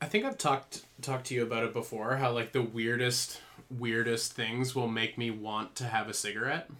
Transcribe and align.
I 0.00 0.06
think 0.06 0.24
I've 0.24 0.38
talked 0.38 0.82
talked 1.02 1.26
to 1.26 1.34
you 1.34 1.42
about 1.42 1.64
it 1.64 1.72
before. 1.72 2.16
How 2.16 2.32
like 2.32 2.52
the 2.52 2.62
weirdest 2.62 3.40
weirdest 3.70 4.32
things 4.32 4.74
will 4.74 4.88
make 4.88 5.18
me 5.18 5.30
want 5.30 5.74
to 5.76 5.84
have 5.84 6.08
a 6.08 6.14
cigarette. 6.14 6.70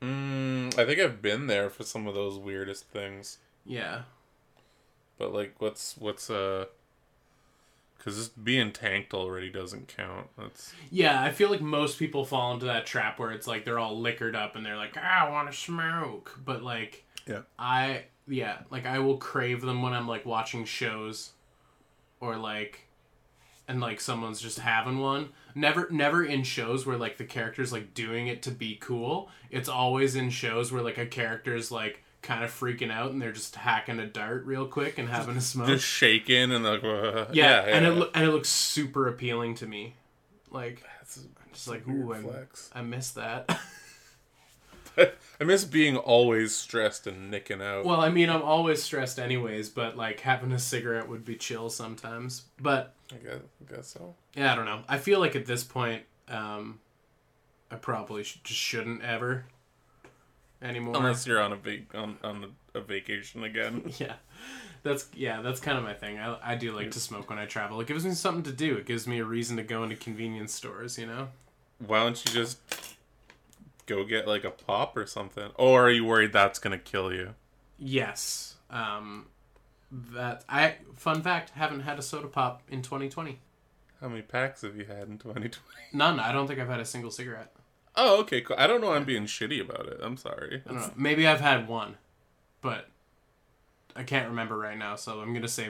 Mm, 0.00 0.78
I 0.78 0.84
think 0.84 1.00
I've 1.00 1.22
been 1.22 1.46
there 1.46 1.70
for 1.70 1.82
some 1.82 2.06
of 2.06 2.14
those 2.14 2.38
weirdest 2.38 2.86
things. 2.88 3.38
Yeah. 3.64 4.02
But 5.18 5.32
like, 5.32 5.54
what's 5.58 5.96
what's 5.96 6.30
uh? 6.30 6.66
Because 7.96 8.18
just 8.18 8.44
being 8.44 8.70
tanked 8.70 9.14
already 9.14 9.48
doesn't 9.48 9.88
count. 9.88 10.28
That's 10.36 10.74
Yeah, 10.90 11.22
I 11.22 11.30
feel 11.30 11.50
like 11.50 11.62
most 11.62 11.98
people 11.98 12.24
fall 12.26 12.52
into 12.52 12.66
that 12.66 12.84
trap 12.84 13.18
where 13.18 13.30
it's 13.30 13.46
like 13.46 13.64
they're 13.64 13.78
all 13.78 13.98
liquored 13.98 14.36
up 14.36 14.56
and 14.56 14.66
they're 14.66 14.76
like, 14.76 14.94
ah, 14.98 15.26
I 15.26 15.30
want 15.30 15.50
to 15.50 15.56
smoke. 15.56 16.38
But 16.44 16.62
like, 16.62 17.04
yeah. 17.26 17.42
I 17.58 18.04
yeah, 18.28 18.58
like 18.70 18.84
I 18.84 18.98
will 18.98 19.16
crave 19.16 19.62
them 19.62 19.80
when 19.80 19.94
I'm 19.94 20.08
like 20.08 20.26
watching 20.26 20.66
shows, 20.66 21.32
or 22.24 22.36
like, 22.36 22.86
and 23.68 23.80
like 23.80 24.00
someone's 24.00 24.40
just 24.40 24.58
having 24.58 24.98
one. 24.98 25.30
Never, 25.54 25.88
never 25.90 26.24
in 26.24 26.42
shows 26.42 26.86
where 26.86 26.96
like 26.96 27.16
the 27.16 27.24
character's 27.24 27.72
like 27.72 27.94
doing 27.94 28.26
it 28.26 28.42
to 28.42 28.50
be 28.50 28.76
cool. 28.76 29.28
It's 29.50 29.68
always 29.68 30.16
in 30.16 30.30
shows 30.30 30.72
where 30.72 30.82
like 30.82 30.98
a 30.98 31.06
character's 31.06 31.70
like 31.70 32.02
kind 32.22 32.42
of 32.42 32.50
freaking 32.50 32.90
out 32.90 33.12
and 33.12 33.20
they're 33.20 33.32
just 33.32 33.54
hacking 33.54 34.00
a 34.00 34.06
dart 34.06 34.46
real 34.46 34.66
quick 34.66 34.98
and 34.98 35.08
having 35.08 35.36
a 35.36 35.40
smoke. 35.40 35.68
Just 35.68 35.86
shaking 35.86 36.52
and 36.52 36.64
like, 36.64 36.82
uh, 36.82 37.26
yeah, 37.32 37.66
yeah, 37.66 37.76
and 37.76 37.84
yeah. 37.84 37.90
it 37.90 37.94
lo- 37.94 38.10
and 38.14 38.24
it 38.24 38.30
looks 38.30 38.48
super 38.48 39.06
appealing 39.08 39.54
to 39.56 39.66
me. 39.66 39.94
Like, 40.50 40.82
That's 41.00 41.20
just 41.52 41.68
like, 41.68 41.86
ooh, 41.86 42.14
I. 42.14 42.78
I 42.78 42.82
miss 42.82 43.10
that. 43.12 43.58
I 45.40 45.44
miss 45.44 45.64
being 45.64 45.96
always 45.96 46.54
stressed 46.54 47.06
and 47.06 47.30
nicking 47.30 47.60
out. 47.60 47.84
well, 47.84 48.00
I 48.00 48.08
mean, 48.08 48.30
I'm 48.30 48.42
always 48.42 48.82
stressed 48.82 49.18
anyways, 49.18 49.68
but 49.68 49.96
like 49.96 50.20
having 50.20 50.52
a 50.52 50.58
cigarette 50.58 51.08
would 51.08 51.24
be 51.24 51.36
chill 51.36 51.70
sometimes. 51.70 52.42
But 52.60 52.94
I 53.12 53.16
guess, 53.16 53.40
I 53.60 53.74
guess 53.74 53.88
so. 53.88 54.14
yeah, 54.34 54.52
I 54.52 54.56
don't 54.56 54.66
know. 54.66 54.82
I 54.88 54.98
feel 54.98 55.20
like 55.20 55.34
at 55.36 55.46
this 55.46 55.64
point, 55.64 56.02
um, 56.28 56.80
I 57.70 57.76
probably 57.76 58.22
sh- 58.22 58.40
just 58.44 58.60
shouldn't 58.60 59.02
ever 59.02 59.46
anymore. 60.62 60.96
Unless 60.96 61.26
you're 61.26 61.40
on 61.40 61.52
a 61.52 61.56
vac- 61.56 61.94
on, 61.94 62.16
on 62.22 62.52
a 62.74 62.80
vacation 62.80 63.44
again. 63.44 63.92
yeah, 63.98 64.14
that's 64.82 65.08
yeah, 65.14 65.42
that's 65.42 65.60
kind 65.60 65.76
of 65.78 65.84
my 65.84 65.94
thing. 65.94 66.18
I 66.18 66.36
I 66.42 66.54
do 66.54 66.72
like 66.72 66.90
to 66.92 67.00
smoke 67.00 67.28
when 67.30 67.38
I 67.38 67.46
travel. 67.46 67.80
It 67.80 67.86
gives 67.86 68.04
me 68.04 68.12
something 68.12 68.44
to 68.44 68.52
do. 68.52 68.76
It 68.76 68.86
gives 68.86 69.06
me 69.06 69.18
a 69.18 69.24
reason 69.24 69.56
to 69.56 69.62
go 69.62 69.82
into 69.82 69.96
convenience 69.96 70.54
stores. 70.54 70.98
You 70.98 71.06
know. 71.06 71.28
Why 71.84 72.00
don't 72.00 72.24
you 72.24 72.32
just 72.32 72.58
go 73.86 74.04
get 74.04 74.26
like 74.26 74.44
a 74.44 74.50
pop 74.50 74.96
or 74.96 75.06
something? 75.06 75.50
Or 75.56 75.86
are 75.86 75.90
you 75.90 76.04
worried 76.04 76.32
that's 76.32 76.58
gonna 76.58 76.78
kill 76.78 77.12
you? 77.12 77.34
Yes. 77.78 78.56
Um, 78.70 79.26
that 79.90 80.44
I 80.48 80.76
fun 80.94 81.22
fact 81.22 81.50
haven't 81.50 81.80
had 81.80 81.98
a 81.98 82.02
soda 82.02 82.28
pop 82.28 82.62
in 82.68 82.82
2020. 82.82 83.38
How 84.00 84.08
many 84.08 84.22
packs 84.22 84.62
have 84.62 84.76
you 84.76 84.84
had 84.84 85.08
in 85.08 85.18
2020? 85.18 85.50
None. 85.92 86.20
I 86.20 86.32
don't 86.32 86.46
think 86.46 86.60
I've 86.60 86.68
had 86.68 86.80
a 86.80 86.84
single 86.84 87.10
cigarette. 87.10 87.54
Oh, 87.96 88.20
okay. 88.20 88.40
Cool. 88.40 88.56
I 88.58 88.66
don't 88.66 88.80
know. 88.80 88.92
I'm 88.92 89.04
being 89.04 89.24
shitty 89.24 89.60
about 89.60 89.86
it. 89.86 90.00
I'm 90.02 90.16
sorry. 90.16 90.62
I 90.66 90.72
don't 90.72 90.80
know. 90.80 90.92
Maybe 90.96 91.26
I've 91.26 91.40
had 91.40 91.68
one, 91.68 91.96
but 92.60 92.88
I 93.94 94.02
can't 94.02 94.28
remember 94.28 94.58
right 94.58 94.76
now. 94.76 94.96
So 94.96 95.20
I'm 95.20 95.32
gonna 95.32 95.48
say 95.48 95.68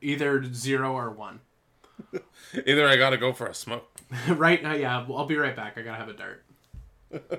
either 0.00 0.42
zero 0.52 0.92
or 0.92 1.10
one. 1.10 1.40
Either 2.66 2.88
I 2.88 2.96
gotta 2.96 3.18
go 3.18 3.34
for 3.34 3.46
a 3.46 3.54
smoke. 3.54 4.00
right 4.28 4.62
now, 4.62 4.72
yeah. 4.72 5.04
I'll 5.08 5.26
be 5.26 5.36
right 5.36 5.54
back. 5.54 5.76
I 5.76 5.82
gotta 5.82 5.98
have 5.98 6.08
a 6.08 6.14
dart. 6.14 6.42
Welcome 7.10 7.34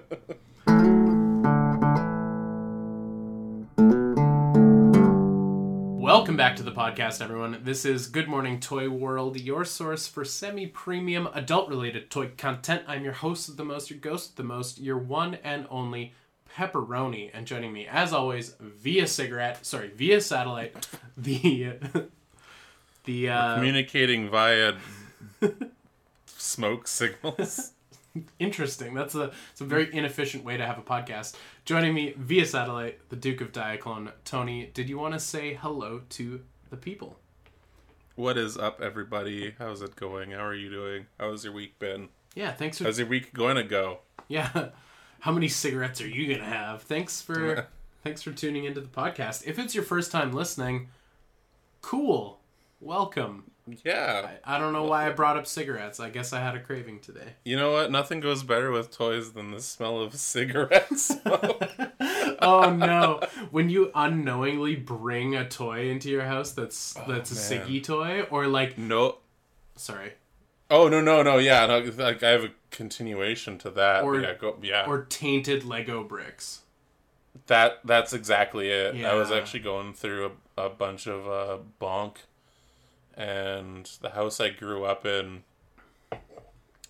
back 6.35 6.57
to 6.57 6.63
the 6.63 6.73
podcast, 6.75 7.21
everyone. 7.21 7.61
This 7.63 7.85
is 7.85 8.07
Good 8.07 8.27
Morning 8.27 8.59
Toy 8.59 8.89
World, 8.89 9.39
your 9.39 9.63
source 9.63 10.09
for 10.09 10.25
semi 10.25 10.67
premium 10.67 11.29
adult 11.33 11.69
related 11.69 12.09
toy 12.09 12.31
content. 12.35 12.83
I'm 12.85 13.05
your 13.05 13.13
host 13.13 13.47
of 13.47 13.55
the 13.55 13.63
most, 13.63 13.89
your 13.89 13.99
ghost 13.99 14.31
of 14.31 14.35
the 14.35 14.43
most, 14.43 14.77
your 14.77 14.97
one 14.97 15.35
and 15.35 15.65
only 15.69 16.15
Pepperoni. 16.53 17.31
And 17.33 17.47
joining 17.47 17.71
me, 17.71 17.87
as 17.87 18.11
always, 18.11 18.55
via 18.59 19.07
cigarette, 19.07 19.65
sorry, 19.65 19.87
via 19.87 20.19
satellite, 20.19 20.85
the. 21.17 21.77
the 23.05 23.29
uh, 23.29 23.55
Communicating 23.55 24.29
via 24.29 24.73
smoke 26.25 26.89
signals. 26.89 27.71
Interesting. 28.39 28.93
That's 28.93 29.15
a 29.15 29.31
it's 29.51 29.61
a 29.61 29.65
very 29.65 29.93
inefficient 29.93 30.43
way 30.43 30.57
to 30.57 30.65
have 30.65 30.77
a 30.77 30.81
podcast. 30.81 31.35
Joining 31.65 31.93
me 31.93 32.13
via 32.17 32.45
satellite, 32.45 32.99
the 33.09 33.15
Duke 33.15 33.41
of 33.41 33.51
Diaclone, 33.51 34.11
Tony. 34.25 34.69
Did 34.73 34.89
you 34.89 34.97
want 34.97 35.13
to 35.13 35.19
say 35.19 35.53
hello 35.53 36.01
to 36.09 36.41
the 36.69 36.77
people? 36.77 37.17
what 38.15 38.37
is 38.37 38.55
up, 38.57 38.81
everybody? 38.81 39.55
How's 39.57 39.81
it 39.81 39.95
going? 39.95 40.31
How 40.31 40.45
are 40.45 40.53
you 40.53 40.69
doing? 40.69 41.07
How's 41.19 41.43
your 41.45 41.53
week 41.53 41.79
been? 41.79 42.09
Yeah, 42.35 42.51
thanks 42.51 42.77
for 42.77 42.83
How's 42.83 42.99
your 42.99 43.07
week 43.07 43.33
going 43.33 43.55
to 43.55 43.63
go? 43.63 43.99
yeah. 44.27 44.69
How 45.21 45.31
many 45.31 45.47
cigarettes 45.47 46.01
are 46.01 46.07
you 46.07 46.33
gonna 46.33 46.49
have? 46.49 46.81
Thanks 46.81 47.21
for 47.21 47.67
thanks 48.03 48.23
for 48.23 48.31
tuning 48.31 48.65
into 48.65 48.81
the 48.81 48.87
podcast. 48.87 49.45
If 49.45 49.59
it's 49.59 49.75
your 49.75 49.83
first 49.83 50.11
time 50.11 50.31
listening, 50.33 50.87
cool. 51.81 52.39
Welcome. 52.79 53.50
Yeah. 53.83 54.29
I, 54.45 54.55
I 54.55 54.59
don't 54.59 54.73
know 54.73 54.83
why 54.83 55.07
I 55.07 55.11
brought 55.11 55.37
up 55.37 55.47
cigarettes. 55.47 55.99
I 55.99 56.09
guess 56.09 56.33
I 56.33 56.39
had 56.39 56.55
a 56.55 56.59
craving 56.59 56.99
today. 56.99 57.33
You 57.45 57.55
know 57.57 57.71
what? 57.71 57.91
Nothing 57.91 58.19
goes 58.19 58.43
better 58.43 58.71
with 58.71 58.91
toys 58.91 59.31
than 59.33 59.51
the 59.51 59.61
smell 59.61 59.99
of 59.99 60.13
cigarette 60.15 60.97
smoke. 60.97 61.61
oh 62.41 62.73
no! 62.75 63.19
When 63.51 63.69
you 63.69 63.91
unknowingly 63.95 64.75
bring 64.75 65.35
a 65.35 65.47
toy 65.47 65.89
into 65.89 66.09
your 66.09 66.23
house 66.23 66.51
that's 66.51 66.93
that's 67.07 67.31
a 67.31 67.55
Oh, 67.55 67.57
man. 67.59 67.67
ciggy 67.67 67.83
toy, 67.83 68.21
or 68.29 68.47
like 68.47 68.77
no. 68.77 69.17
sorry, 69.75 70.13
Oh 70.69 70.87
no 70.87 71.01
no 71.01 71.21
no 71.23 71.37
yeah 71.37 71.65
no, 71.65 71.79
like 71.97 72.23
I 72.23 72.29
have 72.29 72.43
a 72.45 72.51
continuation 72.69 73.57
to 73.59 73.69
that 73.71 74.03
Or- 74.03 74.19
yeah 74.19 74.33
go 74.33 74.57
yeah 74.61 74.85
or 74.87 75.03
tainted 75.05 75.65
Lego 75.65 76.03
bricks. 76.03 76.61
that 77.47 77.79
that's 77.83 78.13
exactly 78.13 78.69
it 78.69 79.03
I 79.05 79.13
was 79.15 79.31
actually 79.31 79.59
going 79.61 79.93
through 79.93 80.31
a, 80.57 80.65
a 80.65 80.69
bunch 80.69 81.07
of 81.07 81.27
uh, 81.27 81.57
bonk 81.81 82.15
and 83.21 83.85
the 84.01 84.09
house 84.09 84.39
I 84.39 84.49
grew 84.49 84.83
up 84.83 85.05
in 85.05 85.43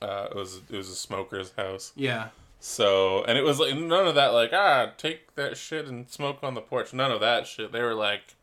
uh, 0.02 0.28
it 0.32 0.36
was 0.36 0.62
it 0.70 0.78
was 0.78 0.90
a 0.90 0.96
smoker's 0.96 1.52
house. 1.58 1.92
Yeah, 1.96 2.30
so 2.60 3.24
and 3.26 3.38
it 3.38 3.44
was 3.44 3.60
like 3.60 3.76
none 3.76 4.08
of 4.08 4.16
that 4.16 4.34
like 4.34 4.52
ah 4.54 4.92
take 4.98 5.36
that 5.36 5.58
shit 5.58 5.88
and 5.88 6.10
smoke 6.10 6.40
on 6.42 6.54
the 6.54 6.62
porch. 6.62 6.94
None 6.94 7.12
of 7.12 7.20
that 7.20 7.48
shit. 7.48 7.72
They 7.72 7.82
were 7.82 7.94
like 7.94 8.36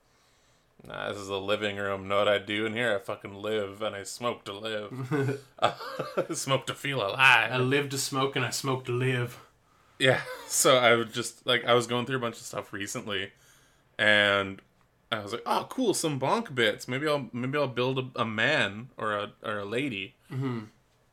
nah 0.86 1.08
this 1.08 1.18
is 1.18 1.28
a 1.28 1.36
living 1.36 1.76
room. 1.76 2.06
Know 2.06 2.18
what 2.18 2.28
I 2.28 2.38
do? 2.38 2.66
In 2.66 2.74
here 2.74 2.94
I 2.94 2.98
fucking 2.98 3.34
live 3.34 3.80
and 3.80 3.96
I 3.96 4.02
smoke 4.02 4.44
to 4.44 4.52
live. 4.52 5.40
I 5.58 5.72
smoke 6.34 6.66
to 6.66 6.74
feel 6.74 7.00
alive. 7.00 7.52
I 7.52 7.56
live 7.56 7.88
to 7.90 7.98
smoke 7.98 8.36
and 8.36 8.44
I 8.44 8.50
smoke 8.50 8.84
to 8.84 8.92
live. 8.92 9.38
Yeah. 9.98 10.20
So 10.50 10.78
I 10.78 10.96
would 10.96 11.12
just 11.12 11.46
like 11.46 11.66
I 11.66 11.74
was 11.74 11.86
going 11.86 12.06
through 12.06 12.16
a 12.16 12.20
bunch 12.20 12.36
of 12.36 12.42
stuff 12.42 12.72
recently, 12.72 13.32
and 13.98 14.62
I 15.10 15.20
was 15.20 15.32
like, 15.32 15.42
"Oh, 15.46 15.66
cool, 15.70 15.94
some 15.94 16.20
bonk 16.20 16.54
bits. 16.54 16.86
Maybe 16.86 17.08
I'll 17.08 17.28
maybe 17.32 17.58
I'll 17.58 17.66
build 17.66 17.98
a, 17.98 18.22
a 18.22 18.24
man 18.24 18.90
or 18.96 19.14
a 19.14 19.32
or 19.42 19.58
a 19.58 19.64
lady, 19.64 20.14
mm-hmm. 20.30 20.64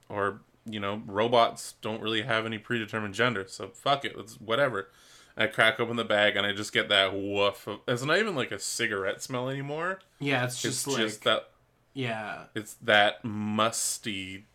or 0.09 0.41
you 0.66 0.79
know, 0.79 1.01
robots 1.06 1.75
don't 1.81 2.01
really 2.01 2.23
have 2.23 2.45
any 2.45 2.57
predetermined 2.57 3.13
gender, 3.13 3.45
so 3.47 3.67
fuck 3.69 4.06
it, 4.06 4.13
it's 4.17 4.39
whatever." 4.39 4.89
I 5.38 5.47
crack 5.47 5.81
open 5.81 5.97
the 5.97 6.06
bag 6.06 6.38
and 6.38 6.45
I 6.45 6.53
just 6.53 6.72
get 6.72 6.88
that 6.89 7.13
woof. 7.13 7.67
Of, 7.67 7.81
it's 7.88 8.03
not 8.03 8.17
even 8.19 8.35
like 8.35 8.51
a 8.51 8.59
cigarette 8.59 9.22
smell 9.22 9.50
anymore. 9.50 10.00
Yeah, 10.19 10.45
it's 10.45 10.56
It's 10.56 10.62
just 10.62 10.88
like 10.88 10.97
just 10.97 11.23
that 11.25 11.50
yeah, 11.94 12.44
it's 12.53 12.73
that 12.83 13.23
musty. 13.23 14.45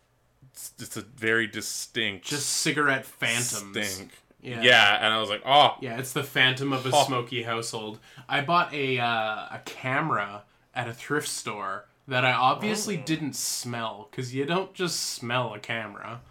It's, 0.51 0.73
it's 0.79 0.97
a 0.97 1.01
very 1.01 1.47
distinct 1.47 2.25
just 2.25 2.47
cigarette 2.49 3.05
phantoms. 3.05 3.87
stink. 3.87 4.11
Yeah. 4.41 4.61
yeah, 4.61 4.95
and 5.05 5.13
I 5.13 5.19
was 5.19 5.29
like, 5.29 5.43
oh, 5.45 5.75
Yeah, 5.81 5.97
it's 5.99 6.13
the 6.13 6.23
phantom 6.23 6.73
of 6.73 6.85
a 6.85 6.89
Oh. 6.93 7.03
smoky 7.05 7.43
household. 7.43 7.99
I 8.27 8.41
bought 8.41 8.73
a 8.73 8.99
uh, 8.99 9.05
a 9.51 9.61
camera 9.65 10.43
at 10.73 10.87
a 10.87 10.93
thrift 10.93 11.27
store 11.27 11.85
that 12.07 12.25
I 12.25 12.31
obviously 12.33 12.97
Oh. 12.97 13.03
didn't 13.05 13.35
smell 13.35 14.07
because 14.09 14.33
you 14.33 14.45
don't 14.45 14.73
just 14.73 14.99
smell 14.99 15.53
a 15.53 15.59
camera. 15.59 16.21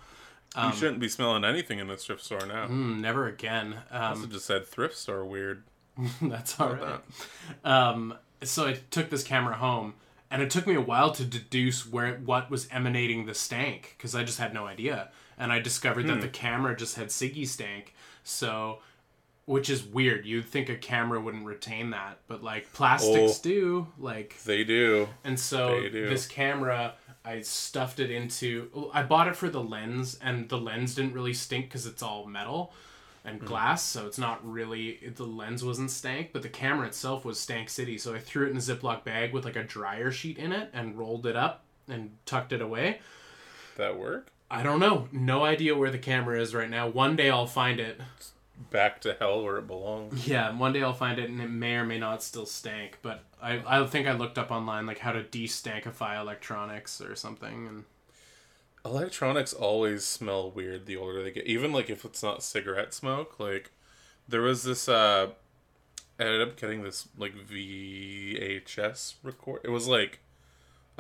you 0.56 0.72
shouldn't 0.72 0.98
be 0.98 1.08
smelling 1.08 1.44
anything 1.44 1.78
in 1.78 1.86
this 1.86 2.04
thrift 2.04 2.24
store 2.24 2.44
now. 2.46 2.66
Mm, 2.66 3.00
never 3.00 3.26
again. 3.28 3.76
Um, 3.90 4.02
Also 4.02 4.26
just 4.26 4.46
said 4.46 4.66
thrift 4.66 4.96
store 4.96 5.24
weird. 5.24 5.62
That's 6.22 6.58
all 6.58 6.74
right. 6.74 7.00
Um, 7.64 8.14
so 8.42 8.66
I 8.66 8.72
took 8.90 9.10
this 9.10 9.22
camera 9.22 9.54
home, 9.56 9.94
and 10.30 10.42
it 10.42 10.50
took 10.50 10.66
me 10.66 10.74
a 10.74 10.80
while 10.80 11.12
to 11.12 11.24
deduce 11.24 11.86
where 11.86 12.16
what 12.16 12.50
was 12.50 12.66
emanating 12.72 13.26
the 13.26 13.34
stank 13.34 13.94
because 13.96 14.14
I 14.14 14.24
just 14.24 14.38
had 14.40 14.52
no 14.54 14.66
idea. 14.66 15.10
And 15.38 15.52
I 15.52 15.58
discovered 15.60 16.06
that 16.08 16.20
the 16.20 16.28
camera 16.28 16.76
just 16.76 16.96
had 16.96 17.08
ciggy 17.08 17.46
stank. 17.46 17.94
So, 18.30 18.78
which 19.46 19.68
is 19.68 19.82
weird. 19.84 20.24
You'd 20.26 20.46
think 20.46 20.68
a 20.68 20.76
camera 20.76 21.20
wouldn't 21.20 21.44
retain 21.44 21.90
that, 21.90 22.18
but 22.28 22.42
like 22.42 22.72
plastics 22.72 23.38
Oh. 23.40 23.42
do. 23.42 23.86
Like, 23.98 24.36
They 24.44 24.64
do. 24.64 25.08
and 25.24 25.38
so 25.38 25.80
do. 25.88 26.08
this 26.08 26.26
camera. 26.26 26.94
I 27.24 27.42
stuffed 27.42 28.00
it 28.00 28.10
into. 28.10 28.90
I 28.94 29.02
bought 29.02 29.28
it 29.28 29.36
for 29.36 29.50
the 29.50 29.62
lens, 29.62 30.18
and 30.22 30.48
the 30.48 30.56
lens 30.58 30.94
didn't 30.94 31.12
really 31.12 31.34
stink 31.34 31.66
because 31.66 31.86
it's 31.86 32.02
all 32.02 32.26
metal. 32.26 32.72
and 33.22 33.38
hmm. 33.38 33.46
glass, 33.46 33.82
so 33.82 34.06
it's 34.06 34.16
not 34.16 34.40
really 34.50 34.98
the 35.14 35.24
lens 35.26 35.62
wasn't 35.62 35.90
stank, 35.90 36.30
but 36.32 36.40
the 36.40 36.48
camera 36.48 36.86
itself 36.86 37.22
was 37.22 37.38
stank 37.38 37.68
city. 37.68 37.98
So 37.98 38.14
I 38.14 38.18
threw 38.18 38.46
it 38.46 38.50
in 38.50 38.56
a 38.56 38.60
Ziploc 38.60 39.04
bag 39.04 39.34
with 39.34 39.44
like 39.44 39.56
a 39.56 39.62
dryer 39.62 40.10
sheet 40.10 40.38
in 40.38 40.52
it 40.52 40.70
and 40.72 40.96
rolled 40.96 41.26
it 41.26 41.36
up 41.36 41.62
and 41.86 42.16
tucked 42.24 42.54
it 42.54 42.62
away. 42.62 43.00
That 43.76 43.98
work? 43.98 44.28
I 44.50 44.62
don't 44.62 44.81
know. 44.81 45.08
No 45.12 45.44
idea 45.44 45.76
where 45.76 45.91
the 45.91 45.99
camera 45.99 46.41
is 46.41 46.55
right 46.55 46.69
now. 46.69 46.88
One 46.88 47.17
day 47.17 47.31
I'll 47.31 47.47
find 47.47 47.79
it. 47.79 48.00
Back 48.70 49.00
to 49.02 49.17
hell 49.19 49.43
where 49.43 49.58
it 49.58 49.67
belongs. 49.67 50.26
Yeah, 50.26 50.56
one 50.56 50.73
day 50.73 50.82
I'll 50.82 50.93
find 50.93 51.19
it 51.19 51.31
and 51.31 51.41
it 51.41 51.49
may 51.49 51.76
or 51.76 51.85
may 51.85 51.99
not 51.99 52.23
still 52.23 52.47
stank, 52.47 52.99
but 53.02 53.25
I 53.41 53.62
I 53.67 53.87
think 53.87 54.06
I 54.06 54.12
looked 54.12 54.38
up 54.38 54.50
online 54.50 54.87
like 54.87 54.99
how 54.99 55.12
to 55.12 55.23
de-stankify 55.23 56.20
electronics 56.20 57.00
or 57.00 57.14
something 57.14 57.67
and 57.67 57.85
Electronics 58.85 59.52
always 59.52 60.05
smell 60.05 60.50
weird 60.50 60.87
the 60.87 60.97
older 60.97 61.23
they 61.23 61.31
get. 61.31 61.47
Even 61.47 61.73
like 61.73 61.91
if 61.91 62.05
it's 62.05 62.23
not 62.23 62.43
cigarette 62.43 62.94
smoke. 62.94 63.38
Like 63.38 63.70
there 64.29 64.41
was 64.41 64.62
this 64.64 64.88
uh 64.88 65.29
I 66.19 66.23
ended 66.23 66.43
up 66.43 66.56
getting 66.56 66.82
this 66.82 67.08
like 67.17 67.35
VHS 67.35 69.14
record. 69.23 69.61
It 69.64 69.70
was 69.70 69.87
like 69.87 70.20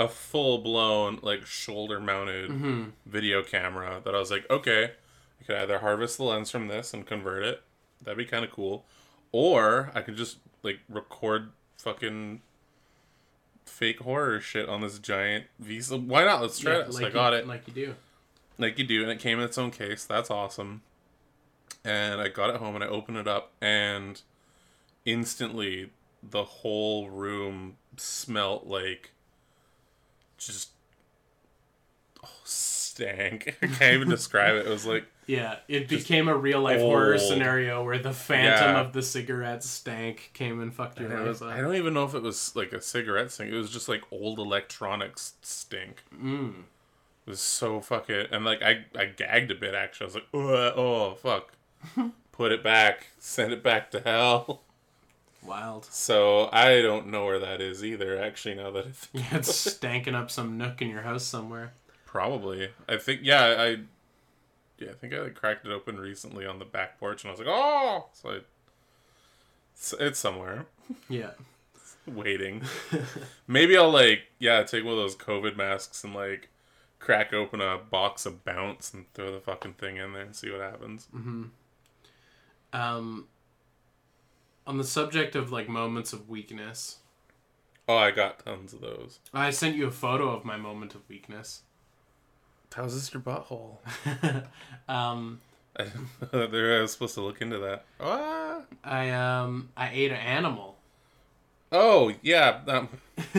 a 0.00 0.08
full 0.08 0.58
blown 0.58 1.18
like 1.22 1.44
shoulder 1.46 2.00
mounted 2.00 2.50
Mm-hmm. 2.50 2.84
video 3.06 3.42
camera 3.42 4.00
that 4.04 4.14
I 4.14 4.18
was 4.18 4.30
like, 4.30 4.48
okay, 4.50 4.92
I 5.40 5.44
could 5.44 5.56
either 5.56 5.78
harvest 5.80 6.16
the 6.16 6.24
lens 6.24 6.50
from 6.50 6.66
this 6.68 6.92
and 6.94 7.06
convert 7.06 7.44
it. 7.44 7.62
That'd 8.02 8.16
be 8.18 8.24
kind 8.24 8.44
of 8.44 8.50
cool. 8.50 8.84
Or 9.30 9.92
I 9.94 10.00
could 10.00 10.16
just 10.16 10.38
like 10.62 10.78
record 10.88 11.50
fucking 11.78 12.40
fake 13.66 14.00
horror 14.00 14.40
shit 14.40 14.68
on 14.68 14.80
this 14.80 14.98
giant 14.98 15.44
Visa. 15.58 15.96
Why 15.96 16.24
not? 16.24 16.40
Let's 16.42 16.58
try 16.58 16.72
Yeah, 16.72 16.78
it. 16.80 16.92
So 16.92 17.02
like 17.02 17.12
I 17.12 17.14
got 17.14 17.32
you, 17.34 17.38
it 17.40 17.46
like 17.46 17.68
you 17.68 17.74
do. 17.74 17.94
like 18.58 18.78
you 18.78 18.84
do, 18.86 19.02
and 19.02 19.10
it 19.10 19.18
came 19.20 19.38
in 19.38 19.44
its 19.44 19.58
own 19.58 19.70
case. 19.70 20.04
That's 20.04 20.30
awesome. 20.30 20.82
And 21.84 22.20
I 22.20 22.28
got 22.28 22.50
it 22.50 22.56
home 22.56 22.74
and 22.74 22.82
I 22.84 22.88
opened 22.88 23.16
it 23.18 23.28
up, 23.28 23.52
and 23.60 24.20
instantly 25.04 25.90
the 26.22 26.44
whole 26.44 27.08
room 27.10 27.76
smelt 27.96 28.66
like 28.66 29.12
just 30.46 30.70
oh, 32.24 32.28
stank. 32.44 33.56
I 33.62 33.66
can't 33.66 33.94
even 33.94 34.08
describe 34.08 34.56
it. 34.56 34.66
It 34.66 34.70
was 34.70 34.86
like 34.86 35.04
Yeah, 35.26 35.56
it 35.68 35.88
became 35.88 36.28
a 36.28 36.36
real 36.36 36.60
life 36.60 36.80
horror 36.80 37.18
scenario 37.18 37.84
where 37.84 37.98
the 37.98 38.12
phantom 38.12 38.74
Yeah. 38.74 38.80
of 38.80 38.92
the 38.92 39.02
cigarette 39.02 39.62
stank 39.62 40.30
came 40.34 40.60
and 40.60 40.74
fucked 40.74 41.00
your 41.00 41.22
was, 41.24 41.42
up. 41.42 41.48
I 41.48 41.60
don't 41.60 41.76
even 41.76 41.94
know 41.94 42.04
if 42.04 42.14
it 42.14 42.22
was 42.22 42.54
like 42.54 42.72
a 42.72 42.80
cigarette 42.80 43.30
stink. 43.30 43.52
It 43.52 43.56
was 43.56 43.70
just 43.70 43.88
like 43.88 44.02
old 44.10 44.38
electronics 44.38 45.34
stink. 45.42 46.02
Mm. 46.14 46.64
It 47.26 47.30
was 47.30 47.40
so 47.40 47.80
fucking 47.80 48.26
and 48.30 48.44
like 48.44 48.62
I 48.62 48.84
I 48.98 49.06
gagged 49.06 49.50
a 49.50 49.54
bit 49.54 49.74
actually. 49.74 50.04
I 50.04 50.08
was 50.08 50.14
like, 50.14 50.28
oh 50.34 51.14
fuck. 51.14 51.52
Put 52.32 52.52
it 52.52 52.62
back. 52.64 53.08
Send 53.18 53.52
it 53.52 53.62
back 53.62 53.90
to 53.90 54.00
hell. 54.00 54.62
Wild. 55.42 55.86
So 55.86 56.48
I 56.52 56.82
don't 56.82 57.08
know 57.08 57.24
where 57.24 57.38
that 57.38 57.60
is 57.60 57.84
either. 57.84 58.20
Actually, 58.20 58.56
now 58.56 58.70
that 58.72 58.86
I 58.86 58.90
think 58.90 59.24
Yeah, 59.32 59.38
it's 59.38 59.50
stanking 59.78 60.14
up 60.14 60.30
some 60.30 60.58
nook 60.58 60.82
in 60.82 60.88
your 60.88 61.02
house 61.02 61.24
somewhere. 61.24 61.72
probably, 62.06 62.70
I 62.88 62.96
think 62.98 63.20
yeah, 63.22 63.44
I 63.58 63.66
yeah, 64.78 64.90
I 64.90 64.94
think 64.94 65.12
I 65.14 65.20
like, 65.20 65.34
cracked 65.34 65.66
it 65.66 65.72
open 65.72 65.98
recently 65.98 66.46
on 66.46 66.58
the 66.58 66.64
back 66.64 66.98
porch, 66.98 67.22
and 67.24 67.28
I 67.28 67.32
was 67.32 67.38
like, 67.40 67.48
oh, 67.50 68.06
so 68.12 68.30
I, 68.30 68.38
it's, 69.74 69.94
it's 69.98 70.18
somewhere 70.18 70.66
Yeah. 71.08 71.30
waiting. 72.06 72.62
Maybe 73.46 73.76
I'll 73.76 73.90
like 73.90 74.22
yeah, 74.38 74.62
take 74.62 74.84
one 74.84 74.92
of 74.94 74.98
those 74.98 75.16
COVID 75.16 75.56
masks 75.56 76.02
and 76.04 76.14
like 76.14 76.48
crack 76.98 77.32
open 77.32 77.60
a 77.62 77.78
box 77.78 78.26
of 78.26 78.44
bounce 78.44 78.92
and 78.92 79.06
throw 79.14 79.32
the 79.32 79.40
fucking 79.40 79.74
thing 79.74 79.96
in 79.96 80.12
there 80.12 80.22
and 80.22 80.36
see 80.36 80.50
what 80.50 80.60
happens. 80.60 81.08
Um, 82.72 83.26
on 84.70 84.78
the 84.78 84.84
subject 84.84 85.34
of 85.34 85.50
like 85.50 85.68
moments 85.68 86.12
of 86.12 86.28
weakness, 86.28 86.98
Oh, 87.88 87.96
I 87.96 88.12
got 88.12 88.44
tons 88.44 88.72
of 88.72 88.80
those. 88.80 89.18
I 89.34 89.50
sent 89.50 89.74
you 89.74 89.88
a 89.88 89.90
photo 89.90 90.30
of 90.30 90.44
my 90.44 90.56
moment 90.56 90.94
of 90.94 91.00
weakness. 91.08 91.62
How's 92.72 92.94
this 92.94 93.12
your 93.12 93.20
butthole? 93.20 93.78
um, 94.88 95.40
I 95.76 95.82
didn't 95.82 96.32
know 96.32 96.46
that 96.46 96.78
I 96.78 96.82
was 96.82 96.92
supposed 96.92 97.14
to 97.14 97.20
look 97.20 97.42
into 97.42 97.58
that. 97.58 97.84
Ah. 97.98 98.60
I 98.84 99.10
um 99.10 99.70
I 99.76 99.90
ate 99.92 100.12
an 100.12 100.18
animal. 100.18 100.76
Oh 101.72 102.14
yeah. 102.22 102.60
Um, 102.68 102.88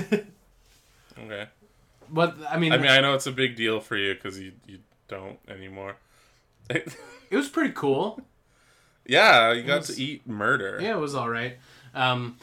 okay. 1.17 1.47
But 2.09 2.35
I 2.49 2.57
mean, 2.57 2.73
I 2.73 2.77
mean, 2.77 2.91
I 2.91 2.99
know 2.99 3.13
it's 3.13 3.27
a 3.27 3.31
big 3.31 3.55
deal 3.55 3.79
for 3.79 3.95
you 3.95 4.15
because 4.15 4.37
you 4.37 4.51
you 4.67 4.79
don't 5.07 5.39
anymore. 5.47 5.95
it 6.69 6.93
was 7.31 7.47
pretty 7.47 7.71
cool. 7.73 8.19
Yeah, 9.05 9.51
you 9.53 9.63
got 9.63 9.79
was- 9.79 9.95
to 9.95 10.01
eat 10.01 10.27
murder. 10.27 10.79
Yeah, 10.81 10.91
it 10.91 10.99
was 10.99 11.15
all 11.15 11.29
right. 11.29 11.57
Um, 11.93 12.37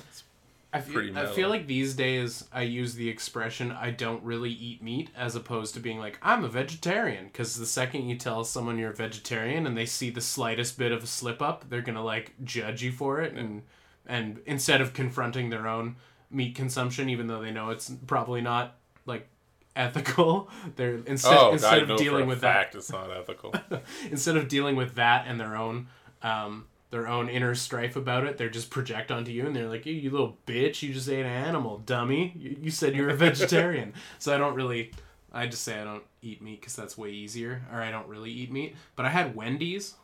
I 0.71 0.83
feel, 0.83 0.95
Pretty 0.95 1.17
I 1.17 1.25
feel 1.27 1.49
like 1.49 1.67
these 1.67 1.95
days 1.95 2.45
I 2.53 2.63
use 2.63 2.95
the 2.95 3.09
expression 3.09 3.73
"I 3.73 3.91
don't 3.91 4.23
really 4.23 4.51
eat 4.51 4.83
meat" 4.83 5.09
as 5.17 5.35
opposed 5.35 5.73
to 5.75 5.81
being 5.81 5.99
like 5.99 6.19
"I'm 6.21 6.45
a 6.45 6.49
vegetarian." 6.49 7.27
Because 7.27 7.57
the 7.57 7.65
second 7.65 8.07
you 8.09 8.17
tell 8.17 8.45
someone 8.45 8.79
you're 8.79 8.91
a 8.91 8.95
vegetarian 8.95 9.67
and 9.67 9.79
they 9.79 9.87
see 9.87 10.11
the 10.11 10.21
slightest 10.21 10.77
bit 10.79 10.93
of 10.93 11.03
a 11.03 11.07
slip 11.07 11.41
up, 11.41 11.71
they're 11.71 11.81
gonna 11.81 12.05
like 12.05 12.33
judge 12.45 12.83
you 12.83 12.93
for 12.93 13.21
it, 13.23 13.33
and 13.33 13.63
and 14.07 14.41
instead 14.45 14.83
of 14.83 14.93
confronting 14.93 15.49
their 15.49 15.67
own 15.67 15.97
meat 16.31 16.55
consumption, 16.55 17.09
even 17.09 17.29
though 17.29 17.41
they 17.41 17.51
know 17.51 17.71
it's 17.71 17.91
probably 18.07 18.43
not 18.43 18.77
like 19.07 19.27
ethical, 19.75 20.51
they're 20.77 21.01
instead 21.07 21.39
Oh, 21.39 21.53
instead 21.53 21.91
of 21.91 21.97
dealing 21.99 22.27
with 22.27 22.43
that 22.43 22.55
fact 22.55 22.75
it's 22.75 22.93
not 22.93 23.11
ethical. 23.11 23.55
instead 24.11 24.37
of 24.37 24.49
dealing 24.49 24.77
with 24.77 24.97
that 24.97 25.25
and 25.27 25.41
their 25.41 25.57
own 25.57 25.87
um 26.23 26.67
their 26.91 27.07
own 27.07 27.29
inner 27.29 27.55
strife 27.55 27.97
about 27.97 28.25
it, 28.25 28.39
They're 28.39 28.49
just 28.49 28.71
project 28.71 29.11
onto 29.11 29.31
you 29.31 29.47
and 29.47 29.55
they're 29.55 29.69
like, 29.69 29.85
you, 29.85 29.93
you 29.93 30.11
little 30.11 30.39
bitch, 30.47 30.81
you 30.83 30.95
just 30.95 31.09
ate 31.09 31.21
an 31.21 31.27
animal, 31.27 31.83
dummy. 31.85 32.33
You, 32.39 32.57
you 32.63 32.71
said 32.71 32.97
you 32.97 33.03
were 33.03 33.11
a 33.11 33.17
vegetarian. 33.17 33.93
so 34.19 34.35
I 34.35 34.39
don't 34.39 34.55
really, 34.55 34.93
I 35.31 35.47
just 35.47 35.63
say 35.65 35.79
I 35.79 35.85
don't 35.85 36.05
eat 36.23 36.41
meat 36.41 36.61
because 36.61 36.75
that's 36.77 36.97
way 36.97 37.11
easier, 37.11 37.63
or 37.71 37.83
I 37.83 37.91
don't 37.91 38.09
really 38.09 38.31
eat 38.31 38.51
meat. 38.51 38.75
But 38.97 39.05
I 39.05 39.11
had 39.11 39.37
Wendy's. 39.37 39.95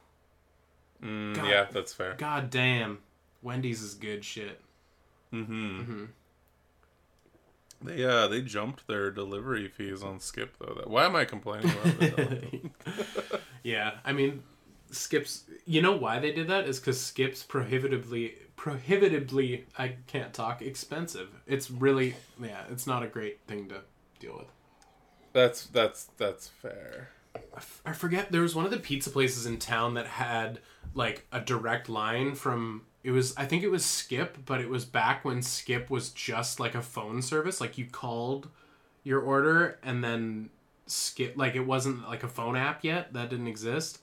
Mm, 1.02 1.34
God. 1.36 1.48
yeah, 1.48 1.66
that's 1.72 1.94
fair. 1.94 2.14
God 2.18 2.50
damn. 2.50 2.98
Wendy's 3.42 3.82
is 3.82 3.94
good 3.94 4.24
shit. 4.24 4.60
Mm-hmm. 5.32 6.04
They 7.82 8.04
uh 8.04 8.28
they 8.28 8.40
jumped 8.40 8.86
their 8.86 9.10
delivery 9.10 9.68
fees 9.68 10.02
on 10.02 10.20
Skip 10.20 10.56
though. 10.58 10.74
That 10.74 10.88
why 10.88 11.04
am 11.04 11.16
I 11.16 11.24
complaining 11.24 11.70
about 11.70 12.44
yeah, 13.62 13.92
I 14.04 14.12
mean, 14.12 14.42
Skips. 14.94 15.44
You 15.66 15.82
know 15.82 15.96
why 15.96 16.18
they 16.18 16.32
did 16.32 16.48
that? 16.48 16.66
Is 16.68 16.78
because 16.80 17.00
Skips 17.00 17.42
prohibitively, 17.42 18.34
prohibitively. 18.56 19.66
I 19.78 19.96
can't 20.06 20.32
talk. 20.32 20.62
Expensive. 20.62 21.28
It's 21.46 21.70
really, 21.70 22.14
yeah. 22.42 22.62
It's 22.70 22.86
not 22.86 23.02
a 23.02 23.06
great 23.06 23.40
thing 23.46 23.68
to 23.68 23.82
deal 24.20 24.36
with. 24.38 24.46
that's 25.32 25.66
that's 25.66 26.04
that's 26.16 26.48
fair. 26.48 27.10
I 27.36 27.56
f- 27.56 27.82
I 27.84 27.92
forget. 27.92 28.30
There 28.32 28.42
was 28.42 28.54
one 28.54 28.64
of 28.64 28.70
the 28.70 28.78
pizza 28.78 29.10
places 29.10 29.46
in 29.46 29.58
town 29.58 29.94
that 29.94 30.06
had 30.06 30.60
like 30.94 31.26
a 31.32 31.40
direct 31.40 31.88
line 31.88 32.34
from. 32.34 32.82
It 33.02 33.10
was. 33.10 33.34
I 33.36 33.44
think 33.44 33.62
it 33.62 33.70
was 33.70 33.84
Skip, 33.84 34.38
but 34.46 34.60
it 34.60 34.68
was 34.68 34.84
back 34.84 35.24
when 35.24 35.42
Skip 35.42 35.90
was 35.90 36.10
just 36.10 36.60
like 36.60 36.74
a 36.74 36.82
phone 36.82 37.20
service. 37.22 37.60
Like 37.60 37.76
you 37.76 37.86
called 37.86 38.48
your 39.02 39.20
order 39.20 39.78
and 39.82 40.02
then 40.02 40.50
Skip. 40.86 41.34
Like 41.36 41.54
it 41.56 41.66
wasn't 41.66 42.08
like 42.08 42.22
a 42.22 42.28
phone 42.28 42.56
app 42.56 42.84
yet. 42.84 43.12
That 43.12 43.28
didn't 43.30 43.48
exist. 43.48 43.98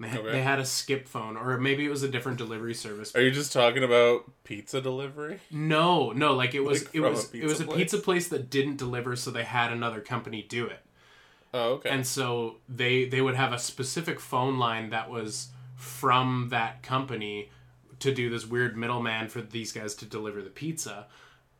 They 0.00 0.08
had, 0.08 0.20
Okay. 0.20 0.32
they 0.32 0.42
had 0.42 0.58
a 0.58 0.64
Skip 0.64 1.06
phone, 1.06 1.36
or 1.36 1.56
maybe 1.56 1.84
it 1.84 1.88
was 1.88 2.02
a 2.02 2.08
different 2.08 2.38
delivery 2.38 2.74
service. 2.74 3.14
Are 3.14 3.20
you 3.20 3.30
just 3.30 3.52
talking 3.52 3.84
about 3.84 4.24
pizza 4.42 4.80
delivery? 4.80 5.38
No, 5.50 6.10
no, 6.10 6.34
like 6.34 6.54
it 6.54 6.60
was 6.60 6.84
Like 6.84 6.94
it 6.94 7.00
was 7.00 7.32
it 7.32 7.44
was 7.44 7.60
a 7.60 7.64
place? 7.64 7.76
pizza 7.76 7.98
place 7.98 8.28
that 8.28 8.50
didn't 8.50 8.76
deliver, 8.76 9.14
so 9.14 9.30
they 9.30 9.44
had 9.44 9.72
another 9.72 10.00
company 10.00 10.42
do 10.42 10.66
it. 10.66 10.80
Oh, 11.54 11.74
okay. 11.74 11.88
and 11.90 12.04
so 12.04 12.56
they 12.68 13.04
they 13.04 13.20
would 13.20 13.36
have 13.36 13.52
a 13.52 13.58
specific 13.60 14.18
phone 14.18 14.58
line 14.58 14.90
that 14.90 15.08
was 15.08 15.50
from 15.76 16.48
that 16.50 16.82
company 16.82 17.50
to 18.00 18.12
do 18.12 18.28
this 18.28 18.44
weird 18.44 18.76
middleman 18.76 19.28
for 19.28 19.40
these 19.40 19.70
guys 19.70 19.94
to 19.96 20.04
deliver 20.04 20.42
the 20.42 20.50
pizza 20.50 21.06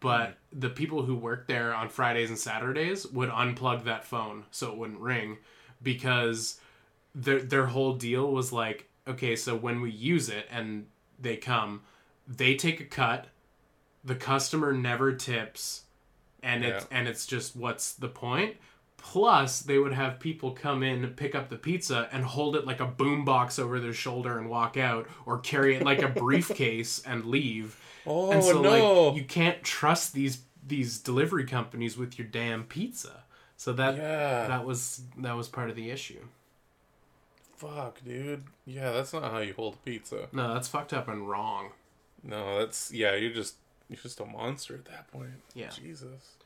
but 0.00 0.36
hmm. 0.52 0.58
the 0.60 0.68
people 0.68 1.04
who 1.04 1.14
worked 1.14 1.46
there 1.46 1.72
on 1.72 1.88
Fridays 1.88 2.28
and 2.28 2.38
Saturdays 2.38 3.06
would 3.06 3.30
unplug 3.30 3.84
that 3.84 4.04
phone 4.04 4.44
so 4.50 4.72
it 4.72 4.76
wouldn't 4.76 4.98
ring 4.98 5.38
because 5.80 6.58
their 7.14 7.40
their 7.40 7.66
whole 7.66 7.94
deal 7.94 8.30
was 8.30 8.52
like 8.52 8.88
okay 9.06 9.36
so 9.36 9.54
when 9.54 9.80
we 9.80 9.90
use 9.90 10.28
it 10.28 10.46
and 10.50 10.86
they 11.18 11.36
come 11.36 11.82
they 12.26 12.54
take 12.54 12.80
a 12.80 12.84
cut 12.84 13.26
the 14.04 14.14
customer 14.14 14.72
never 14.72 15.12
tips 15.12 15.82
and 16.42 16.64
it's 16.64 16.86
and 16.90 17.08
it's 17.08 17.26
just 17.26 17.56
what's 17.56 17.92
the 17.92 18.08
point? 18.08 18.50
point 18.50 18.56
plus 18.96 19.60
they 19.60 19.78
would 19.78 19.92
have 19.92 20.18
people 20.18 20.50
come 20.50 20.82
in 20.82 21.06
pick 21.08 21.34
up 21.34 21.50
the 21.50 21.56
pizza 21.56 22.08
and 22.10 22.24
hold 22.24 22.56
it 22.56 22.66
like 22.66 22.80
a 22.80 22.86
boombox 22.86 23.58
over 23.58 23.78
their 23.78 23.92
shoulder 23.92 24.38
and 24.38 24.48
walk 24.48 24.78
out 24.78 25.06
or 25.26 25.38
carry 25.38 25.76
it 25.76 25.82
like 25.82 26.02
a 26.02 26.08
briefcase 26.20 27.02
and 27.06 27.26
leave 27.26 27.78
oh 28.06 28.30
and 28.30 28.42
so 28.42 28.62
no! 28.62 29.08
like 29.08 29.16
you 29.16 29.24
can't 29.24 29.62
trust 29.62 30.14
these 30.14 30.42
these 30.66 30.98
delivery 30.98 31.44
companies 31.44 31.98
with 31.98 32.18
your 32.18 32.26
damn 32.26 32.64
pizza 32.64 33.24
so 33.58 33.74
that 33.74 33.96
yeah. 33.96 34.46
that 34.46 34.64
was 34.64 35.02
that 35.18 35.36
was 35.36 35.48
part 35.48 35.68
of 35.68 35.76
the 35.76 35.90
issue 35.90 36.26
fuck, 37.56 38.04
dude. 38.04 38.44
Yeah, 38.66 38.92
that's 38.92 39.12
not 39.12 39.30
how 39.30 39.38
you 39.38 39.54
hold 39.54 39.74
a 39.74 39.76
pizza. 39.78 40.28
No, 40.32 40.54
that's 40.54 40.68
fucked 40.68 40.92
up 40.92 41.08
and 41.08 41.28
wrong. 41.28 41.70
No, 42.22 42.58
that's 42.60 42.92
yeah. 42.92 43.14
You're 43.14 43.32
just 43.32 43.56
you're 43.88 43.98
just 44.00 44.20
a 44.20 44.24
monster 44.26 44.74
at 44.74 44.84
that 44.86 45.10
point. 45.12 45.30
Yeah. 45.54 45.68
Jesus. 45.70 46.36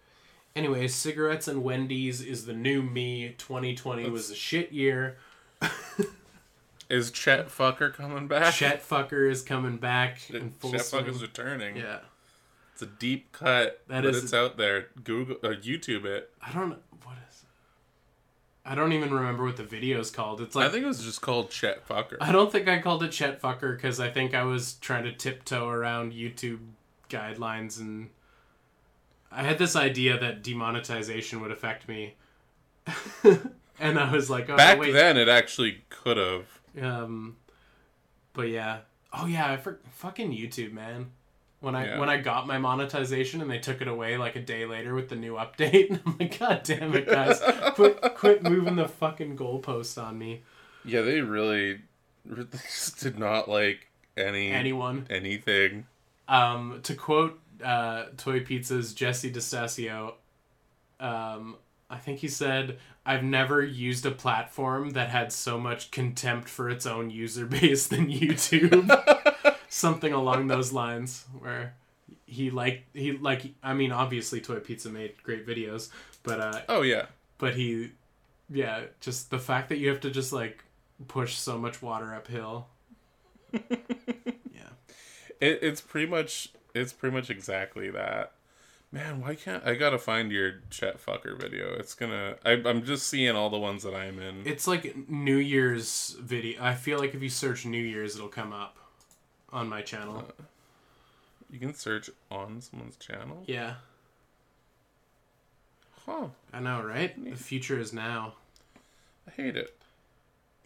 Anyways, 0.57 0.95
cigarettes 0.95 1.47
and 1.47 1.63
Wendy's 1.63 2.21
is 2.21 2.47
the 2.47 2.53
new 2.55 2.83
me. 2.83 3.35
2020 3.39 4.09
was 4.11 4.31
a 4.31 4.35
shit 4.35 4.73
year. 4.73 5.19
Is 6.91 7.11
Chet 7.11 7.49
Fucker 7.49 7.93
coming 7.93 8.29
back? 8.29 8.55
Chet 8.55 8.83
fucker 8.83 9.31
is 9.31 9.43
coming 9.43 9.77
back 9.77 10.31
in 10.31 10.51
full 10.53 10.71
Chet 10.73 10.81
full 10.83 11.01
Fucker's 11.03 11.21
returning. 11.21 11.77
Yeah, 11.77 11.99
It's 12.73 12.81
a 12.81 12.87
deep 12.87 13.31
cut, 13.33 13.83
That 13.89 14.05
but 14.05 14.07
is 14.15 14.25
it's 14.25 14.33
a- 14.33 14.39
out 14.41 14.57
there. 14.57 14.87
Google 15.05 15.37
or 15.43 15.55
YouTube 15.55 16.07
it. 16.07 16.31
I 16.41 16.51
don't 16.51 16.71
know 16.71 16.77
what 17.05 17.17
is. 17.29 17.43
It? 17.43 17.49
I 18.71 18.75
don't 18.75 18.93
even 18.93 19.15
remember 19.15 19.45
what 19.45 19.57
the 19.57 19.65
video 19.65 19.99
is 19.99 20.11
called. 20.11 20.43
It's 20.43 20.55
like 20.55 20.67
I 20.67 20.69
think 20.69 20.85
it 20.85 20.89
was 20.89 21.03
just 21.03 21.23
called 21.23 21.49
Chet 21.49 21.89
Fucker. 21.89 22.19
I 22.21 22.33
don't 22.33 22.53
think 22.53 22.69
I 22.69 22.81
called 22.81 23.03
it 23.03 23.13
Chet 23.13 23.41
fucker 23.41 23.75
because 23.75 23.99
I 23.99 24.11
think 24.11 24.35
I 24.35 24.43
was 24.43 24.75
trying 24.75 25.05
to 25.05 25.13
tiptoe 25.13 25.67
around 25.67 26.13
YouTube 26.13 26.59
guidelines 27.09 27.81
and 27.81 28.11
I 29.33 29.43
had 29.43 29.57
this 29.57 29.75
idea 29.75 30.19
that 30.19 30.43
demonetization 30.43 31.41
would 31.41 31.51
affect 31.51 31.89
me. 31.89 32.17
and 33.81 33.99
I 33.99 34.13
was 34.13 34.29
like, 34.29 34.51
oh, 34.51 34.57
Back 34.57 34.79
wait. 34.79 34.93
then, 34.93 35.17
it 35.17 35.31
actually 35.31 35.85
could 35.89 36.19
have. 36.19 36.61
Um, 36.79 37.37
but 38.35 38.51
yeah. 38.51 38.81
Oh 39.15 39.25
yeah, 39.25 39.51
I 39.51 39.57
for 39.57 39.79
fucking 39.93 40.31
YouTube, 40.31 40.73
man. 40.73 41.13
When 41.61 41.75
I 41.75 41.87
Yeah. 41.87 41.99
when 41.99 42.09
I 42.09 42.19
got 42.19 42.47
my 42.47 42.59
monetization 42.59 43.41
and 43.41 43.51
they 43.51 43.59
took 43.59 43.81
it 43.81 43.89
away 43.89 44.17
like 44.17 44.37
a 44.37 44.41
day 44.41 44.65
later 44.65 44.95
with 44.95 45.09
the 45.09 45.17
new 45.17 45.35
update, 45.35 46.01
I'm 46.07 46.17
like, 46.19 46.39
God 46.39 46.63
damn 46.63 46.95
it, 46.95 47.07
guys! 47.09 47.41
quit 47.75 48.01
quit 48.15 48.43
moving 48.45 48.77
the 48.77 48.87
fucking 48.89 49.37
goalpost 49.37 50.01
on 50.03 50.19
me. 50.19 50.43
Yeah, 50.85 51.01
they 51.03 51.21
really, 51.21 51.81
really 52.25 52.47
just 52.53 53.01
did 53.01 53.19
not 53.19 53.49
like 53.49 53.89
any 54.17 54.51
Anyone. 54.53 55.07
anything. 55.11 55.87
Um, 56.29 56.81
to 56.85 56.95
quote 56.95 57.41
uh, 57.65 58.05
Toy 58.17 58.41
Pizza's 58.41 58.95
Jesse 58.95 59.33
DeStasio, 59.33 60.13
um, 61.01 61.57
I 61.91 61.97
think 61.97 62.19
he 62.21 62.29
said, 62.29 62.79
I've 63.07 63.25
never 63.25 63.63
used 63.65 64.05
a 64.05 64.11
platform 64.11 64.91
that 64.91 65.09
had 65.09 65.33
so 65.33 65.59
much 65.59 65.91
contempt 65.91 66.49
for 66.49 66.69
its 66.69 66.85
own 66.87 67.11
user 67.11 67.47
base 67.47 67.87
than 67.87 68.09
YouTube. 68.09 68.89
Something 69.79 70.13
along 70.13 70.49
those 70.49 70.73
lines, 70.73 71.25
where 71.39 71.75
he 72.27 72.51
like 72.51 72.85
he 72.95 73.13
like 73.13 73.55
I 73.63 73.75
mean 73.75 73.93
obviously 73.93 74.41
Toy 74.41 74.59
Pizza 74.59 74.91
made 74.91 75.15
great 75.23 75.47
videos, 75.47 75.91
but 76.25 76.41
uh 76.41 76.61
Oh 76.69 76.83
yeah, 76.83 77.07
but 77.39 77.55
he 77.55 77.93
yeah, 78.51 78.87
just 79.01 79.31
the 79.31 79.39
fact 79.39 79.69
that 79.69 79.79
you 79.79 79.89
have 79.89 80.01
to 80.01 80.11
just 80.11 80.33
like 80.33 80.65
push 81.07 81.37
so 81.37 81.57
much 81.57 81.81
water 81.81 82.13
uphill. 82.13 82.67
yeah. 83.53 84.71
it, 85.41 85.61
it's 85.63 85.81
pretty 85.81 86.09
much 86.09 86.51
it's 86.75 86.93
pretty 86.93 87.15
much 87.15 87.31
exactly 87.31 87.89
that. 87.91 88.33
Man, 88.91 89.21
why 89.21 89.37
can't 89.37 89.65
I 89.65 89.77
gotta 89.77 89.99
find 89.99 90.33
your 90.33 90.55
Chet 90.71 91.01
Fucker 91.05 91.41
video? 91.41 91.75
It's 91.75 91.95
gonna. 91.95 92.35
I, 92.45 92.61
I'm 92.65 92.85
just 92.85 93.07
seeing 93.07 93.37
all 93.37 93.49
the 93.49 93.59
ones 93.59 93.85
that 93.85 93.95
I'm 93.95 94.19
in. 94.19 94.43
It's 94.45 94.67
like 94.67 95.09
New 95.09 95.37
Year's 95.37 96.17
video. 96.21 96.61
I 96.61 96.75
feel 96.75 96.99
like 96.99 97.15
if 97.15 97.23
you 97.23 97.29
search 97.29 97.65
New 97.65 97.81
Year's, 97.81 98.17
it'll 98.17 98.27
come 98.27 98.53
up 98.53 98.79
on 99.53 99.69
my 99.69 99.83
channel. 99.83 100.25
You 101.51 101.59
can 101.59 101.75
search 101.75 102.11
on 102.31 102.61
someone's 102.61 102.97
channel. 102.97 103.43
Yeah, 103.47 103.75
Huh. 106.09 106.29
I 106.55 106.61
know, 106.61 106.83
right? 106.83 107.23
The 107.23 107.37
future 107.37 107.79
is 107.79 107.93
now. 107.93 108.33
I 109.27 109.31
hate 109.31 109.57
it. 109.57 109.77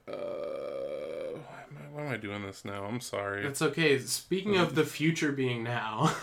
Uh, 0.06 0.12
why 0.12 1.62
am 1.68 1.76
I, 1.76 1.94
why 1.96 2.02
am 2.06 2.12
I 2.12 2.16
doing 2.16 2.42
this 2.42 2.64
now? 2.64 2.84
I'm 2.84 3.00
sorry. 3.00 3.44
It's 3.44 3.60
okay. 3.60 3.98
Speaking 3.98 4.56
of 4.56 4.76
the 4.76 4.84
future 4.84 5.32
being 5.32 5.64
now, 5.64 6.14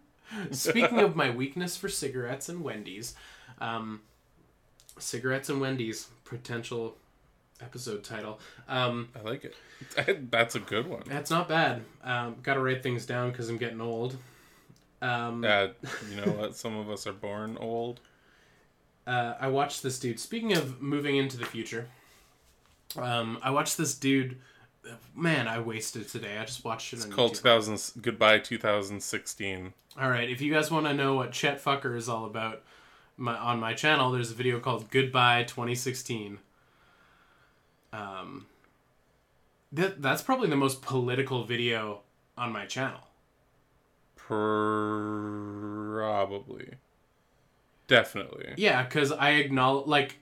speaking 0.50 1.00
of 1.00 1.16
my 1.16 1.30
weakness 1.30 1.74
for 1.74 1.88
cigarettes 1.88 2.50
and 2.50 2.62
Wendy's, 2.62 3.14
um, 3.62 4.02
cigarettes 4.98 5.48
and 5.48 5.58
Wendy's 5.58 6.08
potential 6.26 6.98
episode 7.62 8.04
title. 8.04 8.38
Um, 8.68 9.08
I 9.18 9.22
like 9.22 9.44
it. 9.44 9.54
That's 10.30 10.54
a 10.54 10.60
good 10.60 10.86
one. 10.88 11.02
that's 11.06 11.30
not 11.30 11.48
bad. 11.48 11.82
Um, 12.04 12.36
Got 12.42 12.54
to 12.54 12.60
write 12.60 12.82
things 12.82 13.06
down 13.06 13.30
because 13.30 13.48
I'm 13.48 13.56
getting 13.58 13.80
old. 13.80 14.16
Um, 15.02 15.44
Uh, 15.44 15.68
you 16.10 16.16
know 16.16 16.32
what? 16.32 16.56
Some 16.56 16.76
of 16.76 16.90
us 16.90 17.06
are 17.06 17.12
born 17.12 17.56
old. 17.60 18.00
uh, 19.06 19.34
I 19.40 19.48
watched 19.48 19.82
this 19.82 19.98
dude. 19.98 20.18
Speaking 20.18 20.54
of 20.56 20.80
moving 20.82 21.16
into 21.16 21.36
the 21.36 21.44
future, 21.46 21.88
um, 22.96 23.38
I 23.42 23.50
watched 23.50 23.76
this 23.76 23.94
dude. 23.94 24.38
Man, 25.14 25.48
I 25.48 25.58
wasted 25.58 26.08
today. 26.08 26.38
I 26.38 26.44
just 26.44 26.64
watched 26.64 26.92
it. 26.92 26.96
It's 26.96 27.06
called 27.06 27.32
YouTube. 27.32 27.66
2000. 27.66 28.02
Goodbye 28.02 28.38
2016. 28.38 29.72
All 30.00 30.08
right, 30.10 30.28
if 30.30 30.40
you 30.40 30.52
guys 30.52 30.70
want 30.70 30.86
to 30.86 30.94
know 30.94 31.14
what 31.14 31.32
Chet 31.32 31.62
Fucker 31.62 31.96
is 31.96 32.08
all 32.08 32.24
about, 32.26 32.62
my 33.16 33.34
on 33.36 33.58
my 33.60 33.72
channel, 33.74 34.12
there's 34.12 34.30
a 34.30 34.34
video 34.34 34.60
called 34.60 34.90
Goodbye 34.90 35.42
2016. 35.44 36.38
Um, 37.92 38.46
that 39.72 40.00
that's 40.02 40.22
probably 40.22 40.48
the 40.48 40.56
most 40.56 40.82
political 40.82 41.44
video 41.44 42.00
on 42.36 42.52
my 42.52 42.66
channel. 42.66 43.00
Probably. 44.16 44.66
Definitely. 47.86 48.54
Yeah, 48.56 48.82
because 48.82 49.12
I 49.12 49.30
acknowledge, 49.32 49.86
like, 49.86 50.18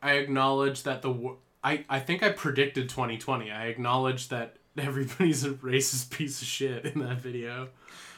I 0.00 0.12
acknowledge 0.12 0.84
that 0.84 1.02
the 1.02 1.34
I 1.62 1.84
I 1.88 1.98
think 1.98 2.22
I 2.22 2.30
predicted 2.30 2.88
2020. 2.88 3.50
I 3.50 3.66
acknowledge 3.66 4.28
that 4.28 4.56
everybody's 4.78 5.44
a 5.44 5.50
racist 5.50 6.10
piece 6.10 6.40
of 6.42 6.48
shit 6.48 6.84
in 6.84 7.00
that 7.00 7.18
video. 7.18 7.68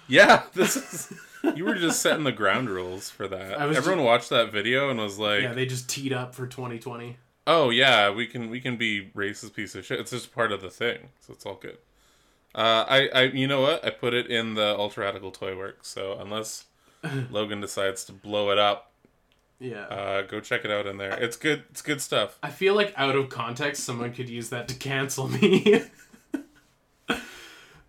Yeah, 0.08 0.42
this 0.54 0.76
is. 0.76 1.12
You 1.54 1.64
were 1.64 1.76
just 1.76 2.02
setting 2.02 2.24
the 2.24 2.32
ground 2.32 2.68
rules 2.68 3.08
for 3.08 3.28
that. 3.28 3.60
I 3.60 3.66
was 3.66 3.76
Everyone 3.76 4.04
watched 4.04 4.30
that 4.30 4.50
video 4.50 4.90
and 4.90 4.98
was 4.98 5.16
like, 5.18 5.42
Yeah, 5.42 5.52
they 5.52 5.64
just 5.64 5.88
teed 5.88 6.12
up 6.12 6.34
for 6.34 6.46
2020. 6.46 7.18
"Oh 7.46 7.70
yeah, 7.70 8.10
we 8.10 8.26
can 8.26 8.50
we 8.50 8.60
can 8.60 8.76
be 8.76 9.10
racist 9.14 9.54
piece 9.54 9.74
of 9.74 9.84
shit." 9.84 10.00
It's 10.00 10.10
just 10.10 10.34
part 10.34 10.52
of 10.52 10.60
the 10.60 10.70
thing, 10.70 11.08
so 11.20 11.32
it's 11.32 11.46
all 11.46 11.54
good. 11.56 11.78
Uh, 12.54 12.84
I, 12.88 13.08
I, 13.14 13.22
you 13.24 13.46
know 13.46 13.60
what? 13.60 13.84
I 13.84 13.90
put 13.90 14.14
it 14.14 14.28
in 14.28 14.54
the 14.54 14.74
Ultra 14.78 15.04
Radical 15.04 15.30
Toy 15.30 15.56
Works. 15.56 15.88
So 15.88 16.16
unless 16.18 16.64
Logan 17.30 17.60
decides 17.60 18.02
to 18.04 18.12
blow 18.12 18.50
it 18.50 18.58
up, 18.58 18.92
Yeah. 19.60 19.82
uh, 19.82 20.22
go 20.22 20.40
check 20.40 20.64
it 20.64 20.70
out 20.70 20.86
in 20.86 20.96
there. 20.96 21.12
It's 21.22 21.36
good. 21.36 21.64
It's 21.70 21.82
good 21.82 22.00
stuff. 22.00 22.38
I 22.42 22.48
feel 22.50 22.74
like 22.74 22.94
out 22.96 23.14
of 23.14 23.28
context, 23.28 23.84
someone 23.84 24.12
could 24.14 24.30
use 24.30 24.48
that 24.50 24.68
to 24.68 24.74
cancel 24.74 25.28
me. 25.28 25.82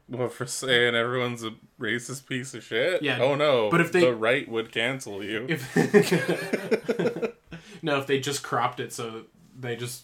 Well, 0.09 0.29
for 0.29 0.45
saying 0.45 0.95
everyone's 0.95 1.43
a 1.43 1.51
racist 1.77 2.27
piece 2.27 2.53
of 2.53 2.63
shit. 2.63 3.03
Yeah, 3.03 3.19
Oh 3.21 3.35
no. 3.35 3.69
but 3.69 3.81
if 3.81 3.91
they- 3.91 4.05
the 4.05 4.15
right 4.15 4.47
would 4.47 4.71
cancel 4.71 5.21
you. 5.21 5.45
if 5.49 5.75
no, 7.83 7.99
if 7.99 8.07
they 8.07 8.17
just 8.17 8.41
cropped 8.41 8.79
it, 8.79 8.93
so 8.93 9.23
they 9.59 9.75
just 9.75 10.03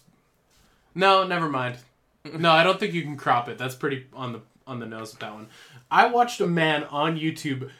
no, 0.94 1.26
never 1.26 1.48
mind. 1.48 1.76
No, 2.24 2.50
I 2.52 2.62
don't 2.62 2.80
think 2.80 2.94
you 2.94 3.02
can 3.02 3.16
crop 3.16 3.48
it. 3.48 3.58
That's 3.58 3.74
pretty 3.74 4.06
on 4.12 4.32
the 4.32 4.40
on 4.66 4.78
the 4.80 4.86
nose 4.86 5.12
with 5.12 5.20
that 5.20 5.34
one. 5.34 5.48
I 5.90 6.06
watched 6.06 6.40
a 6.40 6.46
man 6.46 6.84
on 6.84 7.18
YouTube 7.18 7.70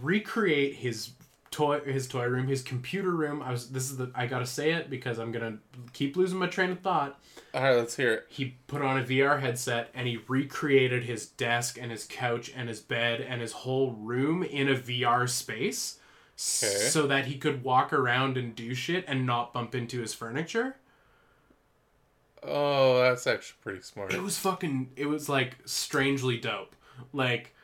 recreate 0.00 0.76
his 0.76 1.10
toy 1.50 1.80
his 1.80 2.06
toy 2.08 2.24
room, 2.26 2.46
his 2.48 2.62
computer 2.62 3.10
room. 3.10 3.42
I 3.42 3.50
was 3.50 3.70
this 3.70 3.90
is 3.90 3.96
the 3.96 4.10
I 4.14 4.26
gotta 4.26 4.46
say 4.46 4.72
it 4.72 4.88
because 4.88 5.18
I'm 5.18 5.32
gonna 5.32 5.58
keep 5.92 6.16
losing 6.16 6.38
my 6.38 6.46
train 6.46 6.70
of 6.70 6.80
thought. 6.80 7.18
All 7.54 7.62
right, 7.62 7.76
let's 7.76 7.96
hear 7.96 8.12
it. 8.14 8.26
he 8.30 8.54
put 8.66 8.80
on 8.80 8.98
a 8.98 9.02
VR 9.04 9.40
headset 9.40 9.90
and 9.94 10.06
he 10.08 10.20
recreated 10.26 11.04
his 11.04 11.26
desk 11.26 11.76
and 11.80 11.90
his 11.90 12.06
couch 12.08 12.50
and 12.56 12.68
his 12.68 12.80
bed 12.80 13.20
and 13.20 13.42
his 13.42 13.52
whole 13.52 13.92
room 13.92 14.42
in 14.42 14.68
a 14.68 14.74
VR 14.74 15.28
space 15.28 15.98
Okay. 16.34 16.88
so 16.88 17.06
that 17.06 17.26
he 17.26 17.36
could 17.36 17.62
walk 17.62 17.92
around 17.92 18.38
and 18.38 18.54
do 18.56 18.74
shit 18.74 19.04
and 19.06 19.26
not 19.26 19.52
bump 19.52 19.74
into 19.74 20.00
his 20.00 20.14
furniture. 20.14 20.76
Oh, 22.44 23.00
that's 23.02 23.26
actually 23.26 23.58
pretty 23.62 23.82
smart. 23.82 24.12
It 24.12 24.22
was 24.22 24.38
fucking 24.38 24.90
it 24.96 25.06
was 25.06 25.28
like 25.28 25.56
strangely 25.64 26.38
dope. 26.38 26.74
Like 27.12 27.54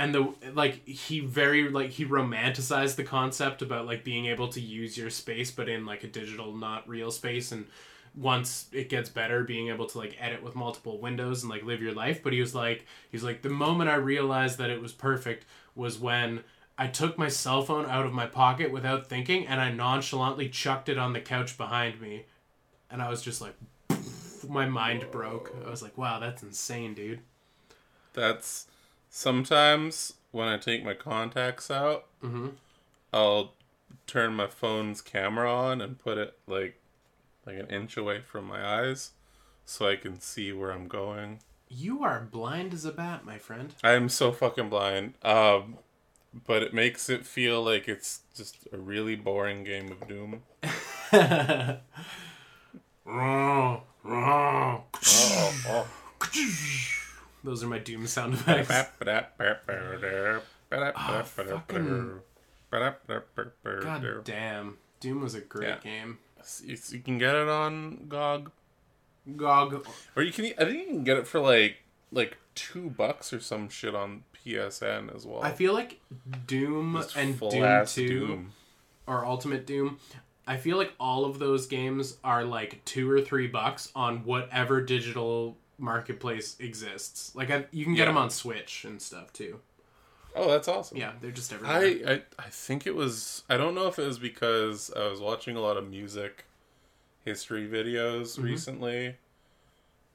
and 0.00 0.14
the 0.14 0.34
like 0.54 0.86
he 0.88 1.20
very 1.20 1.68
like 1.68 1.90
he 1.90 2.06
romanticized 2.06 2.96
the 2.96 3.04
concept 3.04 3.60
about 3.60 3.84
like 3.84 4.02
being 4.02 4.26
able 4.26 4.48
to 4.48 4.60
use 4.60 4.96
your 4.96 5.10
space 5.10 5.50
but 5.50 5.68
in 5.68 5.84
like 5.84 6.02
a 6.02 6.06
digital 6.06 6.56
not 6.56 6.88
real 6.88 7.10
space 7.10 7.52
and 7.52 7.66
once 8.14 8.66
it 8.72 8.88
gets 8.88 9.10
better 9.10 9.44
being 9.44 9.68
able 9.68 9.86
to 9.86 9.98
like 9.98 10.16
edit 10.18 10.42
with 10.42 10.56
multiple 10.56 10.98
windows 10.98 11.42
and 11.42 11.50
like 11.50 11.62
live 11.64 11.82
your 11.82 11.92
life 11.92 12.22
but 12.22 12.32
he 12.32 12.40
was 12.40 12.54
like 12.54 12.86
he's 13.10 13.22
like 13.22 13.42
the 13.42 13.50
moment 13.50 13.90
i 13.90 13.94
realized 13.94 14.56
that 14.56 14.70
it 14.70 14.80
was 14.80 14.92
perfect 14.92 15.44
was 15.74 15.98
when 15.98 16.42
i 16.78 16.86
took 16.86 17.18
my 17.18 17.28
cell 17.28 17.60
phone 17.60 17.84
out 17.84 18.06
of 18.06 18.12
my 18.12 18.26
pocket 18.26 18.72
without 18.72 19.06
thinking 19.06 19.46
and 19.46 19.60
i 19.60 19.70
nonchalantly 19.70 20.48
chucked 20.48 20.88
it 20.88 20.96
on 20.96 21.12
the 21.12 21.20
couch 21.20 21.58
behind 21.58 22.00
me 22.00 22.24
and 22.90 23.02
i 23.02 23.10
was 23.10 23.20
just 23.20 23.42
like 23.42 23.54
my 24.48 24.66
mind 24.66 25.04
broke 25.10 25.54
i 25.66 25.70
was 25.70 25.82
like 25.82 25.96
wow 25.98 26.18
that's 26.18 26.42
insane 26.42 26.94
dude 26.94 27.20
That's 28.12 28.66
sometimes 29.08 30.14
when 30.30 30.48
I 30.48 30.56
take 30.56 30.84
my 30.84 30.94
contacts 30.94 31.70
out, 31.70 32.06
mm-hmm. 32.22 32.48
I'll 33.12 33.54
turn 34.06 34.34
my 34.34 34.46
phone's 34.46 35.02
camera 35.02 35.52
on 35.52 35.80
and 35.80 35.98
put 35.98 36.18
it 36.18 36.38
like 36.46 36.80
like 37.46 37.56
an 37.56 37.66
inch 37.66 37.96
away 37.96 38.20
from 38.20 38.44
my 38.46 38.64
eyes, 38.64 39.12
so 39.64 39.88
I 39.88 39.96
can 39.96 40.20
see 40.20 40.52
where 40.52 40.70
I'm 40.70 40.88
going. 40.88 41.40
You 41.68 42.02
are 42.02 42.20
blind 42.20 42.74
as 42.74 42.84
a 42.84 42.92
bat, 42.92 43.24
my 43.24 43.38
friend. 43.38 43.74
I 43.82 43.92
am 43.92 44.08
so 44.08 44.32
fucking 44.32 44.68
blind. 44.68 45.14
Um, 45.22 45.78
but 46.46 46.62
it 46.62 46.74
makes 46.74 47.08
it 47.08 47.24
feel 47.26 47.62
like 47.62 47.88
it's 47.88 48.20
just 48.36 48.56
a 48.72 48.78
really 48.78 49.16
boring 49.16 49.64
game 49.64 49.90
of 49.92 50.06
Doom. 50.08 50.42
Those 57.42 57.62
are 57.64 57.66
my 57.68 57.78
Doom 57.78 58.06
sound 58.06 58.34
effects. 58.34 58.68
God 63.82 64.24
damn. 64.24 64.78
Doom 65.00 65.22
was 65.22 65.34
a 65.34 65.40
great 65.40 65.68
Yeah. 65.68 65.78
game. 65.78 66.18
You, 66.64 66.76
can 67.00 67.18
get 67.18 67.34
it 67.34 67.48
on 67.48 68.06
GOG, 68.08 68.50
GOG. 69.36 69.86
or 70.16 70.22
you 70.22 70.32
can. 70.32 70.46
I 70.58 70.64
think 70.64 70.78
you 70.78 70.86
can 70.86 71.04
get 71.04 71.18
it 71.18 71.26
for 71.26 71.38
like 71.40 71.76
like 72.12 72.38
two 72.54 72.90
bucks 72.90 73.32
or 73.32 73.40
some 73.40 73.68
shit 73.68 73.94
on 73.94 74.24
PSN 74.34 75.14
as 75.14 75.26
well. 75.26 75.42
I 75.42 75.52
feel 75.52 75.74
like 75.74 76.00
Doom 76.46 76.96
and 77.16 77.38
Doom 77.38 77.86
2 77.86 78.08
Doom. 78.08 78.52
or 79.06 79.24
Ultimate 79.26 79.66
Doom, 79.66 79.98
I 80.52 80.56
feel 80.56 80.76
like 80.76 80.92
all 80.98 81.24
of 81.24 81.38
those 81.38 81.66
games 81.66 82.16
are 82.24 82.44
like 82.44 82.84
two 82.84 83.08
or 83.10 83.20
three 83.20 83.46
bucks 83.46 83.90
on 83.94 84.24
whatever 84.24 84.80
digital 84.80 85.56
marketplace 85.78 86.56
exists. 86.58 87.34
Like 87.34 87.50
I, 87.50 87.66
you 87.70 87.84
can 87.84 87.94
get 87.94 88.00
Yeah. 88.02 88.06
them 88.06 88.16
on 88.18 88.30
Switch 88.30 88.84
and 88.84 89.00
stuff 89.00 89.32
too. 89.32 89.60
Oh, 90.34 90.48
that's 90.50 90.68
awesome. 90.68 90.96
Yeah, 90.98 91.12
they're 91.20 91.30
just 91.30 91.52
everywhere. 91.52 91.76
I, 91.76 92.12
I 92.14 92.22
I 92.46 92.48
think 92.50 92.86
it 92.86 92.94
was 92.94 93.42
I 93.48 93.56
don't 93.56 93.74
know 93.74 93.86
if 93.86 93.98
it 93.98 94.06
was 94.06 94.18
because 94.18 94.90
I 94.96 95.06
was 95.08 95.20
watching 95.20 95.56
a 95.56 95.60
lot 95.60 95.76
of 95.76 95.88
music 95.88 96.44
history 97.24 97.68
videos 97.68 98.34
Mm-hmm. 98.34 98.42
recently. 98.44 99.16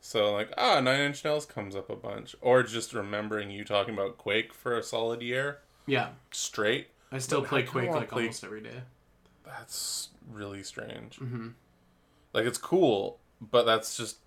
So 0.01 0.33
like 0.33 0.51
ah 0.57 0.79
Nine 0.81 0.99
Inch 1.01 1.23
Nails 1.25 1.45
comes 1.45 1.75
up 1.75 1.89
a 1.89 1.95
bunch 1.95 2.35
or 2.41 2.61
just 2.63 2.93
remembering 2.93 3.49
you 3.51 3.63
talking 3.63 3.93
about 3.93 4.17
Quake 4.17 4.53
for 4.53 4.77
a 4.77 4.83
solid 4.83 5.21
year 5.21 5.59
yeah, 5.87 6.09
straight. 6.31 6.87
I 7.11 7.19
still 7.19 7.41
But 7.41 7.49
play 7.49 7.59
I 7.59 7.63
Quake 7.63 7.91
like 7.91 8.09
play- 8.09 8.23
almost 8.23 8.43
every 8.43 8.61
day. 8.61 8.81
That's 9.45 10.09
really 10.31 10.63
strange. 10.63 11.17
hmm 11.17 11.49
Like 12.33 12.45
it's 12.45 12.57
cool, 12.57 13.19
but 13.41 13.65
that's 13.65 13.95
just 13.97 14.17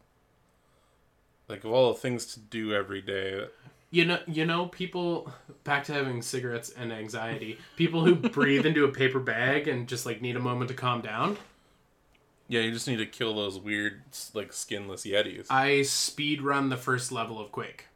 like 1.49 1.65
of 1.65 1.73
all 1.73 1.93
the 1.93 1.99
things 1.99 2.27
to 2.35 2.41
do 2.41 2.75
every 2.75 3.01
day. 3.01 3.47
You 3.91 4.05
know, 4.05 4.19
you 4.27 4.45
know, 4.45 4.67
people 4.67 5.33
back 5.65 5.85
to 5.85 5.95
having 5.95 6.21
cigarettes 6.21 6.69
and 6.71 6.93
anxiety. 6.93 7.59
People 7.77 8.05
who 8.05 8.15
breathe 8.17 8.67
into 8.67 8.85
a 8.85 8.93
paper 8.93 9.19
bag 9.19 9.67
and 9.67 9.89
just 9.89 10.05
like 10.05 10.21
need 10.21 10.37
a 10.37 10.41
moment 10.41 10.69
to 10.69 10.75
calm 10.75 11.01
down. 11.01 11.39
Yeah, 12.49 12.61
you 12.61 12.71
just 12.73 12.87
need 12.87 12.97
to 12.97 13.07
kill 13.07 13.35
those 13.35 13.59
weird 13.59 14.03
like 14.35 14.53
skinless 14.53 15.05
yetis. 15.07 15.47
I 15.51 15.83
speed 15.83 16.43
run 16.43 16.69
the 16.69 16.77
first 16.77 17.13
level 17.13 17.41
of 17.41 17.51
Quake. 17.51 17.87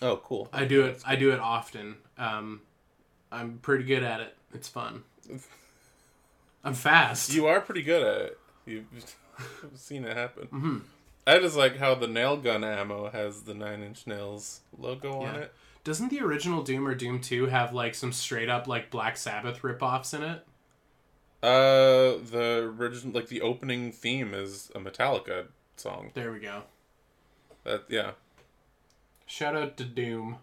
oh, 0.00 0.18
cool. 0.18 0.48
I 0.52 0.64
do 0.64 0.84
it. 0.84 1.02
I 1.04 1.16
do 1.16 1.32
it 1.32 1.40
often. 1.40 1.96
Um, 2.18 2.60
I'm 3.32 3.58
pretty 3.58 3.84
good 3.84 4.02
at 4.04 4.20
it. 4.20 4.36
It's 4.54 4.68
fun. 4.68 5.02
I'm 6.66 6.74
fast. 6.74 7.32
You 7.32 7.46
are 7.46 7.60
pretty 7.60 7.82
good 7.82 8.02
at 8.02 8.20
it. 8.22 8.38
You've 8.66 8.86
seen 9.74 10.04
it 10.04 10.16
happen. 10.16 10.46
hmm 10.48 10.78
I 11.28 11.38
just 11.40 11.56
like 11.56 11.78
how 11.78 11.94
the 11.96 12.06
nail 12.06 12.36
gun 12.36 12.62
ammo 12.62 13.10
has 13.10 13.42
the 13.42 13.54
Nine 13.54 13.82
Inch 13.82 14.06
Nails 14.06 14.60
logo 14.78 15.22
on 15.22 15.34
it. 15.36 15.52
Doesn't 15.82 16.08
the 16.10 16.20
original 16.20 16.62
Doom 16.62 16.86
or 16.86 16.94
Doom 16.94 17.20
Two 17.20 17.46
have 17.46 17.72
like 17.72 17.94
some 17.94 18.12
straight 18.12 18.48
up 18.48 18.66
like 18.68 18.90
Black 18.90 19.16
Sabbath 19.16 19.62
ripoffs 19.62 20.14
in 20.14 20.22
it? 20.22 20.44
Uh, 21.42 22.18
the 22.30 22.72
original, 22.78 23.12
like 23.14 23.28
the 23.28 23.40
opening 23.40 23.90
theme 23.92 24.34
is 24.34 24.70
a 24.74 24.78
Metallica 24.80 25.46
song. 25.76 26.10
There 26.14 26.32
we 26.32 26.38
go. 26.40 26.62
That 27.64 27.84
yeah, 27.88 28.12
Shout 29.26 29.56
out 29.56 29.76
to 29.78 29.84
Doom. 29.84 30.36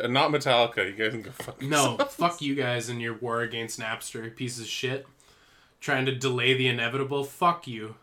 Uh, 0.00 0.08
not 0.08 0.32
Metallica. 0.32 0.84
You 0.84 0.94
guys 0.94 1.12
can 1.12 1.22
go 1.22 1.30
fuck 1.30 1.62
No, 1.62 1.90
yourselves. 1.90 2.14
fuck 2.16 2.42
you 2.42 2.56
guys 2.56 2.88
and 2.88 3.00
your 3.00 3.14
war 3.14 3.42
against 3.42 3.78
Napster, 3.78 4.34
piece 4.34 4.58
of 4.58 4.66
shit. 4.66 5.06
Trying 5.86 6.06
to 6.06 6.12
delay 6.16 6.52
the 6.52 6.66
inevitable. 6.66 7.22
Fuck 7.22 7.68
you. 7.68 7.94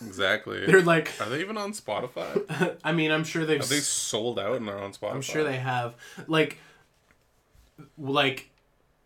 exactly. 0.00 0.64
They're 0.66 0.80
like, 0.80 1.12
Are 1.20 1.28
they 1.28 1.40
even 1.40 1.58
on 1.58 1.72
Spotify? 1.72 2.78
I 2.82 2.92
mean, 2.92 3.10
I'm 3.10 3.22
sure 3.22 3.44
they've. 3.44 3.60
Are 3.60 3.66
they 3.66 3.80
sold 3.80 4.38
out 4.38 4.56
and 4.56 4.66
they're 4.66 4.78
on 4.78 4.94
Spotify? 4.94 5.14
I'm 5.14 5.20
sure 5.20 5.44
they 5.44 5.58
have. 5.58 5.94
Like, 6.26 6.56
like 7.98 8.48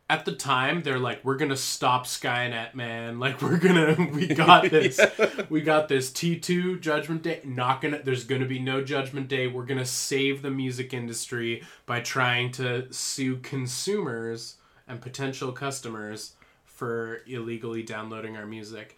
at 0.09 0.25
the 0.25 0.31
time, 0.31 0.83
they're 0.83 1.01
like, 1.01 1.25
we're 1.25 1.35
gonna 1.35 1.57
stop 1.57 2.07
Skynet, 2.07 2.77
man. 2.77 3.19
Like, 3.19 3.43
we're 3.43 3.59
gonna, 3.59 3.97
we 4.13 4.29
got 4.29 4.71
this. 4.71 5.01
We 5.49 5.61
got 5.61 5.89
this. 5.89 6.13
T2 6.13 6.81
Judgment 6.81 7.25
Day. 7.25 7.41
Not 7.43 7.81
gonna. 7.81 8.05
There's 8.05 8.23
gonna 8.23 8.47
be 8.47 8.61
no 8.61 8.85
Judgment 8.85 9.27
Day. 9.27 9.49
We're 9.49 9.67
gonna 9.67 9.85
save 9.85 10.43
the 10.43 10.51
music 10.53 10.95
industry 10.95 11.65
by 11.87 11.99
trying 12.03 12.53
to 12.53 12.87
sue 12.93 13.39
consumers 13.39 14.59
and 14.87 15.01
potential 15.01 15.51
customers 15.51 16.37
for 16.83 17.21
illegally 17.29 17.85
downloading 17.85 18.37
our 18.37 18.45
music. 18.45 18.97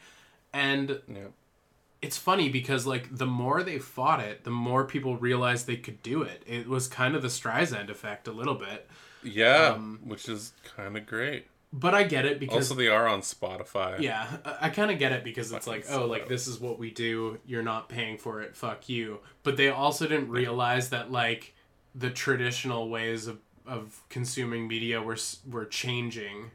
And 0.55 1.03
Yeah. 1.07 1.27
it's 2.01 2.17
funny 2.17 2.49
because 2.49 2.87
like 2.87 3.15
the 3.15 3.27
more 3.27 3.63
they 3.63 3.79
fought 3.79 4.21
it, 4.21 4.45
the 4.45 4.51
more 4.51 4.85
people 4.87 5.19
realized 5.19 5.67
they 5.67 5.77
could 5.77 6.03
do 6.03 6.23
it. 6.23 6.43
It 6.47 6.67
was 6.67 6.89
kind 6.89 7.15
of 7.15 7.21
the 7.21 7.29
Streisand 7.29 7.91
effect 7.91 8.27
a 8.27 8.33
little 8.33 8.55
bit. 8.55 8.89
Yeah, 9.23 9.75
Um, 9.75 10.01
which 10.05 10.31
is 10.31 10.55
kind 10.77 10.97
of 10.97 11.05
great. 11.05 11.47
But 11.75 11.93
I 11.95 12.05
get 12.05 12.25
it 12.25 12.41
because 12.41 12.71
Also, 12.71 12.75
they 12.75 12.89
are 12.89 13.07
on 13.07 13.21
Spotify. 13.21 14.01
yeah, 14.01 14.39
I, 14.47 14.57
I 14.63 14.69
kind 14.71 14.91
of 14.91 14.99
get 14.99 15.13
it 15.13 15.23
because 15.25 15.53
it's 15.53 15.67
Fucking 15.67 15.83
like, 15.83 15.91
oh, 16.01 16.07
like 16.07 16.27
this 16.29 16.47
is 16.47 16.59
what 16.59 16.79
we 16.79 16.91
do. 16.91 17.39
You're 17.45 17.63
not 17.63 17.91
paying 17.91 18.17
for 18.17 18.41
it. 18.41 18.57
Fuck 18.57 18.89
you. 18.89 19.21
But 19.43 19.59
they 19.59 19.69
also 19.69 20.07
didn't 20.07 20.31
realize 20.31 20.89
that 20.89 21.11
like 21.13 21.53
the 21.95 22.09
traditional 22.11 22.89
ways 22.89 23.27
of, 23.27 23.41
of 23.67 24.01
consuming 24.09 24.69
media 24.69 25.03
were 25.03 25.19
were 25.51 25.65
changing, 25.67 26.51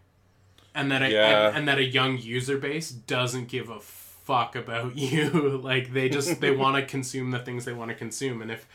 and 0.75 0.91
that 0.91 1.01
a, 1.01 1.10
Yeah. 1.12 1.47
and, 1.49 1.58
and 1.58 1.67
that 1.67 1.77
a 1.77 1.84
young 1.84 2.17
user 2.17 2.58
base 2.58 2.89
doesn't 2.91 3.47
give 3.47 3.69
a 3.69 3.79
fuck 3.79 4.55
about 4.55 4.95
you. 4.97 5.60
like 5.63 5.93
they 5.93 6.10
just 6.10 6.39
they 6.41 6.51
want 6.55 6.75
to 6.77 6.86
consume 6.86 7.32
the 7.32 7.39
things 7.39 7.65
they 7.65 7.73
want 7.73 7.89
to 7.89 7.95
consume, 7.95 8.41
and 8.41 8.51
if 8.51 8.67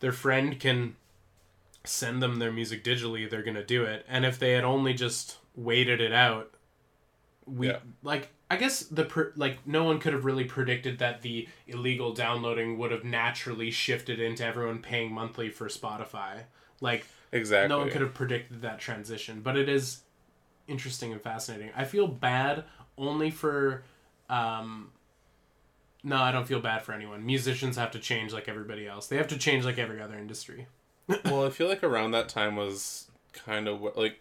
their 0.00 0.12
friend 0.12 0.58
can 0.60 0.96
send 1.84 2.20
them 2.22 2.38
their 2.38 2.52
music 2.52 2.82
digitally, 2.82 3.28
they're 3.28 3.42
gonna 3.42 3.64
do 3.64 3.84
it. 3.84 4.04
And 4.08 4.24
if 4.24 4.38
they 4.38 4.52
had 4.52 4.64
only 4.64 4.92
just 4.94 5.38
waited 5.54 6.00
it 6.00 6.12
out, 6.12 6.52
we 7.46 7.68
Yeah. 7.68 7.78
like 8.02 8.30
I 8.50 8.56
guess 8.56 8.80
the 8.80 9.04
per, 9.04 9.32
like 9.36 9.66
no 9.66 9.82
one 9.84 9.98
could 9.98 10.12
have 10.12 10.24
really 10.24 10.44
predicted 10.44 10.98
that 11.00 11.22
the 11.22 11.48
illegal 11.66 12.12
downloading 12.12 12.78
would 12.78 12.92
have 12.92 13.02
naturally 13.04 13.70
shifted 13.72 14.20
into 14.20 14.44
everyone 14.44 14.80
paying 14.80 15.12
monthly 15.12 15.50
for 15.50 15.66
Spotify. 15.68 16.42
Like 16.80 17.06
exactly. 17.32 17.68
no 17.68 17.78
one 17.78 17.90
could 17.90 18.02
have 18.02 18.14
predicted 18.14 18.62
that 18.62 18.78
transition, 18.78 19.40
but 19.40 19.56
it 19.56 19.68
is 19.68 20.02
interesting 20.68 21.12
and 21.12 21.20
fascinating. 21.20 21.70
I 21.76 21.84
feel 21.84 22.06
bad 22.06 22.64
only 22.98 23.30
for 23.30 23.84
um 24.28 24.90
no, 26.02 26.18
I 26.18 26.30
don't 26.30 26.46
feel 26.46 26.60
bad 26.60 26.82
for 26.82 26.92
anyone. 26.92 27.26
Musicians 27.26 27.76
have 27.76 27.90
to 27.90 27.98
change 27.98 28.32
like 28.32 28.48
everybody 28.48 28.86
else. 28.86 29.08
They 29.08 29.16
have 29.16 29.26
to 29.28 29.38
change 29.38 29.64
like 29.64 29.76
every 29.76 30.00
other 30.00 30.16
industry. 30.16 30.68
well, 31.24 31.44
I 31.44 31.50
feel 31.50 31.68
like 31.68 31.82
around 31.82 32.12
that 32.12 32.28
time 32.28 32.54
was 32.54 33.10
kind 33.32 33.66
of 33.66 33.82
like 33.96 34.20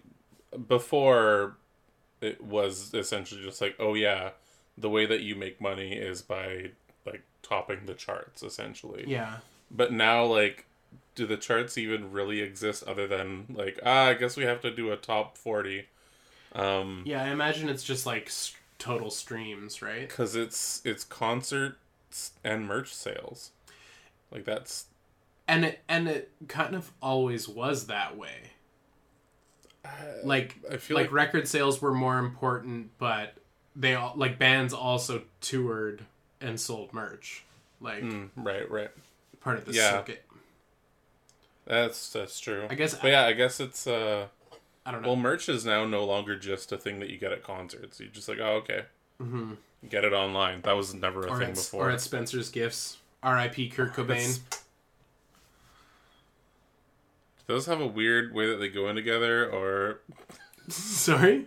before 0.67 1.57
it 2.21 2.43
was 2.43 2.93
essentially 2.93 3.43
just 3.43 3.61
like, 3.61 3.75
oh 3.79 3.93
yeah, 3.93 4.31
the 4.77 4.89
way 4.89 5.05
that 5.05 5.21
you 5.21 5.35
make 5.35 5.61
money 5.61 5.93
is 5.93 6.21
by 6.21 6.71
like 7.05 7.21
topping 7.43 7.85
the 7.85 7.93
charts 7.93 8.41
essentially. 8.41 9.05
Yeah. 9.07 9.37
But 9.69 9.91
now 9.91 10.25
like 10.25 10.65
do 11.13 11.25
the 11.25 11.37
charts 11.37 11.77
even 11.77 12.11
really 12.11 12.41
exist 12.41 12.83
other 12.83 13.07
than 13.07 13.45
like 13.53 13.79
ah 13.85 14.07
I 14.07 14.13
guess 14.15 14.35
we 14.35 14.43
have 14.43 14.61
to 14.61 14.71
do 14.71 14.91
a 14.91 14.97
top 14.97 15.37
40 15.37 15.85
um 16.55 17.05
Yeah, 17.05 17.23
I 17.23 17.27
imagine 17.29 17.69
it's 17.69 17.83
just 17.83 18.05
like 18.05 18.31
total 18.79 19.11
streams, 19.11 19.81
right? 19.81 20.09
cuz 20.09 20.35
it's 20.35 20.81
it's 20.85 21.03
concerts 21.03 22.31
and 22.43 22.65
merch 22.67 22.93
sales. 22.93 23.51
Like 24.31 24.45
that's 24.45 24.87
And 25.47 25.65
it 25.65 25.79
and 25.87 26.07
it 26.07 26.31
kind 26.47 26.75
of 26.75 26.91
always 27.01 27.47
was 27.47 27.87
that 27.87 28.15
way. 28.17 28.51
Like 30.23 30.55
I 30.71 30.77
feel 30.77 30.97
like 30.97 31.05
like, 31.05 31.11
record 31.11 31.47
sales 31.47 31.81
were 31.81 31.93
more 31.93 32.17
important, 32.17 32.91
but 32.97 33.33
they 33.75 33.95
all 33.95 34.13
like 34.15 34.39
bands 34.39 34.73
also 34.73 35.23
toured 35.41 36.05
and 36.41 36.59
sold 36.59 36.93
merch, 36.93 37.43
like 37.79 38.03
Mm, 38.03 38.29
right, 38.37 38.69
right. 38.69 38.91
part 39.39 39.57
of 39.57 39.65
the 39.65 39.73
Yeah. 39.73 39.91
circuit. 39.91 40.23
That's 41.65 42.09
that's 42.11 42.39
true. 42.39 42.67
I 42.69 42.75
guess 42.75 42.95
But 43.01 43.09
yeah, 43.09 43.25
I 43.25 43.33
guess 43.33 43.59
it's 43.59 43.87
uh 43.87 44.27
I 44.85 44.91
don't 44.91 45.01
know. 45.01 45.07
well 45.09 45.15
merch 45.15 45.49
is 45.49 45.65
now 45.65 45.85
no 45.85 46.05
longer 46.05 46.35
just 46.37 46.71
a 46.71 46.77
thing 46.77 46.99
that 46.99 47.09
you 47.09 47.17
get 47.17 47.31
at 47.31 47.41
concerts. 47.43 47.99
You 47.99 48.07
just 48.07 48.29
like, 48.29 48.39
oh 48.39 48.61
okay. 48.63 48.85
hmm 49.19 49.53
Get 49.89 50.03
it 50.03 50.13
online. 50.13 50.61
That 50.61 50.73
was 50.75 50.93
never 50.95 51.21
a 51.27 51.31
Or 51.31 51.37
thing 51.39 51.49
at, 51.49 51.55
before. 51.55 51.87
or 51.89 51.91
at 51.91 52.01
Spencer's 52.01 52.49
Gifts. 52.49 52.97
R.I.P. 53.21 53.69
Kurt 53.69 53.93
Cobain. 53.93 54.39
Do 57.37 57.53
those 57.53 57.65
have 57.67 57.79
a 57.81 57.85
weird 57.87 58.33
way 58.33 58.47
that 58.47 58.55
they 58.57 58.69
go 58.69 58.89
in 58.89 58.95
together 58.95 59.47
or 59.49 60.01
Sorry. 60.69 61.45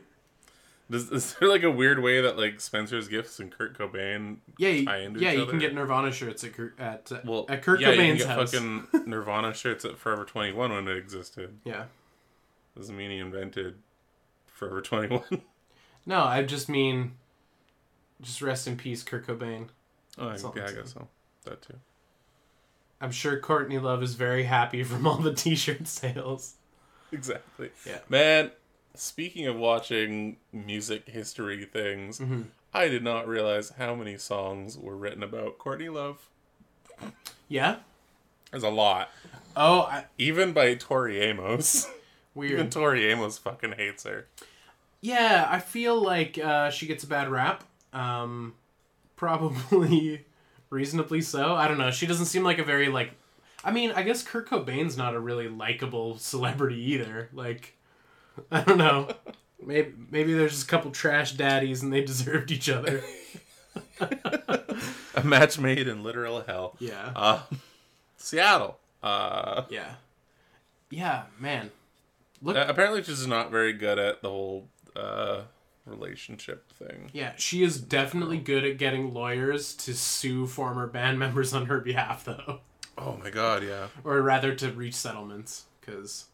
Does, 0.91 1.11
is 1.11 1.35
there 1.35 1.49
like 1.49 1.65
a 1.65 1.71
weird 1.71 2.01
way 2.03 2.21
that 2.23 2.39
like 2.39 2.61
Spencer's 2.61 3.09
Gifts 3.09 3.41
and 3.41 3.51
Kurt 3.51 3.77
Cobain 3.77 4.37
Yeah, 4.57 4.69
you, 4.71 4.87
tie 4.87 4.99
into 5.01 5.21
yeah, 5.21 5.33
you 5.33 5.45
can 5.47 5.59
get 5.59 5.75
Nirvana 5.75 6.11
shirts 6.13 6.45
at 6.45 6.55
Kurt, 6.55 6.79
at 6.81 7.11
well 7.27 7.45
at 7.49 7.63
Kurt 7.63 7.81
yeah, 7.81 7.89
Cobain's 7.89 8.21
you 8.21 8.25
can 8.25 8.29
get 8.29 8.29
house. 8.39 8.53
fucking 8.53 8.87
Nirvana 9.07 9.53
shirts 9.53 9.85
at 9.85 9.99
Forever 9.99 10.25
Twenty 10.25 10.53
One 10.53 10.73
when 10.73 10.89
it 10.89 10.97
existed. 10.97 11.59
Yeah. 11.65 11.85
Doesn't 12.79 12.97
mean 12.97 13.11
he 13.11 13.19
invented 13.19 13.75
Forever 14.47 14.81
Twenty 14.81 15.09
One. 15.17 15.43
No, 16.07 16.23
I 16.25 16.43
just 16.43 16.71
mean, 16.71 17.13
just 18.23 18.41
rest 18.41 18.67
in 18.67 18.79
peace, 18.79 19.03
Kurt 19.03 19.27
Cobain. 19.27 19.69
oh, 20.17 20.31
That's 20.31 20.43
yeah, 20.57 20.65
I 20.67 20.73
guess 20.73 20.95
so. 20.95 21.07
That 21.45 21.61
too. 21.61 21.75
I'm 22.99 23.11
sure 23.11 23.39
Courtney 23.39 23.79
Love 23.79 24.03
is 24.03 24.15
very 24.15 24.45
happy 24.45 24.83
from 24.85 25.07
all 25.07 25.19
the 25.19 25.35
T-shirt 25.35 25.87
sales. 25.87 26.55
Exactly. 27.13 27.71
Yeah. 27.87 27.99
Man, 28.09 28.53
speaking 28.95 29.47
of 29.49 29.57
watching 29.57 30.39
music 30.51 31.09
history 31.11 31.67
things, 31.67 32.21
Mm-hmm. 32.21 32.43
I 32.73 32.89
did 32.89 33.03
not 33.05 33.29
realize 33.29 33.71
how 33.77 33.95
many 33.95 34.17
songs 34.17 34.79
were 34.79 34.97
written 34.97 35.23
about 35.23 35.59
Courtney 35.59 35.91
Love. 35.91 36.31
Yeah. 37.49 37.77
There's 38.51 38.63
a 38.63 38.71
lot. 38.71 39.11
Oh, 39.57 39.83
I, 39.83 40.05
Even 40.17 40.53
by 40.55 40.75
Tori 40.75 41.21
Amos. 41.21 41.87
Even. 42.45 42.71
Tori 42.71 43.07
Amos 43.11 43.39
fucking 43.39 43.73
hates 43.73 44.05
her. 44.05 44.27
Yeah, 45.01 45.47
I 45.49 45.61
feel 45.61 46.01
like 46.03 46.39
uh, 46.39 46.71
she 46.71 46.87
gets 46.87 47.05
a 47.05 47.07
bad 47.07 47.29
rap. 47.31 47.65
Um, 47.93 48.55
probably 49.17 50.25
reasonably 50.71 51.21
so. 51.21 51.55
I 51.55 51.69
don't 51.69 51.79
know. 51.79 51.91
She 51.91 52.07
doesn't 52.07 52.27
seem 52.27 52.43
like 52.43 52.59
a 52.59 52.65
very 52.65 52.89
like. 52.89 53.13
I 53.65 53.71
mean, 53.73 53.91
I 53.93 54.03
guess 54.03 54.23
Kurt 54.23 54.49
Cobain's 54.49 54.97
not 54.97 55.15
a 55.15 55.21
really 55.21 55.49
likable 55.49 56.17
celebrity 56.19 56.81
either. 56.93 57.29
Like, 57.33 57.75
I 58.51 58.63
don't 58.63 58.79
know. 58.79 59.09
Maybe 59.65 59.93
maybe 60.11 60.33
there's 60.35 60.53
just 60.53 60.65
a 60.65 60.69
couple 60.69 60.91
trash 60.91 61.33
daddies 61.33 61.83
and 61.83 61.93
they 61.93 62.01
deserved 62.05 62.51
each 62.51 62.69
other. 62.69 63.03
A 64.01 65.23
match 65.25 65.59
made 65.59 65.89
in 65.89 66.03
literal 66.05 66.43
hell. 66.43 66.77
Yeah. 66.79 67.13
Uh, 67.15 67.41
Seattle. 68.17 68.79
Uh, 69.03 69.63
Yeah. 69.69 69.95
Yeah, 70.91 71.25
man. 71.39 71.71
Look. 72.43 72.57
uh, 72.57 72.67
apparently, 72.69 73.03
she's 73.03 73.27
not 73.27 73.51
very 73.51 73.73
good 73.73 73.99
at 73.99 74.23
the 74.23 74.29
whole 74.29 74.69
uh, 74.95 75.43
relationship 75.87 76.71
thing. 76.73 77.11
yeah, 77.13 77.33
she 77.37 77.63
is 77.63 77.81
definitely 77.81 78.39
good 78.39 78.65
at 78.65 78.79
getting 78.79 79.13
lawyers 79.13 79.75
to 79.75 79.95
sue 79.95 80.47
former 80.47 80.87
band 80.87 81.19
members 81.21 81.53
on 81.53 81.67
her 81.67 81.81
behalf, 81.81 82.25
though. 82.25 82.61
Oh 82.97 83.17
my 83.23 83.31
god, 83.31 83.63
yeah. 83.63 83.89
or 84.05 84.21
rather 84.23 84.55
to 84.57 84.73
reach 84.73 84.95
settlements 84.95 85.67
because 85.81 86.27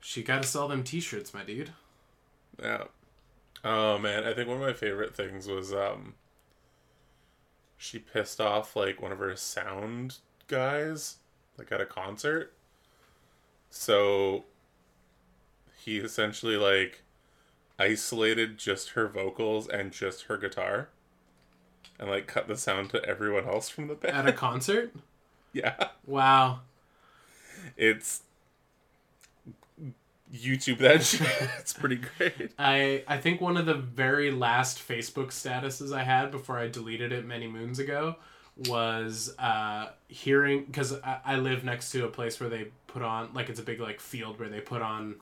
she 0.00 0.22
got 0.22 0.42
to 0.42 0.48
sell 0.48 0.68
them 0.68 0.82
t-shirts 0.84 1.32
my 1.32 1.42
dude 1.42 1.70
Yeah. 2.62 2.84
Oh 3.64 3.96
man, 3.96 4.24
I 4.24 4.34
think 4.34 4.46
one 4.48 4.58
of 4.58 4.62
my 4.62 4.74
favorite 4.74 5.16
things 5.16 5.48
was 5.48 5.72
um 5.72 6.14
she 7.78 7.98
pissed 7.98 8.40
off 8.40 8.76
like 8.76 9.00
one 9.00 9.12
of 9.12 9.18
her 9.18 9.34
sound 9.36 10.18
guys 10.48 11.16
like 11.56 11.72
at 11.72 11.80
a 11.80 11.86
concert. 11.86 12.52
So 13.70 14.44
he 15.84 15.98
essentially 15.98 16.56
like 16.56 17.02
isolated 17.78 18.56
just 18.58 18.90
her 18.90 19.08
vocals 19.08 19.68
and 19.68 19.92
just 19.92 20.24
her 20.24 20.36
guitar 20.38 20.88
and 21.98 22.08
like 22.08 22.26
cut 22.26 22.48
the 22.48 22.56
sound 22.56 22.90
to 22.90 23.04
everyone 23.04 23.46
else 23.46 23.68
from 23.68 23.88
the 23.88 23.94
band. 23.94 24.16
at 24.16 24.26
a 24.26 24.32
concert 24.32 24.94
yeah. 25.52 25.88
wow 26.06 26.60
It's 27.76 28.22
YouTube 30.34 30.78
that 30.78 31.02
shit. 31.04 31.28
it's 31.58 31.72
pretty 31.72 32.00
great. 32.18 32.52
i 32.58 33.04
i 33.06 33.16
think 33.18 33.40
one 33.40 33.56
of 33.56 33.66
the 33.66 33.74
very 33.74 34.30
last 34.30 34.78
facebook 34.78 35.28
statuses 35.28 35.94
i 35.96 36.02
had 36.02 36.30
before 36.30 36.58
i 36.58 36.66
deleted 36.68 37.12
it 37.12 37.24
many 37.24 37.46
moons 37.46 37.78
ago 37.78 38.16
was 38.68 39.34
uh 39.38 39.88
hearing 40.08 40.64
because 40.64 40.92
I, 41.02 41.18
I 41.24 41.36
live 41.36 41.64
next 41.64 41.90
to 41.92 42.04
a 42.04 42.08
place 42.08 42.38
where 42.40 42.48
they 42.48 42.68
put 42.86 43.02
on 43.02 43.32
like 43.34 43.48
it's 43.48 43.60
a 43.60 43.64
big 43.64 43.80
like 43.80 44.00
field 44.00 44.38
where 44.40 44.48
they 44.48 44.60
put 44.60 44.80
on 44.82 45.16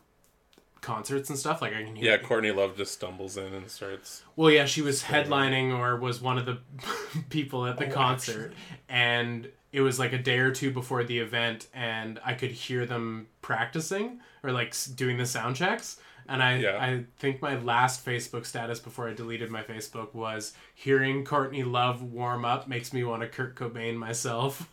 concerts 0.82 1.30
and 1.30 1.38
stuff 1.38 1.62
like 1.62 1.72
i 1.74 1.82
can 1.82 1.96
hear 1.96 2.10
Yeah, 2.10 2.18
Courtney 2.18 2.50
Love 2.50 2.76
just 2.76 2.92
stumbles 2.92 3.36
in 3.38 3.54
and 3.54 3.70
starts 3.70 4.22
Well, 4.36 4.50
yeah, 4.50 4.66
she 4.66 4.82
was 4.82 5.04
headlining 5.04 5.72
or 5.76 5.96
was 5.96 6.20
one 6.20 6.36
of 6.36 6.44
the 6.44 6.58
people 7.30 7.64
at 7.66 7.78
the 7.78 7.88
Oh, 7.88 7.92
concert, 7.92 8.52
and 8.88 9.48
it 9.72 9.80
was 9.80 9.98
like 9.98 10.12
a 10.12 10.18
day 10.18 10.38
or 10.38 10.50
two 10.50 10.70
before 10.70 11.02
the 11.02 11.18
event, 11.20 11.66
and 11.72 12.20
I 12.24 12.34
could 12.34 12.50
hear 12.50 12.84
them 12.84 13.28
practicing 13.40 14.20
or 14.42 14.52
like 14.52 14.74
doing 14.96 15.16
the 15.16 15.24
sound 15.24 15.56
checks. 15.56 15.98
And 16.28 16.42
I, 16.42 16.58
Yeah. 16.58 16.76
I 16.78 17.04
think 17.18 17.40
my 17.40 17.56
last 17.58 18.04
Facebook 18.04 18.44
status 18.44 18.78
before 18.80 19.08
I 19.08 19.14
deleted 19.14 19.50
my 19.50 19.62
Facebook 19.62 20.14
was 20.14 20.52
hearing 20.74 21.24
Courtney 21.24 21.64
Love 21.64 22.02
warm 22.02 22.44
up 22.44 22.68
makes 22.68 22.92
me 22.92 23.02
want 23.02 23.22
to 23.22 23.28
Kurt 23.28 23.56
Cobain 23.56 23.96
myself. 23.96 24.68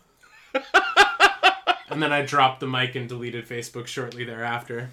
and 1.89 2.01
then 2.03 2.11
I 2.11 2.21
dropped 2.23 2.59
the 2.59 2.67
mic 2.67 2.95
and 2.95 3.07
deleted 3.09 3.47
Facebook 3.47 3.87
shortly 3.87 4.23
thereafter. 4.23 4.89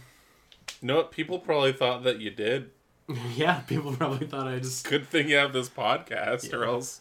You 0.80 0.88
know 0.88 0.96
what? 0.96 1.10
People 1.10 1.38
probably 1.38 1.72
thought 1.72 2.04
that 2.04 2.20
you 2.20 2.30
did. 2.30 2.70
yeah, 3.34 3.60
people 3.60 3.94
probably 3.94 4.26
thought 4.26 4.46
I 4.48 4.58
just. 4.58 4.88
Good 4.88 5.06
thing 5.06 5.28
you 5.28 5.36
have 5.36 5.52
this 5.52 5.68
podcast, 5.68 6.52
or 6.52 6.64
else 6.64 7.00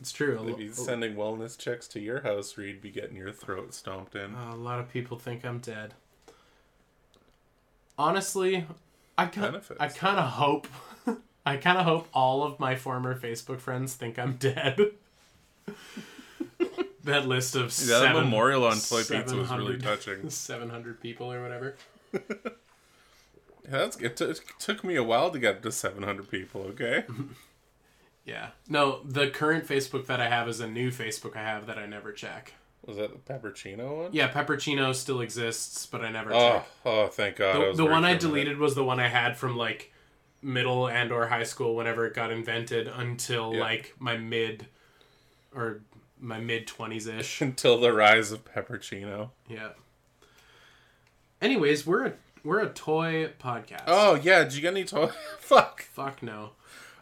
It's 0.00 0.12
true. 0.12 0.40
they'd 0.44 0.56
be 0.56 0.72
sending 0.72 1.14
wellness 1.16 1.58
checks 1.58 1.88
to 1.88 2.00
your 2.00 2.20
house 2.20 2.56
where 2.56 2.66
you'd 2.66 2.80
be 2.80 2.90
getting 2.90 3.16
your 3.16 3.32
throat 3.32 3.74
stomped 3.74 4.14
in. 4.14 4.34
Uh, 4.34 4.54
a 4.54 4.56
lot 4.56 4.78
of 4.78 4.88
people 4.88 5.18
think 5.18 5.44
I'm 5.44 5.58
dead. 5.58 5.94
Honestly, 7.98 8.64
I 9.16 9.26
kind 9.26 9.52
Benefits. 9.52 9.80
I 9.80 9.88
kind 9.88 10.18
of 10.18 10.30
hope 10.30 10.68
I 11.46 11.56
kind 11.56 11.78
of 11.78 11.84
hope 11.84 12.08
all 12.14 12.44
of 12.44 12.60
my 12.60 12.76
former 12.76 13.18
Facebook 13.18 13.58
friends 13.58 13.94
think 13.94 14.18
I'm 14.18 14.34
dead. 14.36 14.78
that 17.04 17.26
list 17.26 17.56
of 17.56 17.76
yeah, 17.84 17.98
that 17.98 18.14
memorial 18.14 18.64
on 18.64 18.78
Toy 18.78 19.02
Pizza 19.02 19.34
was 19.34 19.50
really 19.50 19.78
touching. 19.78 20.30
700 20.30 21.00
people 21.00 21.32
or 21.32 21.42
whatever. 21.42 21.74
Yeah, 23.70 23.78
that's, 23.78 23.96
it, 23.98 24.16
t- 24.16 24.24
it 24.24 24.40
took 24.58 24.82
me 24.82 24.96
a 24.96 25.02
while 25.04 25.30
to 25.30 25.38
get 25.38 25.62
to 25.62 25.70
700 25.72 26.30
people, 26.30 26.62
okay? 26.70 27.04
Yeah. 28.24 28.48
No, 28.68 29.00
the 29.06 29.30
current 29.30 29.66
Facebook 29.66 30.04
that 30.08 30.20
I 30.20 30.28
have 30.28 30.48
is 30.50 30.60
a 30.60 30.68
new 30.68 30.90
Facebook 30.90 31.34
I 31.34 31.40
have 31.42 31.66
that 31.66 31.78
I 31.78 31.86
never 31.86 32.12
check. 32.12 32.52
Was 32.84 32.98
that 32.98 33.10
the 33.10 33.32
Peppercino 33.32 34.02
one? 34.02 34.10
Yeah, 34.12 34.30
Peppercino 34.30 34.94
still 34.94 35.22
exists, 35.22 35.86
but 35.86 36.02
I 36.02 36.10
never 36.10 36.34
Oh, 36.34 36.50
check. 36.58 36.68
oh, 36.84 37.06
thank 37.06 37.36
God. 37.36 37.72
The, 37.72 37.84
the 37.84 37.90
one 37.90 38.04
I 38.04 38.16
deleted 38.16 38.58
was 38.58 38.74
the 38.74 38.84
one 38.84 39.00
I 39.00 39.08
had 39.08 39.38
from 39.38 39.56
like 39.56 39.94
middle 40.42 40.88
and 40.88 41.10
or 41.10 41.28
high 41.28 41.42
school 41.44 41.74
whenever 41.74 42.04
it 42.06 42.12
got 42.12 42.30
invented 42.30 42.86
until 42.86 43.54
Yeah. 43.54 43.60
like 43.62 43.94
my 43.98 44.18
mid 44.18 44.66
or 45.54 45.80
my 46.20 46.38
mid 46.38 46.66
20s 46.66 47.08
ish. 47.08 47.40
Until 47.40 47.80
the 47.80 47.94
rise 47.94 48.30
of 48.30 48.44
Peppercino. 48.44 49.30
yeah. 49.48 49.70
Anyways, 51.40 51.86
we're 51.86 52.04
a 52.06 52.12
we're 52.48 52.60
a 52.60 52.68
toy 52.70 53.28
podcast. 53.38 53.82
Oh, 53.86 54.14
yeah, 54.14 54.42
did 54.44 54.54
you 54.54 54.62
get 54.62 54.72
any 54.72 54.84
toy? 54.84 55.10
Fuck. 55.38 55.82
fuck 55.82 56.22
no. 56.22 56.50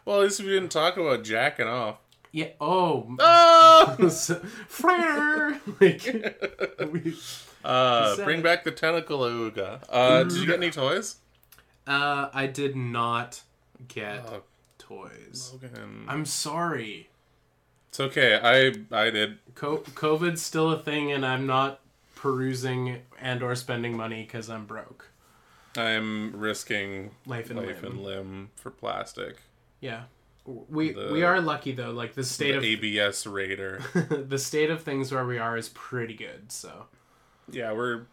Well, 0.03 0.17
at 0.19 0.23
least 0.23 0.39
we 0.41 0.47
didn't 0.47 0.69
talk 0.69 0.97
about 0.97 1.23
jacking 1.23 1.67
off. 1.67 1.97
Yeah. 2.33 2.49
Oh. 2.59 3.15
Oh! 3.19 4.09
Frere! 4.67 5.59
like, 5.79 6.03
we, 6.91 7.15
Uh, 7.63 8.15
bring 8.17 8.39
it. 8.39 8.43
back 8.43 8.63
the 8.65 8.71
tentacle 8.71 9.19
ooga. 9.19 9.81
Uh, 9.89 10.23
did 10.23 10.33
you 10.33 10.45
get 10.45 10.55
any 10.57 10.69
toys? 10.71 11.15
uh, 11.87 12.29
I 12.33 12.47
did 12.47 12.75
not 12.75 13.41
get 13.87 14.25
Oh, 14.27 14.43
toys. 14.77 15.51
Logan. 15.53 16.05
I'm 16.07 16.25
sorry. 16.25 17.09
It's 17.89 17.99
okay. 18.01 18.35
I 18.43 18.73
I 18.95 19.09
did. 19.09 19.37
Co- 19.55 19.77
COVID's 19.79 20.41
still 20.41 20.71
a 20.71 20.77
thing, 20.79 21.11
and 21.13 21.25
I'm 21.25 21.47
not 21.47 21.79
perusing 22.15 23.01
and 23.21 23.41
or 23.41 23.55
spending 23.55 23.95
money 23.95 24.23
because 24.23 24.49
I'm 24.49 24.65
broke. 24.65 25.09
I'm 25.77 26.35
risking 26.35 27.11
Life 27.25 27.49
and 27.49 27.59
life 27.59 27.81
limb. 27.83 27.91
and 27.91 28.03
limb 28.03 28.49
for 28.55 28.71
plastic. 28.71 29.37
Yeah, 29.79 30.03
we 30.45 30.91
The- 30.93 31.09
we 31.11 31.23
are 31.23 31.39
lucky 31.39 31.71
though. 31.71 31.91
Like 31.91 32.15
the 32.15 32.23
state 32.23 32.51
The 32.53 32.57
of 32.57 32.63
ABS 32.63 33.27
Raider. 33.27 33.81
the 34.27 34.39
state 34.39 34.69
of 34.71 34.81
things 34.83 35.11
where 35.11 35.25
we 35.25 35.37
are 35.37 35.55
is 35.57 35.69
pretty 35.69 36.15
good. 36.15 36.51
So 36.51 36.85
yeah, 37.51 37.71
we're 37.73 38.03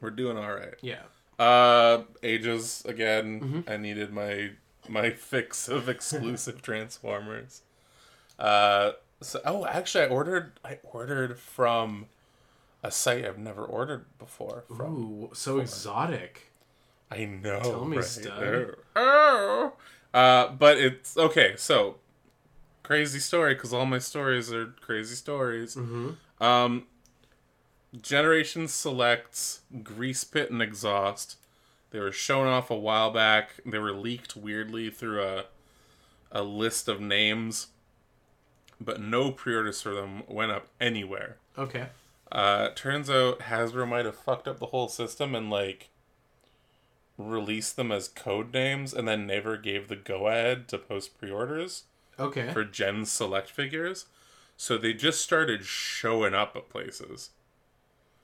we're 0.00 0.10
doing 0.10 0.36
all 0.36 0.52
right. 0.54 0.74
yeah, 0.82 1.02
Uh, 1.38 2.02
ages 2.22 2.82
again. 2.86 3.40
Mm-hmm. 3.40 3.70
I 3.70 3.76
needed 3.76 4.12
my 4.12 4.50
my 4.88 5.10
fix 5.30 5.68
of 5.68 5.88
exclusive 5.88 6.60
Transformers. 6.68 7.62
Uh, 8.38 8.92
so 9.20 9.40
oh, 9.46 9.64
actually, 9.64 10.04
I 10.04 10.08
ordered 10.08 10.52
I 10.64 10.78
ordered 10.82 11.38
from 11.38 12.06
a 12.82 12.90
site 12.90 13.24
I've 13.24 13.38
never 13.38 13.64
ordered 13.64 14.04
before. 14.18 14.64
From 14.76 14.94
ooh, 14.96 15.30
so 15.32 15.58
exotic. 15.58 16.50
I 17.14 17.24
know. 17.24 17.60
Tell 17.60 17.84
me, 17.84 17.96
right? 17.96 18.04
stud. 18.04 18.76
Oh. 18.96 19.72
Uh, 20.12 20.48
but 20.48 20.78
it's 20.78 21.16
okay. 21.16 21.54
So 21.56 21.96
crazy 22.82 23.18
story 23.18 23.54
because 23.54 23.72
all 23.72 23.86
my 23.86 23.98
stories 23.98 24.52
are 24.52 24.66
crazy 24.80 25.14
stories. 25.14 25.74
Mm-hmm. 25.74 26.42
Um, 26.42 26.86
Generation 28.00 28.68
selects 28.68 29.60
Grease 29.82 30.24
Pit 30.24 30.50
and 30.50 30.60
Exhaust. 30.60 31.36
They 31.90 32.00
were 32.00 32.12
shown 32.12 32.46
off 32.46 32.70
a 32.70 32.76
while 32.76 33.10
back. 33.12 33.60
They 33.64 33.78
were 33.78 33.92
leaked 33.92 34.36
weirdly 34.36 34.90
through 34.90 35.22
a 35.22 35.44
a 36.32 36.42
list 36.42 36.88
of 36.88 37.00
names, 37.00 37.68
but 38.80 39.00
no 39.00 39.30
pre-orders 39.30 39.80
for 39.80 39.94
them 39.94 40.24
went 40.26 40.50
up 40.50 40.66
anywhere. 40.80 41.36
Okay. 41.56 41.86
Uh, 42.32 42.70
turns 42.74 43.08
out 43.08 43.38
Hasbro 43.38 43.88
might 43.88 44.04
have 44.04 44.16
fucked 44.16 44.48
up 44.48 44.58
the 44.58 44.66
whole 44.66 44.88
system 44.88 45.36
and 45.36 45.48
like 45.48 45.90
released 47.18 47.76
them 47.76 47.92
as 47.92 48.08
code 48.08 48.52
names, 48.52 48.92
and 48.94 49.06
then 49.06 49.26
never 49.26 49.56
gave 49.56 49.88
the 49.88 49.96
go 49.96 50.26
ahead 50.28 50.68
to 50.68 50.78
post 50.78 51.18
pre-orders 51.18 51.84
Okay. 52.18 52.52
for 52.52 52.64
Gen 52.64 53.04
Select 53.04 53.50
figures. 53.50 54.06
So 54.56 54.78
they 54.78 54.92
just 54.92 55.20
started 55.20 55.64
showing 55.64 56.34
up 56.34 56.54
at 56.56 56.68
places. 56.68 57.30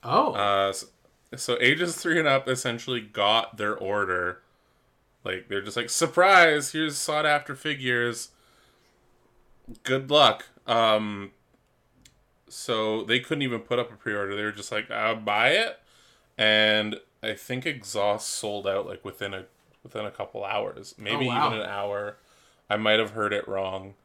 oh. 0.03 0.33
Uh, 0.33 0.71
so, 0.73 0.87
so 1.35 1.57
ages 1.61 1.95
three 1.97 2.19
and 2.19 2.27
up 2.27 2.47
essentially 2.47 3.01
got 3.01 3.57
their 3.57 3.75
order. 3.77 4.41
Like 5.23 5.47
they're 5.49 5.61
just 5.61 5.77
like 5.77 5.89
surprise. 5.89 6.71
Here's 6.71 6.97
sought 6.97 7.25
after 7.25 7.55
figures. 7.55 8.29
Good 9.83 10.09
luck. 10.09 10.45
Um. 10.67 11.31
So 12.49 13.03
they 13.03 13.19
couldn't 13.19 13.43
even 13.43 13.61
put 13.61 13.79
up 13.79 13.91
a 13.91 13.95
pre 13.95 14.13
order. 14.13 14.35
They 14.35 14.43
were 14.43 14.51
just 14.51 14.71
like, 14.71 14.89
uh, 14.91 15.15
buy 15.15 15.49
it, 15.49 15.79
and 16.37 16.97
I 17.23 17.33
think 17.33 17.65
exhaust 17.65 18.29
sold 18.29 18.67
out 18.67 18.85
like 18.87 19.03
within 19.05 19.33
a 19.33 19.45
within 19.83 20.05
a 20.05 20.11
couple 20.11 20.43
hours, 20.45 20.95
maybe 20.97 21.25
Oh, 21.25 21.29
wow. 21.29 21.47
even 21.47 21.59
an 21.59 21.67
hour. 21.67 22.17
I 22.69 22.77
might 22.77 22.99
have 22.99 23.11
heard 23.11 23.33
it 23.33 23.47
wrong. 23.47 23.95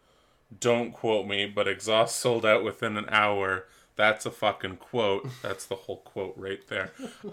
Don't 0.61 0.92
quote 0.92 1.26
me, 1.26 1.46
but 1.46 1.66
exhaust 1.68 2.16
sold 2.16 2.44
out 2.46 2.62
within 2.64 2.96
an 2.96 3.07
hour. 3.11 3.64
That's 3.96 4.26
a 4.26 4.31
fucking 4.31 4.76
quote. 4.76 5.26
That's 5.42 5.64
the 5.66 5.74
whole 5.74 5.98
quote 5.98 6.35
right 6.37 6.61
there. 6.68 6.92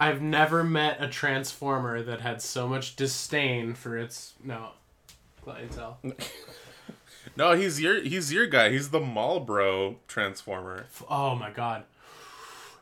I've 0.00 0.22
never 0.22 0.64
met 0.64 1.02
a 1.02 1.08
transformer 1.08 2.02
that 2.02 2.20
had 2.20 2.40
so 2.42 2.66
much 2.66 2.96
disdain 2.96 3.74
for 3.74 3.96
its 3.98 4.34
no 4.42 4.70
clientele. 5.44 5.98
no, 7.36 7.52
he's 7.52 7.80
your 7.80 8.02
he's 8.02 8.32
your 8.32 8.46
guy. 8.46 8.70
He's 8.70 8.90
the 8.90 9.00
Marlboro 9.00 9.96
transformer. 10.08 10.86
Oh 11.08 11.34
my 11.34 11.50
god. 11.50 11.84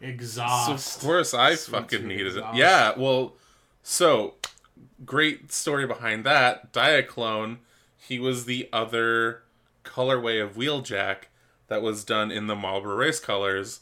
So 0.00 0.06
Exhaust. 0.06 0.96
of 0.98 1.02
course 1.02 1.34
I 1.34 1.54
Sweet, 1.54 1.72
fucking 1.72 2.06
needed 2.06 2.36
it. 2.36 2.44
Yeah, 2.54 2.92
well, 2.96 3.34
so 3.82 4.34
great 5.04 5.52
story 5.52 5.86
behind 5.86 6.24
that. 6.24 6.72
Diaclone, 6.72 7.58
he 7.98 8.18
was 8.18 8.44
the 8.44 8.68
other 8.72 9.42
colorway 9.84 10.42
of 10.42 10.56
Wheeljack 10.56 11.24
that 11.68 11.82
was 11.82 12.04
done 12.04 12.30
in 12.30 12.46
the 12.46 12.56
Marlboro 12.56 12.94
race 12.96 13.20
colors. 13.20 13.80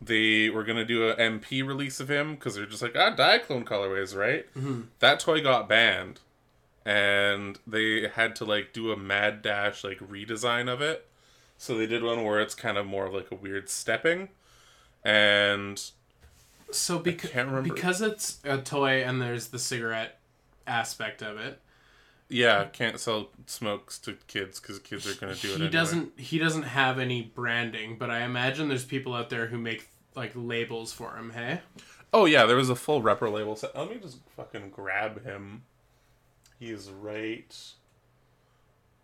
They 0.00 0.50
were 0.50 0.64
gonna 0.64 0.84
do 0.84 1.08
a 1.08 1.16
MP 1.16 1.66
release 1.66 2.00
of 2.00 2.10
him 2.10 2.34
because 2.34 2.54
they're 2.54 2.66
just 2.66 2.82
like 2.82 2.94
ah 2.96 3.14
Diaclone 3.16 3.64
colorways, 3.64 4.14
right? 4.14 4.46
That 4.98 5.20
toy 5.20 5.42
got 5.42 5.68
banned, 5.68 6.20
and 6.84 7.58
they 7.66 8.08
had 8.08 8.36
to 8.36 8.44
like 8.44 8.72
do 8.74 8.92
a 8.92 8.96
Mad 8.96 9.40
Dash 9.40 9.82
like 9.82 9.98
redesign 9.98 10.68
of 10.70 10.82
it. 10.82 11.06
So 11.56 11.76
they 11.78 11.86
did 11.86 12.02
one 12.02 12.22
where 12.24 12.40
it's 12.40 12.54
kind 12.54 12.76
of 12.76 12.84
more 12.86 13.06
of 13.06 13.14
like 13.14 13.30
a 13.30 13.34
weird 13.34 13.70
stepping, 13.70 14.28
and 15.06 15.82
so 16.70 16.98
beca- 16.98 17.30
can't 17.30 17.48
remember. 17.48 17.72
because 17.74 18.02
it's 18.02 18.38
a 18.44 18.58
toy 18.58 19.02
and 19.04 19.20
there's 19.22 19.48
the 19.48 19.58
cigarette 19.58 20.18
aspect 20.66 21.22
of 21.22 21.38
it, 21.38 21.60
Yeah, 22.28 22.64
can't 22.64 22.98
sell 22.98 23.28
smokes 23.46 23.98
to 24.00 24.14
kids 24.26 24.58
because 24.58 24.78
kids 24.80 25.06
are 25.06 25.14
gonna 25.14 25.34
do 25.36 25.48
it. 25.48 25.50
he 25.50 25.54
anyway. 25.54 25.70
doesn't 25.70 26.18
he 26.18 26.38
doesn't 26.38 26.64
have 26.64 26.98
any 26.98 27.22
branding, 27.22 27.96
but 27.98 28.10
I 28.10 28.22
imagine 28.22 28.68
there's 28.68 28.84
people 28.84 29.14
out 29.14 29.30
there 29.30 29.46
who 29.46 29.58
make 29.58 29.88
like 30.16 30.32
labels 30.34 30.92
for 30.92 31.16
him, 31.16 31.30
hey? 31.30 31.60
Oh 32.12 32.24
yeah, 32.24 32.46
there 32.46 32.56
was 32.56 32.68
a 32.70 32.74
full 32.76 33.00
repro 33.02 33.32
label 33.32 33.54
set. 33.56 33.76
Let 33.76 33.90
me 33.90 33.96
just 34.02 34.18
fucking 34.36 34.70
grab 34.70 35.24
him. 35.24 35.62
He's 36.58 36.88
right. 36.90 37.54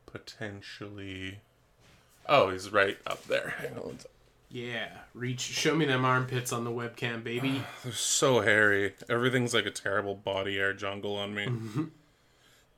Potentially. 0.07 1.39
Oh, 2.29 2.51
he's 2.51 2.71
right 2.71 2.99
up 3.07 3.25
there. 3.27 3.55
Hang 3.59 3.77
on. 3.77 3.99
Yeah. 4.53 4.89
Reach 5.15 5.41
show 5.41 5.75
me 5.75 5.87
them 5.87 6.05
armpits 6.05 6.53
on 6.53 6.65
the 6.65 6.71
webcam, 6.71 7.25
baby. 7.25 7.65
They're 7.83 7.93
so 7.93 8.41
hairy. 8.41 8.95
Everything's 9.09 9.55
like 9.55 9.67
a 9.67 9.71
terrible 9.71 10.15
body 10.15 10.59
air 10.59 10.75
jungle 10.75 11.17
on 11.17 11.35
me. 11.35 11.49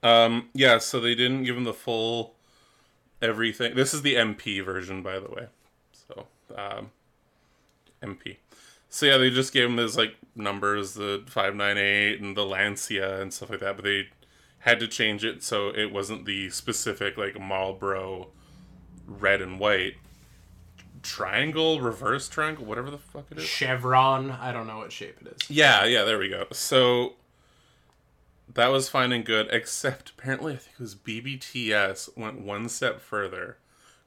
Um, 0.03 0.51
yeah, 0.55 0.79
so 0.79 1.01
they 1.01 1.15
didn't 1.15 1.45
give 1.45 1.57
him 1.57 1.65
the 1.65 1.75
full 1.75 2.35
everything. 3.21 3.75
This 3.75 3.93
is 3.93 4.03
the 4.03 4.15
MP 4.15 4.65
version, 4.65 5.03
by 5.03 5.19
the 5.19 5.29
way. 5.29 5.49
So, 5.93 6.27
um, 6.55 6.91
MP. 8.03 8.37
So 8.89 9.07
yeah, 9.07 9.17
they 9.17 9.31
just 9.31 9.53
gave 9.53 9.69
him 9.69 9.79
his 9.79 9.97
like 9.97 10.15
numbers, 10.37 10.95
the 10.95 11.25
five 11.27 11.57
nine 11.57 11.77
eight 11.77 12.21
and 12.21 12.37
the 12.37 12.45
Lancia 12.45 13.21
and 13.21 13.35
stuff 13.35 13.51
like 13.51 13.61
that. 13.61 13.75
But 13.75 13.85
they 13.85 14.09
had 14.61 14.79
to 14.79 14.87
change 14.87 15.25
it 15.25 15.43
so 15.43 15.71
it 15.71 15.93
wasn't 15.93 16.27
the 16.27 16.51
specific 16.51 17.17
like 17.17 17.41
Marlboro 17.41 18.29
red 19.07 19.43
and 19.43 19.59
white 19.59 19.95
triangle, 21.05 21.81
reverse 21.81 22.29
triangle, 22.29 22.65
whatever 22.65 22.91
the 22.91 22.99
fuck 22.99 23.27
it 23.31 23.39
is. 23.39 23.45
Chevron, 23.45 24.31
I 24.33 24.51
don't 24.51 24.67
know 24.67 24.79
what 24.79 24.91
shape 24.91 25.19
it 25.21 25.37
is. 25.37 25.51
Yeah, 25.51 25.85
yeah, 25.85 26.03
there 26.03 26.19
we 26.19 26.29
go. 26.29 26.47
So 26.53 27.15
that 28.53 28.69
was 28.69 28.89
fine 28.89 29.13
and 29.13 29.25
good, 29.25 29.49
except 29.53 30.11
apparently 30.11 30.55
I 30.55 30.57
think 30.57 30.75
it 30.75 30.83
was 30.83 30.95
BBTS 30.95 32.17
went 32.17 32.41
one 32.41 32.69
step 32.69 33.01
further, 33.01 33.59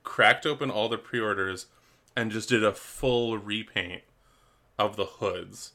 cracked 0.04 0.46
open 0.46 0.70
all 0.70 0.90
the 0.90 0.98
pre-orders, 0.98 1.68
and 2.16 2.32
just 2.32 2.50
did 2.50 2.64
a 2.64 2.74
full 2.74 3.38
repaint 3.38 4.02
of 4.80 4.96
the 4.96 5.06
hoods 5.06 5.74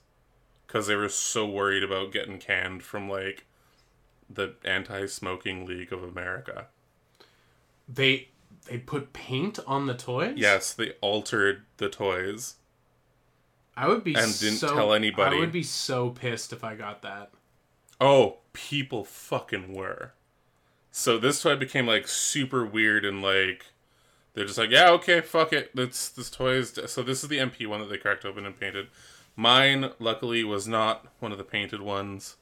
because 0.66 0.87
they 0.87 0.96
were 0.96 1.08
so 1.08 1.46
worried 1.46 1.82
about 1.82 2.12
getting 2.12 2.38
canned 2.38 2.82
from 2.82 3.08
like 3.08 3.44
the 4.30 4.54
anti-smoking 4.64 5.66
league 5.66 5.92
of 5.92 6.02
america 6.02 6.68
They 7.88 8.28
they 8.66 8.79
put 8.79 9.12
paint 9.12 9.59
on 9.66 9.87
the 9.87 9.94
toys? 9.94 10.35
yes 10.37 10.72
they 10.72 10.92
altered 11.01 11.62
the 11.79 11.88
toys 11.88 12.57
I 13.77 13.88
would 13.88 14.05
be 14.05 14.14
And 14.14 14.38
didn't 14.38 14.59
so, 14.59 14.75
tell 14.75 14.92
anybody. 14.92 15.37
I 15.37 15.40
would 15.40 15.53
be 15.53 15.62
so 15.62 16.11
pissed 16.11 16.53
if 16.53 16.62
I 16.62 16.75
got 16.75 17.03
that. 17.03 17.31
Oh, 18.01 18.38
people 18.53 19.05
fucking 19.05 19.72
were. 19.72 20.12
So 20.90 21.16
this 21.18 21.40
toy 21.40 21.57
became 21.57 21.87
like 21.87 22.07
super 22.07 22.66
weird 22.66 23.05
and 23.05 23.22
like 23.22 23.64
they're 24.35 24.44
just 24.44 24.59
like, 24.59 24.70
yeah, 24.70 24.90
okay, 24.90 25.20
fuck 25.20 25.53
it. 25.53 25.75
That's 25.75 26.09
this 26.09 26.31
toy 26.31 26.55
is. 26.55 26.79
So 26.87 27.03
this 27.03 27.22
is 27.22 27.29
the 27.29 27.38
MP 27.38 27.66
one 27.66 27.81
that 27.81 27.88
they 27.88 27.98
cracked 27.98 28.25
open 28.25 28.44
and 28.46 28.59
painted. 28.59 28.88
Mine, 29.37 29.90
luckily, 29.98 30.44
was 30.44 30.68
not 30.68 31.07
one 31.20 31.33
of 31.33 31.38
the 31.38 31.44
painted 31.44 31.81
ones. 31.81 32.37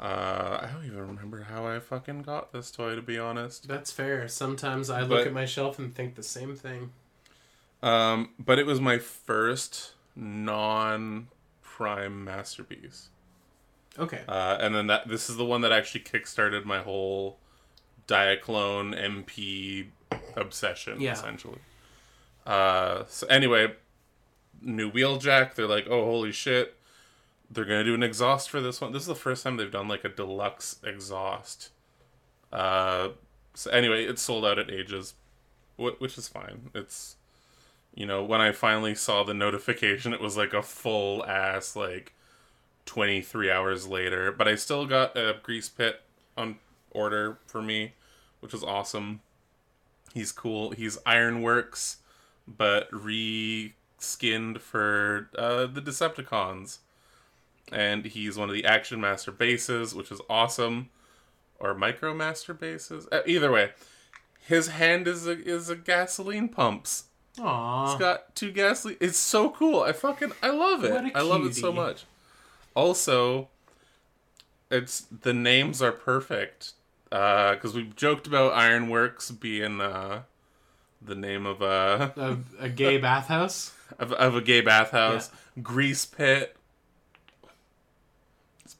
Uh, 0.00 0.60
I 0.62 0.70
don't 0.72 0.86
even 0.86 1.06
remember 1.08 1.42
how 1.42 1.66
I 1.66 1.78
fucking 1.78 2.22
got 2.22 2.52
this 2.52 2.70
toy, 2.70 2.94
to 2.94 3.02
be 3.02 3.18
honest. 3.18 3.68
That's 3.68 3.92
fair. 3.92 4.26
Sometimes 4.28 4.88
I 4.88 5.00
look 5.02 5.10
But- 5.10 5.26
at 5.26 5.32
my 5.34 5.44
shelf 5.44 5.78
and 5.78 5.94
think 5.94 6.14
the 6.14 6.22
same 6.22 6.56
thing. 6.56 6.92
Um, 7.82 8.30
but 8.38 8.58
it 8.58 8.64
was 8.66 8.80
my 8.80 8.98
first 8.98 9.92
non-prime 10.16 12.24
masterpiece. 12.24 13.08
Okay. 13.98 14.22
Uh, 14.28 14.56
and 14.60 14.74
then 14.74 14.86
that 14.86 15.08
this 15.08 15.28
is 15.28 15.36
the 15.36 15.44
one 15.44 15.60
that 15.62 15.72
actually 15.72 16.02
kickstarted 16.02 16.64
my 16.64 16.80
whole 16.80 17.38
Diaclone 18.06 18.94
MP 18.98 19.88
obsession, 20.36 21.00
Yeah. 21.00 21.12
essentially. 21.12 21.58
Uh, 22.46 23.04
so 23.08 23.26
anyway, 23.28 23.74
new 24.60 24.90
wheeljack. 24.90 25.54
They're 25.54 25.66
like, 25.66 25.86
oh 25.88 26.04
holy 26.04 26.32
shit, 26.32 26.76
they're 27.50 27.64
gonna 27.64 27.84
do 27.84 27.94
an 27.94 28.02
exhaust 28.02 28.48
for 28.48 28.60
this 28.60 28.80
one. 28.80 28.92
This 28.92 29.02
is 29.02 29.08
the 29.08 29.14
first 29.14 29.42
time 29.42 29.56
they've 29.56 29.70
done 29.70 29.88
like 29.88 30.04
a 30.04 30.08
deluxe 30.08 30.76
exhaust. 30.84 31.70
Uh, 32.52 33.10
so 33.54 33.70
anyway, 33.70 34.04
it 34.04 34.18
sold 34.18 34.44
out 34.44 34.58
at 34.58 34.70
ages, 34.70 35.14
which 35.76 36.16
is 36.16 36.28
fine. 36.28 36.70
It's 36.74 37.16
you 37.94 38.06
know 38.06 38.22
when 38.22 38.40
I 38.40 38.52
finally 38.52 38.94
saw 38.94 39.24
the 39.24 39.34
notification, 39.34 40.12
it 40.12 40.20
was 40.20 40.36
like 40.36 40.52
a 40.52 40.62
full 40.62 41.24
ass 41.26 41.74
like 41.74 42.14
23 42.86 43.50
hours 43.50 43.86
later, 43.86 44.32
but 44.32 44.48
I 44.48 44.54
still 44.54 44.86
got 44.86 45.16
a 45.16 45.36
grease 45.42 45.68
pit 45.68 46.02
on 46.36 46.56
order 46.90 47.38
for 47.46 47.62
me, 47.62 47.94
which 48.40 48.52
was 48.52 48.64
awesome. 48.64 49.20
He's 50.14 50.32
cool. 50.32 50.70
He's 50.70 50.98
Ironworks, 51.06 51.98
but 52.48 52.88
re-skinned 52.90 54.60
for 54.60 55.28
uh, 55.38 55.66
the 55.66 55.80
Decepticons. 55.80 56.78
And 57.72 58.04
he's 58.04 58.36
one 58.36 58.48
of 58.48 58.54
the 58.54 58.64
Action 58.64 59.00
Master 59.00 59.30
bases, 59.32 59.94
which 59.94 60.10
is 60.10 60.20
awesome. 60.28 60.90
Or 61.58 61.74
Micro 61.74 62.14
Master 62.14 62.54
bases. 62.54 63.06
Uh, 63.12 63.20
either 63.26 63.52
way, 63.52 63.72
his 64.46 64.68
hand 64.68 65.06
is 65.06 65.26
a, 65.26 65.32
is 65.32 65.68
a 65.68 65.76
gasoline 65.76 66.48
pumps. 66.48 67.04
Aw. 67.38 67.92
It's 67.92 68.00
got 68.00 68.34
two 68.34 68.50
gasoline. 68.50 68.96
It's 69.00 69.18
so 69.18 69.50
cool. 69.50 69.82
I 69.82 69.92
fucking 69.92 70.32
I 70.42 70.50
love 70.50 70.84
it. 70.84 70.92
What 70.92 71.04
a 71.04 71.18
I 71.18 71.20
love 71.20 71.44
it 71.44 71.54
so 71.54 71.72
much. 71.72 72.04
Also, 72.74 73.48
it's 74.70 75.00
the 75.00 75.32
names 75.32 75.82
are 75.82 75.92
perfect 75.92 76.72
because 77.10 77.74
we've 77.74 77.94
joked 77.94 78.26
about 78.26 78.52
Ironworks 78.52 79.30
being 79.30 79.80
uh, 79.80 80.22
the 81.02 81.14
name 81.14 81.46
of 81.46 81.60
a 81.62 82.12
a, 82.16 82.64
a 82.64 82.68
gay 82.68 82.98
bathhouse? 82.98 83.72
of, 83.98 84.12
of 84.12 84.34
a 84.34 84.40
gay 84.40 84.60
bathhouse. 84.60 85.30
Grease 85.62 86.04
pit. 86.04 86.56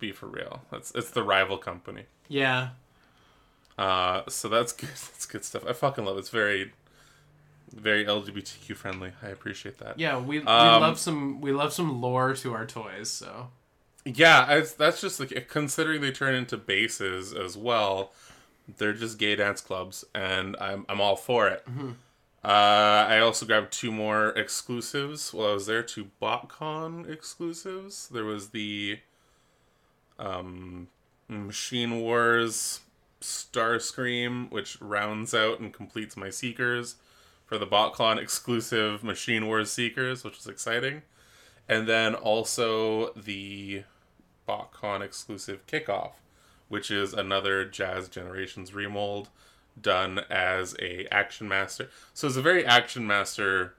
Be 0.01 0.13
for 0.13 0.27
real. 0.27 0.63
It's 0.73 0.91
it's 0.95 1.11
the 1.11 1.23
rival 1.23 1.59
company. 1.59 2.05
Yeah. 2.29 2.71
Uh, 3.79 4.23
so 4.29 4.49
that's 4.49 4.73
good. 4.81 4.89
That's 4.91 5.27
good 5.27 5.45
stuff. 5.45 5.65
I 5.69 5.73
fucking 5.73 6.05
love 6.05 6.17
it. 6.17 6.21
It's 6.21 6.29
very, 6.31 6.73
very 7.75 8.05
LGBTQ 8.05 8.77
friendly. 8.77 9.13
I 9.23 9.29
appreciate 9.29 9.79
that. 9.79 9.99
Yeah, 9.99 10.19
we, 10.19 10.41
we 10.41 10.47
Um, 10.47 10.81
love 10.83 10.99
some 10.99 11.41
we 11.41 11.53
love 11.53 11.73
some 11.73 12.01
lore 12.01 12.35
to 12.35 12.53
our 12.55 12.67
toys, 12.67 13.09
so 13.11 13.49
Yeah, 14.05 14.45
I, 14.49 14.61
that's 14.77 15.01
just 15.01 15.21
like 15.21 15.49
considering 15.49 16.01
they 16.01 16.11
turn 16.13 16.35
into 16.35 16.57
bases 16.57 17.33
as 17.33 17.57
well. 17.57 18.13
They're 18.79 18.93
just 18.93 19.19
gay 19.19 19.35
dance 19.37 19.61
clubs, 19.61 20.05
and 20.15 20.57
I'm 20.61 20.85
I'm 20.89 21.01
all 21.01 21.17
for 21.17 21.49
it. 21.49 21.65
Uh, 22.43 22.47
I 22.49 23.19
also 23.19 23.45
grabbed 23.45 23.71
two 23.73 23.93
more 23.93 24.29
exclusives 24.31 25.35
while 25.35 25.51
I 25.51 25.53
was 25.55 25.67
there. 25.67 25.83
Two 25.83 26.09
BotCon 26.23 27.11
exclusives. 27.11 28.09
There 28.09 28.25
was 28.25 28.51
the 28.51 28.99
um, 30.21 30.89
Machine 31.29 32.01
Wars 32.01 32.81
Starscream, 33.21 34.51
which 34.51 34.81
rounds 34.81 35.35
out 35.35 35.61
and 35.61 35.73
completes 35.73 36.17
my 36.17 36.31
Seekers 36.31 36.97
for 37.47 37.59
the 37.59 37.67
BotCon 37.67 38.19
exclusive 38.19 39.03
Machine 39.03 39.47
Wars 39.47 39.73
Seekers, 39.73 40.23
which 40.23 40.39
is 40.39 40.47
exciting. 40.47 41.03
And 41.69 41.89
then 41.89 42.15
also 42.15 43.13
the 43.15 43.85
BotCon 44.49 45.03
exclusive 45.03 45.67
Kickoff, 45.67 46.13
which 46.69 46.91
is 46.91 47.13
another 47.13 47.65
Jazz 47.65 48.09
Generations 48.09 48.75
remold 48.75 49.29
done 49.81 50.21
as 50.31 50.75
a 50.81 51.07
Action 51.13 51.49
Master. 51.49 51.89
So 52.13 52.27
it's 52.27 52.37
a 52.37 52.43
very 52.43 52.67
Action 52.67 53.07
Master 53.07 53.75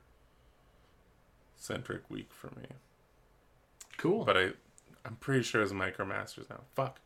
centric 1.58 2.10
week 2.10 2.30
for 2.32 2.48
me. 2.48 2.68
cool. 3.98 4.26
But 4.26 4.38
I 4.38 4.50
I'm 5.06 5.16
pretty 5.16 5.44
sure 5.44 5.62
it's 5.62 5.72
Micromasters 5.72 6.50
now. 6.50 6.62
Fuck. 6.76 7.00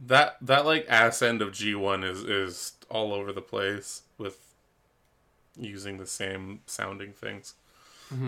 That 0.00 0.36
that 0.40 0.64
like 0.64 0.86
ass 0.88 1.22
end 1.22 1.42
of 1.42 1.52
G 1.52 1.74
one 1.74 2.04
is 2.04 2.22
is 2.22 2.72
all 2.88 3.12
over 3.12 3.32
the 3.32 3.40
place 3.42 4.02
with 4.16 4.38
using 5.56 5.96
the 5.98 6.06
same 6.06 6.60
sounding 6.66 7.12
things. 7.12 7.54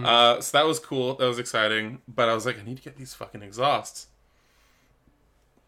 Uh, 0.04 0.40
so 0.40 0.58
that 0.58 0.66
was 0.66 0.78
cool. 0.78 1.14
That 1.14 1.26
was 1.26 1.38
exciting. 1.38 2.02
But 2.06 2.28
I 2.28 2.34
was 2.34 2.44
like, 2.44 2.58
I 2.58 2.62
need 2.64 2.76
to 2.76 2.82
get 2.82 2.96
these 2.96 3.14
fucking 3.14 3.42
exhausts. 3.42 4.08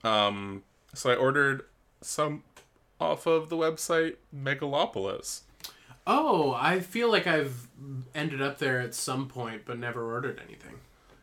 Um, 0.05 0.65
so 0.93 1.11
I 1.11 1.15
ordered 1.15 1.65
some 2.01 2.43
off 3.01 3.27
of 3.27 3.49
the 3.49 3.57
website 3.57 4.17
Megalopolis. 4.37 5.43
oh, 6.07 6.53
I 6.59 6.81
feel 6.81 7.11
like 7.11 7.27
I've 7.27 7.69
ended 8.15 8.43
up 8.43 8.59
there 8.59 8.81
at 8.81 8.95
some 8.95 9.29
point, 9.29 9.63
but 9.65 9.79
never 9.79 10.13
ordered 10.13 10.41
anything. 10.45 10.81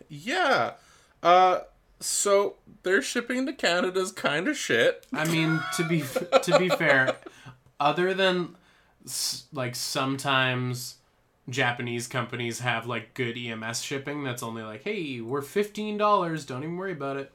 Yeah. 0.07 0.73
Uh, 1.21 1.59
so 1.99 2.55
their 2.83 3.01
shipping 3.01 3.45
to 3.45 3.53
Canada 3.53 3.99
is 3.99 4.11
kind 4.11 4.47
of 4.47 4.57
shit. 4.57 5.05
I 5.13 5.25
mean, 5.25 5.59
to 5.75 5.83
be 5.83 6.03
to 6.43 6.57
be 6.57 6.69
fair, 6.69 7.15
other 7.79 8.13
than 8.13 8.55
like 9.53 9.75
sometimes 9.75 10.95
Japanese 11.49 12.07
companies 12.07 12.59
have 12.59 12.85
like 12.85 13.13
good 13.13 13.37
EMS 13.37 13.81
shipping 13.81 14.23
that's 14.23 14.43
only 14.43 14.63
like, 14.63 14.83
hey, 14.83 15.19
we're 15.21 15.41
fifteen 15.41 15.97
dollars, 15.97 16.45
don't 16.45 16.63
even 16.63 16.77
worry 16.77 16.93
about 16.93 17.17
it. 17.17 17.31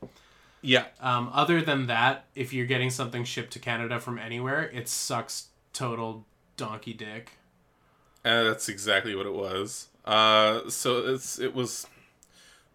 Yeah. 0.63 0.87
Um, 1.01 1.31
other 1.33 1.61
than 1.61 1.89
that, 1.89 2.25
if 2.35 2.55
you're 2.55 2.67
getting 2.67 2.89
something 2.89 3.25
shipped 3.25 3.53
to 3.53 3.59
Canada 3.59 4.01
from 4.01 4.19
anywhere, 4.19 4.71
it 4.73 4.89
sucks 4.89 5.49
total 5.75 6.25
donkey 6.57 6.95
dick. 6.95 7.33
And 8.25 8.47
that's 8.47 8.71
exactly 8.71 9.15
what 9.15 9.27
it 9.27 9.35
was. 9.35 9.89
Uh, 10.07 10.71
so 10.71 11.07
it's 11.07 11.39
it 11.39 11.55
was 11.55 11.87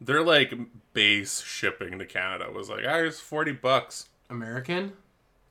their 0.02 0.24
like 0.24 0.54
base 0.94 1.42
shipping 1.42 2.00
to 2.00 2.06
Canada 2.06 2.52
was 2.52 2.70
like, 2.70 2.84
ah, 2.88 2.98
it's 2.98 3.20
forty 3.20 3.52
bucks. 3.52 4.08
American? 4.30 4.94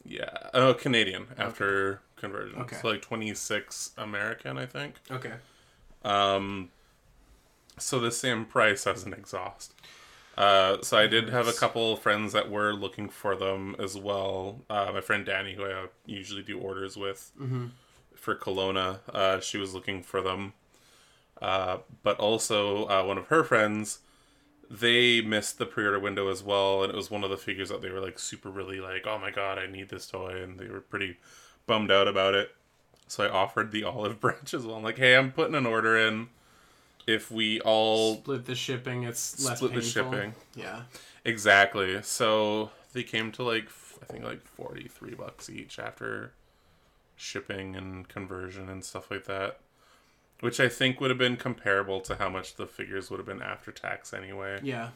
Yeah, 0.04 0.30
oh 0.54 0.74
Canadian 0.74 1.26
after 1.37 2.00
conversion. 2.16 2.61
Okay. 2.61 2.76
So 2.80 2.88
like 2.88 3.02
twenty 3.02 3.34
six 3.34 3.92
American, 3.98 4.58
I 4.58 4.66
think. 4.66 4.94
Okay. 5.11 5.32
Um, 6.04 6.70
so 7.78 7.98
the 7.98 8.11
same 8.11 8.44
price 8.44 8.87
as 8.87 9.04
an 9.04 9.12
exhaust. 9.12 9.74
Uh, 10.37 10.80
so 10.82 10.96
I 10.96 11.08
did 11.08 11.30
have 11.30 11.48
a 11.48 11.52
couple 11.52 11.96
friends 11.96 12.32
that 12.32 12.48
were 12.48 12.72
looking 12.72 13.08
for 13.08 13.34
them 13.34 13.74
as 13.80 13.96
well. 13.96 14.61
Uh, 14.70 14.92
my 14.94 15.00
friend 15.00 15.26
Danny, 15.26 15.54
who 15.54 15.64
I 15.64 15.87
usually 16.06 16.42
do 16.42 16.58
orders 16.61 16.96
with 16.96 17.32
for 18.14 18.37
Kelowna, 18.37 19.00
uh, 19.12 19.40
she 19.40 19.58
was 19.58 19.74
looking 19.74 20.02
for 20.02 20.22
them. 20.22 20.52
Uh, 21.42 21.78
but 22.02 22.18
also 22.18 22.87
uh, 22.87 23.02
one 23.04 23.18
of 23.18 23.26
her 23.26 23.42
friends, 23.42 23.98
they 24.70 25.20
missed 25.20 25.59
the 25.59 25.66
pre-order 25.66 25.98
window 25.98 26.28
as 26.28 26.42
well, 26.42 26.83
and 26.83 26.92
it 26.92 26.96
was 26.96 27.11
one 27.11 27.24
of 27.24 27.31
the 27.31 27.37
figures 27.37 27.68
that 27.70 27.81
they 27.83 27.90
were 27.90 28.00
like 28.00 28.18
super 28.18 28.50
really 28.50 28.81
like, 28.81 29.07
oh 29.07 29.18
my 29.18 29.31
god, 29.31 29.59
I 29.59 29.66
need 29.66 29.88
this 29.88 30.07
toy, 30.07 30.42
and 30.42 30.59
they 30.59 30.68
were 30.68 30.81
pretty 30.81 31.16
bummed 31.66 31.90
out 31.90 32.09
about 32.09 32.35
it. 32.35 32.54
So 33.07 33.24
I 33.24 33.28
offered 33.31 33.72
the 33.72 33.85
olive 33.85 34.20
branch 34.20 34.52
as 34.54 34.66
well. 34.66 34.76
I'm 34.76 34.83
like, 34.83 34.98
hey, 34.98 35.16
I'm 35.16 35.33
putting 35.33 35.54
an 35.54 35.66
order 35.66 35.96
in. 35.96 36.28
If 37.07 37.31
we 37.31 37.59
all 37.62 38.16
Split 38.16 38.44
the 38.44 38.54
shipping, 38.54 39.04
it's 39.04 39.42
less 39.42 39.57
split 39.59 39.72
the 39.72 39.81
shipping, 39.81 40.35
Yeah. 40.54 40.83
exactly. 41.24 42.02
So 42.02 42.70
they 42.92 43.02
came 43.02 43.33
to 43.33 43.42
like 43.42 43.68
i 44.02 44.04
think 44.04 44.24
like 44.24 44.42
forty 44.46 44.88
three 44.88 45.14
bucks 45.14 45.48
each 45.50 45.78
after 45.78 46.33
shipping 47.16 47.74
and 47.76 48.07
conversion 48.09 48.68
and 48.68 48.85
stuff 48.85 49.11
like 49.11 49.24
that. 49.24 49.59
Which 50.40 50.61
I 50.61 50.68
think 50.68 51.01
would 51.01 51.11
have 51.11 51.18
been 51.18 51.37
comparable 51.37 52.01
to 52.03 52.14
how 52.16 52.29
much 52.29 52.55
the 52.55 52.66
figures 52.66 53.11
would 53.11 53.18
have 53.18 53.27
been 53.27 53.42
after 53.42 53.72
tax 53.72 54.14
anyway. 54.14 54.61
Yeah. 54.62 54.90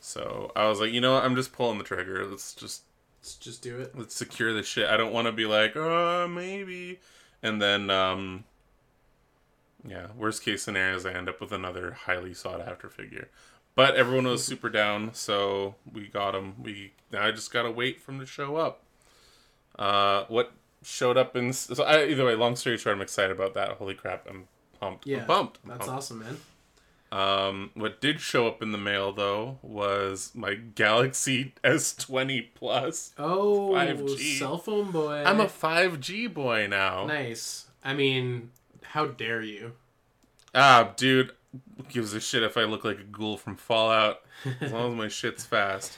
So 0.00 0.52
I 0.54 0.66
was 0.68 0.78
like, 0.80 0.92
you 0.92 1.00
know 1.00 1.14
what? 1.14 1.24
I'm 1.24 1.34
just 1.36 1.52
pulling 1.52 1.78
the 1.78 1.84
trigger. 1.84 2.26
Let's 2.26 2.54
just 2.54 2.82
Let's 3.20 3.34
just 3.36 3.62
do 3.62 3.80
it. 3.80 3.98
let's 3.98 4.14
secure 4.14 4.52
this 4.52 4.66
shit. 4.66 4.88
I 4.88 4.96
don't 4.96 5.12
want 5.12 5.26
to 5.26 5.32
be 5.32 5.44
like, 5.46 5.76
oh, 5.76 6.28
maybe, 6.28 7.00
and 7.42 7.60
then, 7.60 7.90
um, 7.90 8.44
yeah, 9.86 10.06
worst 10.16 10.42
case 10.44 10.62
scenario 10.62 10.96
is 10.96 11.04
I 11.04 11.12
end 11.12 11.28
up 11.28 11.40
with 11.40 11.52
another 11.52 11.92
highly 11.92 12.32
sought 12.32 12.60
after 12.60 12.88
figure. 12.88 13.28
But 13.74 13.96
everyone 13.96 14.26
was 14.26 14.44
super 14.44 14.68
down, 14.68 15.14
so 15.14 15.74
we 15.92 16.08
got 16.08 16.32
them. 16.32 16.54
We 16.62 16.92
now 17.12 17.24
I 17.24 17.30
just 17.30 17.52
gotta 17.52 17.70
wait 17.70 18.00
for 18.00 18.12
them 18.12 18.20
to 18.20 18.26
show 18.26 18.56
up. 18.56 18.82
Uh, 19.78 20.24
what 20.28 20.52
showed 20.82 21.16
up 21.16 21.36
in 21.36 21.52
so 21.52 21.84
I, 21.84 22.06
either 22.06 22.24
way, 22.24 22.34
long 22.34 22.56
story 22.56 22.76
short, 22.76 22.96
I'm 22.96 23.02
excited 23.02 23.30
about 23.30 23.54
that. 23.54 23.70
Holy 23.72 23.94
crap, 23.94 24.26
I'm 24.28 24.48
pumped. 24.80 25.06
Yeah. 25.06 25.18
I'm 25.20 25.26
pumped. 25.26 25.58
I'm 25.64 25.70
That's 25.70 25.86
pumped. 25.86 25.96
awesome, 25.96 26.18
man. 26.20 26.36
Um, 27.10 27.70
what 27.74 28.02
did 28.02 28.20
show 28.20 28.46
up 28.46 28.60
in 28.62 28.70
the 28.72 28.76
mail 28.78 29.12
though 29.12 29.58
was 29.62 30.30
my 30.34 30.54
Galaxy 30.54 31.54
S20 31.64 32.48
Plus. 32.54 33.14
Oh, 33.18 33.70
5G. 33.72 34.38
cell 34.38 34.58
phone 34.58 34.90
boy. 34.90 35.22
I'm 35.24 35.40
a 35.40 35.46
5G 35.46 36.32
boy 36.32 36.66
now. 36.68 37.06
nice. 37.06 37.66
I 37.82 37.94
mean, 37.94 38.50
how 38.82 39.06
dare 39.06 39.40
you? 39.40 39.72
Ah, 40.54 40.92
dude, 40.96 41.32
gives 41.88 42.12
a 42.12 42.20
shit 42.20 42.42
if 42.42 42.56
I 42.58 42.64
look 42.64 42.84
like 42.84 42.98
a 42.98 43.04
ghoul 43.04 43.36
from 43.38 43.56
Fallout? 43.56 44.20
As 44.60 44.70
long 44.72 44.92
as 44.92 44.98
my 44.98 45.08
shit's 45.08 45.44
fast. 45.46 45.96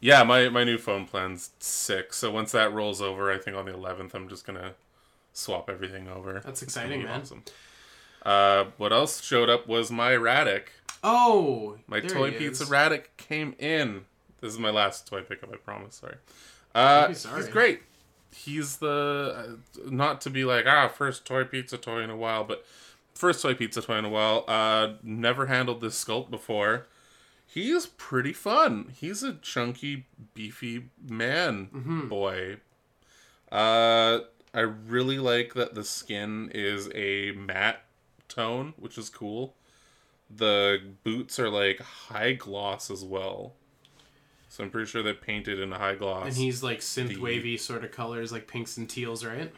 Yeah, 0.00 0.24
my 0.24 0.48
my 0.48 0.64
new 0.64 0.78
phone 0.78 1.06
plan's 1.06 1.50
sick. 1.60 2.12
So 2.12 2.32
once 2.32 2.50
that 2.52 2.72
rolls 2.72 3.00
over, 3.00 3.30
I 3.30 3.38
think 3.38 3.56
on 3.56 3.66
the 3.66 3.72
11th, 3.72 4.14
I'm 4.14 4.28
just 4.28 4.44
gonna 4.44 4.72
swap 5.32 5.68
everything 5.70 6.08
over. 6.08 6.40
That's 6.44 6.62
exciting, 6.62 7.02
man. 7.04 7.20
Awesome. 7.22 7.42
Uh, 8.24 8.66
what 8.76 8.92
else 8.92 9.20
showed 9.22 9.48
up 9.50 9.66
was 9.66 9.90
my 9.90 10.12
Radic. 10.12 10.64
Oh, 11.02 11.78
My 11.88 11.98
toy 12.00 12.30
pizza. 12.30 12.64
Radic 12.66 13.06
came 13.16 13.54
in. 13.58 14.04
This 14.40 14.52
is 14.52 14.58
my 14.58 14.70
last 14.70 15.06
toy 15.08 15.22
pickup, 15.22 15.52
I 15.52 15.56
promise. 15.56 15.96
Sorry. 15.96 16.16
Uh, 16.74 17.12
sorry. 17.14 17.42
he's 17.42 17.48
great. 17.50 17.82
He's 18.34 18.76
the 18.78 19.56
uh, 19.76 19.80
not 19.90 20.20
to 20.22 20.30
be 20.30 20.44
like 20.44 20.64
ah 20.66 20.88
first 20.88 21.24
toy 21.26 21.44
pizza 21.44 21.76
toy 21.76 22.00
in 22.00 22.10
a 22.10 22.16
while, 22.16 22.44
but 22.44 22.64
first 23.14 23.42
toy 23.42 23.54
pizza 23.54 23.82
toy 23.82 23.96
in 23.98 24.04
a 24.04 24.08
while. 24.08 24.44
Uh, 24.48 24.94
never 25.02 25.46
handled 25.46 25.80
this 25.80 26.02
sculpt 26.02 26.30
before. 26.30 26.86
He 27.46 27.70
is 27.70 27.86
pretty 27.86 28.32
fun. 28.32 28.92
He's 28.98 29.22
a 29.22 29.34
chunky, 29.34 30.06
beefy 30.34 30.84
man 31.06 31.68
Mm-hmm. 31.74 32.08
boy. 32.08 32.56
Uh, 33.50 34.20
I 34.54 34.60
really 34.60 35.18
like 35.18 35.54
that 35.54 35.74
the 35.74 35.84
skin 35.84 36.50
is 36.54 36.90
a 36.94 37.32
matte 37.32 37.84
tone, 38.28 38.74
which 38.78 38.98
is 38.98 39.08
cool. 39.08 39.54
The 40.34 40.80
boots 41.04 41.38
are 41.38 41.48
like 41.50 41.80
high 41.80 42.32
gloss 42.32 42.90
as 42.90 43.04
well. 43.04 43.54
So 44.48 44.62
I'm 44.64 44.70
pretty 44.70 44.86
sure 44.90 45.02
they 45.02 45.14
painted 45.14 45.58
in 45.58 45.72
a 45.72 45.78
high 45.78 45.94
gloss. 45.94 46.26
And 46.26 46.34
he's 46.36 46.62
like 46.62 46.80
synth 46.80 47.16
wavy 47.18 47.56
sort 47.56 47.84
of 47.84 47.90
colors, 47.90 48.32
like 48.32 48.46
pinks 48.46 48.76
and 48.76 48.88
teals, 48.88 49.24
right? 49.24 49.52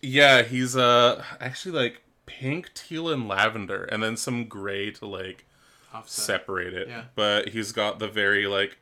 yeah, 0.00 0.42
he's 0.42 0.76
uh 0.76 1.22
actually 1.40 1.72
like 1.72 2.02
pink, 2.26 2.72
teal, 2.74 3.08
and 3.10 3.28
lavender, 3.28 3.84
and 3.84 4.02
then 4.02 4.16
some 4.16 4.44
gray 4.46 4.90
to 4.92 5.06
like 5.06 5.44
Offset. 5.92 6.24
separate 6.24 6.74
it. 6.74 6.88
Yeah. 6.88 7.04
But 7.14 7.50
he's 7.50 7.72
got 7.72 7.98
the 7.98 8.08
very 8.08 8.46
like 8.46 8.78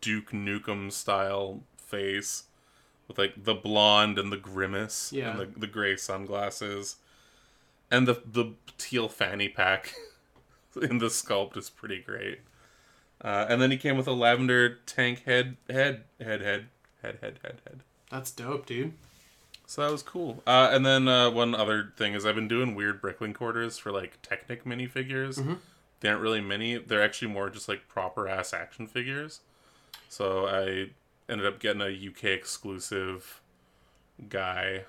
Duke 0.00 0.30
Nukem 0.32 0.90
style 0.92 1.60
face 1.76 2.44
with 3.10 3.18
like 3.18 3.44
the 3.44 3.54
blonde 3.54 4.18
and 4.18 4.30
the 4.32 4.36
grimace 4.36 5.12
Yeah. 5.12 5.32
and 5.32 5.40
the, 5.40 5.60
the 5.60 5.66
gray 5.66 5.96
sunglasses. 5.96 6.96
And 7.90 8.06
the 8.06 8.22
the 8.24 8.52
teal 8.78 9.08
fanny 9.08 9.48
pack 9.48 9.94
in 10.80 10.98
the 10.98 11.06
sculpt 11.06 11.56
is 11.56 11.68
pretty 11.68 12.00
great. 12.00 12.40
Uh, 13.22 13.46
and 13.48 13.60
then 13.60 13.70
he 13.72 13.76
came 13.76 13.96
with 13.98 14.06
a 14.06 14.12
lavender 14.12 14.76
tank 14.86 15.24
head, 15.24 15.56
head, 15.68 16.04
head, 16.20 16.40
head, 16.40 16.66
head, 17.02 17.18
head, 17.20 17.38
head, 17.42 17.60
head. 17.66 17.80
That's 18.10 18.30
dope, 18.30 18.64
dude. 18.66 18.92
So 19.66 19.82
that 19.82 19.90
was 19.92 20.02
cool. 20.02 20.42
Uh, 20.46 20.70
and 20.72 20.86
then 20.86 21.06
uh, 21.06 21.30
one 21.30 21.54
other 21.54 21.92
thing 21.96 22.14
is 22.14 22.24
I've 22.24 22.34
been 22.36 22.48
doing 22.48 22.74
weird 22.74 23.02
Bricklink 23.02 23.34
quarters 23.34 23.76
for 23.78 23.92
like 23.92 24.18
Technic 24.22 24.64
minifigures. 24.64 25.38
Mhm. 25.38 25.58
They 26.00 26.08
aren't 26.08 26.22
really 26.22 26.40
mini; 26.40 26.78
they're 26.78 27.02
actually 27.02 27.28
more 27.28 27.50
just 27.50 27.68
like 27.68 27.86
proper 27.88 28.26
ass 28.26 28.54
action 28.54 28.86
figures. 28.86 29.40
So 30.08 30.46
I 30.46 30.90
ended 31.30 31.46
up 31.46 31.60
getting 31.60 31.80
a 31.80 31.86
UK 31.86 32.24
exclusive 32.24 33.40
guy 34.28 34.84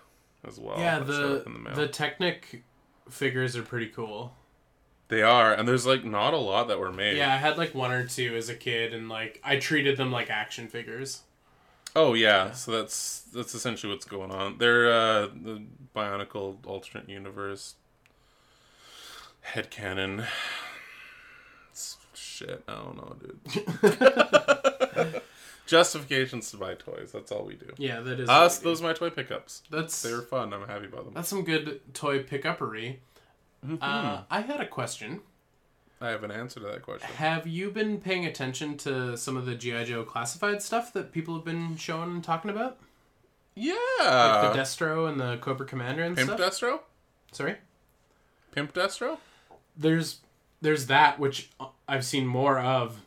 as 0.45 0.59
well. 0.59 0.79
yeah, 0.79 0.99
the 0.99 1.43
the 1.45 1.75
the 1.75 1.87
Technic 1.87 2.63
figures 3.09 3.55
are 3.55 3.63
pretty 3.63 3.87
cool. 3.87 4.33
They 5.07 5.21
are, 5.21 5.53
and 5.53 5.67
there's 5.67 5.85
like 5.85 6.05
not 6.05 6.33
a 6.33 6.37
lot 6.37 6.67
that 6.69 6.79
were 6.79 6.91
made. 6.91 7.17
Yeah, 7.17 7.33
I 7.33 7.37
had 7.37 7.57
like 7.57 7.75
one 7.75 7.91
or 7.91 8.07
two 8.07 8.35
as 8.35 8.49
a 8.49 8.55
kid, 8.55 8.93
and 8.93 9.09
like 9.09 9.39
I 9.43 9.57
treated 9.57 9.97
them 9.97 10.11
like 10.11 10.29
action 10.29 10.67
figures. 10.67 11.21
Oh 11.95 12.13
yeah, 12.13 12.51
so 12.51 12.71
that's 12.71 13.21
that's 13.33 13.53
essentially 13.53 13.91
what's 13.91 14.05
going 14.05 14.31
on. 14.31 14.57
They're 14.57 14.91
uh, 14.91 15.27
the 15.27 15.63
Bionicle 15.95 16.57
alternate 16.65 17.09
universe 17.09 17.75
headcanon. 19.53 20.25
It's 21.71 21.95
shit, 22.13 22.61
I 22.67 22.73
don't 22.73 22.97
know, 22.97 23.15
dude. 23.21 25.21
Justifications 25.71 26.51
to 26.51 26.57
buy 26.57 26.73
toys. 26.75 27.11
That's 27.13 27.31
all 27.31 27.45
we 27.45 27.55
do. 27.55 27.71
Yeah, 27.77 28.01
that 28.01 28.19
is. 28.19 28.27
What 28.27 28.51
so 28.51 28.59
we 28.59 28.63
do. 28.63 28.69
those 28.69 28.81
are 28.81 28.83
my 28.83 28.93
toy 28.93 29.09
pickups. 29.09 29.63
that's 29.71 30.01
They 30.01 30.11
were 30.11 30.21
fun. 30.21 30.53
I'm 30.53 30.67
happy 30.67 30.85
about 30.85 31.05
them. 31.05 31.13
that's 31.13 31.29
some 31.29 31.45
good 31.45 31.79
toy 31.93 32.23
pickuppery. 32.23 32.97
Mhm. 33.65 33.77
Uh, 33.81 34.23
I 34.29 34.41
had 34.41 34.59
a 34.59 34.67
question. 34.67 35.21
I 36.01 36.09
have 36.09 36.23
an 36.25 36.31
answer 36.31 36.59
to 36.59 36.65
that 36.65 36.81
question. 36.81 37.07
Have 37.15 37.47
you 37.47 37.71
been 37.71 38.01
paying 38.01 38.25
attention 38.25 38.75
to 38.79 39.15
some 39.17 39.37
of 39.37 39.45
the 39.45 39.55
GI 39.55 39.85
Joe 39.85 40.03
classified 40.03 40.61
stuff 40.61 40.91
that 40.93 41.13
people 41.13 41.35
have 41.35 41.45
been 41.45 41.77
showing 41.77 42.09
and 42.11 42.23
talking 42.23 42.51
about, 42.51 42.77
Yeah. 43.55 43.75
like 43.99 44.53
the 44.53 44.59
Destro 44.59 45.07
and 45.09 45.21
the 45.21 45.37
Cobra 45.37 45.65
Commander 45.65 46.03
and 46.03 46.17
stuff. 46.17 46.37
Pimp 46.37 46.53
stuff? 46.53 46.59
Destro. 46.71 46.79
Sorry, 47.31 47.55
Pimp 48.51 48.73
Destro. 48.73 49.19
there's 49.77 50.19
there's 50.61 50.87
that 50.87 51.17
which 51.19 51.49
I've 51.87 52.03
seen 52.03 52.25
more 52.27 52.59
of 52.59 52.99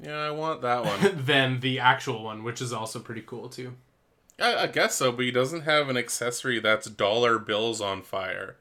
Yeah, 0.00 0.16
I 0.18 0.30
want 0.30 0.62
that 0.62 0.84
one. 0.84 1.24
than 1.24 1.60
the 1.60 1.78
actual 1.80 2.24
one, 2.24 2.42
which 2.44 2.60
is 2.60 2.72
also 2.72 2.98
pretty 2.98 3.22
cool 3.22 3.48
too. 3.48 3.74
I, 4.40 4.56
I 4.56 4.66
guess 4.66 4.96
so, 4.96 5.12
but 5.12 5.24
he 5.24 5.30
doesn't 5.30 5.62
have 5.62 5.88
an 5.88 5.96
accessory 5.96 6.58
that's 6.58 6.88
dollar 6.88 7.38
bills 7.38 7.80
on 7.80 8.02
fire. 8.02 8.56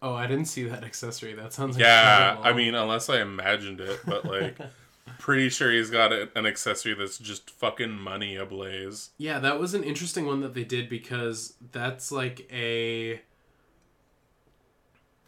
Oh, 0.00 0.14
I 0.14 0.28
didn't 0.28 0.44
see 0.44 0.62
that 0.64 0.84
accessory. 0.84 1.34
That 1.34 1.52
sounds 1.52 1.76
Yeah, 1.76 2.30
incredible. 2.30 2.44
I 2.48 2.52
mean, 2.56 2.74
unless 2.74 3.10
I 3.10 3.20
imagined 3.20 3.80
it, 3.80 3.98
but 4.06 4.24
like, 4.24 4.56
pretty 5.18 5.48
sure 5.48 5.72
he's 5.72 5.90
got 5.90 6.12
a, 6.12 6.28
an 6.36 6.46
accessory 6.46 6.94
that's 6.94 7.18
just 7.18 7.50
fucking 7.50 7.90
money 7.98 8.36
ablaze. 8.36 9.10
Yeah, 9.18 9.40
that 9.40 9.58
was 9.58 9.74
an 9.74 9.82
interesting 9.82 10.26
one 10.26 10.40
that 10.42 10.54
they 10.54 10.62
did 10.62 10.88
because 10.88 11.54
that's 11.72 12.12
like 12.12 12.48
a 12.52 13.20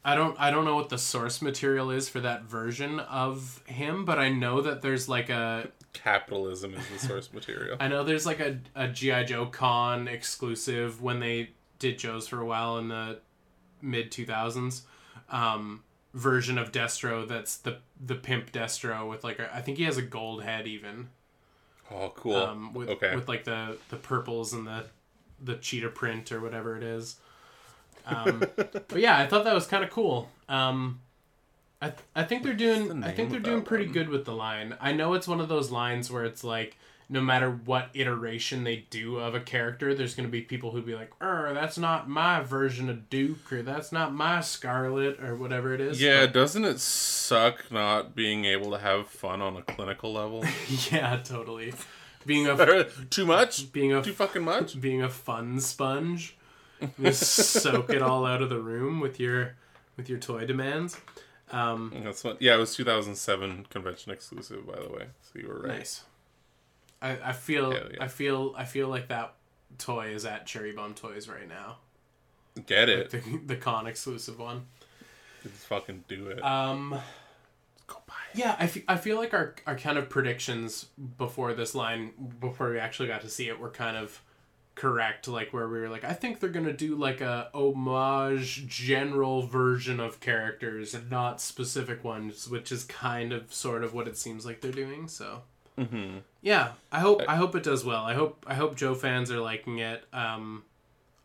I 0.04 0.14
don't 0.14 0.38
I 0.40 0.50
don't 0.50 0.64
know 0.64 0.76
what 0.76 0.88
the 0.88 0.98
source 0.98 1.42
material 1.42 1.90
is 1.90 2.08
for 2.08 2.20
that 2.20 2.44
version 2.44 3.00
of 3.00 3.62
him, 3.66 4.04
but 4.04 4.18
I 4.18 4.30
know 4.30 4.60
that 4.62 4.82
there's 4.82 5.08
like 5.08 5.28
a 5.28 5.68
Capitalism 5.92 6.74
is 6.74 6.86
the 6.88 6.98
source 7.06 7.32
material. 7.32 7.76
I 7.80 7.88
know 7.88 8.04
there's 8.04 8.24
like 8.24 8.38
a, 8.40 8.58
a 8.76 8.88
GI 8.88 9.24
Joe 9.24 9.46
Con 9.46 10.06
exclusive 10.08 11.02
when 11.02 11.18
they 11.20 11.50
did 11.78 11.98
Joe's 11.98 12.28
for 12.28 12.40
a 12.40 12.46
while 12.46 12.78
in 12.78 12.88
the 12.88 13.18
mid 13.82 14.10
2000s 14.12 14.82
um, 15.30 15.82
version 16.14 16.58
of 16.58 16.70
Destro 16.72 17.26
that's 17.26 17.56
the 17.56 17.78
the 18.04 18.14
pimp 18.14 18.52
Destro 18.52 19.08
with 19.08 19.24
like 19.24 19.38
a, 19.38 19.54
I 19.54 19.60
think 19.60 19.78
he 19.78 19.84
has 19.84 19.96
a 19.96 20.02
gold 20.02 20.42
head 20.44 20.66
even 20.66 21.08
Oh, 21.90 22.12
cool. 22.14 22.36
um, 22.36 22.72
with 22.72 22.88
okay. 22.88 23.14
with 23.14 23.28
like 23.28 23.44
the 23.44 23.76
the 23.88 23.96
purples 23.96 24.52
and 24.52 24.66
the 24.66 24.84
the 25.42 25.56
cheetah 25.56 25.88
print 25.88 26.30
or 26.32 26.40
whatever 26.40 26.76
it 26.76 26.82
is. 26.82 27.16
Um, 28.06 28.40
but 28.88 28.98
yeah, 29.00 29.18
I 29.18 29.26
thought 29.26 29.44
that 29.44 29.54
was 29.54 29.66
kind 29.66 29.84
of 29.84 29.90
cool. 29.90 30.28
Um, 30.48 31.00
I 31.82 31.88
th- 31.88 32.00
I 32.14 32.24
think 32.24 32.42
they're 32.42 32.52
doing 32.54 33.00
the 33.00 33.06
I 33.06 33.12
think 33.12 33.30
they're 33.30 33.40
doing 33.40 33.62
pretty 33.62 33.84
one? 33.86 33.92
good 33.94 34.08
with 34.08 34.24
the 34.24 34.34
line. 34.34 34.76
I 34.80 34.92
know 34.92 35.14
it's 35.14 35.26
one 35.28 35.40
of 35.40 35.48
those 35.48 35.70
lines 35.70 36.10
where 36.10 36.24
it's 36.24 36.44
like 36.44 36.76
no 37.12 37.20
matter 37.20 37.50
what 37.50 37.88
iteration 37.94 38.62
they 38.62 38.84
do 38.88 39.16
of 39.18 39.34
a 39.34 39.40
character, 39.40 39.94
there's 39.94 40.14
going 40.14 40.28
to 40.28 40.30
be 40.30 40.42
people 40.42 40.70
who 40.70 40.80
be 40.82 40.94
like, 40.94 41.10
"Er, 41.20 41.50
that's 41.54 41.76
not 41.78 42.08
my 42.08 42.40
version 42.40 42.88
of 42.88 43.08
Duke," 43.10 43.52
or 43.52 43.62
"That's 43.62 43.90
not 43.90 44.12
my 44.14 44.40
Scarlet," 44.40 45.18
or 45.20 45.34
whatever 45.34 45.74
it 45.74 45.80
is. 45.80 46.00
yeah, 46.00 46.26
doesn't 46.26 46.64
it 46.64 46.78
suck 46.80 47.72
not 47.72 48.14
being 48.14 48.44
able 48.44 48.70
to 48.72 48.78
have 48.78 49.08
fun 49.08 49.40
on 49.42 49.56
a 49.56 49.62
clinical 49.62 50.12
level? 50.12 50.44
Yeah, 50.92 51.16
totally. 51.24 51.72
Being 52.26 52.46
a 52.46 52.84
Too 53.10 53.24
much? 53.26 53.72
being 53.72 53.92
a 53.92 54.02
Too 54.02 54.12
fucking 54.12 54.44
much? 54.44 54.78
being 54.80 55.02
a 55.02 55.08
fun 55.08 55.58
sponge. 55.60 56.36
Just 57.00 57.22
soak 57.62 57.90
it 57.90 58.02
all 58.02 58.26
out 58.26 58.42
of 58.42 58.50
the 58.50 58.60
room 58.60 59.00
with 59.00 59.20
your 59.20 59.56
with 59.96 60.08
your 60.08 60.18
toy 60.18 60.46
demands. 60.46 60.96
Um, 61.50 61.92
That's 62.04 62.22
what. 62.22 62.40
Yeah, 62.40 62.54
it 62.54 62.58
was 62.58 62.74
2007 62.74 63.66
convention 63.70 64.12
exclusive, 64.12 64.66
by 64.66 64.80
the 64.80 64.88
way. 64.88 65.06
So 65.22 65.38
you 65.40 65.48
were 65.48 65.60
right. 65.60 65.78
nice. 65.78 66.04
I, 67.02 67.18
I 67.24 67.32
feel 67.32 67.72
yeah. 67.72 67.80
I 68.00 68.08
feel 68.08 68.54
I 68.56 68.64
feel 68.64 68.88
like 68.88 69.08
that 69.08 69.34
toy 69.78 70.08
is 70.08 70.24
at 70.24 70.46
Cherry 70.46 70.72
Bomb 70.72 70.94
Toys 70.94 71.28
right 71.28 71.48
now. 71.48 71.78
Get 72.66 72.88
it? 72.88 73.10
The, 73.10 73.20
the 73.46 73.56
con 73.56 73.86
exclusive 73.86 74.38
one. 74.38 74.66
Just 75.42 75.66
fucking 75.66 76.04
do 76.08 76.28
it. 76.28 76.44
Um, 76.44 77.00
Go 77.86 77.96
buy 78.06 78.14
it. 78.32 78.38
yeah, 78.38 78.56
I, 78.58 78.94
I 78.94 78.96
feel 78.96 79.16
like 79.16 79.32
our, 79.32 79.54
our 79.66 79.76
kind 79.76 79.96
of 79.96 80.10
predictions 80.10 80.86
before 81.16 81.54
this 81.54 81.74
line, 81.74 82.12
before 82.38 82.70
we 82.70 82.78
actually 82.78 83.08
got 83.08 83.22
to 83.22 83.30
see 83.30 83.48
it, 83.48 83.58
were 83.58 83.70
kind 83.70 83.96
of 83.96 84.20
correct. 84.80 85.28
Like, 85.28 85.52
where 85.52 85.68
we 85.68 85.78
were 85.78 85.90
like, 85.90 86.04
I 86.04 86.14
think 86.14 86.40
they're 86.40 86.48
to 86.48 86.72
do 86.72 86.96
like 86.96 87.20
a 87.20 87.50
homage 87.52 88.66
general 88.66 89.42
version 89.42 90.00
of 90.00 90.20
characters 90.20 90.94
and 90.94 91.10
not 91.10 91.40
specific 91.40 92.02
ones, 92.02 92.48
which 92.48 92.72
is 92.72 92.84
kind 92.84 93.32
of 93.34 93.52
sort 93.52 93.84
of 93.84 93.92
what 93.92 94.08
it 94.08 94.16
seems 94.16 94.46
like 94.46 94.62
they're 94.62 94.72
doing. 94.72 95.06
So. 95.06 95.42
Mm-hmm. 95.78 96.18
Yeah, 96.40 96.72
I 96.90 97.00
hope 97.00 97.22
I 97.28 97.36
hope 97.36 97.54
it 97.54 97.62
does 97.62 97.84
well. 97.84 98.04
I 98.04 98.14
hope 98.14 98.44
I 98.46 98.54
hope 98.54 98.76
Joe 98.76 98.94
fans 98.94 99.30
are 99.30 99.40
liking 99.40 99.78
it. 99.78 100.04
Um, 100.12 100.64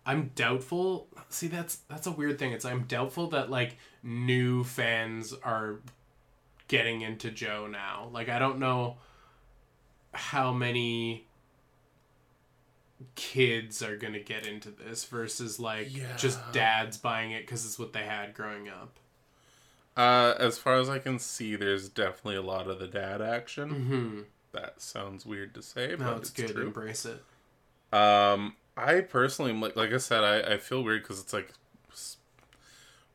I'm 0.05 0.31
doubtful. 0.35 1.07
See, 1.29 1.47
that's 1.47 1.77
that's 1.89 2.07
a 2.07 2.11
weird 2.11 2.37
thing. 2.37 2.51
It's 2.51 2.65
I'm 2.65 2.83
doubtful 2.83 3.27
that 3.29 3.49
like 3.49 3.77
new 4.03 4.63
fans 4.63 5.33
are 5.43 5.79
getting 6.67 7.01
into 7.01 7.31
Joe 7.31 7.67
now. 7.67 8.09
Like 8.13 8.29
I 8.29 8.39
don't 8.39 8.59
know 8.59 8.97
how 10.13 10.53
many 10.53 11.24
kids 13.15 13.81
are 13.81 13.97
gonna 13.97 14.19
get 14.19 14.47
into 14.47 14.69
this 14.69 15.03
versus 15.05 15.59
like 15.59 15.89
just 16.17 16.39
dads 16.51 16.97
buying 16.97 17.31
it 17.31 17.41
because 17.41 17.65
it's 17.65 17.77
what 17.77 17.93
they 17.93 18.03
had 18.03 18.33
growing 18.33 18.69
up. 18.69 18.99
Uh, 19.97 20.33
as 20.39 20.57
far 20.57 20.75
as 20.75 20.89
I 20.89 20.99
can 20.99 21.19
see, 21.19 21.55
there's 21.55 21.87
definitely 21.87 22.35
a 22.35 22.41
lot 22.41 22.67
of 22.67 22.79
the 22.79 22.87
dad 22.87 23.21
action. 23.21 23.69
Hmm. 23.69 24.19
That 24.51 24.81
sounds 24.81 25.25
weird 25.25 25.53
to 25.55 25.61
say, 25.61 25.95
No, 25.97 25.97
but 25.97 26.17
it's, 26.17 26.29
it's, 26.29 26.41
good. 26.41 26.53
true. 26.53 26.67
Embrace 26.67 27.05
it. 27.05 27.23
Um, 27.93 28.55
I 28.75 29.01
personally 29.01 29.53
like, 29.53 29.75
like 29.75 29.93
I 29.93 29.97
said, 29.97 30.23
I, 30.23 30.53
I 30.55 30.57
feel 30.57 30.83
weird 30.83 31.03
because 31.03 31.19
it's 31.21 31.33
like 31.33 31.51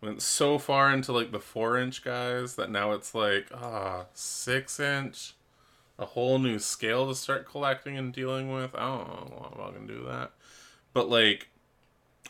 went 0.01 0.23
so 0.23 0.59
far 0.59 0.93
into 0.93 1.13
like 1.13 1.33
the 1.33 1.41
four 1.41 1.79
inch 1.79 2.03
guys 2.03 2.55
that 2.57 2.71
now 2.71 2.93
it's 2.93 3.15
like 3.15 3.49
ah 3.55 4.07
six 4.15 4.81
inch, 4.81 5.35
a 6.01 6.07
whole 6.07 6.39
new 6.39 6.59
scale 6.59 7.07
to 7.07 7.15
start 7.15 7.47
collecting 7.47 7.97
and 7.97 8.13
dealing 8.13 8.53
with. 8.53 8.75
I 8.75 8.81
don't 8.81 9.31
know 9.31 9.53
if 9.53 9.61
I 9.61 9.73
can 9.73 9.87
do 9.87 10.05
that, 10.09 10.33
but 10.93 11.09
like, 11.09 11.49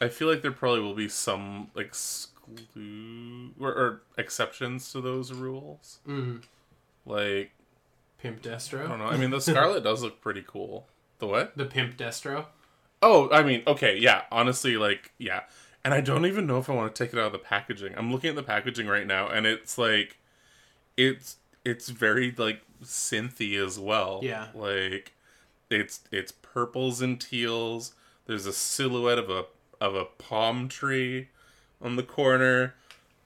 I 0.01 0.09
feel 0.09 0.29
like 0.29 0.43
there 0.43 0.53
probably 0.53 0.81
will 0.81 0.95
be 0.95 1.09
some 1.09 1.71
like 1.75 1.93
exclu- 1.93 3.53
or, 3.59 3.69
or 3.69 4.03
exceptions 4.19 4.93
to 4.93 5.01
those 5.01 5.33
rules. 5.33 6.01
Mm. 6.07 6.43
Like 7.07 7.53
Pimp 8.19 8.43
Destro. 8.43 8.85
I 8.85 8.89
don't 8.89 8.99
know. 8.99 9.07
I 9.07 9.17
mean, 9.17 9.31
the 9.31 9.41
Scarlet 9.41 9.85
does 9.85 10.03
look 10.03 10.21
pretty 10.21 10.45
cool. 10.47 10.87
The 11.19 11.27
what? 11.27 11.57
The 11.57 11.65
Pimp 11.65 11.97
Destro. 11.97 12.47
Oh, 13.03 13.31
I 13.31 13.43
mean, 13.43 13.63
okay, 13.67 13.97
yeah. 13.97 14.23
Honestly, 14.31 14.77
like, 14.77 15.13
yeah. 15.17 15.43
And 15.85 15.95
I 15.95 16.03
don't 16.03 16.27
even 16.27 16.47
know 16.47 16.59
if 16.59 16.69
I 16.69 16.75
want 16.75 16.95
to 16.95 17.05
take 17.05 17.15
it 17.15 17.19
out 17.19 17.27
of 17.27 17.33
the 17.33 17.39
packaging. 17.39 17.95
I'm 17.97 18.13
looking 18.13 18.31
at 18.31 18.37
the 18.37 18.43
packaging 18.43 18.87
right 18.87 19.07
now, 19.07 19.29
and 19.29 19.47
it's 19.47 19.79
like, 19.79 20.19
it's 20.97 21.37
it's 21.65 21.89
very 21.89 22.35
like 22.37 22.61
synthy 22.83 23.57
as 23.65 23.79
well. 23.79 24.21
Yeah. 24.23 24.49
Like, 24.55 25.13
it's 25.71 26.01
it's 26.11 26.33
purples 26.33 27.01
and 27.01 27.21
teals. 27.21 27.95
There's 28.27 28.47
a 28.47 28.53
silhouette 28.53 29.19
of 29.19 29.31
a 29.31 29.45
of 29.81 29.95
a 29.95 30.05
palm 30.05 30.69
tree 30.69 31.29
on 31.81 31.97
the 31.97 32.03
corner, 32.03 32.75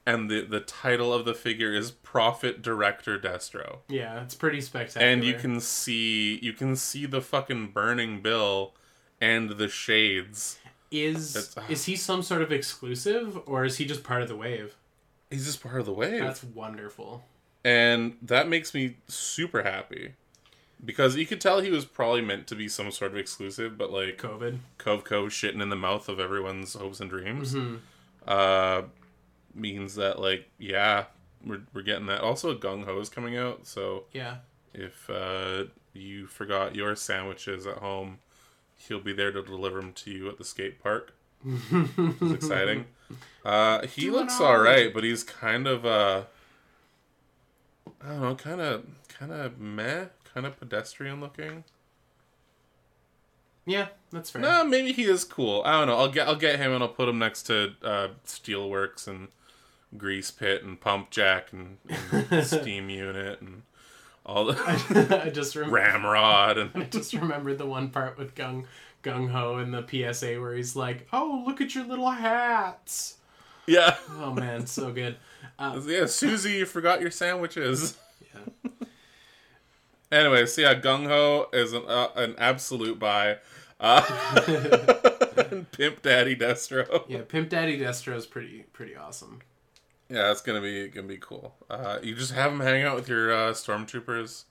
and 0.05 0.29
the 0.29 0.41
the 0.41 0.59
title 0.61 1.13
of 1.13 1.25
the 1.25 1.33
figure 1.33 1.73
is 1.73 1.91
Prophet 1.91 2.61
Director 2.61 3.19
Destro 3.19 3.79
Yeah, 3.89 4.21
it's 4.23 4.35
pretty 4.35 4.61
spectacular. 4.61 5.05
and 5.05 5.23
you 5.23 5.33
can 5.33 5.59
see 5.59 6.39
you 6.41 6.53
can 6.53 6.75
see 6.75 7.05
the 7.05 7.21
fucking 7.21 7.69
burning 7.71 8.21
bill 8.21 8.73
and 9.19 9.49
the 9.51 9.67
shades 9.67 10.57
is 10.91 11.35
It's- 11.35 11.57
uh, 11.57 11.63
is 11.69 11.85
he 11.85 11.95
some 11.97 12.21
sort 12.23 12.41
of 12.41 12.51
exclusive 12.53 13.39
or 13.47 13.65
is 13.65 13.77
he 13.77 13.85
just 13.85 14.03
part 14.03 14.21
of 14.21 14.27
the 14.29 14.35
wave? 14.35 14.75
he's 15.29 15.45
just 15.45 15.61
part 15.61 15.79
of 15.79 15.85
the 15.85 15.93
wave 15.93 16.21
That's 16.21 16.43
wonderful. 16.43 17.25
And 17.65 18.15
that 18.21 18.47
makes 18.47 18.73
me 18.73 18.95
super 19.07 19.63
happy 19.63 20.13
because 20.83 21.15
you 21.15 21.25
could 21.25 21.41
tell 21.41 21.61
he 21.61 21.71
was 21.71 21.83
probably 21.83 22.21
meant 22.21 22.45
to 22.47 22.55
be 22.55 22.67
some 22.69 22.91
sort 22.91 23.11
of 23.11 23.17
exclusive, 23.17 23.77
but 23.77 23.91
like 23.91 24.17
COVID. 24.17 24.59
Kovco 24.77 25.25
shitting 25.27 25.61
in 25.61 25.69
the 25.69 25.75
mouth 25.75 26.07
of 26.07 26.19
everyone's 26.19 26.73
hopes 26.75 26.99
and 26.99 27.09
dreams 27.09 27.55
Mhm. 27.55 27.79
uh, 28.27 28.83
means 29.53 29.95
that 29.95 30.19
like 30.19 30.49
yeah, 30.59 31.05
we're 31.43 31.61
we're 31.73 31.81
getting 31.81 32.05
that. 32.05 32.21
Also, 32.21 32.51
a 32.51 32.55
Gung 32.55 32.85
Ho 32.85 32.99
is 32.99 33.09
coming 33.09 33.35
out, 33.37 33.65
so 33.65 34.03
Yeah. 34.13 34.37
if 34.73 35.09
uh, 35.09 35.65
you 35.93 36.27
forgot 36.27 36.75
your 36.75 36.95
sandwiches 36.95 37.65
at 37.65 37.77
home, 37.77 38.19
he'll 38.77 38.99
be 38.99 39.13
there 39.13 39.31
to 39.31 39.41
deliver 39.41 39.79
them 39.81 39.93
to 39.93 40.11
you 40.11 40.29
at 40.29 40.37
the 40.37 40.43
skate 40.45 40.81
park. 40.83 41.13
It's 41.71 42.31
exciting. 42.43 42.85
Uh, 43.45 43.85
he 43.85 44.01
Doing 44.05 44.13
looks 44.15 44.39
all 44.41 44.47
all 44.47 44.57
right. 44.57 44.85
right, 44.85 44.93
but 44.93 45.03
he's 45.03 45.23
kind 45.23 45.67
of 45.67 45.85
uh, 45.85 46.23
I 48.05 48.09
don't 48.09 48.21
know, 48.21 48.35
kind 48.35 48.61
of 48.61 48.85
kind 49.07 49.31
of 49.31 49.59
meh, 49.59 50.05
kind 50.33 50.45
of 50.45 50.59
pedestrian 50.59 51.19
looking. 51.19 51.63
Yeah, 53.65 53.87
that's 54.11 54.29
fair. 54.29 54.41
No, 54.43 54.63
maybe 54.63 54.91
he 54.91 55.05
is 55.05 55.23
cool. 55.23 55.63
I 55.65 55.71
don't 55.71 55.87
know. 55.87 55.97
I'll 55.97 56.11
get 56.11 56.27
I'll 56.27 56.35
get 56.35 56.59
him 56.59 56.71
and 56.71 56.83
I'll 56.83 56.89
put 56.89 57.09
him 57.09 57.17
next 57.17 57.43
to 57.43 57.73
uh, 57.83 58.09
Steelworks 58.25 59.07
and 59.07 59.29
Grease 59.97 60.29
Pit 60.29 60.63
and 60.63 60.79
Pump 60.79 61.09
Jack 61.09 61.51
and, 61.51 61.77
and 62.31 62.45
Steam 62.45 62.89
Unit 62.89 63.41
and 63.41 63.63
all 64.25 64.45
the 64.45 65.21
I 65.25 65.29
just 65.29 65.55
rem- 65.55 65.71
Ramrod 65.71 66.57
and 66.57 66.71
I 66.75 66.83
just 66.83 67.13
remembered 67.13 67.57
the 67.57 67.65
one 67.65 67.89
part 67.89 68.17
with 68.17 68.35
Gung 68.35 68.65
Gung 69.03 69.29
Ho 69.31 69.57
in 69.57 69.71
the 69.71 69.83
PSA 69.83 70.39
where 70.39 70.53
he's 70.53 70.75
like, 70.75 71.07
"Oh, 71.11 71.43
look 71.45 71.59
at 71.61 71.73
your 71.73 71.85
little 71.85 72.11
hats." 72.11 73.17
yeah. 73.67 73.95
Oh 74.19 74.31
man, 74.31 74.67
so 74.67 74.91
good. 74.91 75.15
Uh, 75.59 75.79
Yeah, 75.85 76.05
Susie, 76.05 76.53
you 76.53 76.65
forgot 76.65 77.01
your 77.01 77.11
sandwiches. 77.11 77.97
yeah. 78.33 78.71
Anyway, 80.11 80.45
so 80.45 80.61
yeah, 80.61 80.75
Gung 80.75 81.07
Ho 81.07 81.47
is 81.51 81.73
an, 81.73 81.83
uh, 81.87 82.09
an 82.15 82.35
absolute 82.37 82.99
buy. 82.99 83.37
Uh, 83.79 84.01
Pimp 85.71 86.01
Daddy 86.01 86.35
Destro. 86.35 87.03
yeah, 87.07 87.21
Pimp 87.27 87.49
Daddy 87.49 87.77
Destro 87.79 88.15
is 88.15 88.25
pretty 88.25 88.63
pretty 88.71 88.95
awesome. 88.95 89.39
Yeah, 90.09 90.31
it's 90.31 90.41
gonna 90.41 90.61
be 90.61 90.87
gonna 90.87 91.07
be 91.07 91.17
cool. 91.17 91.55
Uh, 91.69 91.97
you 92.01 92.15
just 92.15 92.31
have 92.33 92.51
him 92.51 92.59
hang 92.61 92.83
out 92.83 92.95
with 92.95 93.09
your 93.09 93.33
uh, 93.33 93.51
stormtroopers. 93.51 94.43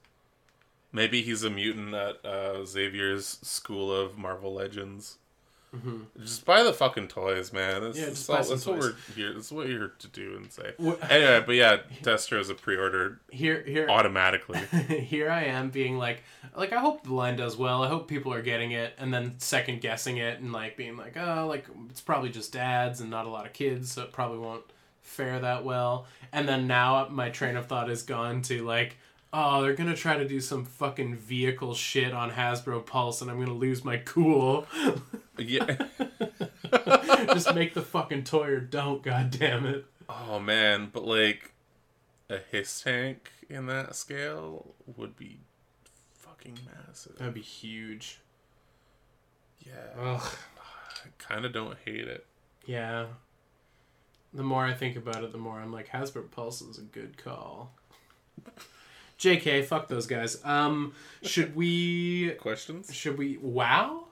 Maybe 0.92 1.22
he's 1.22 1.42
a 1.42 1.51
mutant 1.51 1.95
at 1.95 2.24
uh, 2.24 2.64
Xavier's 2.66 3.38
School 3.42 3.92
of 3.95 4.18
Marvel 4.18 4.53
Legends. 4.55 5.18
Just 6.20 6.44
buy 6.44 6.62
the 6.62 6.72
fucking 6.72 7.08
toys, 7.08 7.52
man. 7.52 7.82
That's, 7.82 7.98
Mm-hmm. 7.98 8.04
Yeah, 8.04 8.10
just 8.10 8.28
buy 8.28 8.36
all, 8.38 8.44
some 8.44 8.56
that's 8.56 8.66
what 8.66 8.78
we're 8.78 8.94
here. 9.14 9.32
That's 9.32 9.52
what 9.52 9.68
you're 9.68 9.78
here 9.78 9.92
to 9.98 10.08
do 10.08 10.36
and 10.36 10.52
say. 10.52 10.72
Anyway, 10.78 11.42
but 11.46 11.54
yeah, 11.54 11.78
Destro 12.02 12.40
is 12.40 12.50
a 12.50 12.54
pre-order 12.54 13.20
Here 13.30 13.62
here 13.62 13.88
automatically. 13.88 14.58
here 14.88 15.30
I 15.30 15.44
am 15.44 15.70
being 15.70 15.98
like 15.98 16.22
like 16.56 16.72
I 16.72 16.80
hope 16.80 17.04
the 17.04 17.14
line 17.14 17.36
does 17.36 17.56
well. 17.56 17.82
I 17.82 17.88
hope 17.88 18.08
people 18.08 18.32
are 18.32 18.42
getting 18.42 18.72
it 18.72 18.94
and 18.98 19.12
then 19.12 19.34
second 19.38 19.80
guessing 19.80 20.18
it 20.18 20.40
and 20.40 20.52
like 20.52 20.76
being 20.76 20.96
like, 20.96 21.16
"Oh, 21.16 21.46
like 21.48 21.66
it's 21.90 22.00
probably 22.00 22.30
just 22.30 22.52
dads 22.52 23.00
and 23.00 23.10
not 23.10 23.26
a 23.26 23.30
lot 23.30 23.46
of 23.46 23.52
kids, 23.52 23.92
so 23.92 24.02
it 24.02 24.12
probably 24.12 24.38
won't 24.38 24.64
fare 25.02 25.38
that 25.40 25.64
well." 25.64 26.06
And 26.32 26.48
then 26.48 26.66
now 26.66 27.08
my 27.10 27.30
train 27.30 27.56
of 27.56 27.66
thought 27.66 27.90
is 27.90 28.02
gone 28.02 28.42
to 28.42 28.64
like, 28.64 28.96
"Oh, 29.35 29.62
they're 29.62 29.74
to 29.91 29.97
try 29.97 30.16
to 30.16 30.28
do 30.28 30.41
some 30.41 30.64
fucking 30.64 31.16
vehicle 31.16 31.74
shit 31.74 32.12
on 32.12 32.30
Hasbro 32.30 32.87
Pulse 32.87 33.20
and 33.20 33.30
I'm 33.30 33.37
to 33.49 33.53
lose 33.53 33.85
my 33.85 33.97
cool." 33.99 34.66
yeah. 35.39 35.76
just 37.32 37.55
make 37.55 37.74
the 37.74 37.82
fucking 37.82 38.24
toy 38.24 38.49
or 38.49 38.61
don't, 38.61 39.03
god 39.03 39.30
damn 39.30 39.66
it. 39.66 39.87
Oh 40.09 40.39
man, 40.39 40.91
but 40.93 41.05
like 41.05 41.53
a 42.30 42.39
hiss 42.51 42.82
tank 42.82 43.30
in 43.49 43.66
that 43.66 43.97
scale 43.97 44.74
would 44.97 45.16
be 45.16 45.41
fucking 46.14 46.59
massive. 46.87 47.16
That'd 47.18 47.35
be 47.35 47.41
huge. 47.41 48.20
Yeah. 49.61 50.01
Ugh. 50.01 50.32
I 51.05 51.09
kind 51.18 51.45
of 51.45 51.53
don't 51.53 51.76
hate 51.85 52.07
it. 52.07 52.26
Yeah. 52.66 53.07
The 54.32 54.43
more 54.43 54.64
I 54.64 54.72
think 54.72 54.97
about 54.97 55.22
it, 55.22 55.32
the 55.32 55.39
more 55.39 55.61
I'm 55.61 55.72
like, 55.72 55.89
Hasbro 55.89 56.30
Pulse 56.30 56.62
is 56.62 56.78
a 56.78 56.82
good 56.82 57.16
call. 57.16 57.72
JK, 59.18 59.64
fuck 59.64 59.88
those 59.88 60.06
guys. 60.06 60.44
Um, 60.44 60.92
should 61.22 61.54
we? 61.56 62.30
Questions? 62.40 62.92
Should 62.94 63.16
we? 63.18 63.36
Wow, 63.38 64.04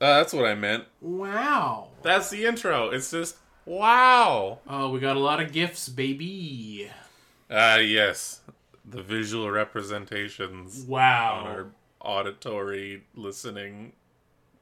Uh, 0.00 0.18
that's 0.18 0.32
what 0.32 0.44
I 0.46 0.54
meant. 0.54 0.84
wow. 1.00 1.88
That's 2.02 2.28
the 2.30 2.44
intro. 2.44 2.90
It's 2.90 3.10
just 3.10 3.36
wow. 3.64 4.58
Oh, 4.68 4.90
we 4.90 5.00
got 5.00 5.16
a 5.16 5.20
lot 5.20 5.40
of 5.40 5.52
gifts, 5.52 5.88
baby. 5.88 6.90
Ah, 7.50 7.76
yes. 7.76 8.40
The 8.84 9.02
visual 9.02 9.50
representations 9.50 10.82
on 10.82 10.88
Wow, 10.88 11.44
our 11.46 11.66
auditory 12.00 13.04
listening 13.14 13.92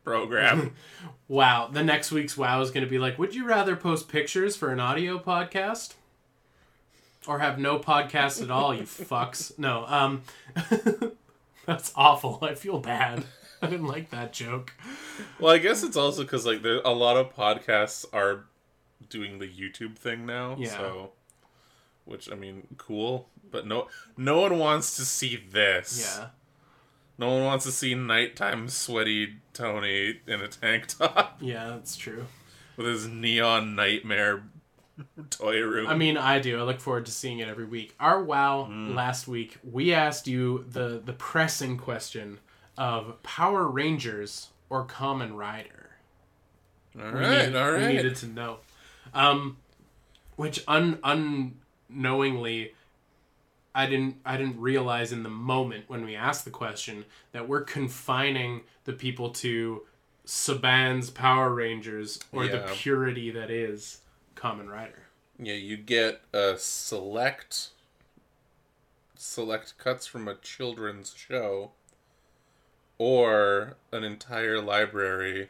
program. 0.05 0.75
wow. 1.29 1.69
The 1.73 1.83
next 1.83 2.13
week's 2.13 2.37
wow 2.37 2.61
is 2.61 2.71
going 2.71 2.85
to 2.85 2.91
be 2.91 2.99
like, 2.99 3.19
would 3.19 3.35
you 3.35 3.45
rather 3.47 3.75
post 3.75 4.09
pictures 4.09 4.55
for 4.57 4.69
an 4.71 4.79
audio 4.79 5.19
podcast? 5.19 5.95
Or 7.27 7.39
have 7.39 7.59
no 7.59 7.79
podcast 7.79 8.43
at 8.43 8.51
all, 8.51 8.75
you 8.75 8.83
fucks. 8.83 9.57
No, 9.59 9.85
um, 9.87 10.23
that's 11.67 11.93
awful. 11.95 12.39
I 12.43 12.55
feel 12.55 12.79
bad. 12.79 13.25
I 13.61 13.69
didn't 13.69 13.87
like 13.87 14.11
that 14.11 14.33
joke. 14.33 14.75
well, 15.39 15.53
I 15.55 15.59
guess 15.59 15.85
it's 15.85 15.97
also 15.97 16.23
because 16.23 16.45
like 16.45 16.63
there 16.63 16.81
a 16.85 16.91
lot 16.91 17.17
of 17.17 17.35
podcasts 17.35 18.05
are 18.13 18.45
doing 19.09 19.39
the 19.39 19.47
YouTube 19.47 19.97
thing 19.97 20.27
now. 20.27 20.57
Yeah. 20.59 20.71
So, 20.71 21.11
which 22.05 22.31
I 22.31 22.35
mean, 22.35 22.67
cool, 22.77 23.29
but 23.51 23.67
no, 23.67 23.87
no 24.17 24.41
one 24.41 24.59
wants 24.59 24.97
to 24.97 25.05
see 25.05 25.37
this. 25.37 26.17
Yeah. 26.19 26.29
No 27.19 27.31
one 27.35 27.45
wants 27.45 27.65
to 27.67 27.71
see 27.73 27.95
nighttime 27.95 28.69
sweaty 28.69 29.37
Tony 29.53 30.19
in 30.27 30.41
a 30.41 30.49
tank 30.49 30.87
top 30.89 31.37
Yeah, 31.41 31.69
that's 31.69 31.95
true. 31.95 32.25
with 32.77 32.87
his 32.87 33.07
neon 33.07 33.77
nightmare 33.77 34.43
toy 35.31 35.61
room. 35.61 35.87
I 35.87 35.95
mean, 35.95 36.17
I 36.17 36.39
do. 36.39 36.59
I 36.59 36.63
look 36.63 36.81
forward 36.81 37.07
to 37.07 37.13
seeing 37.13 37.39
it 37.39 37.49
every 37.49 37.65
week. 37.65 37.95
Our 38.01 38.23
wow 38.23 38.69
Mm. 38.71 38.95
last 38.95 39.27
week, 39.29 39.59
we 39.63 39.93
asked 39.93 40.27
you 40.27 40.65
the 40.69 41.01
the 41.05 41.13
pressing 41.15 41.77
question 41.79 42.39
of 42.77 43.23
Power 43.23 43.69
Rangers 43.69 44.49
or 44.71 44.87
Kamen 44.87 45.37
Rider. 45.37 45.91
all 46.99 47.05
We 47.07 47.11
right, 47.21 47.31
needed, 47.47 47.57
all 47.57 47.73
we 47.73 47.87
needed 47.87 48.17
to 48.17 48.27
know. 48.27 48.59
Um, 49.15 49.57
which 50.37 50.63
un 50.69 50.99
unknowingly, 51.91 52.75
I 53.75 53.87
didn't 53.87 54.17
I 54.25 54.37
didn't 54.37 54.61
realize 54.61 55.13
in 55.13 55.23
the 55.23 55.31
moment 55.31 55.85
when 55.89 56.05
we 56.05 56.15
asked 56.15 56.45
the 56.45 56.51
question 56.51 57.05
that 57.33 57.49
we're 57.49 57.63
confining 57.65 58.63
the 58.85 58.93
people 58.93 59.31
to 59.31 59.83
Saban's 60.27 61.11
Power 61.11 61.53
Rangers 61.55 62.21
or 62.33 62.47
the 62.47 62.59
purity 62.75 63.31
that 63.31 63.51
is 63.51 64.02
Kamen 64.43 64.69
Rider. 64.69 65.05
Yeah, 65.39 65.55
you 65.55 65.77
get 65.77 66.23
a 66.33 66.57
select 66.59 67.71
select 69.15 69.79
cuts 69.79 70.07
from 70.07 70.27
a 70.27 70.35
children's 70.35 71.15
show 71.17 71.71
or 72.99 73.77
an 73.93 74.03
entire 74.03 74.61
library 74.61 75.49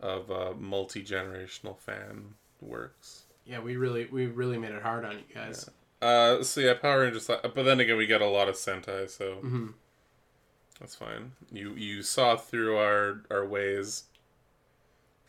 of 0.00 0.30
uh, 0.30 0.52
multi-generational 0.58 1.78
fan 1.78 2.34
works. 2.60 3.22
Yeah, 3.46 3.60
we 3.60 3.76
really 3.76 4.06
we 4.06 4.26
really 4.26 4.58
made 4.58 4.72
it 4.72 4.82
hard 4.82 5.04
on 5.04 5.18
you 5.18 5.34
guys. 5.34 5.70
Uh, 6.00 6.42
so 6.42 6.60
yeah, 6.60 6.74
Power 6.74 7.02
Rangers. 7.02 7.28
But 7.28 7.54
then 7.54 7.78
again, 7.80 7.96
we 7.96 8.06
get 8.06 8.20
a 8.20 8.26
lot 8.26 8.48
of 8.48 8.56
Sentai, 8.56 9.08
so 9.08 9.34
hmm 9.36 9.68
that's 10.80 10.96
fine. 10.96 11.32
You 11.52 11.74
you 11.74 12.02
saw 12.02 12.36
through 12.36 12.76
our 12.76 13.22
our 13.30 13.46
ways. 13.46 14.04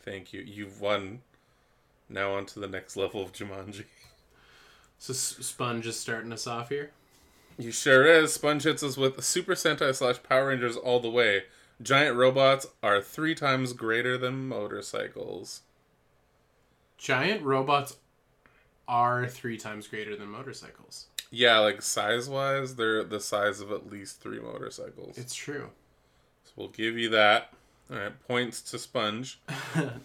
Thank 0.02 0.32
you. 0.32 0.42
You've 0.42 0.80
won. 0.80 1.22
Now 2.08 2.34
on 2.34 2.46
to 2.46 2.60
the 2.60 2.68
next 2.68 2.96
level 2.96 3.22
of 3.22 3.32
Jumanji. 3.32 3.84
So 4.96 5.12
S- 5.12 5.36
Sponge 5.40 5.86
is 5.86 5.98
starting 5.98 6.32
us 6.32 6.46
off 6.46 6.70
here. 6.70 6.92
You 7.58 7.72
sure 7.72 8.06
is. 8.06 8.32
Sponge 8.32 8.62
hits 8.62 8.82
us 8.82 8.96
with 8.96 9.22
Super 9.22 9.54
Sentai 9.54 9.94
slash 9.94 10.22
Power 10.22 10.46
Rangers 10.48 10.76
all 10.76 10.98
the 11.00 11.10
way. 11.10 11.42
Giant 11.82 12.16
robots 12.16 12.66
are 12.82 13.02
three 13.02 13.34
times 13.34 13.72
greater 13.74 14.16
than 14.16 14.48
motorcycles. 14.48 15.62
Giant 16.96 17.42
robots 17.42 17.96
are 18.88 19.26
three 19.26 19.58
times 19.58 19.88
greater 19.88 20.16
than 20.16 20.28
motorcycles. 20.28 21.06
Yeah, 21.30 21.58
like 21.58 21.82
size 21.82 22.28
wise, 22.28 22.76
they're 22.76 23.02
the 23.04 23.20
size 23.20 23.60
of 23.60 23.72
at 23.72 23.90
least 23.90 24.20
three 24.20 24.38
motorcycles. 24.40 25.18
It's 25.18 25.34
true. 25.34 25.70
So 26.44 26.52
we'll 26.56 26.68
give 26.68 26.96
you 26.96 27.10
that. 27.10 27.52
Alright, 27.90 28.26
points 28.26 28.60
to 28.62 28.78
Sponge. 28.78 29.40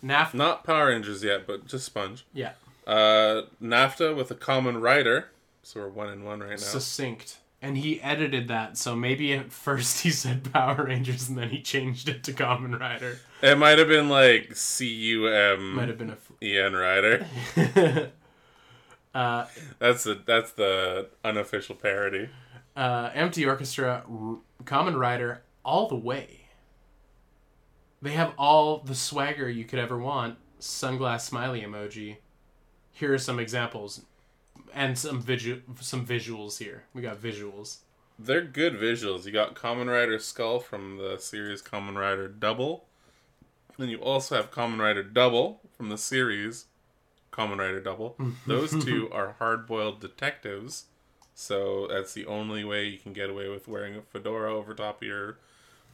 NAFTA. 0.03 0.33
Not 0.33 0.63
Power 0.63 0.87
Rangers 0.87 1.23
yet, 1.23 1.47
but 1.47 1.65
just 1.67 1.85
Sponge. 1.85 2.25
Yeah. 2.33 2.51
Uh, 2.85 3.43
NAFTA 3.61 4.15
with 4.15 4.31
a 4.31 4.35
Kamen 4.35 4.81
Rider. 4.81 5.29
So 5.63 5.79
we're 5.81 5.89
one 5.89 6.09
in 6.09 6.23
one 6.23 6.39
right 6.41 6.49
now. 6.51 6.55
Succinct. 6.57 7.37
And 7.61 7.77
he 7.77 8.01
edited 8.01 8.47
that, 8.47 8.77
so 8.77 8.95
maybe 8.95 9.33
at 9.33 9.51
first 9.51 10.01
he 10.03 10.11
said 10.11 10.51
Power 10.53 10.85
Rangers 10.85 11.27
and 11.29 11.37
then 11.37 11.49
he 11.49 11.61
changed 11.61 12.07
it 12.09 12.23
to 12.23 12.31
Kamen 12.33 12.79
Rider. 12.79 13.19
It 13.41 13.57
might 13.57 13.77
have 13.79 13.87
been 13.89 14.07
like 14.09 14.55
C 14.55 14.87
U 14.87 15.27
M. 15.27 15.75
Might 15.75 15.89
have 15.89 15.97
been 15.97 16.15
E 16.41 16.57
N 16.57 16.73
Rider. 16.73 17.25
Uh, 19.13 19.45
That's 19.79 20.03
the 20.03 20.21
that's 20.25 20.51
the 20.51 21.09
unofficial 21.25 21.75
parody. 21.75 22.29
uh, 22.77 23.09
Empty 23.13 23.45
Orchestra, 23.45 24.03
R- 24.09 24.37
Kamen 24.65 24.97
Rider, 24.97 25.41
all 25.65 25.87
the 25.87 25.95
way. 25.95 26.38
They 28.01 28.11
have 28.11 28.33
all 28.37 28.79
the 28.79 28.95
swagger 28.95 29.49
you 29.49 29.65
could 29.65 29.79
ever 29.79 29.97
want. 29.97 30.37
Sunglass 30.59 31.21
smiley 31.21 31.61
emoji. 31.61 32.17
Here 32.91 33.13
are 33.13 33.17
some 33.17 33.39
examples, 33.39 34.01
and 34.73 34.97
some 34.97 35.21
visu- 35.21 35.61
some 35.79 36.05
visuals 36.05 36.57
here. 36.59 36.83
We 36.93 37.01
got 37.01 37.21
visuals. 37.21 37.77
They're 38.17 38.41
good 38.41 38.73
visuals. 38.73 39.25
You 39.25 39.31
got 39.31 39.55
Kamen 39.55 39.87
Rider 39.89 40.19
Skull 40.19 40.59
from 40.59 40.97
the 40.97 41.17
series 41.17 41.61
Kamen 41.61 41.95
Rider 41.97 42.27
Double. 42.27 42.85
Then 43.77 43.87
you 43.87 43.99
also 43.99 44.35
have 44.35 44.51
Kamen 44.51 44.79
Rider 44.79 45.03
Double 45.03 45.61
from 45.77 45.87
the 45.87 45.97
series 45.97 46.65
Kamen 47.31 47.59
Rider 47.59 47.79
Double. 47.79 48.17
Those 48.47 48.83
two 48.83 49.09
are 49.11 49.35
hard 49.39 49.65
boiled 49.65 50.01
detectives. 50.01 50.85
So 51.33 51.87
that's 51.87 52.13
the 52.13 52.25
only 52.25 52.65
way 52.65 52.85
you 52.87 52.97
can 52.97 53.13
get 53.13 53.29
away 53.29 53.47
with 53.47 53.69
wearing 53.69 53.95
a 53.95 54.01
fedora 54.01 54.53
over 54.53 54.73
top 54.73 55.01
of 55.01 55.07
your 55.07 55.37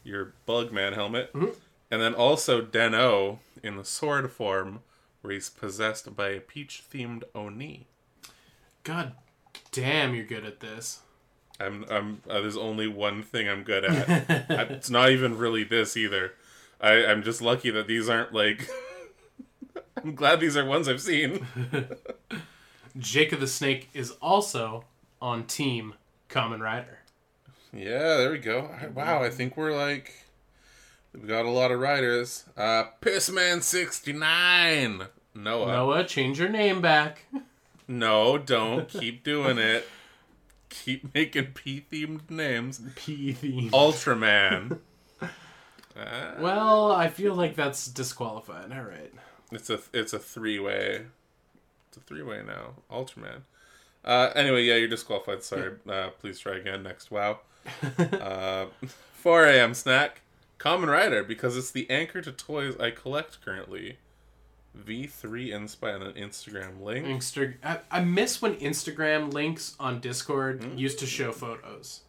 your 0.03 0.33
bug 0.47 0.71
man 0.71 0.93
helmet. 0.93 1.31
Mm-hmm. 1.33 1.51
And 1.95 2.03
then 2.03 2.13
also 2.13 2.59
Den-O 2.59 3.39
in 3.63 3.77
the 3.77 3.85
sword 3.85 4.29
form 4.29 4.81
where 5.21 5.31
he's 5.31 5.49
possessed 5.49 6.13
by 6.13 6.27
a 6.27 6.41
peach 6.41 6.83
themed 6.91 7.23
Oni. 7.33 7.87
God 8.83 9.13
damn, 9.71 10.13
you're 10.13 10.25
good 10.25 10.43
at 10.43 10.59
this. 10.59 10.99
I'm 11.57 11.85
I'm 11.89 12.21
uh, 12.29 12.41
there's 12.41 12.57
only 12.57 12.89
one 12.89 13.23
thing 13.23 13.47
I'm 13.47 13.63
good 13.63 13.85
at. 13.85 14.09
I, 14.09 14.63
it's 14.73 14.89
not 14.89 15.11
even 15.11 15.37
really 15.37 15.63
this 15.63 15.95
either. 15.95 16.33
I 16.81 17.05
I'm 17.05 17.23
just 17.23 17.41
lucky 17.41 17.69
that 17.71 17.87
these 17.87 18.09
aren't 18.09 18.33
like. 18.33 18.69
I'm 20.03 20.15
glad 20.15 20.41
these 20.41 20.57
are 20.57 20.65
ones 20.65 20.89
I've 20.89 20.99
seen. 20.99 21.47
Jake 22.97 23.31
of 23.31 23.39
the 23.39 23.47
Snake 23.47 23.87
is 23.93 24.11
also 24.21 24.83
on 25.21 25.45
Team 25.45 25.93
Kamen 26.27 26.59
Rider. 26.59 26.99
Yeah, 27.71 28.17
there 28.17 28.31
we 28.31 28.39
go. 28.39 28.69
Wow, 28.93 29.23
I 29.23 29.29
think 29.29 29.55
we're 29.55 29.73
like 29.73 30.24
we 31.21 31.27
got 31.27 31.45
a 31.45 31.49
lot 31.49 31.71
of 31.71 31.79
riders. 31.79 32.45
Uh, 32.57 32.85
Pissman 33.01 33.61
sixty 33.61 34.13
nine. 34.13 35.03
Noah. 35.33 35.67
Noah, 35.67 36.03
change 36.05 36.39
your 36.39 36.49
name 36.49 36.81
back. 36.81 37.25
No, 37.87 38.37
don't 38.37 38.87
keep 38.87 39.23
doing 39.23 39.57
it. 39.57 39.87
Keep 40.69 41.13
making 41.13 41.47
P 41.53 41.85
themed 41.91 42.29
names. 42.29 42.81
P 42.95 43.33
theme. 43.33 43.69
Ultraman. 43.71 44.79
Uh, 45.97 46.33
Well, 46.41 46.91
I 46.91 47.07
feel 47.07 47.33
like 47.35 47.55
that's 47.55 47.87
disqualified. 47.87 48.73
All 48.73 48.83
right. 48.83 49.13
It's 49.53 49.69
a 49.69 49.79
it's 49.93 50.11
a 50.11 50.19
three 50.19 50.59
way. 50.59 51.05
It's 51.87 51.95
a 51.95 52.01
three 52.01 52.21
way 52.21 52.41
now. 52.45 52.73
Ultraman. 52.91 53.43
Uh, 54.03 54.29
anyway, 54.35 54.63
yeah, 54.65 54.75
you're 54.75 54.89
disqualified. 54.89 55.41
Sorry. 55.41 55.71
Uh, 55.89 56.09
please 56.19 56.37
try 56.37 56.57
again 56.57 56.83
next. 56.83 57.11
Wow. 57.11 57.39
uh, 57.97 58.65
4 59.13 59.45
a.m. 59.45 59.73
snack. 59.73 60.19
Kamen 60.59 60.87
Rider 60.87 61.23
because 61.23 61.57
it's 61.57 61.71
the 61.71 61.89
anchor 61.89 62.21
to 62.21 62.31
toys 62.31 62.75
I 62.79 62.91
collect 62.91 63.43
currently. 63.43 63.97
V3 64.77 65.49
Inspi 65.53 65.95
on 65.95 66.01
an 66.01 66.13
Instagram 66.13 66.81
link. 66.81 67.05
Insta- 67.07 67.55
I, 67.63 67.79
I 67.89 68.03
miss 68.03 68.41
when 68.41 68.55
Instagram 68.55 69.31
links 69.31 69.75
on 69.79 70.01
Discord 70.01 70.77
used 70.77 70.99
to 70.99 71.05
show 71.05 71.31
photos. 71.31 72.01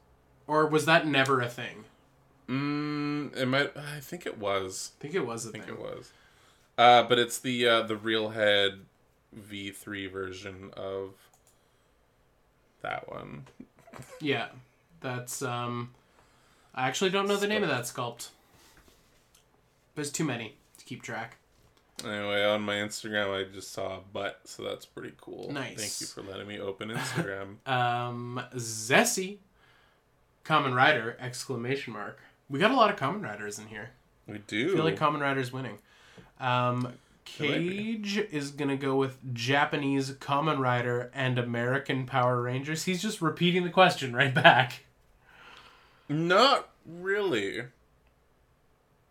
Or 0.49 0.67
was 0.67 0.85
that 0.87 1.07
never 1.07 1.41
a 1.41 1.49
thing? 1.49 1.85
Mm, 2.49 3.37
it 3.37 3.47
might. 3.47 3.77
I 3.77 4.01
think 4.01 4.27
it 4.27 4.39
was. 4.39 4.93
I 4.99 5.03
think 5.03 5.15
it 5.15 5.27
was 5.27 5.47
a 5.47 5.49
I 5.51 5.53
think 5.53 5.65
thing. 5.67 5.75
it 5.75 5.81
was. 5.81 6.13
Uh, 6.77 7.03
but 7.05 7.19
it's 7.19 7.39
the 7.39 7.67
uh, 7.69 7.83
the 7.83 7.97
real 7.97 8.31
head 8.31 8.81
V3 9.49 10.11
version 10.11 10.71
of 10.77 11.15
that 12.83 13.09
one. 13.11 13.47
Yeah. 14.21 14.49
That's 15.01 15.43
um 15.43 15.91
I 16.75 16.87
actually 16.89 17.11
don't 17.11 17.29
know 17.29 17.37
the 17.37 17.47
name 17.49 17.63
of 17.63 17.69
that 17.69 17.85
sculpt. 17.85 18.29
There's 19.97 20.13
too 20.13 20.25
many 20.25 20.57
to 20.79 20.85
keep 20.85 21.03
track. 21.03 21.39
Anyway, 22.05 22.45
on 22.45 22.61
my 22.63 22.75
Instagram, 22.75 23.35
I 23.35 23.51
just 23.51 23.73
saw 23.73 23.97
a 23.97 24.01
butt, 24.13 24.41
so 24.45 24.63
that's 24.63 24.85
pretty 24.85 25.15
cool. 25.19 25.51
Nice. 25.51 25.77
Thank 25.79 26.01
you 26.03 26.07
for 26.07 26.23
letting 26.31 26.47
me 26.47 26.61
open 26.61 26.91
Instagram. 26.91 27.57
Um 27.67 28.41
Zessie 28.55 29.39
Kamen 30.45 30.75
Rider 30.77 31.17
exclamation 31.19 31.95
mark. 31.95 32.21
We 32.49 32.59
got 32.61 32.71
a 32.71 32.77
lot 32.77 32.91
of 32.91 32.97
Kamen 32.97 33.23
Riders 33.23 33.59
in 33.59 33.67
here. 33.67 33.91
we 34.29 34.39
do. 34.47 34.73
I 34.73 34.77
feel 34.77 34.85
like 34.85 34.99
Kamen 34.99 35.21
Rider's 35.21 35.53
winning. 35.53 35.79
Um 36.39 36.93
Cage 37.25 38.19
is 38.19 38.51
gonna 38.53 38.77
go 38.77 38.95
with 38.97 39.19
Japanese 39.35 40.13
Kamen 40.13 40.59
Rider 40.59 41.11
and 41.15 41.39
American 41.39 42.05
Power 42.07 42.41
Rangers. 42.43 42.85
He's 42.85 43.01
just 43.03 43.21
repeating 43.23 43.65
the 43.65 43.71
question 43.71 44.15
right 44.15 44.33
back. 44.35 44.85
Not 46.09 46.69
really. 46.87 47.65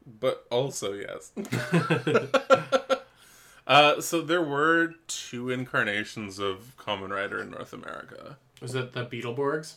But 0.05 0.45
also, 0.51 0.93
yes. 0.93 1.31
uh, 3.67 4.01
so 4.01 4.21
there 4.21 4.41
were 4.43 4.93
two 5.07 5.49
incarnations 5.49 6.39
of 6.39 6.75
Kamen 6.77 7.09
Rider 7.09 7.41
in 7.41 7.49
North 7.51 7.73
America. 7.73 8.37
Was 8.61 8.75
it 8.75 8.93
the 8.93 9.05
Beetleborgs? 9.05 9.75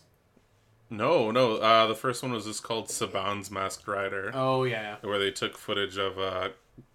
No, 0.90 1.30
no. 1.30 1.56
Uh, 1.56 1.86
the 1.86 1.94
first 1.94 2.22
one 2.22 2.32
was 2.32 2.44
just 2.46 2.62
called 2.62 2.88
Saban's 2.88 3.50
Masked 3.50 3.86
Rider, 3.86 4.30
Oh 4.34 4.64
yeah. 4.64 4.96
where 5.02 5.18
they 5.18 5.30
took 5.30 5.56
footage 5.56 5.98
of 5.98 6.18
uh, 6.18 6.50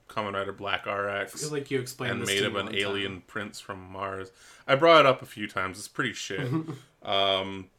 Kamen 0.09 0.34
Rider 0.34 0.51
Black 0.53 0.88
I 0.88 0.93
RX 0.95 1.41
feel 1.41 1.51
like 1.51 1.69
you 1.71 1.79
explained 1.79 2.13
and 2.19 2.25
made 2.25 2.43
him 2.43 2.55
an 2.55 2.67
time. 2.67 2.75
alien 2.75 3.21
prince 3.27 3.59
from 3.59 3.81
Mars. 3.91 4.31
I 4.67 4.75
brought 4.75 5.01
it 5.01 5.05
up 5.05 5.21
a 5.21 5.25
few 5.27 5.47
times. 5.47 5.77
It's 5.77 5.88
pretty 5.88 6.13
shit. 6.13 6.47
um, 7.03 7.69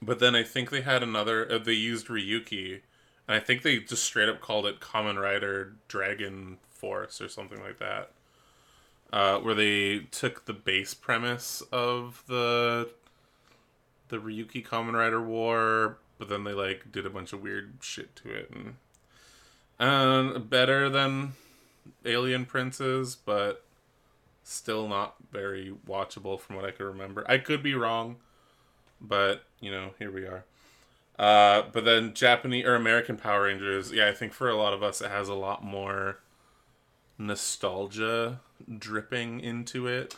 but 0.00 0.18
then 0.20 0.34
I 0.34 0.42
think 0.42 0.70
they 0.70 0.80
had 0.82 1.02
another. 1.02 1.50
Uh, 1.50 1.58
they 1.58 1.72
used 1.72 2.06
Ryuki, 2.08 2.80
and 3.28 3.36
I 3.36 3.40
think 3.40 3.62
they 3.62 3.78
just 3.78 4.02
straight 4.02 4.28
up 4.28 4.40
called 4.40 4.66
it 4.66 4.80
Kamen 4.80 5.20
Rider 5.20 5.74
Dragon 5.86 6.56
Force 6.70 7.20
or 7.20 7.28
something 7.28 7.60
like 7.60 7.78
that. 7.78 8.10
Uh, 9.12 9.38
where 9.38 9.54
they 9.54 10.00
took 10.10 10.46
the 10.46 10.52
base 10.52 10.94
premise 10.94 11.62
of 11.72 12.22
the 12.26 12.90
the 14.08 14.18
Ryuki 14.18 14.66
Kamen 14.66 14.94
Rider 14.94 15.22
War, 15.22 15.98
but 16.18 16.28
then 16.28 16.44
they 16.44 16.52
like 16.52 16.90
did 16.90 17.06
a 17.06 17.10
bunch 17.10 17.32
of 17.32 17.42
weird 17.42 17.74
shit 17.80 18.16
to 18.16 18.32
it, 18.32 18.50
and 19.78 20.50
better 20.50 20.88
than 20.88 21.32
Alien 22.04 22.44
Princes, 22.44 23.16
but 23.16 23.64
still 24.42 24.88
not 24.88 25.14
very 25.30 25.74
watchable 25.86 26.40
from 26.40 26.56
what 26.56 26.64
I 26.64 26.70
can 26.70 26.86
remember. 26.86 27.24
I 27.28 27.38
could 27.38 27.62
be 27.62 27.74
wrong, 27.74 28.16
but 29.00 29.44
you 29.60 29.70
know, 29.70 29.90
here 29.98 30.10
we 30.10 30.24
are. 30.26 30.44
Uh, 31.18 31.62
but 31.72 31.84
then 31.84 32.14
Japanese 32.14 32.64
or 32.64 32.74
American 32.74 33.16
Power 33.16 33.44
Rangers, 33.44 33.90
yeah, 33.92 34.08
I 34.08 34.12
think 34.12 34.32
for 34.32 34.48
a 34.48 34.56
lot 34.56 34.72
of 34.72 34.82
us 34.82 35.00
it 35.00 35.10
has 35.10 35.28
a 35.28 35.34
lot 35.34 35.64
more 35.64 36.18
nostalgia 37.18 38.40
dripping 38.78 39.40
into 39.40 39.86
it. 39.86 40.14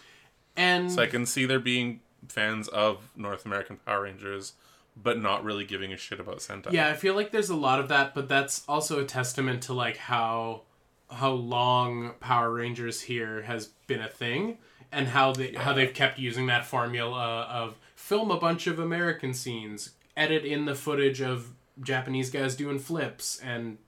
And 0.57 0.93
So 0.93 1.03
I 1.03 1.07
can 1.07 1.25
see 1.25 1.47
there 1.47 1.59
being 1.61 2.01
fans 2.29 2.69
of 2.69 3.11
North 3.17 3.47
American 3.47 3.77
Power 3.77 4.03
Rangers, 4.03 4.53
but 4.95 5.19
not 5.19 5.43
really 5.43 5.65
giving 5.65 5.93
a 5.93 5.97
shit 5.97 6.21
about 6.21 6.39
Sentai. 6.39 6.73
yeah, 6.73 6.89
I 6.89 6.95
feel 6.95 7.15
like 7.15 7.31
there's 7.31 7.49
a 7.51 7.57
lot 7.57 7.81
of 7.81 7.89
that, 7.89 8.15
but 8.15 8.29
that's 8.29 8.63
also 8.69 9.01
a 9.01 9.05
testament 9.05 9.63
to 9.65 9.73
like 9.73 9.97
how 9.97 10.63
how 11.11 11.33
long 11.33 12.13
Power 12.21 12.53
Rangers 12.53 13.03
here 13.03 13.43
has 13.43 13.69
been 13.87 14.01
a 14.01 14.09
thing 14.09 14.59
and 14.93 15.09
how 15.09 15.33
they 15.33 15.53
how 15.53 15.73
they've 15.73 15.95
kept 15.95 16.19
using 16.19 16.47
that 16.47 16.67
formula 16.67 17.47
of 17.51 17.77
film 17.95 18.31
a 18.31 18.39
bunch 18.39 18.67
of 18.67 18.79
American 18.79 19.33
scenes, 19.33 19.91
edit 20.21 20.45
in 20.45 20.65
the 20.67 20.75
footage 20.75 21.21
of 21.21 21.51
Japanese 21.83 22.31
guys 22.31 22.55
doing 22.55 22.79
flips 22.79 23.41
and 23.43 23.79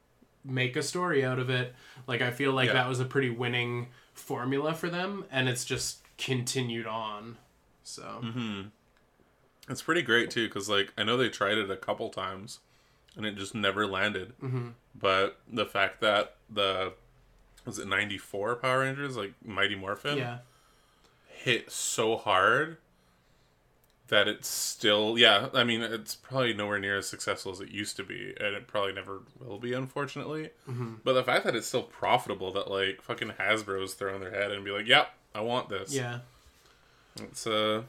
make 0.44 0.74
a 0.76 0.82
story 0.82 1.24
out 1.24 1.38
of 1.38 1.50
it. 1.50 1.74
Like 2.06 2.22
I 2.22 2.30
feel 2.30 2.52
like 2.52 2.68
Yeah. 2.68 2.72
that 2.74 2.88
was 2.88 3.00
a 3.00 3.04
pretty 3.04 3.30
winning 3.30 3.88
formula 4.14 4.74
for 4.74 4.88
them 4.88 5.24
and 5.30 5.48
it's 5.48 5.64
just 5.64 5.98
continued 6.18 6.86
on. 6.86 7.36
So, 7.84 8.20
Mm-hmm. 8.24 8.62
It's 9.68 9.82
pretty 9.82 10.02
great 10.02 10.30
too, 10.30 10.48
because 10.48 10.68
like 10.68 10.92
I 10.98 11.04
know 11.04 11.16
they 11.16 11.28
tried 11.28 11.56
it 11.58 11.70
a 11.70 11.76
couple 11.76 12.08
times, 12.10 12.58
and 13.16 13.24
it 13.24 13.36
just 13.36 13.54
never 13.54 13.86
landed. 13.86 14.32
Mm-hmm. 14.42 14.68
But 14.94 15.38
the 15.50 15.64
fact 15.66 16.00
that 16.00 16.34
the 16.50 16.94
was 17.64 17.78
it 17.78 17.86
ninety 17.86 18.18
four 18.18 18.56
Power 18.56 18.80
Rangers 18.80 19.16
like 19.16 19.34
Mighty 19.44 19.76
Morphin 19.76 20.18
yeah. 20.18 20.38
hit 21.28 21.70
so 21.70 22.16
hard 22.16 22.78
that 24.12 24.28
it's 24.28 24.46
still 24.46 25.16
yeah. 25.16 25.48
I 25.54 25.64
mean, 25.64 25.80
it's 25.80 26.14
probably 26.14 26.52
nowhere 26.52 26.78
near 26.78 26.98
as 26.98 27.08
successful 27.08 27.50
as 27.50 27.60
it 27.60 27.70
used 27.70 27.96
to 27.96 28.04
be, 28.04 28.34
and 28.38 28.54
it 28.54 28.66
probably 28.68 28.92
never 28.92 29.22
will 29.40 29.58
be, 29.58 29.72
unfortunately. 29.72 30.50
Mm-hmm. 30.68 30.96
But 31.02 31.14
the 31.14 31.24
fact 31.24 31.46
that 31.46 31.56
it's 31.56 31.66
still 31.66 31.84
profitable, 31.84 32.52
that 32.52 32.70
like 32.70 33.00
fucking 33.00 33.32
Hasbro's 33.40 33.94
throwing 33.94 34.20
their 34.20 34.30
head 34.30 34.52
and 34.52 34.66
be 34.66 34.70
like, 34.70 34.86
"Yep, 34.86 35.08
I 35.34 35.40
want 35.40 35.70
this." 35.70 35.94
Yeah. 35.94 36.18
it's 37.22 37.46
uh, 37.46 37.84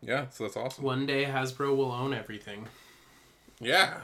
yeah. 0.00 0.30
So 0.30 0.44
that's 0.44 0.56
awesome. 0.56 0.82
One 0.82 1.04
day 1.04 1.26
Hasbro 1.26 1.76
will 1.76 1.92
own 1.92 2.14
everything. 2.14 2.68
Yeah, 3.60 3.98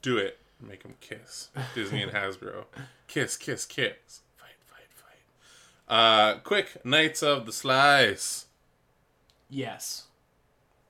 do 0.00 0.16
it. 0.16 0.38
Make 0.66 0.82
them 0.82 0.94
kiss. 1.02 1.50
Disney 1.74 2.02
and 2.02 2.12
Hasbro, 2.14 2.64
kiss, 3.06 3.36
kiss, 3.36 3.66
kiss. 3.66 4.22
Fight, 4.38 4.56
fight, 4.66 4.88
fight. 4.94 5.94
Uh, 5.94 6.38
quick, 6.38 6.82
Knights 6.86 7.22
of 7.22 7.44
the 7.44 7.52
Slice. 7.52 8.46
Yes, 9.50 10.07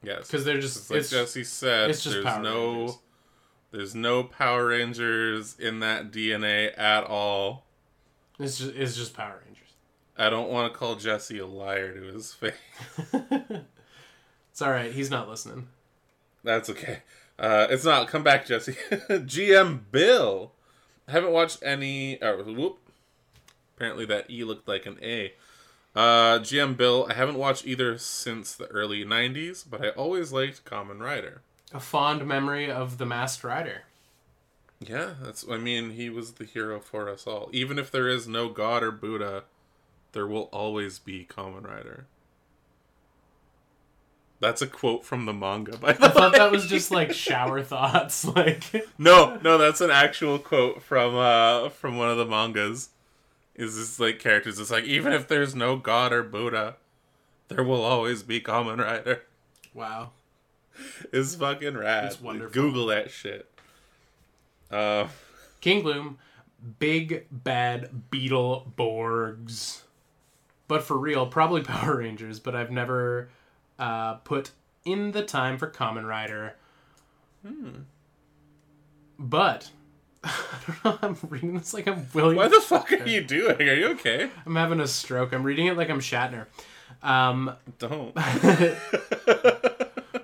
Yes, 0.02 0.26
because 0.26 0.44
they're 0.44 0.60
just 0.60 0.76
It's 0.78 0.90
like 0.90 1.00
it's, 1.00 1.10
Jesse 1.10 1.44
said, 1.44 1.90
it's 1.90 2.02
just 2.02 2.14
there's 2.14 2.24
Power 2.24 2.42
no 2.42 2.72
Rangers. 2.78 2.98
there's 3.72 3.94
no 3.94 4.22
Power 4.24 4.66
Rangers 4.66 5.56
in 5.58 5.80
that 5.80 6.10
DNA 6.12 6.76
at 6.78 7.04
all. 7.04 7.64
it's 8.38 8.58
just 8.58 8.74
it's 8.76 8.96
just 8.96 9.14
Power 9.14 9.40
Rangers. 9.44 9.68
I 10.16 10.30
don't 10.30 10.50
want 10.50 10.72
to 10.72 10.78
call 10.78 10.94
Jesse 10.96 11.38
a 11.38 11.46
liar 11.46 11.92
to 11.94 12.12
his 12.12 12.32
face. 12.34 12.54
It's 14.50 14.62
all 14.62 14.72
right. 14.72 14.90
He's 14.90 15.08
not 15.10 15.28
listening. 15.28 15.68
That's 16.42 16.68
okay. 16.70 16.98
Uh, 17.38 17.68
it's 17.70 17.84
not. 17.84 18.08
Come 18.08 18.24
back, 18.24 18.44
Jesse. 18.44 18.72
GM 19.08 19.82
Bill. 19.92 20.50
I 21.06 21.12
haven't 21.12 21.30
watched 21.30 21.62
any. 21.62 22.20
Oh, 22.20 22.42
whoop. 22.42 22.78
Apparently 23.76 24.04
that 24.06 24.28
E 24.28 24.42
looked 24.42 24.66
like 24.66 24.84
an 24.86 24.98
A. 25.00 25.32
Uh, 25.94 26.38
GM 26.38 26.76
Bill. 26.76 27.06
I 27.10 27.14
haven't 27.14 27.38
watched 27.38 27.66
either 27.66 27.98
since 27.98 28.54
the 28.54 28.66
early 28.66 29.04
'90s, 29.04 29.64
but 29.68 29.84
I 29.84 29.88
always 29.90 30.32
liked 30.32 30.64
Kamen 30.64 31.00
Rider. 31.00 31.42
A 31.72 31.80
fond 31.80 32.26
memory 32.26 32.70
of 32.70 32.98
the 32.98 33.06
Masked 33.06 33.44
Rider. 33.44 33.82
Yeah, 34.80 35.14
that's. 35.20 35.44
I 35.48 35.56
mean, 35.56 35.90
he 35.90 36.08
was 36.08 36.34
the 36.34 36.44
hero 36.44 36.78
for 36.80 37.08
us 37.08 37.26
all. 37.26 37.50
Even 37.52 37.78
if 37.78 37.90
there 37.90 38.08
is 38.08 38.28
no 38.28 38.48
God 38.48 38.82
or 38.82 38.92
Buddha, 38.92 39.44
there 40.12 40.26
will 40.26 40.48
always 40.52 40.98
be 40.98 41.26
Kamen 41.28 41.66
Rider. 41.66 42.06
That's 44.40 44.62
a 44.62 44.68
quote 44.68 45.04
from 45.04 45.26
the 45.26 45.32
manga, 45.32 45.76
by 45.78 45.94
the 45.94 46.04
I 46.04 46.08
thought 46.10 46.32
that 46.34 46.52
was 46.52 46.66
just 46.66 46.92
like 46.92 47.12
shower 47.12 47.62
thoughts. 47.64 48.24
Like 48.24 48.62
No, 48.96 49.38
no, 49.42 49.58
that's 49.58 49.80
an 49.80 49.90
actual 49.90 50.38
quote 50.38 50.80
from 50.80 51.16
uh 51.16 51.70
from 51.70 51.96
one 51.96 52.08
of 52.08 52.18
the 52.18 52.24
mangas. 52.26 52.90
Is 53.58 53.76
this 53.76 53.98
like 53.98 54.20
characters? 54.20 54.58
It's 54.60 54.70
like 54.70 54.84
even 54.84 55.12
if 55.12 55.26
there's 55.26 55.54
no 55.54 55.76
God 55.76 56.12
or 56.12 56.22
Buddha, 56.22 56.76
there 57.48 57.64
will 57.64 57.84
always 57.84 58.22
be 58.22 58.40
Kamen 58.40 58.78
Rider. 58.78 59.24
wow. 59.74 60.12
It's 61.12 61.34
fucking 61.34 61.76
rad. 61.76 62.04
It's 62.04 62.20
wonderful. 62.20 62.52
Google 62.62 62.86
that 62.86 63.10
shit. 63.10 63.50
Uh, 64.70 65.08
King 65.60 65.82
Bloom, 65.82 66.18
big 66.78 67.26
bad 67.32 67.90
Beetleborgs 68.12 69.82
But 70.68 70.84
for 70.84 70.96
real, 70.96 71.26
probably 71.26 71.62
Power 71.64 71.96
Rangers, 71.96 72.38
but 72.38 72.54
I've 72.54 72.70
never 72.70 73.28
uh, 73.76 74.14
put 74.14 74.52
in 74.84 75.10
the 75.10 75.24
time 75.24 75.58
for 75.58 75.68
Kamen 75.68 76.06
Rider. 76.06 76.54
Hmm. 77.44 77.70
But 79.18 79.70
I 80.24 80.58
don't 80.66 80.84
know, 80.84 80.98
I'm 81.02 81.16
reading 81.28 81.56
this 81.56 81.72
like 81.72 81.86
I'm 81.86 82.06
William 82.12 82.36
what 82.36 82.50
the 82.50 82.60
fuck 82.60 82.92
are 82.92 83.06
you 83.06 83.22
doing? 83.22 83.60
Are 83.60 83.74
you 83.74 83.88
okay? 83.90 84.30
I'm 84.44 84.56
having 84.56 84.80
a 84.80 84.88
stroke. 84.88 85.32
I'm 85.32 85.42
reading 85.44 85.66
it 85.66 85.76
like 85.76 85.90
I'm 85.90 86.00
Shatner. 86.00 86.46
Um, 87.02 87.54
Don't. 87.78 88.14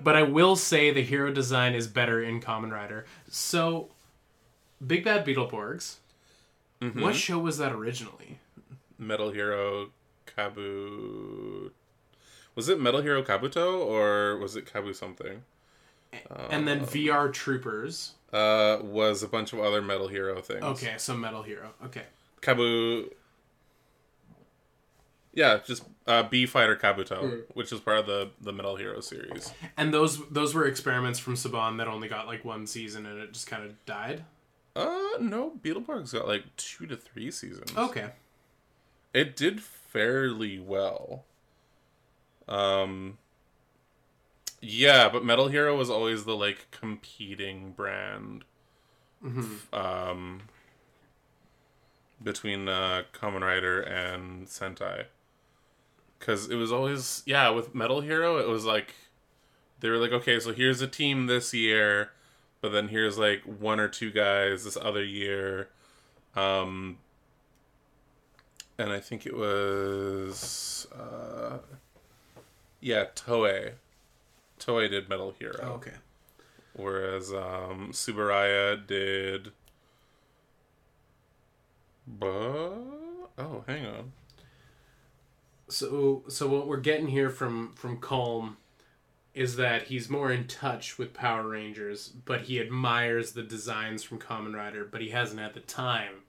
but 0.03 0.15
I 0.15 0.23
will 0.23 0.55
say 0.55 0.91
the 0.91 1.01
hero 1.01 1.31
design 1.31 1.73
is 1.73 1.87
better 1.87 2.21
in 2.21 2.41
Kamen 2.41 2.71
Rider. 2.71 3.05
So, 3.29 3.89
Big 4.85 5.03
Bad 5.05 5.25
Beetleborgs. 5.25 5.95
Mm-hmm. 6.81 7.01
What 7.01 7.15
show 7.15 7.39
was 7.39 7.57
that 7.57 7.71
originally? 7.71 8.39
Metal 8.97 9.31
Hero 9.31 9.91
Kabu. 10.25 11.71
Was 12.53 12.69
it 12.69 12.79
Metal 12.79 13.01
Hero 13.01 13.23
Kabuto 13.23 13.85
or 13.85 14.37
was 14.37 14.55
it 14.55 14.71
Kabu 14.71 14.93
something? 14.93 15.43
And 16.49 16.67
then 16.67 16.81
VR 16.85 17.31
Troopers. 17.31 18.13
Uh, 18.33 18.79
was 18.83 19.23
a 19.23 19.27
bunch 19.29 19.53
of 19.53 19.59
other 19.59 19.81
Metal 19.81 20.07
Hero 20.09 20.41
things. 20.41 20.61
Okay, 20.63 20.95
so 20.97 21.15
Metal 21.15 21.41
Hero. 21.41 21.71
Okay. 21.85 22.03
Kabu. 22.41 23.09
Yeah, 25.33 25.59
just 25.65 25.83
uh, 26.07 26.23
B 26.23 26.45
Fighter 26.45 26.75
Kabuto, 26.75 27.19
Hmm. 27.19 27.39
which 27.53 27.71
is 27.71 27.79
part 27.79 27.97
of 27.99 28.05
the 28.05 28.31
the 28.41 28.53
Metal 28.53 28.75
Hero 28.75 28.99
series. 29.01 29.53
And 29.77 29.93
those 29.93 30.25
those 30.29 30.53
were 30.53 30.65
experiments 30.65 31.19
from 31.19 31.35
Saban 31.35 31.77
that 31.77 31.87
only 31.87 32.07
got 32.07 32.27
like 32.27 32.43
one 32.45 32.67
season 32.67 33.05
and 33.05 33.19
it 33.19 33.31
just 33.33 33.47
kind 33.47 33.63
of 33.63 33.85
died. 33.85 34.23
Uh, 34.75 35.11
no, 35.19 35.53
Beetleborg's 35.63 36.11
got 36.13 36.27
like 36.27 36.43
two 36.57 36.85
to 36.87 36.95
three 36.97 37.31
seasons. 37.31 37.71
Okay. 37.77 38.09
It 39.13 39.35
did 39.35 39.61
fairly 39.61 40.59
well. 40.59 41.23
Um. 42.47 43.17
Yeah, 44.61 45.09
but 45.09 45.23
Metal 45.23 45.47
Hero 45.47 45.75
was 45.77 45.89
always 45.89 46.25
the 46.25 46.35
like 46.35 46.67
competing 46.71 47.71
brand. 47.71 48.43
Um. 49.73 50.41
Between 52.23 52.67
uh, 52.69 53.03
Kamen 53.13 53.41
Rider 53.41 53.81
and 53.81 54.47
Sentai. 54.47 55.05
Because 56.17 56.49
it 56.49 56.55
was 56.55 56.71
always 56.71 57.21
yeah 57.25 57.49
with 57.49 57.75
Metal 57.75 58.01
Hero 58.01 58.37
it 58.37 58.47
was 58.47 58.65
like 58.65 58.95
they 59.81 59.89
were 59.89 59.97
like 59.97 60.11
okay 60.11 60.39
so 60.39 60.53
here's 60.53 60.81
a 60.81 60.87
team 60.87 61.27
this 61.27 61.53
year, 61.53 62.11
but 62.61 62.69
then 62.71 62.87
here's 62.87 63.17
like 63.17 63.41
one 63.43 63.79
or 63.79 63.87
two 63.89 64.11
guys 64.11 64.63
this 64.63 64.77
other 64.81 65.03
year. 65.03 65.69
Um, 66.35 66.97
and 68.77 68.91
I 68.91 68.99
think 68.99 69.25
it 69.25 69.35
was 69.35 70.87
uh, 70.97 71.57
yeah 72.79 73.05
Toei. 73.13 73.73
Toei 74.65 74.89
did 74.89 75.09
Metal 75.09 75.33
Hero, 75.37 75.73
okay. 75.75 75.93
whereas 76.73 77.31
um, 77.31 77.89
Tsuburaya 77.91 78.85
did. 78.85 79.51
But 82.07 82.29
oh, 82.29 83.63
hang 83.67 83.85
on. 83.85 84.11
So 85.67 86.23
so 86.27 86.47
what 86.47 86.67
we're 86.67 86.77
getting 86.77 87.07
here 87.07 87.29
from 87.29 87.73
from 87.75 87.97
Colm 87.99 88.55
is 89.33 89.57
that 89.57 89.83
he's 89.83 90.09
more 90.09 90.31
in 90.31 90.47
touch 90.47 90.97
with 90.97 91.13
Power 91.13 91.49
Rangers, 91.49 92.07
but 92.07 92.41
he 92.43 92.59
admires 92.61 93.33
the 93.33 93.43
designs 93.43 94.01
from 94.01 94.17
Kamen 94.17 94.55
Rider, 94.55 94.85
but 94.89 95.01
he 95.01 95.09
hasn't 95.09 95.41
had 95.41 95.53
the 95.53 95.59
time 95.59 96.21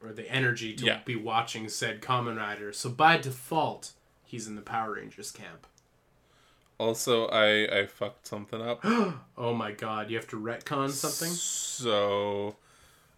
or 0.00 0.12
the 0.12 0.30
energy 0.30 0.74
to 0.74 0.84
Yeah. 0.84 1.00
be 1.04 1.16
watching 1.16 1.68
said 1.68 2.00
Kamen 2.00 2.36
Rider. 2.36 2.72
So 2.72 2.88
by 2.90 3.16
default, 3.16 3.92
he's 4.22 4.46
in 4.46 4.54
the 4.54 4.62
Power 4.62 4.92
Rangers 4.94 5.32
camp. 5.32 5.66
Also, 6.78 7.26
I 7.28 7.80
I 7.80 7.86
fucked 7.86 8.26
something 8.26 8.60
up. 8.60 8.84
Oh 9.36 9.52
my 9.52 9.72
god, 9.72 10.10
you 10.10 10.16
have 10.16 10.28
to 10.28 10.40
retcon 10.40 10.90
something? 10.90 11.30
So, 11.30 12.54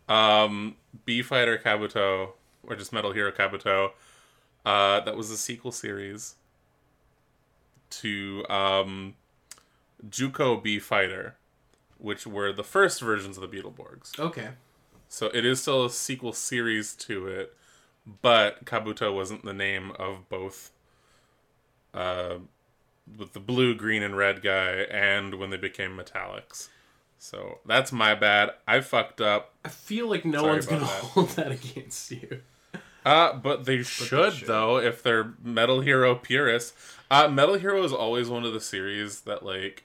um, 0.09 0.77
B 1.05 1.21
Fighter 1.23 1.59
Kabuto, 1.59 2.31
or 2.63 2.75
just 2.75 2.93
Metal 2.93 3.13
Hero 3.13 3.31
Kabuto, 3.31 3.91
uh, 4.65 5.01
that 5.01 5.15
was 5.17 5.31
a 5.31 5.37
sequel 5.37 5.73
series 5.73 6.37
to 7.91 8.45
um, 8.49 9.15
Juko 10.09 10.63
B 10.63 10.79
Fighter, 10.79 11.37
which 11.99 12.27
were 12.27 12.53
the 12.53 12.65
first 12.65 13.01
versions 13.01 13.37
of 13.39 13.49
the 13.49 13.57
Beetleborgs. 13.57 14.19
Okay. 14.19 14.49
So 15.09 15.31
it 15.33 15.45
is 15.45 15.61
still 15.61 15.85
a 15.85 15.91
sequel 15.91 16.33
series 16.33 16.95
to 16.97 17.27
it, 17.27 17.55
but 18.23 18.65
Kabuto 18.65 19.15
wasn't 19.15 19.45
the 19.45 19.53
name 19.55 19.93
of 19.99 20.29
both. 20.29 20.73
Uh, 21.95 22.39
with 23.19 23.33
the 23.33 23.41
blue, 23.41 23.75
green, 23.75 24.03
and 24.03 24.17
red 24.17 24.43
guy, 24.43 24.87
and 24.91 25.35
when 25.35 25.51
they 25.51 25.57
became 25.57 25.97
metallics. 25.97 26.69
So 27.19 27.59
that's 27.67 27.93
my 27.93 28.15
bad. 28.15 28.51
I 28.67 28.81
fucked 28.81 29.21
up. 29.21 29.55
I 29.65 29.69
feel 29.69 30.09
like 30.09 30.25
no 30.25 30.41
Sorry 30.41 30.53
one's 30.53 30.67
gonna 30.67 30.81
that. 30.81 30.89
hold 30.89 31.29
that 31.31 31.53
against 31.53 32.11
you. 32.11 32.43
Uh, 33.05 33.33
but 33.35 33.65
they 33.65 33.83
should, 33.83 34.33
should. 34.33 34.49
though 34.49 34.79
if 34.79 35.03
they're 35.03 35.35
Metal 35.43 35.81
Hero 35.81 36.15
purists. 36.17 36.73
Uh, 37.11 37.29
Metal 37.29 37.55
Hero 37.55 37.83
is 37.85 37.93
always 37.93 38.29
one 38.29 38.45
of 38.45 38.53
the 38.53 38.61
series 38.61 39.21
that 39.23 39.45
like 39.45 39.85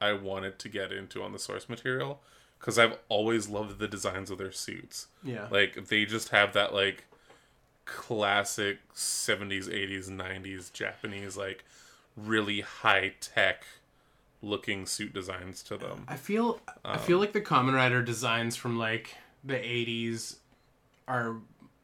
I 0.00 0.14
wanted 0.14 0.58
to 0.60 0.68
get 0.68 0.90
into 0.90 1.22
on 1.22 1.32
the 1.32 1.38
source 1.38 1.68
material 1.68 2.20
because 2.58 2.78
I've 2.78 2.96
always 3.08 3.48
loved 3.48 3.78
the 3.78 3.86
designs 3.88 4.30
of 4.30 4.38
their 4.38 4.52
suits. 4.52 5.08
Yeah. 5.22 5.48
Like 5.50 5.88
they 5.88 6.04
just 6.04 6.30
have 6.30 6.54
that 6.54 6.72
like 6.74 7.04
classic 7.84 8.78
70s, 8.94 9.68
80s, 9.68 10.08
90s 10.08 10.72
Japanese 10.72 11.36
like 11.36 11.64
really 12.16 12.60
high 12.62 13.12
tech 13.20 13.64
looking 14.42 14.86
suit 14.86 15.12
designs 15.12 15.62
to 15.64 15.76
them. 15.76 16.04
I 16.08 16.16
feel 16.16 16.60
I 16.84 16.94
Um, 16.94 16.98
feel 16.98 17.18
like 17.18 17.32
the 17.32 17.40
Kamen 17.40 17.74
Rider 17.74 18.02
designs 18.02 18.56
from 18.56 18.78
like 18.78 19.14
the 19.44 19.54
80s 19.54 20.36
are 21.08 21.36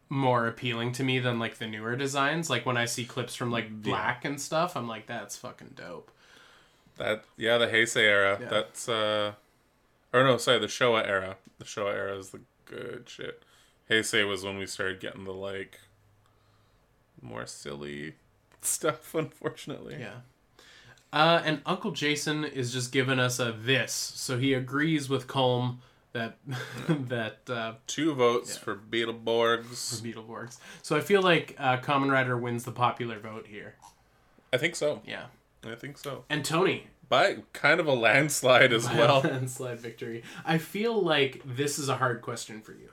more 0.09 0.47
appealing 0.47 0.93
to 0.93 1.03
me 1.03 1.19
than 1.19 1.39
like 1.39 1.57
the 1.59 1.67
newer 1.67 1.97
designs. 1.97 2.51
Like 2.51 2.67
when 2.67 2.77
I 2.77 2.85
see 2.85 3.05
clips 3.05 3.35
from 3.35 3.51
like 3.51 3.83
Black 3.83 4.25
and 4.25 4.41
stuff, 4.41 4.77
I'm 4.77 4.87
like 4.89 5.07
that's 5.07 5.37
fucking 5.37 5.73
dope. 5.75 6.11
That 6.99 7.25
yeah, 7.37 7.59
the 7.59 7.67
Heisei 7.67 8.03
era. 8.03 8.39
Yeah. 8.41 8.49
That's 8.49 8.89
uh 8.89 9.33
or 10.13 10.25
no, 10.25 10.37
sorry, 10.37 10.59
the 10.59 10.67
Showa 10.67 11.07
era. 11.07 11.37
The 11.59 11.65
Showa 11.65 11.95
era 11.95 12.17
is 12.19 12.31
the 12.31 12.41
good 12.67 13.05
shit. 13.09 13.43
Heisei 13.91 14.29
was 14.29 14.45
when 14.45 14.59
we 14.59 14.67
started 14.67 15.01
getting 15.01 15.25
the 15.25 15.33
like 15.33 15.81
more 17.23 17.47
silly 17.47 18.15
stuff, 18.69 19.15
unfortunately. 19.15 19.97
Yeah. 19.99 20.21
Uh, 21.13 21.43
and 21.45 21.61
Uncle 21.67 21.91
Jason 21.91 22.45
is 22.45 22.73
just 22.73 22.91
giving 22.91 23.19
us 23.19 23.39
a 23.39 23.53
this, 23.53 23.93
so 23.93 24.39
he 24.39 24.55
agrees 24.55 25.11
with 25.11 25.27
Colm 25.27 25.79
that 26.13 26.39
that 26.89 27.41
uh, 27.51 27.75
Two 27.87 28.15
votes 28.15 28.57
for 28.57 28.75
Beetleborgs. 28.75 30.01
Beetleborgs. 30.01 30.59
So 30.81 30.97
I 30.97 31.01
feel 31.01 31.21
like 31.23 31.55
uh, 31.59 31.77
Kamen 31.79 32.11
Rider 32.11 32.37
wins 32.39 32.65
the 32.65 32.73
popular 32.73 33.19
vote 33.19 33.47
here. 33.47 33.75
I 34.53 34.57
think 34.57 34.75
so. 34.75 35.03
Yeah. 35.07 35.27
I 35.65 35.75
think 35.77 35.97
so. 35.99 36.25
And 36.29 36.45
Tony, 36.45 36.89
By 37.09 37.37
kind 37.53 37.79
of 37.79 37.87
a 37.87 37.93
landslide 37.95 38.73
as 38.73 38.87
well. 38.89 39.21
landslide 39.25 39.81
victory. 39.81 40.23
I 40.45 40.59
feel 40.59 41.01
like 41.01 41.41
this 41.45 41.79
is 41.79 41.89
a 41.89 41.97
hard 41.97 42.21
question 42.23 42.61
for 42.63 42.73
you, 42.73 42.91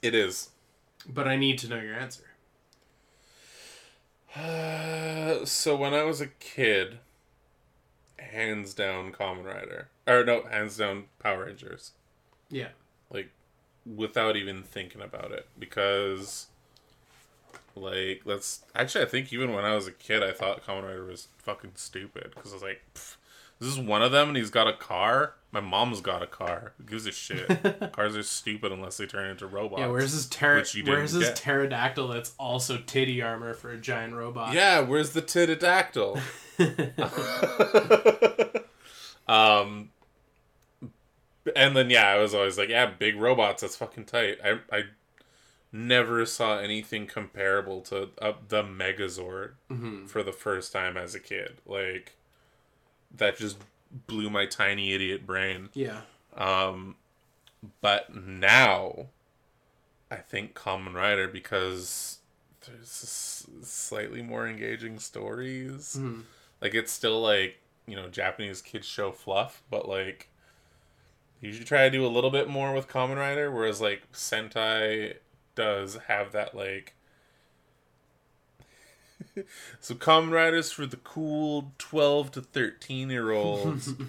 It 0.00 0.14
is. 0.14 0.48
but 1.06 1.28
I 1.28 1.36
need 1.36 1.58
to 1.58 1.68
know 1.68 1.80
your 1.80 1.94
answer. 1.94 2.22
Uh, 4.36 5.44
so 5.44 5.76
when 5.76 5.94
I 5.94 6.04
was 6.04 6.20
a 6.20 6.26
kid, 6.26 6.98
hands 8.18 8.74
down 8.74 9.12
Kamen 9.12 9.44
Rider. 9.44 9.88
Or 10.06 10.24
no, 10.24 10.42
hands 10.42 10.76
down 10.76 11.04
Power 11.18 11.46
Rangers. 11.46 11.92
Yeah. 12.50 12.68
Like 13.10 13.30
without 13.84 14.36
even 14.36 14.62
thinking 14.62 15.02
about 15.02 15.32
it 15.32 15.46
because 15.58 16.46
like 17.74 18.22
let's 18.24 18.62
actually 18.76 19.04
I 19.04 19.08
think 19.08 19.32
even 19.32 19.52
when 19.52 19.64
I 19.64 19.74
was 19.74 19.86
a 19.86 19.92
kid 19.92 20.22
I 20.22 20.32
thought 20.32 20.64
Kamen 20.64 20.84
Rider 20.84 21.04
was 21.04 21.28
fucking 21.38 21.72
stupid 21.74 22.32
because 22.34 22.52
I 22.52 22.54
was 22.54 22.62
like 22.62 22.82
this 22.94 23.68
is 23.68 23.78
one 23.78 24.02
of 24.02 24.12
them 24.12 24.28
and 24.28 24.36
he's 24.36 24.50
got 24.50 24.68
a 24.68 24.72
car. 24.72 25.34
My 25.54 25.60
mom's 25.60 26.00
got 26.00 26.22
a 26.22 26.26
car. 26.26 26.72
Who 26.78 26.84
gives 26.84 27.06
a 27.06 27.12
shit? 27.12 27.46
Cars 27.92 28.16
are 28.16 28.22
stupid 28.22 28.72
unless 28.72 28.96
they 28.96 29.04
turn 29.06 29.28
into 29.28 29.46
robots. 29.46 29.80
Yeah, 29.80 29.88
where's 29.88 30.12
his 30.12 30.26
ter- 30.26 30.64
where's 30.86 31.12
his 31.12 31.24
get. 31.24 31.36
pterodactyl 31.36 32.08
that's 32.08 32.32
also 32.38 32.78
titty 32.78 33.20
armor 33.20 33.52
for 33.52 33.70
a 33.70 33.76
giant 33.76 34.14
robot? 34.14 34.54
Yeah, 34.54 34.80
where's 34.80 35.10
the 35.10 35.20
pterodactyl? 35.20 36.18
um, 39.28 39.90
and 41.56 41.76
then 41.76 41.90
yeah, 41.90 42.08
I 42.08 42.18
was 42.18 42.34
always 42.34 42.58
like, 42.58 42.68
yeah, 42.68 42.86
big 42.86 43.16
robots. 43.16 43.62
That's 43.62 43.76
fucking 43.76 44.04
tight. 44.06 44.38
I 44.44 44.58
I 44.70 44.82
never 45.70 46.26
saw 46.26 46.58
anything 46.58 47.06
comparable 47.06 47.80
to 47.82 48.10
uh, 48.20 48.32
the 48.48 48.62
Megazord 48.62 49.52
Mhm. 49.70 50.08
for 50.08 50.22
the 50.22 50.32
first 50.32 50.72
time 50.72 50.96
as 50.96 51.14
a 51.14 51.20
kid. 51.20 51.58
Like 51.66 52.16
that 53.14 53.36
just 53.36 53.58
blew 54.06 54.30
my 54.30 54.46
tiny 54.46 54.92
idiot 54.92 55.26
brain. 55.26 55.68
Yeah. 55.74 56.02
Um, 56.36 56.96
but 57.80 58.14
now, 58.14 59.06
I 60.10 60.16
think 60.16 60.54
Kamen 60.54 60.94
Rider 60.94 61.28
because 61.28 62.18
there's 62.66 63.46
slightly 63.62 64.22
more 64.22 64.46
engaging 64.46 64.98
stories. 64.98 65.96
Mhm. 65.98 66.22
Like 66.60 66.74
it's 66.74 66.92
still 66.92 67.20
like 67.20 67.58
you 67.86 67.96
know 67.96 68.08
Japanese 68.08 68.62
kids 68.62 68.86
show 68.86 69.12
fluff, 69.12 69.62
but 69.70 69.88
like 69.88 70.28
you 71.40 71.48
usually 71.48 71.66
try 71.66 71.84
to 71.84 71.90
do 71.90 72.06
a 72.06 72.08
little 72.08 72.30
bit 72.30 72.48
more 72.48 72.72
with 72.72 72.88
Kamen 72.88 73.16
Rider, 73.16 73.50
whereas 73.50 73.80
like 73.80 74.10
Sentai 74.12 75.16
does 75.54 75.96
have 76.08 76.32
that 76.32 76.54
like. 76.54 76.94
so 79.80 79.94
Kamen 79.94 80.30
Riders 80.30 80.72
for 80.72 80.86
the 80.86 80.96
cool 80.98 81.72
twelve 81.78 82.30
to 82.32 82.40
thirteen 82.40 83.10
year 83.10 83.32
olds. 83.32 83.94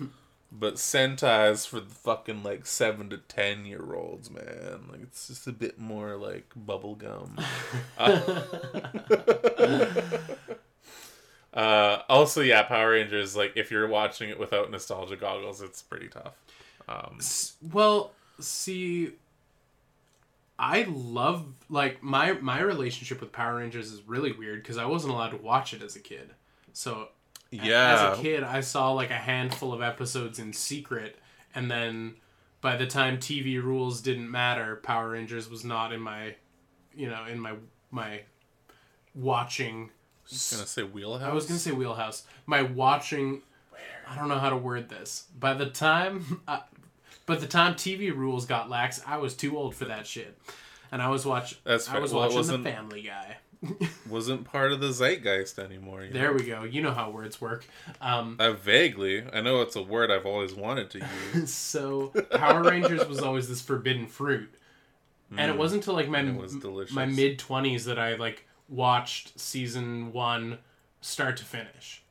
But 0.56 0.76
Sentai's 0.76 1.66
for 1.66 1.80
the 1.80 1.90
fucking 1.90 2.44
like 2.44 2.68
seven 2.68 3.10
to 3.10 3.18
ten 3.18 3.66
year 3.66 3.96
olds, 3.96 4.30
man. 4.30 4.82
Like 4.88 5.02
it's 5.02 5.28
just 5.28 5.48
a 5.48 5.52
bit 5.52 5.80
more 5.80 6.16
like 6.16 6.54
bubblegum. 6.54 7.44
uh, 11.56 11.98
also, 12.08 12.42
yeah, 12.42 12.62
Power 12.62 12.92
Rangers. 12.92 13.36
Like 13.36 13.54
if 13.56 13.72
you're 13.72 13.88
watching 13.88 14.30
it 14.30 14.40
without 14.40 14.70
nostalgia 14.70 15.16
goggles, 15.16 15.60
it's 15.60 15.82
pretty 15.82 16.08
tough. 16.08 16.36
Um, 16.88 17.18
Well, 17.72 18.12
see, 18.40 19.14
I 20.58 20.86
love 20.90 21.46
like 21.70 22.04
my 22.04 22.34
my 22.34 22.62
relationship 22.62 23.20
with 23.22 23.32
Power 23.32 23.58
Rangers 23.58 23.92
is 23.92 24.02
really 24.08 24.32
weird 24.32 24.62
because 24.62 24.78
I 24.78 24.86
wasn't 24.86 25.14
allowed 25.14 25.32
to 25.32 25.38
watch 25.38 25.74
it 25.74 25.82
as 25.82 25.96
a 25.96 26.00
kid. 26.00 26.32
So 26.74 27.10
yeah, 27.50 28.12
as 28.12 28.20
a 28.20 28.22
kid, 28.22 28.44
I 28.44 28.62
saw 28.62 28.92
like 28.92 29.10
a 29.10 29.16
handful 29.16 29.74
of 29.74 29.82
episodes 29.82 30.40
in 30.40 30.54
secret, 30.54 31.18
and 31.54 31.70
then 31.70 32.16
by 32.62 32.76
the 32.78 32.88
time 32.88 33.18
TV 33.18 33.62
rules 33.62 34.02
didn't 34.02 34.30
matter, 34.30 34.78
Power 34.78 35.10
Rangers 35.10 35.50
was 35.50 35.66
not 35.66 35.92
in 35.92 36.00
my, 36.00 36.36
you 36.96 37.10
know, 37.10 37.26
in 37.26 37.40
my 37.40 37.56
my 37.92 38.22
watching. 39.14 39.90
I 40.26 40.30
was 40.32 40.54
gonna 40.54 40.68
say 40.68 40.84
wheelhouse. 40.84 41.30
I 41.30 41.34
was 41.34 41.46
gonna 41.46 41.60
say 41.60 41.72
wheelhouse. 41.72 42.26
My 42.46 42.62
watching. 42.62 43.42
I 44.08 44.16
don't 44.18 44.30
know 44.30 44.40
how 44.40 44.50
to 44.50 44.58
word 44.58 44.90
this. 44.90 45.28
By 45.38 45.54
the 45.54 45.68
time, 45.68 46.42
uh, 46.48 46.60
by 47.26 47.36
the 47.36 47.48
time 47.48 47.76
TV 47.76 48.16
rules 48.16 48.46
got 48.46 48.70
lax, 48.70 49.02
I 49.06 49.18
was 49.18 49.34
too 49.36 49.58
old 49.58 49.76
for 49.76 49.86
that 49.86 50.06
shit, 50.08 50.38
and 50.92 51.02
I 51.02 51.10
was 51.10 51.26
watch. 51.26 51.60
That's 51.64 51.90
I 51.90 52.00
was 52.00 52.14
Well, 52.14 52.30
watching 52.30 52.64
The 52.64 52.70
Family 52.70 53.02
Guy. 53.02 53.38
wasn't 54.10 54.44
part 54.44 54.72
of 54.72 54.82
the 54.82 54.92
zeitgeist 54.92 55.58
anymore. 55.58 56.06
There 56.12 56.32
know? 56.32 56.34
we 56.34 56.44
go. 56.44 56.64
You 56.64 56.82
know 56.82 56.92
how 56.92 57.10
words 57.12 57.40
work. 57.40 57.66
Um, 58.02 58.36
I 58.40 58.50
vaguely. 58.50 59.24
I 59.32 59.42
know 59.42 59.62
it's 59.62 59.76
a 59.76 59.82
word 59.82 60.12
I've 60.12 60.26
always 60.26 60.54
wanted 60.54 60.90
to 60.92 61.08
use. 61.34 61.54
so 61.54 62.08
Power 62.32 62.64
Rangers 62.64 63.08
was 63.08 63.20
always 63.20 63.48
this 63.48 63.62
forbidden 63.62 64.08
fruit, 64.08 64.54
and 65.38 65.50
it 65.50 65.58
wasn't 65.58 65.84
until 65.84 65.94
like 65.96 66.10
my 66.10 66.24
was 66.32 66.58
my 66.92 67.06
mid 67.06 67.40
twenties 67.40 67.86
that 67.86 67.98
I 67.98 68.16
like 68.16 68.48
watched 68.68 69.40
season 69.40 70.12
one 70.12 70.60
start 71.02 71.38
to 71.38 71.46
finish. 71.46 72.03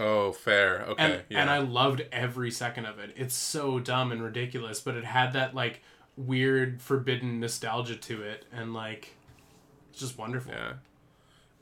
Oh, 0.00 0.32
fair. 0.32 0.82
Okay. 0.88 1.04
and 1.04 1.22
yeah. 1.28 1.40
and 1.42 1.50
I 1.50 1.58
loved 1.58 2.06
every 2.10 2.50
second 2.50 2.86
of 2.86 2.98
it. 2.98 3.12
It's 3.16 3.34
so 3.34 3.78
dumb 3.78 4.10
and 4.12 4.22
ridiculous, 4.22 4.80
but 4.80 4.94
it 4.96 5.04
had 5.04 5.34
that 5.34 5.54
like 5.54 5.82
weird 6.16 6.80
forbidden 6.82 7.38
nostalgia 7.40 7.96
to 7.96 8.22
it, 8.22 8.44
and 8.52 8.72
like 8.74 9.14
it's 9.90 10.00
just 10.00 10.16
wonderful. 10.18 10.52
Yeah. 10.52 10.72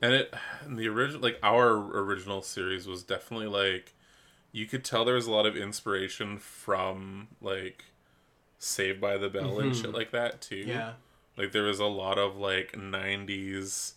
And 0.01 0.13
it 0.13 0.33
and 0.61 0.77
the 0.79 0.87
original 0.87 1.21
like 1.21 1.37
our 1.43 1.75
original 1.75 2.41
series 2.41 2.87
was 2.87 3.03
definitely 3.03 3.47
like 3.47 3.93
you 4.53 4.65
could 4.65 4.83
tell 4.85 5.03
there 5.05 5.15
was 5.15 5.27
a 5.27 5.31
lot 5.31 5.45
of 5.45 5.57
inspiration 5.57 6.37
from 6.39 7.27
like 7.41 7.83
Saved 8.57 8.99
by 9.01 9.17
the 9.17 9.29
Bell 9.29 9.59
and 9.59 9.71
Mhm. 9.73 9.81
shit 9.81 9.91
like 9.93 10.11
that 10.11 10.41
too. 10.41 10.55
Yeah, 10.67 10.93
Like 11.37 11.51
there 11.51 11.63
was 11.63 11.79
a 11.79 11.85
lot 11.85 12.17
of 12.17 12.37
like 12.37 12.73
90s 12.77 13.93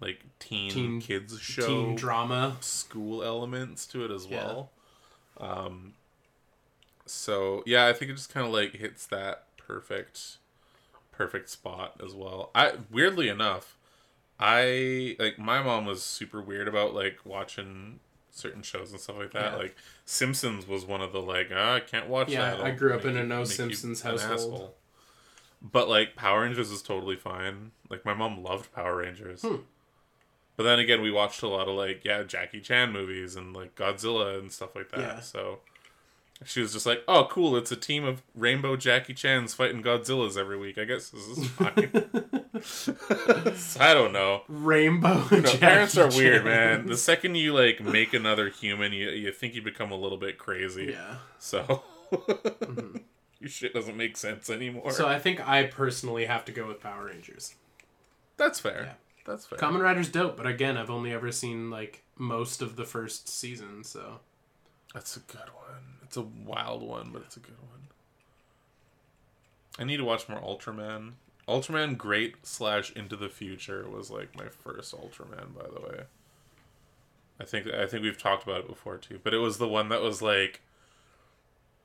like 0.00 0.20
teen, 0.38 0.70
Teen- 0.70 1.00
kids 1.00 1.38
show 1.40 1.66
teen 1.66 1.94
drama. 1.94 2.56
school 2.60 3.22
elements 3.22 3.86
to 3.86 4.04
it 4.04 4.10
as 4.10 4.26
Yeah. 4.26 4.44
well. 4.46 4.70
Um 5.38 5.94
so 7.06 7.62
yeah, 7.66 7.86
I 7.86 7.92
think 7.92 8.10
it 8.10 8.14
just 8.14 8.32
kind 8.32 8.46
of 8.46 8.52
like 8.52 8.72
hits 8.72 9.06
that 9.06 9.44
perfect 9.56 10.38
perfect 11.12 11.50
spot 11.50 12.00
as 12.04 12.14
well. 12.14 12.50
I 12.54 12.74
weirdly 12.90 13.28
enough, 13.28 13.76
I 14.38 15.16
like 15.18 15.38
my 15.38 15.62
mom 15.62 15.86
was 15.86 16.02
super 16.02 16.40
weird 16.40 16.68
about 16.68 16.94
like 16.94 17.18
watching 17.24 18.00
certain 18.30 18.62
shows 18.62 18.90
and 18.92 19.00
stuff 19.00 19.16
like 19.18 19.32
that. 19.32 19.52
Yeah. 19.52 19.58
Like 19.58 19.76
Simpsons 20.06 20.66
was 20.66 20.84
one 20.86 21.00
of 21.02 21.12
the 21.12 21.20
like 21.20 21.50
ah, 21.54 21.74
I 21.74 21.80
can't 21.80 22.06
watch 22.08 22.28
Yeah, 22.30 22.52
that. 22.56 22.60
I 22.64 22.70
grew 22.70 22.94
up 22.94 23.04
in 23.04 23.16
a 23.16 23.24
no 23.24 23.44
Simpsons 23.44 24.02
household. 24.02 24.72
But 25.62 25.88
like 25.90 26.16
Power 26.16 26.42
Rangers 26.42 26.70
is 26.70 26.80
totally 26.80 27.16
fine. 27.16 27.72
Like 27.90 28.04
my 28.06 28.14
mom 28.14 28.42
loved 28.42 28.72
Power 28.72 28.96
Rangers. 28.96 29.42
Hmm. 29.42 29.56
But 30.60 30.64
then 30.64 30.78
again, 30.78 31.00
we 31.00 31.10
watched 31.10 31.40
a 31.40 31.48
lot 31.48 31.68
of 31.68 31.74
like 31.74 32.04
yeah 32.04 32.22
Jackie 32.22 32.60
Chan 32.60 32.92
movies 32.92 33.34
and 33.34 33.56
like 33.56 33.74
Godzilla 33.76 34.38
and 34.38 34.52
stuff 34.52 34.76
like 34.76 34.90
that. 34.90 35.00
Yeah. 35.00 35.20
So 35.20 35.60
she 36.44 36.60
was 36.60 36.74
just 36.74 36.84
like, 36.84 37.02
"Oh, 37.08 37.26
cool! 37.30 37.56
It's 37.56 37.72
a 37.72 37.76
team 37.76 38.04
of 38.04 38.20
rainbow 38.34 38.76
Jackie 38.76 39.14
Chans 39.14 39.54
fighting 39.54 39.82
Godzillas 39.82 40.36
every 40.36 40.58
week. 40.58 40.76
I 40.76 40.84
guess 40.84 41.08
this 41.08 41.22
is 41.28 41.48
fine." 41.52 41.90
So 42.62 43.80
I 43.80 43.94
don't 43.94 44.12
know. 44.12 44.42
Rainbow. 44.48 45.26
You 45.30 45.40
know, 45.40 45.54
parents 45.54 45.96
are 45.96 46.08
weird, 46.08 46.42
Chan. 46.42 46.44
man. 46.44 46.86
The 46.88 46.98
second 46.98 47.36
you 47.36 47.54
like 47.54 47.80
make 47.80 48.12
another 48.12 48.50
human, 48.50 48.92
you 48.92 49.08
you 49.08 49.32
think 49.32 49.54
you 49.54 49.62
become 49.62 49.90
a 49.90 49.96
little 49.96 50.18
bit 50.18 50.36
crazy. 50.36 50.90
Yeah. 50.92 51.14
So 51.38 51.84
mm-hmm. 52.12 52.98
your 53.38 53.48
shit 53.48 53.72
doesn't 53.72 53.96
make 53.96 54.18
sense 54.18 54.50
anymore. 54.50 54.90
So 54.90 55.08
I 55.08 55.18
think 55.18 55.40
I 55.48 55.64
personally 55.64 56.26
have 56.26 56.44
to 56.44 56.52
go 56.52 56.68
with 56.68 56.82
Power 56.82 57.06
Rangers. 57.06 57.54
That's 58.36 58.60
fair. 58.60 58.82
Yeah. 58.82 58.92
That's 59.30 59.46
fair. 59.46 59.58
Kamen 59.58 59.80
Rider's 59.80 60.08
dope, 60.08 60.36
but 60.36 60.46
again, 60.46 60.76
I've 60.76 60.90
only 60.90 61.12
ever 61.12 61.30
seen 61.30 61.70
like 61.70 62.02
most 62.18 62.62
of 62.62 62.76
the 62.76 62.84
first 62.84 63.28
season, 63.28 63.84
so 63.84 64.20
That's 64.92 65.16
a 65.16 65.20
good 65.20 65.50
one. 65.54 65.98
It's 66.02 66.16
a 66.16 66.22
wild 66.22 66.82
one, 66.82 67.10
but 67.12 67.22
it's 67.22 67.36
a 67.36 67.40
good 67.40 67.58
one. 67.60 67.80
I 69.78 69.84
need 69.84 69.98
to 69.98 70.04
watch 70.04 70.28
more 70.28 70.40
Ultraman. 70.40 71.12
Ultraman 71.48 71.96
Great 71.96 72.44
slash 72.44 72.92
Into 72.92 73.16
the 73.16 73.28
Future 73.28 73.88
was 73.88 74.10
like 74.10 74.36
my 74.36 74.48
first 74.48 74.94
Ultraman, 74.94 75.54
by 75.54 75.66
the 75.72 75.80
way. 75.80 76.04
I 77.40 77.44
think 77.44 77.66
I 77.68 77.86
think 77.86 78.02
we've 78.02 78.18
talked 78.18 78.42
about 78.42 78.60
it 78.60 78.68
before 78.68 78.98
too, 78.98 79.20
but 79.22 79.32
it 79.32 79.38
was 79.38 79.58
the 79.58 79.68
one 79.68 79.88
that 79.90 80.02
was 80.02 80.20
like 80.20 80.60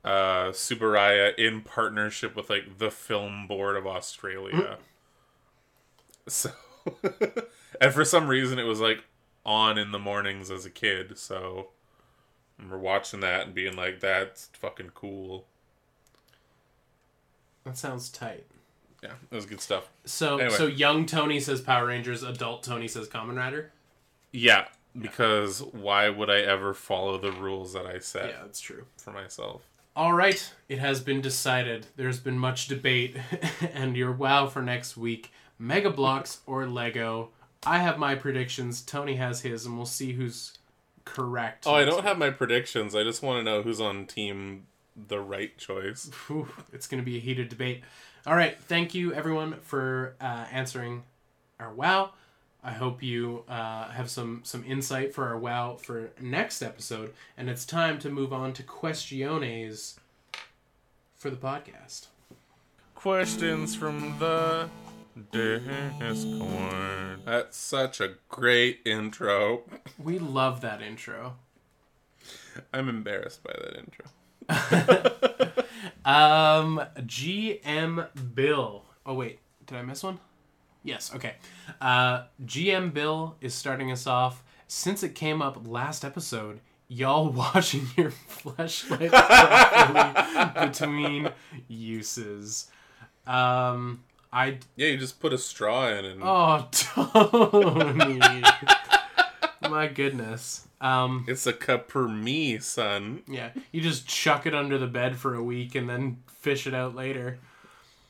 uh 0.04 0.50
Tsuburaya 0.50 1.34
in 1.38 1.62
partnership 1.62 2.36
with 2.36 2.50
like 2.50 2.78
the 2.78 2.90
Film 2.90 3.46
Board 3.46 3.76
of 3.76 3.86
Australia. 3.86 4.78
so 6.28 6.50
and 7.80 7.92
for 7.92 8.04
some 8.04 8.28
reason 8.28 8.58
it 8.58 8.64
was 8.64 8.80
like 8.80 9.04
on 9.44 9.78
in 9.78 9.92
the 9.92 9.98
mornings 9.98 10.50
as 10.50 10.64
a 10.66 10.70
kid, 10.70 11.18
so 11.18 11.68
I 12.58 12.62
remember 12.62 12.78
watching 12.82 13.20
that 13.20 13.46
and 13.46 13.54
being 13.54 13.76
like, 13.76 14.00
"That's 14.00 14.46
fucking 14.54 14.90
cool." 14.94 15.46
that 17.64 17.76
sounds 17.76 18.08
tight. 18.10 18.46
Yeah, 19.02 19.12
it 19.30 19.34
was 19.34 19.46
good 19.46 19.60
stuff. 19.60 19.88
So 20.04 20.38
Anyway. 20.38 20.56
so 20.56 20.66
young 20.66 21.04
Tony 21.06 21.40
says 21.40 21.60
Power 21.60 21.86
Rangers, 21.86 22.22
adult 22.22 22.62
Tony 22.62 22.88
says 22.88 23.08
Kamen 23.08 23.36
Rider. 23.36 23.72
Yeah, 24.32 24.66
because 24.98 25.62
why 25.62 26.08
would 26.08 26.30
I 26.30 26.40
ever 26.40 26.74
follow 26.74 27.18
the 27.18 27.32
rules 27.32 27.72
that 27.74 27.86
I 27.86 27.98
set 27.98 28.30
Yeah, 28.30 28.42
that's 28.42 28.60
true. 28.60 28.86
for 28.96 29.12
myself? 29.12 29.62
All 29.94 30.12
right, 30.12 30.52
it 30.68 30.78
has 30.78 31.00
been 31.00 31.20
decided. 31.20 31.86
There's 31.96 32.20
been 32.20 32.38
much 32.38 32.68
debate, 32.68 33.16
and 33.72 33.96
your 33.96 34.12
wow 34.12 34.46
for 34.46 34.62
next 34.62 34.96
week: 34.96 35.32
Mega 35.58 35.90
Bloks 35.90 36.40
or 36.46 36.66
Lego. 36.66 37.30
I 37.64 37.78
have 37.78 37.98
my 37.98 38.14
predictions. 38.14 38.82
Tony 38.82 39.16
has 39.16 39.40
his, 39.40 39.66
and 39.66 39.76
we'll 39.76 39.86
see 39.86 40.12
who's 40.12 40.58
correct. 41.04 41.66
Oh, 41.66 41.74
I 41.74 41.84
don't 41.84 42.04
have 42.04 42.18
my 42.18 42.30
predictions. 42.30 42.94
I 42.94 43.02
just 43.02 43.22
want 43.22 43.40
to 43.40 43.42
know 43.42 43.62
who's 43.62 43.80
on 43.80 44.06
team 44.06 44.66
the 45.08 45.20
right 45.20 45.56
choice. 45.58 46.10
Whew, 46.26 46.48
it's 46.72 46.86
going 46.86 47.02
to 47.02 47.04
be 47.04 47.16
a 47.16 47.20
heated 47.20 47.48
debate. 47.48 47.82
All 48.26 48.34
right, 48.34 48.58
thank 48.62 48.94
you 48.94 49.12
everyone 49.12 49.60
for 49.60 50.14
uh, 50.20 50.46
answering 50.50 51.04
our 51.60 51.72
wow. 51.72 52.10
I 52.64 52.72
hope 52.72 53.00
you 53.02 53.44
uh, 53.48 53.88
have 53.90 54.10
some 54.10 54.40
some 54.42 54.64
insight 54.64 55.14
for 55.14 55.28
our 55.28 55.38
wow 55.38 55.76
for 55.76 56.10
next 56.20 56.62
episode, 56.62 57.14
and 57.36 57.48
it's 57.48 57.64
time 57.64 58.00
to 58.00 58.10
move 58.10 58.32
on 58.32 58.52
to 58.54 58.64
questiones 58.64 59.94
for 61.16 61.30
the 61.30 61.36
podcast. 61.36 62.06
Questions 62.96 63.76
from 63.76 64.18
the 64.18 64.68
Discord. 65.32 67.20
That's 67.24 67.56
such 67.56 68.00
a 68.00 68.14
great 68.28 68.80
intro. 68.84 69.62
We 69.98 70.18
love 70.18 70.60
that 70.60 70.82
intro. 70.82 71.36
I'm 72.72 72.88
embarrassed 72.88 73.42
by 73.42 73.52
that 73.52 73.78
intro. 73.78 74.06
Um, 76.06 76.80
GM 77.00 78.08
Bill. 78.34 78.84
Oh 79.04 79.14
wait, 79.14 79.40
did 79.66 79.76
I 79.76 79.82
miss 79.82 80.04
one? 80.04 80.20
Yes. 80.84 81.12
Okay. 81.12 81.34
Uh, 81.80 82.24
GM 82.44 82.92
Bill 82.94 83.36
is 83.40 83.54
starting 83.54 83.90
us 83.90 84.06
off. 84.06 84.44
Since 84.68 85.02
it 85.02 85.16
came 85.16 85.42
up 85.42 85.66
last 85.66 86.04
episode, 86.04 86.60
y'all 86.86 87.28
washing 87.54 87.88
your 87.96 88.12
flashlight 88.12 89.10
between 90.54 91.30
uses. 91.66 92.68
Um, 93.26 94.04
I 94.36 94.58
Yeah, 94.76 94.88
you 94.88 94.98
just 94.98 95.18
put 95.18 95.32
a 95.32 95.38
straw 95.38 95.88
in 95.88 96.04
and 96.04 96.20
oh 96.22 96.68
Tony, 96.70 98.20
my 99.70 99.86
goodness. 99.88 100.68
Um, 100.80 101.24
it's 101.26 101.46
a 101.46 101.54
cup 101.54 101.88
per 101.88 102.06
me, 102.06 102.58
son. 102.58 103.22
yeah, 103.26 103.50
you 103.72 103.80
just 103.80 104.06
chuck 104.06 104.44
it 104.46 104.54
under 104.54 104.76
the 104.76 104.86
bed 104.86 105.16
for 105.16 105.34
a 105.34 105.42
week 105.42 105.74
and 105.74 105.88
then 105.88 106.18
fish 106.26 106.66
it 106.66 106.74
out 106.74 106.94
later. 106.94 107.38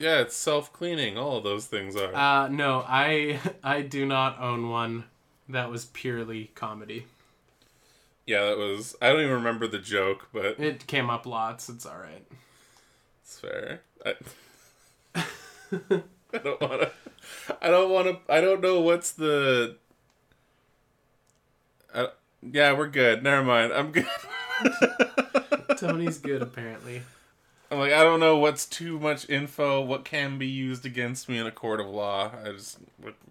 Yeah, 0.00 0.20
it's 0.20 0.34
self 0.36 0.72
cleaning. 0.72 1.16
All 1.16 1.38
of 1.38 1.44
those 1.44 1.66
things 1.66 1.94
are. 1.96 2.14
Uh, 2.14 2.48
no, 2.48 2.84
I 2.86 3.38
I 3.62 3.82
do 3.82 4.04
not 4.04 4.40
own 4.40 4.68
one. 4.68 5.04
That 5.48 5.70
was 5.70 5.84
purely 5.84 6.50
comedy. 6.56 7.06
yeah, 8.26 8.44
that 8.46 8.58
was. 8.58 8.96
I 9.00 9.10
don't 9.10 9.20
even 9.20 9.32
remember 9.34 9.68
the 9.68 9.78
joke, 9.78 10.28
but 10.32 10.58
It 10.58 10.88
came 10.88 11.08
up 11.08 11.24
lots. 11.24 11.68
It's 11.68 11.86
all 11.86 11.98
right. 11.98 12.26
it's 13.22 13.38
fair. 13.38 13.82
I, 14.04 14.14
I 16.36 16.38
don't 16.38 16.60
want 16.60 16.82
to. 16.82 16.90
I 17.62 17.68
don't 17.68 17.90
want 17.90 18.06
to. 18.08 18.32
I 18.32 18.40
don't 18.40 18.60
know 18.60 18.80
what's 18.80 19.12
the. 19.12 19.76
I, 21.94 22.08
yeah, 22.42 22.72
we're 22.72 22.88
good. 22.88 23.22
Never 23.22 23.42
mind. 23.42 23.72
I'm 23.72 23.92
good. 23.92 24.06
Tony's 25.78 26.18
good 26.18 26.42
apparently. 26.42 27.02
I'm 27.70 27.78
like, 27.78 27.92
I 27.92 28.02
don't 28.04 28.20
know 28.20 28.38
what's 28.38 28.64
too 28.64 28.98
much 29.00 29.28
info. 29.28 29.80
What 29.80 30.04
can 30.04 30.38
be 30.38 30.46
used 30.46 30.86
against 30.86 31.28
me 31.28 31.38
in 31.38 31.46
a 31.46 31.50
court 31.50 31.80
of 31.80 31.88
law? 31.88 32.30
I 32.44 32.52
just, 32.52 32.78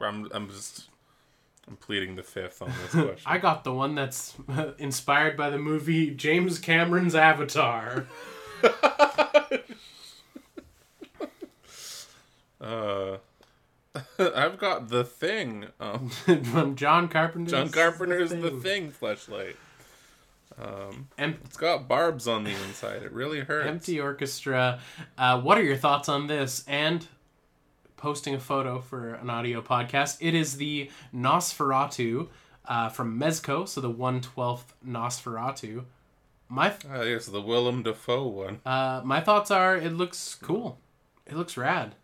I'm, 0.02 0.28
I'm 0.34 0.50
just, 0.50 0.90
I'm 1.68 1.78
pleading 1.78 2.16
the 2.16 2.24
fifth 2.24 2.62
on 2.62 2.70
this 2.82 2.92
question. 2.92 3.22
I 3.26 3.38
got 3.38 3.64
the 3.64 3.74
one 3.74 3.96
that's 3.96 4.36
inspired 4.78 5.38
by 5.38 5.50
the 5.50 5.58
movie 5.58 6.12
James 6.12 6.60
Cameron's 6.60 7.16
Avatar. 7.16 8.08
Uh, 12.66 13.18
I've 14.36 14.58
got 14.58 14.90
the 14.90 15.04
thing. 15.04 15.68
Um, 15.80 16.10
From 16.44 16.76
John 16.76 17.08
Carpenter's 17.08 17.52
John 17.52 17.70
Carpenter's 17.70 18.32
the 18.32 18.52
thing 18.52 18.92
flashlight. 18.92 19.56
Um, 20.62 21.08
Em- 21.18 21.40
it's 21.46 21.58
got 21.58 21.88
barbs 21.88 22.28
on 22.28 22.44
the 22.44 22.52
inside. 22.52 23.04
It 23.04 23.12
really 23.12 23.42
hurts. 23.42 23.68
Empty 23.68 24.00
Orchestra. 24.00 24.80
Uh, 25.18 25.42
what 25.42 25.58
are 25.58 25.64
your 25.64 25.76
thoughts 25.78 26.08
on 26.10 26.28
this? 26.28 26.64
And 26.68 27.06
posting 27.98 28.36
a 28.36 28.40
photo 28.40 28.80
for 28.80 29.16
an 29.16 29.30
audio 29.30 29.62
podcast. 29.62 30.18
It 30.22 30.34
is 30.34 30.58
the 30.58 30.90
Nosferatu 31.14 32.28
uh, 32.66 32.90
from 32.90 33.20
Mezco, 33.20 33.68
so 33.68 33.82
the 33.82 33.92
112th 33.92 34.64
Nosferatu. 34.88 35.84
My 36.48 36.74
Ah, 36.90 37.02
yes, 37.02 37.26
the 37.26 37.42
Willem 37.42 37.84
Dafoe 37.84 38.28
one. 38.28 38.60
uh, 38.66 39.02
my 39.04 39.20
thoughts 39.20 39.50
are 39.52 39.76
it 39.76 39.94
looks 39.94 40.36
cool. 40.36 40.78
It 41.26 41.36
looks 41.36 41.58
rad. 41.58 41.96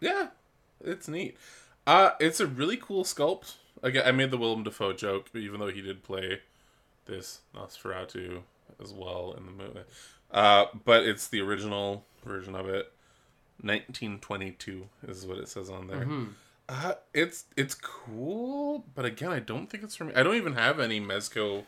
Yeah, 0.00 0.28
it's 0.84 1.08
neat. 1.08 1.36
Uh, 1.86 2.10
it's 2.20 2.40
a 2.40 2.46
really 2.46 2.76
cool 2.76 3.04
sculpt. 3.04 3.54
Again, 3.82 4.02
I 4.06 4.12
made 4.12 4.30
the 4.30 4.38
Willem 4.38 4.62
Dafoe 4.62 4.92
joke, 4.92 5.30
even 5.34 5.60
though 5.60 5.70
he 5.70 5.80
did 5.80 6.02
play 6.02 6.40
this 7.06 7.40
Nosferatu 7.54 8.42
as 8.82 8.92
well 8.92 9.34
in 9.36 9.46
the 9.46 9.52
movie. 9.52 9.80
Uh, 10.30 10.66
but 10.84 11.04
it's 11.04 11.28
the 11.28 11.40
original 11.40 12.04
version 12.24 12.54
of 12.54 12.68
it. 12.68 12.92
1922 13.62 14.88
is 15.06 15.26
what 15.26 15.38
it 15.38 15.48
says 15.48 15.68
on 15.68 15.86
there. 15.86 16.06
Uh, 16.68 16.94
it's 17.12 17.44
it's 17.56 17.74
cool, 17.74 18.84
but 18.94 19.04
again, 19.04 19.30
I 19.32 19.40
don't 19.40 19.68
think 19.68 19.82
it's 19.82 19.96
for 19.96 20.04
me. 20.04 20.14
I 20.14 20.22
don't 20.22 20.36
even 20.36 20.54
have 20.54 20.78
any 20.78 21.00
Mezco 21.00 21.64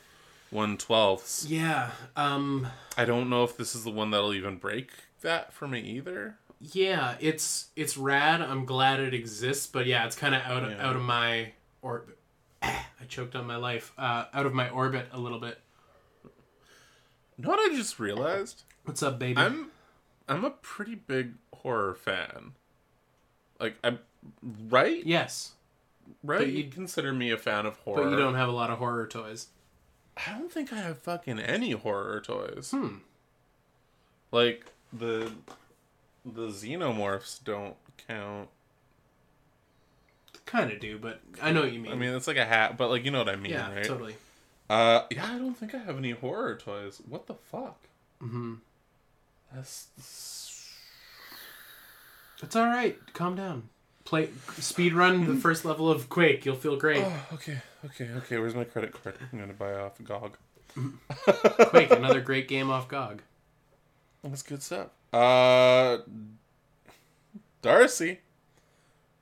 112s. 0.53 1.47
Yeah. 1.49 1.91
Um 2.17 2.69
I 2.97 3.05
don't 3.05 3.29
know 3.29 3.43
if 3.45 3.57
this 3.57 3.75
is 3.75 3.85
the 3.85 3.91
one 3.91 4.11
that'll 4.11 4.35
even 4.35 4.57
break 4.57 4.91
that 5.23 5.53
for 5.53 5.67
me 5.67 5.81
either. 5.81 6.37
Yeah, 6.63 7.17
it's 7.21 7.69
it's 7.77 7.97
rad. 7.97 8.41
I'm 8.41 8.65
glad 8.65 9.01
it 9.01 9.13
exists, 9.15 9.67
but 9.67 9.87
yeah, 9.87 10.07
it's 10.07 10.17
kind 10.17 10.35
of 10.35 10.43
out 10.43 10.63
of, 10.65 10.71
Yeah. 10.71 10.87
out 10.89 10.97
of 10.97 11.03
my 11.03 11.53
orbit. 11.83 12.17
I 12.63 12.79
choked 13.09 13.35
on 13.35 13.47
my 13.47 13.57
life. 13.57 13.93
Uh, 13.99 14.27
out 14.33 14.47
of 14.47 14.55
my 14.55 14.69
orbit 14.71 15.07
a 15.13 15.19
little 15.19 15.41
bit. 15.41 15.59
You 17.37 17.45
know 17.45 17.51
what 17.51 17.73
I 17.73 17.75
just 17.75 17.99
realized? 17.99 18.63
What's 18.85 19.03
up, 19.03 19.19
baby? 19.19 19.39
I'm 19.39 19.71
I'm 20.29 20.45
a 20.45 20.51
pretty 20.51 20.95
big 20.95 21.35
horror 21.53 21.95
fan. 21.95 22.53
Like 23.59 23.77
I'm 23.83 23.99
right? 24.71 25.05
yes, 25.05 25.53
right? 26.23 26.39
but 26.41 26.47
you 26.49 26.65
you- 26.65 26.71
consider 26.71 27.13
me 27.13 27.31
a 27.33 27.39
fan 27.39 27.67
of 27.67 27.77
horror. 27.79 28.05
but 28.05 28.11
you 28.11 28.17
don't 28.17 28.35
have 28.37 28.49
a 28.49 28.53
lot 28.53 28.71
of 28.71 28.79
horror 28.79 29.07
toys. 29.07 29.49
I 30.17 30.31
don't 30.39 30.53
think 30.53 30.73
I 30.73 30.77
have 30.77 30.99
fucking 30.99 31.41
any 31.41 31.73
horror 31.73 32.21
toys. 32.21 32.71
Hmm. 32.71 32.97
Like 34.31 34.67
the 34.93 35.33
the 36.25 36.49
xenomorphs 36.49 37.43
don't 37.43 37.77
count. 38.09 38.49
Kind 40.47 40.73
of 40.73 40.81
do, 40.81 40.99
but 40.99 41.21
I 41.41 41.53
know 41.53 41.63
what 41.63 41.73
you 41.73 41.79
mean. 41.79 41.93
I 41.93 41.95
mean, 41.95 42.11
it's 42.15 42.27
like 42.27 42.37
a 42.37 42.45
hat, 42.45 42.77
but 42.77 42.91
like 42.91 43.05
you 43.05 43.11
know 43.11 43.19
what 43.19 43.29
I 43.29 43.37
mean, 43.37 43.53
yeah, 43.53 43.73
right? 43.73 43.85
totally. 43.85 44.17
Uh, 44.69 45.03
yeah, 45.11 45.27
I 45.33 45.39
don't 45.39 45.55
think 45.55 45.75
I 45.75 45.79
have 45.79 45.97
any 45.97 46.11
horror 46.13 46.57
toys. 46.57 47.01
What 47.09 47.27
the 47.27 47.35
fuck? 47.35 47.79
hmm 48.21 48.55
That's 49.55 49.89
It's 52.43 52.57
all 52.57 52.67
right. 52.67 52.99
Calm 53.15 53.37
down. 53.37 53.69
Play 54.05 54.31
speed 54.59 54.95
run 54.95 55.27
the 55.27 55.35
first 55.41 55.65
level 55.65 55.91
of 55.91 56.09
Quake. 56.09 56.45
You'll 56.45 56.57
feel 56.57 56.77
great. 56.77 57.05
oh, 57.05 57.27
okay, 57.35 57.59
okay, 57.87 58.11
okay. 58.17 58.39
Where's 58.39 58.55
my 58.55 58.65
credit 58.65 58.93
card? 59.01 59.17
I'm 59.33 59.39
gonna 59.39 59.53
buy 59.53 59.75
off 59.75 60.03
GOG. 60.03 60.37
Quake, 61.71 61.91
another 61.93 62.21
great 62.31 62.49
game 62.49 62.69
off 62.71 62.89
GOG. 62.89 63.23
That's 64.25 64.43
good 64.43 64.63
stuff. 64.63 64.89
Uh, 65.13 65.99
Darcy. 67.61 68.21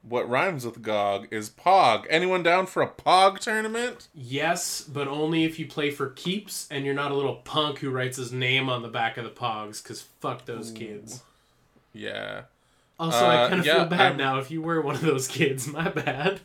What 0.03 0.29
rhymes 0.29 0.65
with 0.65 0.81
GOG 0.81 1.29
is 1.31 1.51
POG. 1.51 2.07
Anyone 2.09 2.43
down 2.43 2.65
for 2.67 2.81
a 2.83 2.87
POG 2.87 3.39
tournament? 3.41 4.09
Yes, 4.15 4.81
but 4.81 5.07
only 5.07 5.45
if 5.45 5.59
you 5.59 5.67
play 5.67 5.91
for 5.91 6.09
keeps 6.09 6.67
and 6.71 6.87
you're 6.87 6.95
not 6.95 7.11
a 7.13 7.15
little 7.15 7.37
punk 7.37 7.81
who 7.81 7.91
writes 7.91 8.17
his 8.17 8.33
name 8.33 8.71
on 8.71 8.81
the 8.83 8.89
back 8.89 9.19
of 9.19 9.25
the 9.25 9.31
Pogs. 9.31 9.83
Because 9.83 10.01
fuck 10.01 10.47
those 10.47 10.71
kids. 10.73 11.23
Yeah. 11.93 12.43
Also, 12.99 13.25
I 13.27 13.45
Uh, 13.45 13.49
kind 13.49 13.61
of 13.61 13.67
yeah, 13.67 13.75
feel 13.77 13.85
bad 13.87 14.01
I'm- 14.01 14.17
now 14.17 14.39
if 14.39 14.51
you 14.51 14.63
were 14.63 14.81
one 14.81 14.95
of 14.95 15.03
those 15.03 15.29
kids. 15.29 15.67
My 15.73 15.89
bad. 15.91 16.41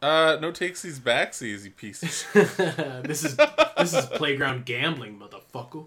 Uh, 0.00 0.36
no 0.40 0.50
takesies 0.52 0.98
backsies, 0.98 1.64
you 1.64 1.70
piece 1.70 2.02
of 2.02 2.10
shit. 2.56 2.56
this 3.04 3.24
is 3.24 3.36
this 3.78 3.94
is 3.94 4.04
playground 4.12 4.64
gambling, 4.66 5.18
motherfucker. 5.18 5.86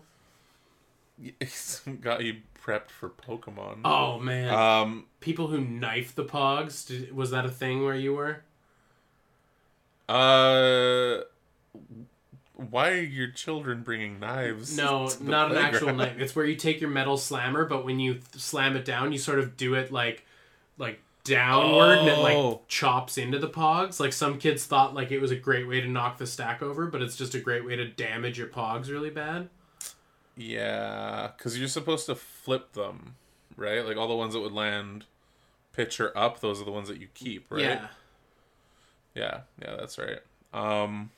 Got 2.02 2.24
you 2.24 2.38
prepped 2.68 2.90
for 2.90 3.10
Pokemon. 3.10 3.80
Oh 3.86 4.20
man, 4.20 4.54
Um, 4.54 5.06
people 5.22 5.48
who 5.48 5.62
knife 5.62 6.14
the 6.14 6.26
Pogs. 6.26 6.86
Did, 6.88 7.16
was 7.16 7.32
that 7.32 7.46
a 7.46 7.50
thing 7.50 7.84
where 7.86 7.96
you 7.96 8.14
were? 8.16 8.42
uh, 10.10 11.22
why 12.56 12.90
are 12.92 13.02
your 13.02 13.30
children 13.30 13.84
bringing 13.84 14.20
knives? 14.20 14.76
No, 14.76 15.10
not 15.22 15.52
an 15.52 15.58
actual 15.58 15.94
knife. 15.94 16.18
It's 16.20 16.36
where 16.36 16.46
you 16.46 16.56
take 16.56 16.82
your 16.82 16.90
metal 16.90 17.18
slammer, 17.18 17.66
but 17.66 17.86
when 17.86 18.00
you 18.00 18.14
th- 18.16 18.26
slam 18.38 18.76
it 18.76 18.86
down, 18.86 19.12
you 19.12 19.18
sort 19.20 19.40
of 19.40 19.58
do 19.58 19.74
it 19.76 19.92
like 19.92 20.26
like 20.78 21.00
downward 21.24 21.98
and 22.00 22.08
it 22.08 22.18
Oh. 22.18 22.22
like 22.50 22.68
chops 22.68 23.18
into 23.18 23.38
the 23.38 23.50
pogs. 23.50 24.00
Like 24.00 24.14
some 24.14 24.38
kids 24.40 24.66
thought 24.66 24.94
like 24.96 25.12
it 25.12 25.20
was 25.20 25.32
a 25.32 25.36
great 25.36 25.68
way 25.68 25.82
to 25.82 25.88
knock 25.88 26.18
the 26.18 26.26
stack 26.28 26.62
over, 26.64 26.88
but 26.88 27.02
it's 27.02 27.16
just 27.18 27.36
a 27.36 27.40
great 27.40 27.66
way 27.66 27.76
to 27.76 27.86
damage 27.88 28.38
your 28.40 28.48
pogs 28.48 28.90
really 28.90 29.10
bad. 29.10 29.50
Yeah, 30.38 31.32
because 31.36 31.58
you're 31.58 31.68
supposed 31.68 32.06
to 32.06 32.16
flip 32.16 32.74
them, 32.74 33.16
right? 33.56 33.86
Like 33.86 33.98
all 33.98 34.08
the 34.08 34.16
ones 34.16 34.34
that 34.34 34.40
would 34.40 34.54
land 34.54 35.06
pitcher 35.74 36.16
up, 36.16 36.40
those 36.40 36.62
are 36.62 36.66
the 36.66 36.72
ones 36.72 36.88
that 36.88 37.02
you 37.02 37.08
keep, 37.14 37.52
right? 37.52 37.62
Yeah. 37.62 37.88
yeah, 39.16 39.40
yeah, 39.62 39.76
that's 39.78 39.98
right. 39.98 40.20
Um, 40.54 41.10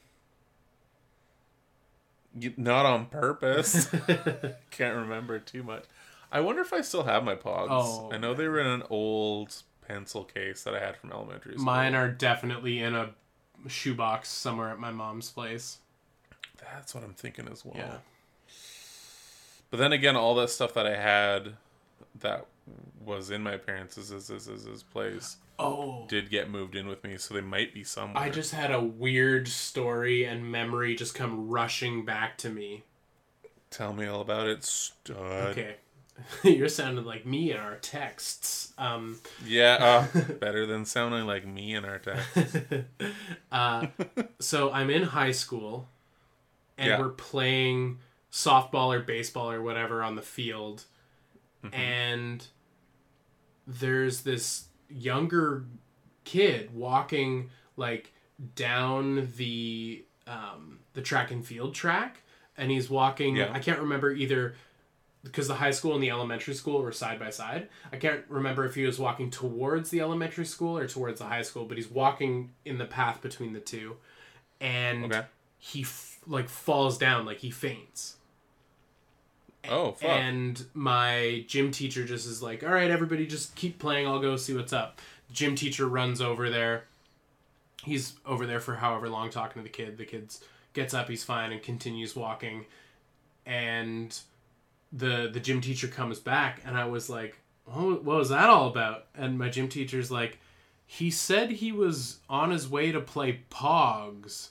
not 2.57 2.85
on 2.85 3.07
purpose. 3.07 3.89
Can't 4.71 4.95
remember 4.95 5.39
too 5.39 5.63
much. 5.63 5.83
I 6.31 6.39
wonder 6.41 6.61
if 6.61 6.71
I 6.73 6.81
still 6.81 7.03
have 7.03 7.23
my 7.23 7.35
pogs. 7.35 7.67
Oh. 7.69 8.09
I 8.11 8.17
know 8.17 8.33
they 8.33 8.47
were 8.47 8.59
in 8.59 8.67
an 8.67 8.83
old 8.89 9.63
pencil 9.87 10.23
case 10.23 10.63
that 10.63 10.75
I 10.75 10.79
had 10.79 10.95
from 10.95 11.11
elementary 11.11 11.53
school. 11.53 11.65
Mine 11.65 11.95
are 11.95 12.09
definitely 12.09 12.79
in 12.79 12.95
a 12.95 13.09
shoebox 13.67 14.29
somewhere 14.29 14.69
at 14.69 14.79
my 14.79 14.91
mom's 14.91 15.31
place. 15.31 15.79
That's 16.61 16.93
what 16.93 17.03
I'm 17.03 17.13
thinking 17.13 17.47
as 17.51 17.65
well. 17.65 17.75
Yeah. 17.75 17.97
But 19.71 19.77
then 19.77 19.93
again, 19.93 20.15
all 20.15 20.35
that 20.35 20.49
stuff 20.49 20.73
that 20.73 20.85
I 20.87 20.95
had 20.95 21.53
that 22.19 22.45
was 23.03 23.29
in 23.31 23.41
my 23.43 23.57
parents' 23.57 23.97
is, 23.97 24.11
is, 24.11 24.29
is, 24.29 24.47
is, 24.47 24.65
is 24.65 24.83
place 24.83 25.37
Oh. 25.61 26.05
did 26.07 26.29
get 26.29 26.49
moved 26.49 26.73
in 26.75 26.87
with 26.87 27.03
me, 27.03 27.17
so 27.17 27.33
they 27.33 27.41
might 27.41 27.73
be 27.73 27.83
somewhere. 27.83 28.23
I 28.23 28.29
just 28.29 28.53
had 28.53 28.71
a 28.71 28.79
weird 28.81 29.47
story 29.49 30.23
and 30.23 30.49
memory 30.49 30.95
just 30.95 31.13
come 31.13 31.49
rushing 31.49 32.05
back 32.05 32.37
to 32.39 32.49
me. 32.49 32.83
Tell 33.69 33.91
me 33.91 34.05
all 34.07 34.21
about 34.21 34.47
it, 34.47 34.63
stud. 34.63 35.17
Okay. 35.17 35.75
You're 36.43 36.69
sounding 36.69 37.03
like 37.05 37.25
me 37.25 37.51
in 37.51 37.57
our 37.57 37.75
texts. 37.75 38.73
Um, 38.77 39.19
Yeah, 39.45 40.07
uh, 40.15 40.21
better 40.39 40.65
than 40.65 40.85
sounding 40.85 41.25
like 41.27 41.45
me 41.45 41.75
in 41.75 41.83
our 41.83 41.99
text. 41.99 42.57
uh, 43.51 43.87
so 44.39 44.71
I'm 44.71 44.89
in 44.89 45.03
high 45.03 45.31
school, 45.31 45.87
and 46.77 46.87
Yeah. 46.87 46.99
we're 46.99 47.09
playing 47.09 47.99
softball 48.31 48.95
or 48.95 48.99
baseball 49.01 49.51
or 49.51 49.61
whatever 49.61 50.03
on 50.03 50.15
the 50.15 50.21
field, 50.21 50.85
and 51.73 52.45
there's 53.67 54.21
this 54.21 54.65
younger 54.89 55.65
kid 56.23 56.73
walking 56.73 57.49
like 57.77 58.11
down 58.55 59.29
the 59.37 60.03
um, 60.27 60.79
the 60.93 61.01
track 61.01 61.31
and 61.31 61.45
field 61.45 61.73
track, 61.73 62.17
and 62.57 62.71
he's 62.71 62.89
walking. 62.89 63.35
Yeah. 63.37 63.51
I 63.53 63.59
can't 63.59 63.79
remember 63.79 64.11
either 64.11 64.55
because 65.23 65.47
the 65.49 65.55
high 65.55 65.71
school 65.71 65.95
and 65.95 66.01
the 66.03 66.09
elementary 66.09 66.53
school 66.53 66.81
were 66.81 66.91
side 66.93 67.19
by 67.19 67.29
side. 67.29 67.67
I 67.91 67.97
can't 67.97 68.23
remember 68.29 68.63
if 68.65 68.75
he 68.75 68.85
was 68.85 68.97
walking 68.99 69.29
towards 69.29 69.89
the 69.89 69.99
elementary 69.99 70.45
school 70.45 70.77
or 70.77 70.87
towards 70.87 71.19
the 71.19 71.25
high 71.25 71.41
school, 71.41 71.65
but 71.65 71.75
he's 71.77 71.89
walking 71.89 72.51
in 72.63 72.77
the 72.77 72.85
path 72.85 73.21
between 73.21 73.51
the 73.53 73.59
two, 73.59 73.97
and 74.61 75.05
Okay. 75.05 75.23
he 75.57 75.81
f- 75.81 76.19
like 76.25 76.47
falls 76.47 76.97
down, 76.97 77.25
like 77.25 77.39
he 77.39 77.51
faints. 77.51 78.15
Oh, 79.67 79.91
fuck. 79.91 80.09
And 80.09 80.65
my 80.73 81.43
gym 81.47 81.71
teacher 81.71 82.05
just 82.05 82.27
is 82.27 82.41
like, 82.41 82.63
"All 82.63 82.69
right, 82.69 82.89
everybody, 82.89 83.27
just 83.27 83.55
keep 83.55 83.79
playing. 83.79 84.07
I'll 84.07 84.19
go 84.19 84.37
see 84.37 84.55
what's 84.55 84.73
up." 84.73 85.01
Gym 85.31 85.55
teacher 85.55 85.87
runs 85.87 86.21
over 86.21 86.49
there. 86.49 86.85
He's 87.83 88.13
over 88.25 88.45
there 88.45 88.59
for 88.59 88.75
however 88.75 89.09
long 89.09 89.29
talking 89.29 89.61
to 89.61 89.63
the 89.63 89.69
kid. 89.69 89.97
The 89.97 90.05
kid 90.05 90.33
gets 90.73 90.93
up, 90.93 91.09
he's 91.09 91.23
fine, 91.23 91.51
and 91.51 91.61
continues 91.61 92.15
walking. 92.15 92.65
And 93.45 94.17
the 94.91 95.29
the 95.31 95.39
gym 95.39 95.61
teacher 95.61 95.87
comes 95.87 96.19
back, 96.19 96.61
and 96.65 96.77
I 96.77 96.85
was 96.85 97.09
like, 97.09 97.39
oh, 97.67 97.95
"What 97.95 98.17
was 98.17 98.29
that 98.29 98.49
all 98.49 98.67
about?" 98.67 99.07
And 99.15 99.37
my 99.37 99.49
gym 99.49 99.67
teacher's 99.69 100.09
like, 100.11 100.39
"He 100.85 101.11
said 101.11 101.51
he 101.51 101.71
was 101.71 102.19
on 102.29 102.51
his 102.51 102.67
way 102.67 102.91
to 102.91 103.01
play 103.01 103.41
Pogs." 103.49 104.49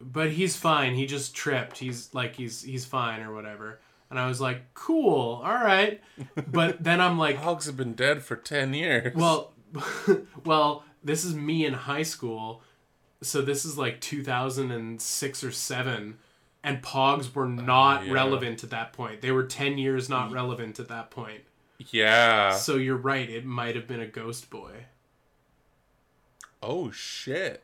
But 0.00 0.30
he's 0.30 0.56
fine. 0.56 0.94
He 0.94 1.06
just 1.06 1.34
tripped. 1.34 1.78
He's 1.78 2.12
like 2.14 2.36
he's 2.36 2.62
he's 2.62 2.84
fine 2.84 3.20
or 3.22 3.34
whatever. 3.34 3.80
And 4.10 4.18
I 4.18 4.26
was 4.26 4.40
like, 4.40 4.74
cool, 4.74 5.40
all 5.44 5.54
right. 5.54 6.00
But 6.48 6.82
then 6.82 7.00
I'm 7.00 7.16
like, 7.16 7.36
Hogs 7.44 7.66
have 7.66 7.76
been 7.76 7.94
dead 7.94 8.24
for 8.24 8.34
10 8.34 8.74
years. 8.74 9.14
well, 9.14 9.52
well, 10.44 10.84
this 11.04 11.24
is 11.24 11.34
me 11.34 11.64
in 11.64 11.74
high 11.74 12.02
school, 12.02 12.62
so 13.22 13.40
this 13.40 13.64
is 13.64 13.78
like 13.78 14.00
2006 14.00 15.44
or 15.44 15.52
seven, 15.52 16.18
and 16.64 16.82
Pogs 16.82 17.32
were 17.32 17.44
uh, 17.44 17.48
not 17.48 18.04
yeah. 18.04 18.12
relevant 18.12 18.64
at 18.64 18.70
that 18.70 18.92
point. 18.92 19.20
They 19.20 19.30
were 19.30 19.44
10 19.44 19.78
years 19.78 20.08
not 20.08 20.32
relevant 20.32 20.80
at 20.80 20.88
that 20.88 21.10
point. 21.10 21.42
yeah. 21.78 22.54
So 22.54 22.74
you're 22.74 22.96
right. 22.96 23.30
It 23.30 23.44
might 23.44 23.76
have 23.76 23.86
been 23.86 24.00
a 24.00 24.08
Ghost 24.08 24.50
Boy. 24.50 24.86
Oh, 26.60 26.90
shit. 26.90 27.62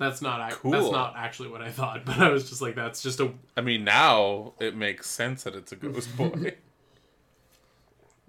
That's 0.00 0.22
not 0.22 0.40
ac- 0.50 0.56
Cool. 0.62 0.70
that's 0.72 0.90
not 0.90 1.14
actually 1.16 1.50
what 1.50 1.60
I 1.60 1.70
thought, 1.70 2.04
but 2.06 2.18
I 2.18 2.30
was 2.30 2.48
just 2.48 2.60
like, 2.62 2.74
that's 2.74 3.02
just 3.02 3.20
a 3.20 3.32
I 3.56 3.60
mean, 3.60 3.84
now 3.84 4.54
it 4.58 4.74
makes 4.74 5.08
sense 5.08 5.44
that 5.44 5.54
it's 5.54 5.70
a 5.70 5.76
ghost 5.76 6.16
boy. 6.16 6.54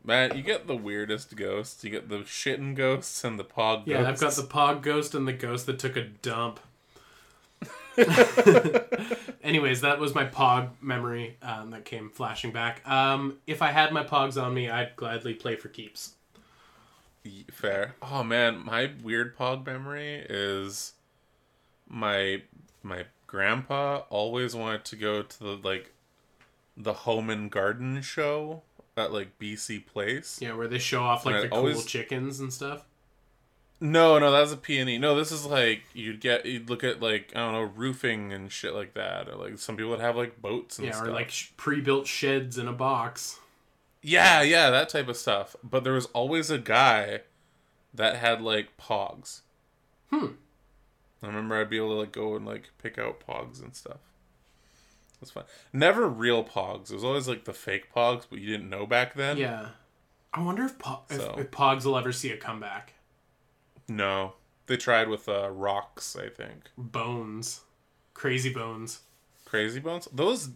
Man, 0.03 0.35
you 0.35 0.43
get 0.43 0.67
the 0.67 0.75
weirdest 0.75 1.35
ghosts. 1.35 1.83
You 1.83 1.89
get 1.89 2.09
the 2.09 2.19
shitting 2.19 2.75
ghosts 2.75 3.23
and 3.23 3.39
the 3.39 3.43
pog 3.45 3.85
ghosts. 3.85 3.87
Yeah, 3.87 4.03
ghosts. 4.03 4.23
I've 4.23 4.49
got 4.49 4.49
the 4.49 4.53
Pog 4.53 4.81
Ghost 4.81 5.15
and 5.15 5.27
the 5.27 5.33
Ghost 5.33 5.65
that 5.67 5.77
took 5.79 5.95
a 5.95 6.01
dump. 6.03 6.59
Anyways, 9.43 9.81
that 9.81 9.99
was 9.99 10.15
my 10.15 10.25
Pog 10.25 10.69
memory 10.81 11.37
um, 11.43 11.69
that 11.71 11.85
came 11.85 12.09
flashing 12.09 12.51
back. 12.51 12.87
Um, 12.89 13.37
if 13.45 13.61
I 13.61 13.71
had 13.71 13.91
my 13.93 14.03
Pogs 14.03 14.41
on 14.41 14.53
me, 14.53 14.69
I'd 14.69 14.95
gladly 14.95 15.33
play 15.35 15.55
for 15.55 15.67
keeps. 15.69 16.15
Fair. 17.51 17.93
Oh 18.01 18.23
man, 18.23 18.65
my 18.65 18.91
weird 19.03 19.37
pog 19.37 19.63
memory 19.67 20.25
is 20.27 20.93
my 21.93 22.41
my 22.83 23.05
grandpa 23.27 24.03
always 24.09 24.55
wanted 24.55 24.85
to 24.85 24.95
go 24.95 25.21
to 25.21 25.39
the 25.39 25.57
like 25.61 25.91
the 26.77 26.93
home 26.93 27.29
and 27.29 27.51
garden 27.51 28.01
show 28.01 28.63
at 28.97 29.11
like 29.11 29.37
BC 29.39 29.85
Place. 29.85 30.39
Yeah, 30.41 30.53
where 30.53 30.67
they 30.67 30.79
show 30.79 31.03
off 31.03 31.25
like 31.25 31.35
Right, 31.35 31.41
the 31.43 31.49
cool 31.49 31.81
chickens 31.81 32.39
and 32.39 32.51
stuff. 32.51 32.85
No, 33.83 34.19
no, 34.19 34.31
that's 34.31 34.51
a 34.51 34.57
peony. 34.57 34.97
No, 34.99 35.15
this 35.15 35.31
is 35.31 35.45
like 35.45 35.81
you'd 35.93 36.21
get 36.21 36.45
you'd 36.45 36.69
look 36.69 36.83
at 36.83 37.01
like 37.01 37.31
I 37.35 37.39
don't 37.39 37.53
know 37.53 37.61
roofing 37.63 38.31
and 38.31 38.51
shit 38.51 38.73
like 38.73 38.93
that, 38.93 39.27
or 39.27 39.35
like 39.35 39.57
some 39.59 39.75
people 39.75 39.91
would 39.91 39.99
have 39.99 40.15
like 40.15 40.41
boats 40.41 40.77
and 40.77 40.87
Yeah, 40.87 40.93
stuff. 40.93 41.07
or 41.07 41.11
like 41.11 41.29
sh- 41.31 41.49
pre-built 41.57 42.07
sheds 42.07 42.57
in 42.57 42.67
a 42.67 42.73
box. 42.73 43.39
yeah, 44.03 44.41
yeah, 44.43 44.69
that 44.69 44.89
type 44.89 45.07
of 45.07 45.17
stuff. 45.17 45.55
But 45.63 45.83
there 45.83 45.93
was 45.93 46.05
always 46.07 46.49
a 46.51 46.57
guy 46.59 47.21
that 47.93 48.15
had 48.17 48.41
like 48.41 48.77
pogs. 48.77 49.41
Hmm. 50.11 50.27
I 51.23 51.27
remember 51.27 51.59
I'd 51.59 51.69
be 51.69 51.77
able 51.77 51.89
to 51.89 51.99
like 51.99 52.11
go 52.11 52.35
and 52.35 52.45
like 52.45 52.69
pick 52.81 52.97
out 52.97 53.21
pogs 53.25 53.61
and 53.61 53.75
stuff. 53.75 53.99
That's 55.19 55.31
fun. 55.31 55.43
Never 55.71 56.07
real 56.07 56.43
pogs. 56.43 56.89
It 56.89 56.95
was 56.95 57.03
always 57.03 57.27
like 57.27 57.45
the 57.45 57.53
fake 57.53 57.93
pogs, 57.93 58.25
but 58.29 58.39
you 58.39 58.47
didn't 58.47 58.69
know 58.69 58.87
back 58.87 59.13
then. 59.13 59.37
Yeah. 59.37 59.67
I 60.33 60.41
wonder 60.41 60.63
if, 60.63 60.79
po- 60.79 61.01
if, 61.09 61.19
if 61.37 61.51
Pogs 61.51 61.85
will 61.85 61.97
ever 61.97 62.11
see 62.11 62.31
a 62.31 62.37
comeback. 62.37 62.93
No, 63.89 64.33
they 64.67 64.77
tried 64.77 65.09
with 65.09 65.27
uh, 65.27 65.49
rocks. 65.49 66.15
I 66.15 66.29
think 66.29 66.69
Bones. 66.77 67.61
Crazy 68.13 68.53
Bones. 68.53 69.01
Crazy 69.43 69.79
Bones. 69.79 70.07
Those 70.13 70.49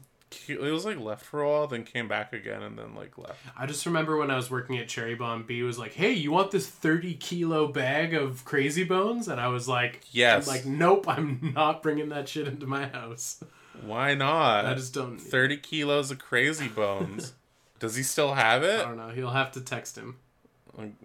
it 0.47 0.59
was 0.59 0.85
like 0.85 0.99
left 0.99 1.25
for 1.25 1.41
a 1.41 1.49
while, 1.49 1.67
then 1.67 1.83
came 1.83 2.07
back 2.07 2.33
again, 2.33 2.61
and 2.63 2.77
then 2.77 2.95
like 2.95 3.17
left. 3.17 3.39
I 3.57 3.65
just 3.65 3.85
remember 3.85 4.17
when 4.17 4.31
I 4.31 4.35
was 4.35 4.49
working 4.51 4.77
at 4.77 4.87
Cherry 4.87 5.15
Bomb, 5.15 5.43
B 5.43 5.61
was 5.63 5.77
like, 5.79 5.93
"Hey, 5.93 6.11
you 6.13 6.31
want 6.31 6.51
this 6.51 6.67
thirty 6.67 7.13
kilo 7.13 7.67
bag 7.67 8.13
of 8.13 8.45
Crazy 8.45 8.83
Bones?" 8.83 9.27
And 9.27 9.39
I 9.39 9.47
was 9.47 9.67
like, 9.67 10.01
Yes. 10.11 10.47
I'm 10.47 10.53
like, 10.53 10.65
nope, 10.65 11.07
I'm 11.07 11.51
not 11.55 11.83
bringing 11.83 12.09
that 12.09 12.29
shit 12.29 12.47
into 12.47 12.65
my 12.67 12.87
house. 12.87 13.43
Why 13.81 14.13
not? 14.15 14.65
I 14.65 14.73
just 14.73 14.93
don't. 14.93 15.17
Thirty 15.17 15.57
kilos 15.57 16.11
of 16.11 16.19
Crazy 16.19 16.67
Bones. 16.67 17.33
Does 17.79 17.95
he 17.95 18.03
still 18.03 18.33
have 18.33 18.63
it? 18.63 18.79
I 18.79 18.83
don't 18.83 18.97
know. 18.97 19.09
He'll 19.09 19.31
have 19.31 19.51
to 19.53 19.61
text 19.61 19.97
him. 19.97 20.17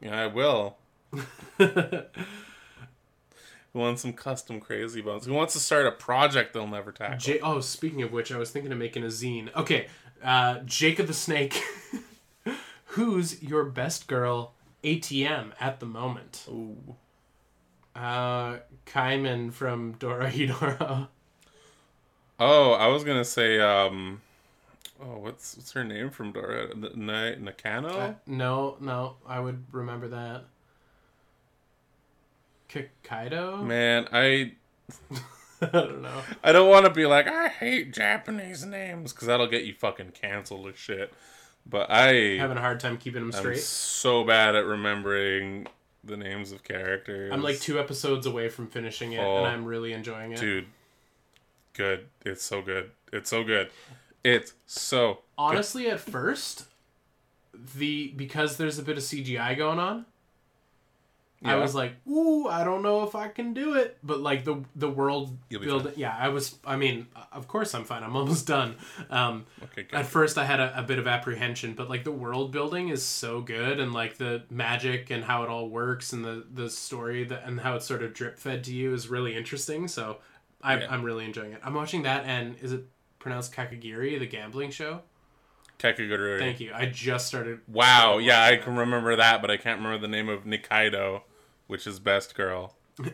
I 0.09 0.27
will. 0.27 0.77
Who 3.72 3.78
wants 3.78 4.02
some 4.02 4.12
custom 4.12 4.60
Crazy 4.60 5.01
Bones? 5.01 5.26
Who 5.26 5.32
wants 5.32 5.52
to 5.55 5.60
start 5.60 5.86
a 5.86 5.92
project 5.92 6.52
they'll 6.52 6.66
never 6.66 6.90
tackle? 6.90 7.18
J- 7.18 7.40
oh, 7.40 7.60
speaking 7.60 8.02
of 8.02 8.12
which, 8.12 8.32
I 8.32 8.38
was 8.38 8.51
thinking 8.51 8.72
of 8.72 8.78
making 8.78 9.05
a 9.05 9.06
zine. 9.09 9.55
Okay, 9.55 9.86
uh, 10.24 10.59
Jake 10.64 10.98
of 10.98 11.06
the 11.06 11.14
Snake. 11.14 11.62
Who's 12.86 13.40
your 13.42 13.64
best 13.64 14.09
girl 14.09 14.55
ATM 14.82 15.52
at 15.60 15.78
the 15.78 15.86
moment? 15.86 16.44
Ooh. 16.48 16.97
Uh, 17.94 18.59
Kaiman 18.86 19.52
from 19.52 19.94
Dorohedoro. 19.94 21.09
Oh, 22.40 22.72
I 22.72 22.86
was 22.86 23.05
gonna 23.05 23.24
say, 23.24 23.60
um, 23.60 24.22
oh, 25.01 25.18
what's 25.18 25.56
what's 25.56 25.72
her 25.72 25.84
name 25.84 26.10
from 26.10 26.32
Dora? 26.32 26.70
N- 26.70 27.10
N- 27.10 27.44
Nakano? 27.44 27.88
Uh, 27.88 28.14
no, 28.26 28.76
no, 28.80 29.16
I 29.26 29.40
would 29.40 29.64
remember 29.72 30.09
that. 30.09 30.44
Kikaido? 32.70 33.64
Man, 33.64 34.09
I 34.12 34.52
I 35.62 35.66
don't 35.66 36.02
know. 36.02 36.22
I 36.42 36.52
don't 36.52 36.68
want 36.70 36.86
to 36.86 36.90
be 36.90 37.05
like 37.06 37.26
I 37.28 37.48
hate 37.48 37.92
Japanese 37.92 38.64
names 38.64 39.12
because 39.12 39.26
that'll 39.28 39.47
get 39.48 39.64
you 39.64 39.74
fucking 39.74 40.12
canceled 40.12 40.66
or 40.66 40.74
shit. 40.74 41.12
But 41.68 41.90
I 41.90 42.36
Having 42.38 42.56
a 42.56 42.60
hard 42.60 42.80
time 42.80 42.97
keeping 42.97 43.20
them 43.20 43.32
I'm 43.34 43.38
straight. 43.38 43.59
so 43.60 44.24
bad 44.24 44.55
at 44.56 44.64
remembering 44.64 45.66
the 46.02 46.16
names 46.16 46.52
of 46.52 46.64
characters. 46.64 47.30
I'm 47.32 47.42
like 47.42 47.60
two 47.60 47.78
episodes 47.78 48.24
away 48.24 48.48
from 48.48 48.66
finishing 48.68 49.12
it, 49.12 49.20
Oh. 49.20 49.38
and 49.38 49.47
I'm 49.47 49.64
really 49.66 49.92
enjoying 49.92 50.32
it. 50.32 50.40
dude. 50.40 50.66
Good. 51.74 52.06
It's 52.24 52.42
so 52.42 52.62
good. 52.62 52.90
It's 53.12 53.28
so 53.30 53.44
good. 53.44 53.70
It's 54.24 54.55
so 54.66 55.20
Honestly, 55.36 55.88
at 55.88 56.01
first, 56.01 56.64
the 57.76 58.12
because 58.16 58.56
there's 58.56 58.78
a 58.78 58.82
bit 58.82 58.97
of 58.97 59.02
CGI 59.02 59.56
going 59.56 59.78
on, 59.78 60.06
I 61.43 61.57
was 61.57 61.75
like, 61.75 61.95
"Ooh, 62.07 62.47
I 62.49 62.65
don't 62.65 62.83
know 62.83 63.05
if 63.05 63.15
I 63.15 63.29
can 63.29 63.55
do 63.55 63.75
it." 63.75 63.97
But 64.03 64.21
like 64.21 64.45
the 64.45 64.62
the 64.77 64.91
world 64.91 65.39
You'll 65.49 65.61
be 65.61 65.67
build, 65.67 65.93
yeah, 65.97 66.15
I 66.19 66.29
was. 66.29 66.57
I 66.67 66.77
mean, 66.77 67.07
of 67.33 67.49
course 67.49 67.75
I'm 67.75 67.85
fine. 67.85 68.03
I'm 68.03 68.15
almost 68.15 68.47
done. 68.47 68.77
Um, 69.09 69.47
okay. 69.62 69.87
At 69.93 70.05
first, 70.07 70.37
I 70.37 70.45
had 70.45 70.61
a, 70.61 70.79
a 70.79 70.83
bit 70.83 70.99
of 70.99 71.07
apprehension, 71.07 71.73
but 71.73 71.89
like 71.89 72.05
the 72.05 72.12
world 72.12 72.53
building 72.53 72.91
is 72.91 73.03
so 73.03 73.41
good, 73.41 73.81
and 73.81 73.95
like 73.95 74.19
the 74.19 74.43
magic 74.51 75.11
and 75.11 75.25
how 75.25 75.43
it 75.43 75.49
all 75.49 75.69
works, 75.71 76.12
and 76.12 76.23
the 76.25 76.45
the 76.53 76.69
story 76.69 77.25
that 77.25 77.45
and 77.47 77.59
how 77.61 77.75
it's 77.77 77.87
sort 77.87 78.03
of 78.03 78.12
drip 78.12 78.39
fed 78.39 78.62
to 78.65 78.75
you 78.75 78.93
is 78.93 79.09
really 79.09 79.35
interesting. 79.35 79.89
So, 79.89 80.19
I, 80.62 80.79
Yeah. 80.79 80.89
I'm 80.91 81.03
really 81.03 81.25
enjoying 81.25 81.53
it. 81.53 81.61
I'm 81.65 81.75
watching 81.75 82.03
that, 82.03 82.27
and 82.27 82.57
is 82.61 82.73
it 82.73 82.85
pronounced 83.19 83.55
Kakagiri, 83.55 84.19
the 84.19 84.27
gambling 84.27 84.71
show? 84.73 85.01
Kakegurui. 85.79 86.39
Thank 86.39 86.61
you. 86.61 86.73
I 86.75 86.87
just 86.87 87.27
started. 87.27 87.61
Wow. 87.67 88.19
Yeah, 88.19 88.45
I 88.45 88.57
can 88.59 88.77
remember 88.77 89.17
that, 89.17 89.41
but 89.41 89.51
I 89.51 89.57
can't 89.57 89.79
remember 89.79 89.99
the 89.99 90.09
name 90.09 90.29
of 90.29 90.45
Nikaido, 90.45 91.23
which 91.70 91.86
is 91.86 91.98
best 92.01 92.34
girl 92.34 92.74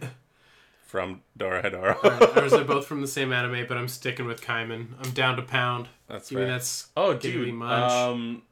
from 0.84 1.22
Dorohedoro. 1.38 2.00
that. 2.02 2.36
Ours 2.38 2.52
are 2.52 2.64
both 2.64 2.86
from 2.86 3.00
the 3.02 3.06
same 3.08 3.32
anime, 3.32 3.66
but 3.68 3.76
I'm 3.76 3.88
sticking 3.88 4.26
with 4.26 4.40
Kaiman. 4.40 4.88
I'm 5.02 5.10
down 5.10 5.36
to 5.36 5.42
pound. 5.42 5.88
That's 6.08 6.30
Give 6.30 6.38
me 6.40 6.46
that's 6.46 6.88
Oh, 6.96 7.14
dude. 7.14 7.52
munch. 7.54 7.92
Um, 7.92 8.42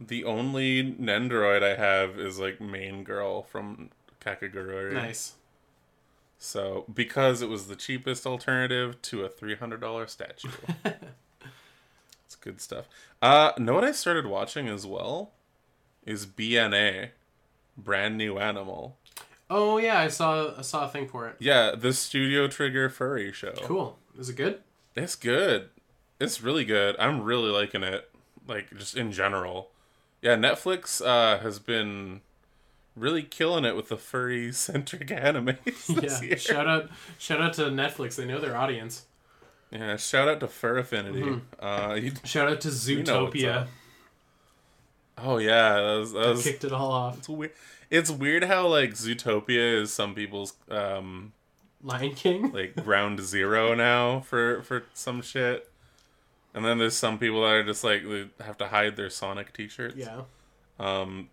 the 0.00 0.24
only 0.24 0.82
Nendoroid 0.94 1.62
I 1.62 1.76
have 1.76 2.18
is 2.18 2.38
like 2.38 2.60
main 2.60 3.04
girl 3.04 3.42
from 3.42 3.90
Kakegurui. 4.20 4.92
nice. 4.94 5.34
So 6.38 6.86
because 6.92 7.42
it 7.42 7.50
was 7.50 7.66
the 7.68 7.76
cheapest 7.76 8.26
alternative 8.26 9.00
to 9.02 9.24
a 9.24 9.28
three 9.28 9.56
hundred 9.56 9.82
dollar 9.82 10.06
statue, 10.06 10.48
it's 12.24 12.34
good 12.36 12.60
stuff. 12.62 12.88
Uh, 13.20 13.52
know 13.58 13.74
what 13.74 13.84
I 13.84 13.92
started 13.92 14.24
watching 14.26 14.66
as 14.68 14.86
well 14.86 15.32
is 16.06 16.24
BNA, 16.24 17.10
brand 17.76 18.16
new 18.16 18.38
animal. 18.38 18.96
Oh 19.50 19.78
yeah, 19.78 19.98
I 19.98 20.08
saw 20.08 20.52
I 20.56 20.62
saw 20.62 20.84
a 20.84 20.88
thing 20.88 21.08
for 21.08 21.26
it. 21.28 21.36
Yeah, 21.40 21.74
the 21.76 21.92
Studio 21.92 22.46
Trigger 22.46 22.88
furry 22.88 23.32
show. 23.32 23.52
Cool. 23.64 23.98
Is 24.16 24.28
it 24.28 24.36
good? 24.36 24.60
It's 24.94 25.16
good. 25.16 25.70
It's 26.20 26.40
really 26.40 26.64
good. 26.64 26.94
I'm 26.98 27.22
really 27.22 27.50
liking 27.50 27.82
it. 27.82 28.08
Like 28.46 28.70
just 28.76 28.96
in 28.96 29.10
general. 29.10 29.70
Yeah, 30.22 30.36
Netflix 30.36 31.04
uh, 31.04 31.38
has 31.40 31.58
been 31.58 32.20
really 32.94 33.22
killing 33.22 33.64
it 33.64 33.74
with 33.74 33.88
the 33.88 33.96
furry 33.96 34.52
centric 34.52 35.08
animes 35.08 35.86
this 36.00 36.22
yeah. 36.22 36.28
year. 36.28 36.38
Shout 36.38 36.68
out 36.68 36.88
shout 37.18 37.40
out 37.40 37.54
to 37.54 37.62
Netflix. 37.62 38.14
They 38.14 38.26
know 38.26 38.38
their 38.38 38.56
audience. 38.56 39.06
Yeah, 39.72 39.96
shout 39.96 40.28
out 40.28 40.40
to 40.40 40.48
Fur 40.48 40.78
Affinity. 40.78 41.22
Mm-hmm. 41.22 41.64
Uh, 41.64 41.94
you, 41.94 42.12
Shout 42.24 42.48
out 42.48 42.60
to 42.62 42.68
know 42.68 42.72
what's 43.24 43.36
Zootopia. 43.36 43.66
oh 45.18 45.38
yeah, 45.38 45.74
that 45.74 45.96
was, 45.98 46.12
that 46.12 46.28
was 46.28 46.42
Kicked 46.42 46.64
it 46.64 46.72
all 46.72 46.90
off. 46.90 47.18
it's 47.18 47.28
weird. 47.28 47.52
It's 47.90 48.10
weird 48.10 48.44
how 48.44 48.68
like 48.68 48.90
Zootopia 48.90 49.82
is 49.82 49.92
some 49.92 50.14
people's 50.14 50.54
um 50.70 51.32
Lion 51.82 52.14
King. 52.14 52.52
like 52.52 52.76
ground 52.84 53.20
zero 53.20 53.74
now 53.74 54.20
for 54.20 54.62
for 54.62 54.84
some 54.94 55.22
shit, 55.22 55.68
and 56.54 56.64
then 56.64 56.78
there's 56.78 56.96
some 56.96 57.18
people 57.18 57.42
that 57.42 57.48
are 57.48 57.64
just 57.64 57.82
like 57.82 58.02
they 58.04 58.28
have 58.44 58.58
to 58.58 58.68
hide 58.68 58.96
their 58.96 59.10
Sonic 59.10 59.52
T-shirts. 59.52 59.96
Yeah. 59.96 60.22
Um, 60.78 61.28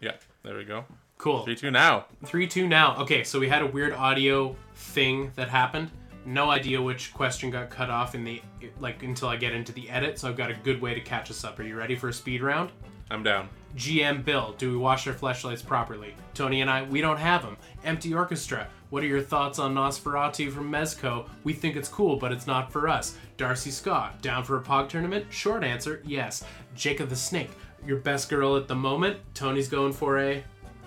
yeah, 0.00 0.12
there 0.42 0.56
we 0.56 0.64
go. 0.64 0.84
Cool. 1.18 1.44
Three 1.44 1.56
two 1.56 1.70
now. 1.70 2.06
Three 2.24 2.46
two 2.46 2.68
now. 2.68 2.96
Okay, 2.98 3.24
so 3.24 3.40
we 3.40 3.48
had 3.48 3.62
a 3.62 3.66
weird 3.66 3.92
audio 3.92 4.54
thing 4.74 5.32
that 5.36 5.48
happened. 5.48 5.90
No 6.24 6.50
idea 6.50 6.80
which 6.82 7.14
question 7.14 7.50
got 7.50 7.70
cut 7.70 7.88
off 7.88 8.14
in 8.14 8.24
the 8.24 8.42
like 8.80 9.02
until 9.02 9.28
I 9.28 9.36
get 9.36 9.52
into 9.54 9.72
the 9.72 9.88
edit. 9.88 10.18
So 10.18 10.28
I've 10.28 10.36
got 10.36 10.50
a 10.50 10.54
good 10.54 10.80
way 10.80 10.94
to 10.94 11.00
catch 11.00 11.30
us 11.30 11.44
up. 11.44 11.58
Are 11.58 11.62
you 11.62 11.76
ready 11.76 11.96
for 11.96 12.08
a 12.08 12.12
speed 12.12 12.42
round? 12.42 12.70
I'm 13.10 13.22
down. 13.22 13.48
GM 13.76 14.24
Bill, 14.24 14.54
do 14.58 14.70
we 14.70 14.76
wash 14.76 15.06
our 15.06 15.12
flashlights 15.12 15.62
properly? 15.62 16.14
Tony 16.34 16.60
and 16.60 16.70
I, 16.70 16.82
we 16.82 17.00
don't 17.00 17.18
have 17.18 17.42
them. 17.42 17.56
Empty 17.84 18.14
Orchestra, 18.14 18.66
what 18.90 19.02
are 19.02 19.06
your 19.06 19.20
thoughts 19.20 19.58
on 19.58 19.74
Nosferatu 19.74 20.50
from 20.50 20.70
Mezco? 20.70 21.28
We 21.44 21.52
think 21.52 21.76
it's 21.76 21.88
cool, 21.88 22.16
but 22.16 22.32
it's 22.32 22.46
not 22.46 22.72
for 22.72 22.88
us. 22.88 23.16
Darcy 23.36 23.70
Scott, 23.70 24.20
down 24.22 24.44
for 24.44 24.56
a 24.56 24.62
POG 24.62 24.88
tournament? 24.88 25.26
Short 25.30 25.62
answer, 25.62 26.02
yes. 26.06 26.42
Jacob 26.74 27.08
the 27.10 27.16
Snake, 27.16 27.50
your 27.84 27.98
best 27.98 28.28
girl 28.30 28.56
at 28.56 28.66
the 28.66 28.74
moment? 28.74 29.18
Tony's 29.34 29.68
going 29.68 29.92
for 29.92 30.18
a, 30.18 30.42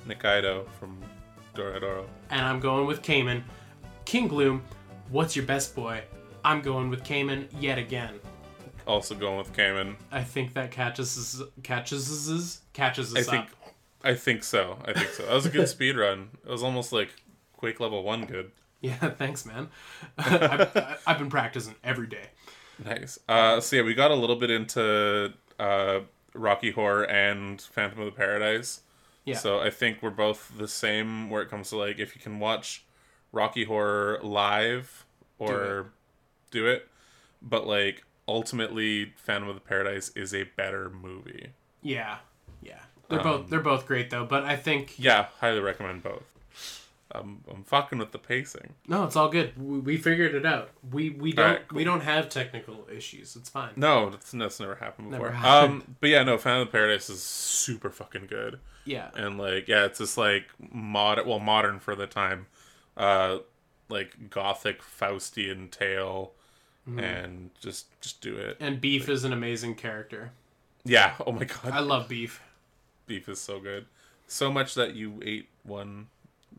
Nikaido 0.07 0.67
from 0.79 0.97
Doradoro. 1.55 2.05
and 2.31 2.41
I'm 2.41 2.59
going 2.59 2.87
with 2.87 3.01
Kaiman. 3.03 3.43
King 4.05 4.27
Gloom, 4.27 4.63
what's 5.09 5.35
your 5.35 5.45
best 5.45 5.75
boy? 5.75 6.01
I'm 6.43 6.61
going 6.61 6.89
with 6.89 7.03
Kaiman 7.03 7.47
yet 7.59 7.77
again. 7.77 8.19
Also 8.90 9.14
going 9.14 9.38
with 9.38 9.53
Kaiman. 9.53 9.98
I 10.11 10.24
think 10.24 10.53
that 10.53 10.72
catches 10.72 11.16
us, 11.16 11.48
catches 11.61 12.28
us, 12.28 12.61
catches 12.74 13.16
I 13.16 13.22
think 13.22 13.45
up. 13.45 13.74
I 14.03 14.16
think 14.16 14.44
so. 14.44 14.80
I 14.84 14.94
think 14.94 15.10
so. 15.10 15.28
That 15.28 15.36
was 15.36 15.45
a 15.45 15.49
good 15.49 15.70
speed 15.70 15.95
run. 15.95 16.30
It 16.44 16.49
was 16.49 16.64
almost 16.64 16.91
like 16.91 17.10
Quake 17.56 17.80
level 17.80 18.02
one 18.02 18.26
good. 18.26 18.52
Yeah, 18.82 18.95
thanks, 19.18 19.45
man. 19.45 19.70
I've, 20.18 21.02
I've 21.06 21.20
been 21.20 21.30
practicing 21.30 21.76
every 21.84 22.07
day. 22.07 22.30
Nice. 22.84 23.20
Uh, 23.30 23.60
so 23.60 23.76
yeah, 23.76 23.84
we 23.84 23.94
got 23.94 24.10
a 24.10 24.16
little 24.16 24.38
bit 24.38 24.49
into 24.49 25.34
uh, 25.60 25.99
Rocky 26.34 26.72
Horror 26.72 27.03
and 27.03 27.61
Phantom 27.61 27.99
of 27.99 28.06
the 28.06 28.11
Paradise. 28.11 28.82
Yeah. 29.24 29.38
So 29.38 29.60
I 29.60 29.70
think 29.70 30.02
we're 30.02 30.10
both 30.10 30.52
the 30.57 30.68
same 30.68 31.30
where 31.30 31.44
it 31.44 31.49
comes 31.49 31.70
to 31.70 31.78
like 31.78 31.99
if 31.99 32.16
you 32.16 32.22
can 32.22 32.40
watch 32.40 32.86
Rocky 33.32 33.66
Horror 33.66 34.20
live 34.24 35.06
or 35.38 35.91
do 36.49 36.66
it, 36.66 36.88
but 37.41 37.68
like 37.68 38.03
ultimately 38.30 39.14
Phantom 39.18 39.49
of 39.49 39.56
the 39.56 39.61
Paradise 39.61 40.10
is 40.15 40.34
a 40.34 40.43
better 40.43 40.89
movie. 40.89 41.49
Yeah, 41.81 42.18
yeah. 42.61 42.80
They're 43.10 43.19
Um, 43.19 43.23
both 43.23 43.49
they're 43.49 43.60
both 43.60 43.85
great 43.88 44.10
though. 44.10 44.26
But 44.26 44.43
I 44.43 44.56
think 44.56 44.95
Yeah, 44.97 45.27
highly 45.39 45.60
recommend 45.60 46.03
both. 46.03 46.23
Um, 47.11 47.43
I'm 47.49 47.64
fucking 47.64 47.97
with 47.97 48.11
the 48.11 48.19
pacing. 48.19 48.76
no, 48.88 49.03
it's 49.03 49.15
all 49.15 49.30
good. 49.30 49.53
We, 49.60 49.80
we 49.80 49.97
figured 49.97 50.35
it 50.35 50.45
out. 50.45 50.69
We 50.91 51.10
we 51.10 51.31
don't 51.34 51.45
Alright, 51.47 51.72
we 51.73 51.84
don't 51.84 52.01
have 52.01 52.30
technical 52.30 52.88
issues. 52.95 53.35
It's 53.35 53.49
fine. 53.49 53.72
No, 53.76 54.11
that's, 54.11 54.30
that's 54.31 54.60
never 54.60 54.76
happened 54.76 55.10
Never 55.10 55.30
before. 55.30 55.38
happened. 55.38 55.81
Um, 55.81 55.95
but 55.99 56.10
yeah, 56.11 56.22
no, 56.22 56.38
Phantom 56.38 56.61
of 56.61 56.68
the 56.68 56.72
Paradise 56.72 57.10
is 57.10 57.23
super 57.23 57.89
fucking 57.89 58.27
good. 58.27 58.60
Yeah, 58.85 59.10
and 59.15 59.39
like 59.39 59.68
yeah 59.68 59.85
it's 59.85 59.97
just 59.97 60.18
like 60.19 60.45
mod 60.72 61.26
well 61.26 61.39
modern 61.39 61.80
for 61.80 61.95
the 61.95 62.07
time 62.07 62.45
uh 62.97 63.39
like 63.88 64.30
gothic 64.30 64.81
faustian 64.84 65.69
tale 65.72 66.34
Mm-hmm. 66.90 66.99
and 66.99 67.49
just 67.61 67.86
just 68.02 68.20
do 68.22 68.36
it 68.38 68.57
and 68.60 68.82
Beef 68.82 69.10
is 69.10 69.24
an 69.24 69.32
amazing 69.34 69.76
character. 69.76 70.32
yeah 70.86 71.14
oh 71.28 71.32
my 71.32 71.44
god 71.44 71.72
I 71.72 71.80
love 71.80 72.07
Beef. 72.10 72.41
beef 73.06 73.30
is 73.30 73.40
so 73.40 73.60
good 73.60 73.86
so 74.28 74.52
much 74.52 74.74
that 74.76 74.95
you 74.95 75.20
ate 75.24 75.49
one 75.64 76.07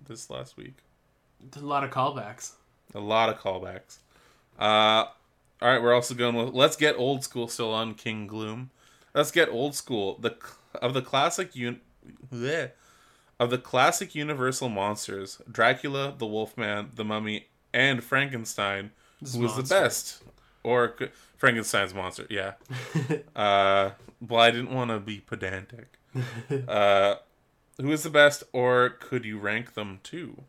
this 0.07 0.31
last 0.31 0.57
week 0.57 0.75
a 1.57 1.61
lot 1.61 1.83
of 1.85 1.91
callbacks. 1.91 2.53
a 2.95 3.01
lot 3.01 3.29
of 3.29 3.39
callbacks 3.41 3.99
uh 4.59 4.63
all 5.63 5.69
right 5.69 5.83
we're 5.83 5.95
also 5.95 6.15
going 6.15 6.35
with 6.37 6.55
let's 6.55 6.77
get 6.77 6.97
old 6.97 7.25
school 7.25 7.49
still 7.49 7.73
on 7.73 7.95
king 7.95 8.27
gloom 8.27 8.71
let's 9.15 9.31
get 9.31 9.49
old 9.49 9.75
school 9.75 10.17
the 10.21 10.37
of 10.81 10.95
the 10.95 11.03
classic 11.03 11.51
un- 11.57 11.81
bleh. 12.33 12.71
of 13.39 13.51
the 13.51 13.59
classic 13.59 14.15
universal 14.15 14.69
monsters 14.69 15.41
dracula 15.51 16.15
the 16.19 16.27
wolfman 16.27 16.91
the 16.95 17.05
mummy 17.05 17.47
and 17.73 18.05
frankenstein 18.05 18.91
who 19.33 19.41
was 19.41 19.57
the 19.57 19.63
best 19.63 20.23
or 20.63 20.95
frankenstein's 21.37 21.95
monster 21.95 22.27
yeah 22.31 22.53
uh 23.37 23.91
well 24.27 24.41
i 24.41 24.51
didn't 24.51 24.73
want 24.73 24.91
to 24.91 24.99
be 24.99 25.21
pedantic 25.21 25.99
uh 26.69 27.15
who 27.81 27.91
is 27.93 28.03
the 28.03 28.11
best 28.11 28.43
or 28.53 28.91
could 28.91 29.25
you 29.25 29.39
rank 29.39 29.75
them 29.75 30.01
too 30.03 30.45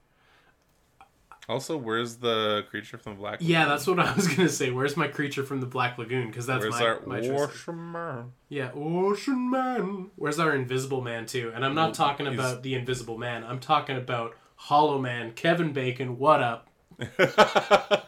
also 1.50 1.76
where's 1.76 2.18
the 2.18 2.64
creature 2.70 2.98
from 2.98 3.14
the 3.14 3.20
black 3.20 3.40
Yeah, 3.42 3.66
that's 3.66 3.86
what 3.86 4.00
I 4.00 4.14
was 4.14 4.28
gonna 4.28 4.48
say. 4.48 4.70
Where's 4.72 4.96
my 4.96 5.08
creature 5.10 5.44
from 5.44 5.60
the 5.60 5.66
Black 5.66 5.98
Lagoon? 5.98 6.28
Because 6.28 6.46
that's 6.46 6.62
where's 6.62 6.80
my, 6.80 6.86
our 6.86 7.02
my. 7.06 7.20
Ocean 7.20 8.32
Yeah, 8.48 8.72
Ocean 8.74 9.50
Man. 9.50 10.12
Where's 10.16 10.40
our 10.40 10.56
Invisible 10.56 11.02
Man 11.02 11.26
too? 11.26 11.52
And 11.54 11.66
I'm 11.66 11.76
not 11.76 11.94
talking 11.94 12.26
he's- 12.28 12.36
about 12.40 12.64
the 12.64 12.76
Invisible 12.76 13.18
Man. 13.18 13.44
I'm 13.44 13.60
talking 13.60 13.98
about 13.98 14.36
Hollow 14.56 14.98
Man, 14.98 15.34
Kevin 15.34 15.74
Bacon. 15.74 16.18
What 16.18 16.42
up? 16.42 16.70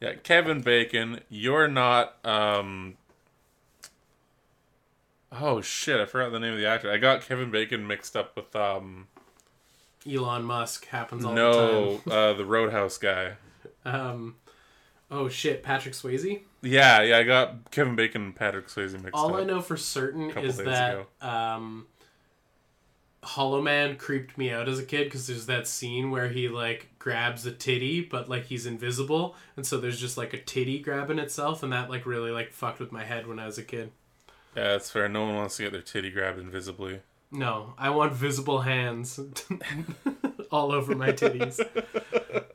yeah 0.00 0.14
kevin 0.22 0.60
bacon 0.60 1.20
you're 1.28 1.68
not 1.68 2.16
um 2.24 2.96
oh 5.32 5.60
shit 5.60 6.00
i 6.00 6.04
forgot 6.04 6.32
the 6.32 6.40
name 6.40 6.52
of 6.52 6.58
the 6.58 6.66
actor 6.66 6.90
i 6.90 6.96
got 6.96 7.22
kevin 7.22 7.50
bacon 7.50 7.86
mixed 7.86 8.16
up 8.16 8.34
with 8.36 8.54
um 8.56 9.06
Elon 10.10 10.44
Musk 10.44 10.86
happens 10.86 11.24
all 11.24 11.34
no 11.34 11.52
the 11.52 11.58
time. 11.58 12.02
No, 12.06 12.12
uh 12.12 12.32
the 12.34 12.44
roadhouse 12.44 12.96
guy. 12.98 13.32
Um, 13.84 14.36
oh 15.10 15.28
shit, 15.28 15.62
Patrick 15.62 15.94
Swayze. 15.94 16.40
Yeah, 16.62 17.02
yeah, 17.02 17.18
I 17.18 17.24
got 17.24 17.70
Kevin 17.70 17.94
Bacon 17.94 18.22
and 18.22 18.36
Patrick 18.36 18.68
Swayze 18.68 18.92
mixed 18.92 19.14
All 19.14 19.26
up. 19.26 19.32
All 19.32 19.40
I 19.40 19.44
know 19.44 19.60
for 19.60 19.76
certain 19.76 20.30
is 20.38 20.56
that 20.58 20.94
ago. 20.94 21.06
um, 21.20 21.86
Hollow 23.22 23.60
Man 23.60 23.96
creeped 23.96 24.38
me 24.38 24.50
out 24.50 24.68
as 24.68 24.78
a 24.78 24.84
kid 24.84 25.04
because 25.04 25.26
there's 25.26 25.46
that 25.46 25.66
scene 25.66 26.10
where 26.10 26.28
he 26.28 26.48
like 26.48 26.88
grabs 26.98 27.44
a 27.46 27.52
titty, 27.52 28.00
but 28.02 28.28
like 28.28 28.44
he's 28.46 28.64
invisible, 28.66 29.34
and 29.56 29.66
so 29.66 29.78
there's 29.78 30.00
just 30.00 30.16
like 30.16 30.32
a 30.34 30.38
titty 30.40 30.78
grabbing 30.78 31.18
itself, 31.18 31.62
and 31.62 31.72
that 31.72 31.90
like 31.90 32.06
really 32.06 32.30
like 32.30 32.52
fucked 32.52 32.78
with 32.80 32.92
my 32.92 33.04
head 33.04 33.26
when 33.26 33.38
I 33.38 33.46
was 33.46 33.58
a 33.58 33.64
kid. 33.64 33.90
Yeah, 34.56 34.68
that's 34.68 34.90
fair. 34.90 35.08
No 35.08 35.24
one 35.24 35.34
wants 35.36 35.56
to 35.56 35.64
get 35.64 35.72
their 35.72 35.82
titty 35.82 36.10
grabbed 36.10 36.38
invisibly. 36.38 37.00
No, 37.30 37.74
I 37.76 37.90
want 37.90 38.12
visible 38.14 38.60
hands 38.60 39.20
all 40.50 40.72
over 40.72 40.94
my 40.94 41.08
titties. 41.12 41.60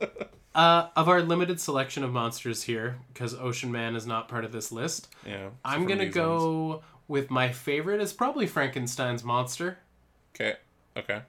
Uh, 0.54 0.88
of 0.94 1.08
our 1.08 1.20
limited 1.20 1.58
selection 1.60 2.04
of 2.04 2.12
monsters 2.12 2.62
here, 2.62 2.98
because 3.12 3.34
Ocean 3.34 3.72
Man 3.72 3.96
is 3.96 4.06
not 4.06 4.28
part 4.28 4.44
of 4.44 4.52
this 4.52 4.70
list, 4.70 5.08
Yeah. 5.26 5.48
I'm 5.64 5.84
gonna 5.84 6.06
go 6.08 6.64
ones. 6.66 6.82
with 7.08 7.28
my 7.28 7.50
favorite 7.50 8.00
is 8.00 8.12
probably 8.12 8.46
Frankenstein's 8.46 9.24
monster. 9.24 9.78
Okay. 10.34 10.54
Okay. 10.96 11.22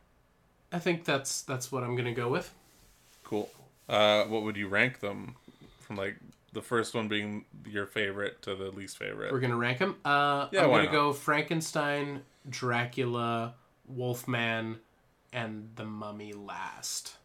I 0.72 0.80
think 0.80 1.06
that's 1.06 1.42
that's 1.44 1.72
what 1.72 1.84
I'm 1.84 1.96
gonna 1.96 2.14
go 2.14 2.28
with. 2.30 2.54
Cool. 3.24 3.50
Uh, 3.88 4.24
what 4.26 4.44
would 4.44 4.58
you 4.58 4.68
rank 4.68 5.00
them 5.00 5.36
from 5.80 5.96
like 5.96 6.18
the 6.54 6.62
first 6.62 6.94
one 6.96 7.08
being 7.08 7.46
your 7.68 7.86
favorite 7.86 8.42
to 8.44 8.56
the 8.56 8.72
least 8.72 8.98
favorite? 8.98 9.32
We're 9.32 9.40
gonna 9.40 9.56
rank 9.58 9.80
them. 9.80 9.96
Uh, 10.04 10.48
Yeah, 10.52 10.64
I'm 10.64 10.70
why 10.72 10.78
gonna 10.80 10.86
not? 10.86 10.92
go 10.92 11.14
Frankenstein, 11.14 12.22
Dracula, 12.50 13.54
Wolfman, 13.88 14.80
and 15.32 15.70
the 15.76 15.86
Mummy 15.86 16.34
last. 16.34 17.18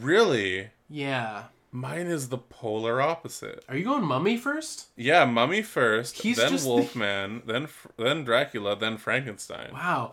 Really? 0.00 0.68
Yeah. 0.90 1.44
Mine 1.74 2.06
is 2.08 2.28
the 2.28 2.36
polar 2.36 3.00
opposite. 3.00 3.64
Are 3.66 3.74
you 3.76 3.84
going 3.84 4.04
Mummy 4.04 4.36
first? 4.36 4.88
Yeah, 4.94 5.24
Mummy 5.24 5.62
first, 5.62 6.20
He's 6.20 6.36
then 6.36 6.50
just 6.50 6.64
the- 6.64 6.70
Wolfman, 6.70 7.42
then 7.46 7.68
then 7.96 8.24
Dracula, 8.24 8.76
then 8.76 8.98
Frankenstein. 8.98 9.70
Wow. 9.72 10.12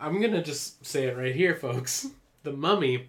I'm 0.00 0.20
gonna 0.20 0.42
just 0.42 0.84
say 0.84 1.06
it 1.06 1.16
right 1.16 1.34
here, 1.34 1.54
folks. 1.54 2.06
The 2.44 2.52
Mummy. 2.52 3.08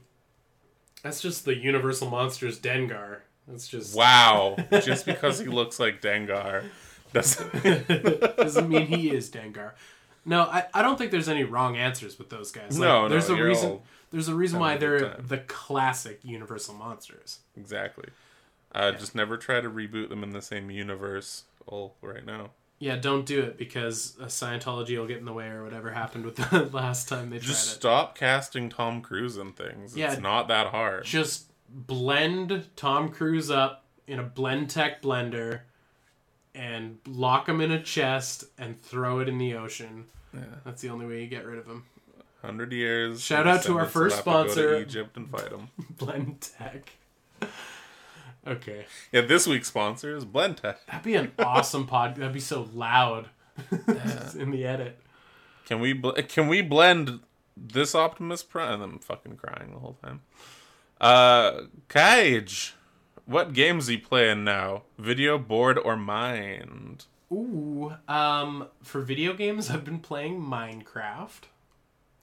That's 1.03 1.21
just 1.21 1.45
the 1.45 1.55
Universal 1.55 2.09
Monsters 2.09 2.59
Dengar. 2.59 3.19
That's 3.47 3.67
just 3.67 3.95
Wow! 3.95 4.57
Just 4.71 5.05
because 5.05 5.39
he 5.39 5.45
looks 5.45 5.79
like 5.79 6.01
Dengar 6.01 6.63
doesn't. 7.13 7.87
doesn't 8.37 8.67
mean 8.67 8.87
he 8.87 9.11
is 9.11 9.29
Dengar. 9.29 9.73
No, 10.25 10.41
I, 10.41 10.65
I 10.73 10.81
don't 10.81 10.97
think 10.97 11.11
there's 11.11 11.29
any 11.29 11.43
wrong 11.43 11.77
answers 11.77 12.17
with 12.19 12.29
those 12.29 12.51
guys. 12.51 12.77
Like, 12.77 12.87
No, 12.87 13.03
no, 13.03 13.09
there's 13.09 13.29
a 13.29 13.35
reason. 13.35 13.79
There's 14.11 14.27
a 14.27 14.35
reason 14.35 14.59
why 14.59 14.71
having 14.73 14.87
a 14.87 14.91
good 14.91 15.01
they're 15.01 15.13
time. 15.13 15.25
the 15.27 15.37
classic 15.37 16.19
Universal 16.23 16.75
monsters. 16.75 17.39
exactly. 17.55 18.09
Uh, 18.73 18.91
Just 18.91 19.15
never 19.15 19.37
try 19.37 19.61
to 19.61 19.69
reboot 19.69 20.09
them 20.09 20.23
in 20.23 20.31
the 20.31 20.41
same 20.41 20.69
universe. 20.69 21.43
All 21.67 21.95
right 22.01 22.25
now. 22.25 22.49
Yeah, 22.79 22.95
don't 22.95 23.25
do 23.25 23.41
it 23.41 23.57
because 23.57 24.15
Scientology 24.21 24.97
will 24.97 25.05
get 25.07 25.17
in 25.17 25.25
the 25.25 25.33
way 25.33 25.47
or 25.47 25.63
whatever 25.65 25.91
happened 25.91 26.23
with 26.25 26.37
the 26.37 26.69
last 26.73 27.09
time 27.09 27.29
they 27.29 27.37
Just 27.39 27.65
tried 27.65 27.73
it. 27.73 27.79
stop 27.79 28.17
casting 28.17 28.69
Tom 28.69 29.01
Cruise 29.01 29.35
in 29.37 29.51
things. 29.51 29.97
Yeah. 29.97 30.13
It's 30.13 30.21
not 30.21 30.47
that 30.47 30.67
hard. 30.67 31.03
Just 31.03 31.51
blend 31.69 32.67
Tom 32.77 33.09
Cruise 33.09 33.51
up 33.51 33.83
in 34.07 34.17
a 34.19 34.23
Blendtec 34.23 35.01
blender 35.01 35.61
and 36.55 36.97
lock 37.05 37.49
him 37.49 37.59
in 37.61 37.71
a 37.71 37.81
chest 37.83 38.45
and 38.57 38.81
throw 38.81 39.19
it 39.19 39.27
in 39.27 39.37
the 39.37 39.55
ocean. 39.55 40.05
Yeah. 40.33 40.41
That's 40.63 40.81
the 40.81 40.89
only 40.89 41.05
way 41.05 41.21
you 41.21 41.27
get 41.27 41.45
rid 41.45 41.59
of 41.59 41.65
him. 41.67 41.83
Hundred 42.41 42.71
years. 42.71 43.21
Shout 43.21 43.45
out 43.45 43.63
to 43.63 43.77
our 43.77 43.85
first 43.85 44.15
have 44.15 44.23
to 44.23 44.31
go 44.31 44.43
to 44.45 44.49
sponsor. 44.51 44.77
Egypt 44.79 45.17
and 45.17 45.29
fight 45.29 45.49
them. 45.49 45.69
blend 45.97 46.39
tech. 46.57 46.89
Okay. 48.47 48.85
Yeah, 49.11 49.21
this 49.21 49.45
week's 49.47 49.67
sponsor 49.67 50.15
is 50.15 50.25
Blendtec. 50.25 50.77
That'd 50.87 51.03
be 51.03 51.15
an 51.15 51.31
awesome 51.39 51.85
pod. 51.87 52.15
That'd 52.15 52.33
be 52.33 52.39
so 52.39 52.67
loud 52.73 53.29
in 54.37 54.51
the 54.51 54.65
edit. 54.65 54.99
Can 55.65 55.79
we 55.79 55.93
bl- 55.93 56.11
can 56.27 56.47
we 56.47 56.61
blend 56.61 57.19
this 57.57 57.93
Optimus 57.93 58.41
Prime? 58.43 58.81
I'm 58.81 58.99
fucking 58.99 59.35
crying 59.37 59.71
the 59.73 59.79
whole 59.79 59.97
time. 60.03 60.21
Uh, 60.99 61.61
Cage, 61.89 62.73
what 63.25 63.53
games 63.53 63.89
are 63.89 63.93
you 63.93 63.99
playing 63.99 64.43
now? 64.43 64.83
Video, 64.97 65.37
board, 65.37 65.77
or 65.77 65.95
mind? 65.95 67.05
Ooh. 67.31 67.93
Um, 68.07 68.67
for 68.81 69.01
video 69.01 69.33
games, 69.33 69.69
I've 69.69 69.85
been 69.85 69.99
playing 69.99 70.41
Minecraft. 70.41 71.41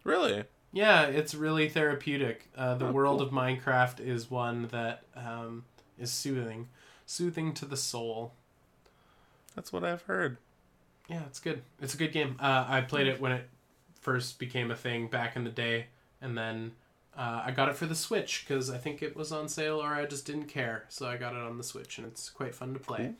Really? 0.02 0.44
Yeah, 0.72 1.05
it's 1.05 1.34
really 1.34 1.68
therapeutic. 1.68 2.48
Uh, 2.56 2.74
the 2.74 2.88
Oh, 2.88 2.93
world 2.93 3.18
cool. 3.20 3.28
of 3.28 3.32
Minecraft 3.32 4.01
is 4.01 4.30
one 4.30 4.66
that 4.68 5.05
um, 5.14 5.64
is 5.98 6.10
soothing, 6.10 6.68
soothing 7.06 7.55
to 7.55 7.64
the 7.64 7.77
soul. 7.77 8.32
That's 9.55 9.73
what 9.73 9.85
I've 9.85 10.02
heard. 10.02 10.36
Yeah, 11.09 11.23
it's 11.27 11.40
good. 11.40 11.62
It's 11.81 11.94
a 11.94 11.97
good 11.97 12.12
game. 12.12 12.36
Uh, 12.40 12.66
I 12.68 12.81
played 12.81 13.06
it 13.06 13.20
when 13.20 13.32
it 13.32 13.48
first 14.01 14.39
became 14.39 14.70
a 14.70 14.77
thing 14.77 15.09
back 15.09 15.36
in 15.36 15.44
the 15.44 15.51
day, 15.51 15.86
and 16.20 16.36
then 16.36 16.73
uh, 17.16 17.43
I 17.47 17.51
got 17.52 17.68
it 17.68 17.77
for 17.77 17.86
the 17.86 17.94
Switch 17.94 18.44
because 18.47 18.70
I 18.70 18.78
think 18.78 19.02
it 19.02 19.16
was 19.16 19.32
on 19.32 19.48
sale, 19.48 19.82
or 19.82 19.89
I 19.89 20.05
just 20.06 20.27
didn't 20.27 20.47
care, 20.47 20.85
so 20.89 21.06
I 21.06 21.16
got 21.16 21.32
it 21.35 21.40
on 21.40 21.56
the 21.56 21.64
Switch, 21.64 21.98
and 21.98 22.06
it's 22.06 22.28
quite 22.28 22.55
fun 22.55 22.74
to 22.74 22.81
play. 22.81 23.14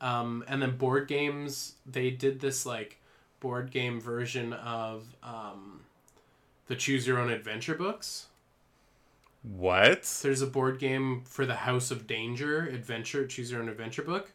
Um, 0.00 0.44
and 0.48 0.60
then 0.60 0.76
board 0.76 1.08
games, 1.08 1.74
they 1.86 2.10
did 2.10 2.40
this 2.40 2.66
like 2.66 2.98
board 3.40 3.70
game 3.70 4.00
version 4.00 4.52
of 4.52 5.04
um, 5.22 5.80
the 6.66 6.74
Choose 6.74 7.06
Your 7.06 7.18
Own 7.18 7.30
Adventure 7.30 7.74
books. 7.74 8.26
What? 9.48 10.02
There's 10.22 10.42
a 10.42 10.46
board 10.46 10.78
game 10.80 11.22
for 11.24 11.46
the 11.46 11.54
House 11.54 11.90
of 11.92 12.06
Danger 12.06 12.66
Adventure 12.66 13.26
Choose 13.26 13.50
Your 13.52 13.60
Own 13.62 13.68
Adventure 13.68 14.02
book. 14.02 14.32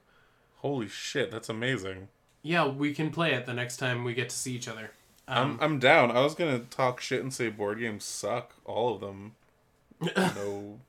Holy 0.57 0.88
shit, 0.88 1.31
that's 1.31 1.49
amazing. 1.49 2.07
Yeah, 2.43 2.67
we 2.67 2.93
can 2.93 3.11
play 3.11 3.33
it 3.33 3.45
the 3.45 3.53
next 3.53 3.77
time 3.77 4.03
we 4.03 4.13
get 4.13 4.29
to 4.29 4.35
see 4.35 4.53
each 4.55 4.67
other. 4.67 4.91
Um, 5.27 5.59
I'm 5.61 5.73
I'm 5.73 5.79
down. 5.79 6.11
I 6.11 6.21
was 6.21 6.33
gonna 6.33 6.59
talk 6.59 7.01
shit 7.01 7.21
and 7.21 7.33
say 7.33 7.49
board 7.49 7.79
games 7.79 8.03
suck, 8.05 8.53
all 8.65 8.95
of 8.95 9.01
them. 9.01 9.33
No, 10.15 10.79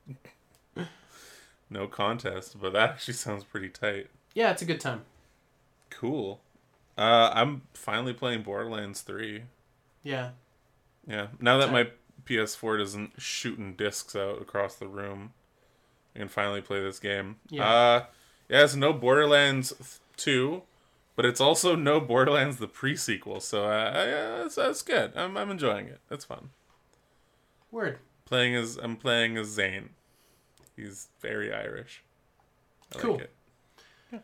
no 1.68 1.86
contest. 1.86 2.60
But 2.60 2.72
that 2.74 2.90
actually 2.90 3.14
sounds 3.14 3.44
pretty 3.44 3.68
tight. 3.68 4.08
yeah, 4.34 4.50
it's 4.50 4.62
a 4.62 4.66
good 4.66 4.80
time. 4.80 5.02
Cool. 5.90 6.40
Uh, 6.96 7.30
I'm 7.34 7.62
finally 7.74 8.12
playing 8.12 8.42
Borderlands 8.42 9.00
Three. 9.02 9.44
Yeah, 10.02 10.30
Yeah. 11.06 11.28
Now 11.40 11.58
that 11.58 11.72
my 11.72 11.88
PS4 12.26 12.78
doesn't 12.78 13.12
shooting 13.20 13.74
discs 13.74 14.14
out 14.16 14.40
across 14.40 14.76
the 14.76 14.86
room, 14.88 15.32
I 16.14 16.20
can 16.20 16.28
finally 16.28 16.60
play 16.60 16.80
this 16.82 16.98
game. 16.98 17.36
Yeah. 17.50 17.68
Uh, 17.68 18.04
yeah. 18.48 18.64
It's 18.64 18.74
no 18.76 18.92
Borderlands 18.92 20.00
Two, 20.16 20.62
but 21.16 21.24
it's 21.24 21.40
also 21.40 21.74
no 21.74 22.00
Borderlands 22.00 22.58
the 22.58 22.68
pre-sequel. 22.68 23.40
So 23.40 23.64
uh, 23.64 23.92
yeah, 23.94 24.36
that's, 24.42 24.54
that's 24.56 24.82
good. 24.82 25.12
I'm 25.16 25.36
I'm 25.36 25.50
enjoying 25.50 25.86
it. 25.86 26.00
It's 26.10 26.24
fun. 26.24 26.50
word. 27.70 27.98
Playing 28.24 28.54
as 28.54 28.76
I'm 28.76 28.96
playing 28.96 29.36
as 29.36 29.48
Zane. 29.48 29.90
He's 30.76 31.08
very 31.20 31.52
Irish. 31.52 32.02
I 32.94 32.98
Cool. 32.98 33.12
like 33.14 33.22
it. 34.12 34.22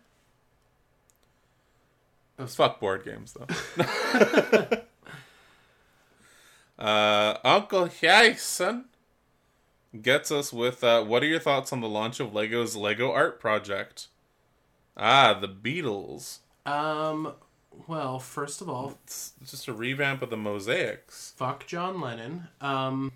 Was- 2.38 2.54
Fuck 2.54 2.78
board 2.80 3.04
games 3.04 3.34
though. 3.34 3.46
uh, 6.78 7.36
Uncle 7.44 7.88
Jason 7.88 8.84
gets 10.02 10.30
us 10.30 10.52
with 10.52 10.84
uh, 10.84 11.02
what 11.02 11.22
are 11.22 11.26
your 11.26 11.40
thoughts 11.40 11.72
on 11.72 11.80
the 11.80 11.88
launch 11.88 12.20
of 12.20 12.34
Lego's 12.34 12.76
Lego 12.76 13.10
Art 13.12 13.40
Project? 13.40 14.08
Ah, 14.96 15.34
the 15.38 15.48
Beatles. 15.48 16.38
Um, 16.66 17.32
well, 17.86 18.18
first 18.18 18.60
of 18.60 18.68
all, 18.68 18.98
It's 19.04 19.32
just 19.46 19.68
a 19.68 19.72
revamp 19.72 20.22
of 20.22 20.30
the 20.30 20.36
mosaics. 20.36 21.32
fuck 21.36 21.66
John 21.66 22.00
Lennon. 22.00 22.48
Um, 22.60 23.12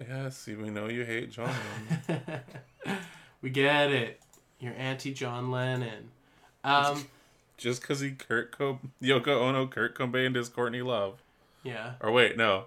Yeah, 0.00 0.30
see, 0.30 0.54
we 0.54 0.70
know 0.70 0.88
you 0.88 1.04
hate 1.04 1.30
John. 1.32 1.52
Lennon. 2.08 2.22
we 3.42 3.50
get 3.50 3.90
it. 3.90 4.20
You're 4.60 4.74
anti 4.74 5.12
John 5.12 5.50
Lennon. 5.50 6.10
Um, 6.64 7.06
just 7.56 7.80
because 7.82 8.00
he 8.00 8.12
Kurt 8.12 8.56
Co- 8.56 8.80
Yoko 9.02 9.40
Ono, 9.42 9.66
Kurt 9.66 9.96
Cobain 9.98 10.36
is 10.36 10.48
Courtney 10.48 10.82
Love. 10.82 11.22
yeah. 11.62 11.94
Or 12.00 12.10
wait, 12.12 12.36
no. 12.36 12.64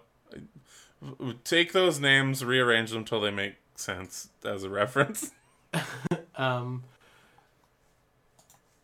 Take 1.43 1.71
those 1.73 1.99
names, 1.99 2.43
rearrange 2.43 2.91
them 2.91 3.05
till 3.05 3.21
they 3.21 3.31
make 3.31 3.55
sense 3.75 4.29
as 4.43 4.63
a 4.63 4.69
reference. 4.69 5.31
Um, 6.35 6.85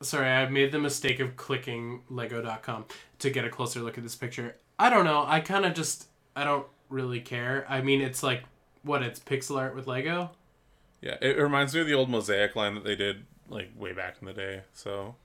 sorry, 0.02 0.28
I 0.28 0.46
made 0.50 0.74
the 0.74 0.80
mistake 0.80 1.22
of 1.22 1.38
clicking 1.38 2.02
Lego.com 2.10 2.86
to 3.20 3.30
get 3.30 3.46
a 3.46 3.50
closer 3.50 3.80
look 3.80 3.98
at 3.98 4.04
this 4.04 4.16
picture. 4.16 4.58
I 4.78 4.90
don't 4.90 5.06
know. 5.06 5.24
I 5.26 5.40
kind 5.40 5.66
of 5.66 5.74
just 5.74 6.10
I 6.36 6.44
don't 6.44 6.68
really 6.90 7.22
care. 7.22 7.66
I 7.70 7.82
mean, 7.82 8.02
it's 8.02 8.22
like 8.22 8.44
what? 8.84 9.02
It's 9.02 9.20
pixel 9.20 9.58
art 9.58 9.74
with 9.74 9.88
Lego. 9.88 10.32
Yeah, 11.02 11.16
it 11.22 11.38
reminds 11.38 11.74
me 11.74 11.82
of 11.82 11.88
the 11.88 11.94
old 11.94 12.10
mosaic 12.10 12.56
line 12.56 12.76
that 12.76 12.84
they 12.84 12.96
did 12.96 13.26
like 13.50 13.70
way 13.78 13.94
back 13.94 14.18
in 14.20 14.28
the 14.28 14.34
day. 14.34 14.64
So, 14.74 15.16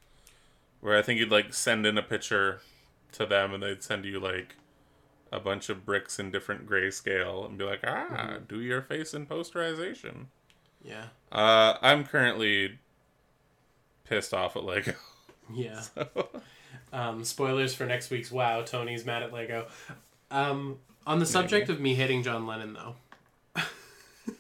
where 0.80 0.97
I 0.97 1.02
think 1.02 1.18
you'd 1.18 1.32
like 1.32 1.52
send 1.52 1.84
in 1.84 1.98
a 1.98 2.02
picture 2.02 2.60
to 3.12 3.26
them, 3.26 3.52
and 3.52 3.62
they'd 3.62 3.82
send 3.82 4.05
you 4.05 4.20
like 4.20 4.55
a 5.32 5.40
bunch 5.40 5.69
of 5.69 5.85
bricks 5.86 6.19
in 6.19 6.31
different 6.31 6.66
grayscale, 6.69 7.47
and 7.47 7.57
be 7.59 7.65
like, 7.65 7.81
ah, 7.86 8.39
do 8.48 8.61
your 8.61 8.82
face 8.82 9.15
in 9.15 9.27
posterization. 9.27 10.27
Yeah. 10.82 11.07
Uh, 11.31 11.74
I'm 11.82 12.05
currently 12.05 12.78
pissed 14.05 14.35
off 14.35 14.57
at 14.57 14.65
Lego. 14.65 14.94
Yeah. 15.52 15.82
Um, 16.93 17.24
spoilers 17.24 17.74
for 17.74 17.86
next 17.86 18.11
week's 18.11 18.32
WoW. 18.32 18.62
Tony's 18.62 19.05
mad 19.05 19.23
at 19.23 19.32
Lego. 19.32 19.66
Um, 20.31 20.78
On 21.07 21.19
the 21.20 21.27
subject 21.27 21.69
of 21.69 21.81
me 21.81 21.94
hating 21.94 22.24
John 22.24 22.47
Lennon, 22.47 22.74
though. 22.74 23.62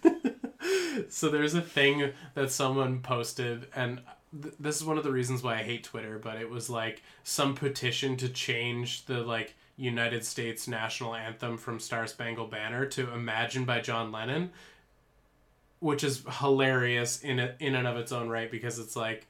so 1.08 1.28
there's 1.28 1.54
a 1.54 1.60
thing 1.60 2.12
that 2.34 2.50
someone 2.50 3.00
posted, 3.00 3.68
and 3.74 4.00
th- 4.42 4.54
this 4.58 4.76
is 4.76 4.84
one 4.84 4.98
of 4.98 5.04
the 5.04 5.12
reasons 5.12 5.42
why 5.42 5.54
I 5.54 5.62
hate 5.62 5.84
Twitter, 5.84 6.18
but 6.18 6.36
it 6.40 6.50
was 6.50 6.68
like 6.68 7.02
some 7.22 7.54
petition 7.54 8.16
to 8.16 8.28
change 8.28 9.06
the 9.06 9.22
like 9.22 9.54
United 9.80 10.24
States 10.24 10.68
national 10.68 11.14
anthem 11.14 11.56
from 11.56 11.80
Star 11.80 12.06
Spangled 12.06 12.50
Banner 12.50 12.86
to 12.86 13.12
Imagine 13.12 13.64
by 13.64 13.80
John 13.80 14.12
Lennon, 14.12 14.50
which 15.78 16.04
is 16.04 16.22
hilarious 16.40 17.22
in 17.22 17.38
a, 17.38 17.54
in 17.58 17.74
and 17.74 17.86
of 17.86 17.96
its 17.96 18.12
own 18.12 18.28
right 18.28 18.50
because 18.50 18.78
it's 18.78 18.94
like 18.94 19.26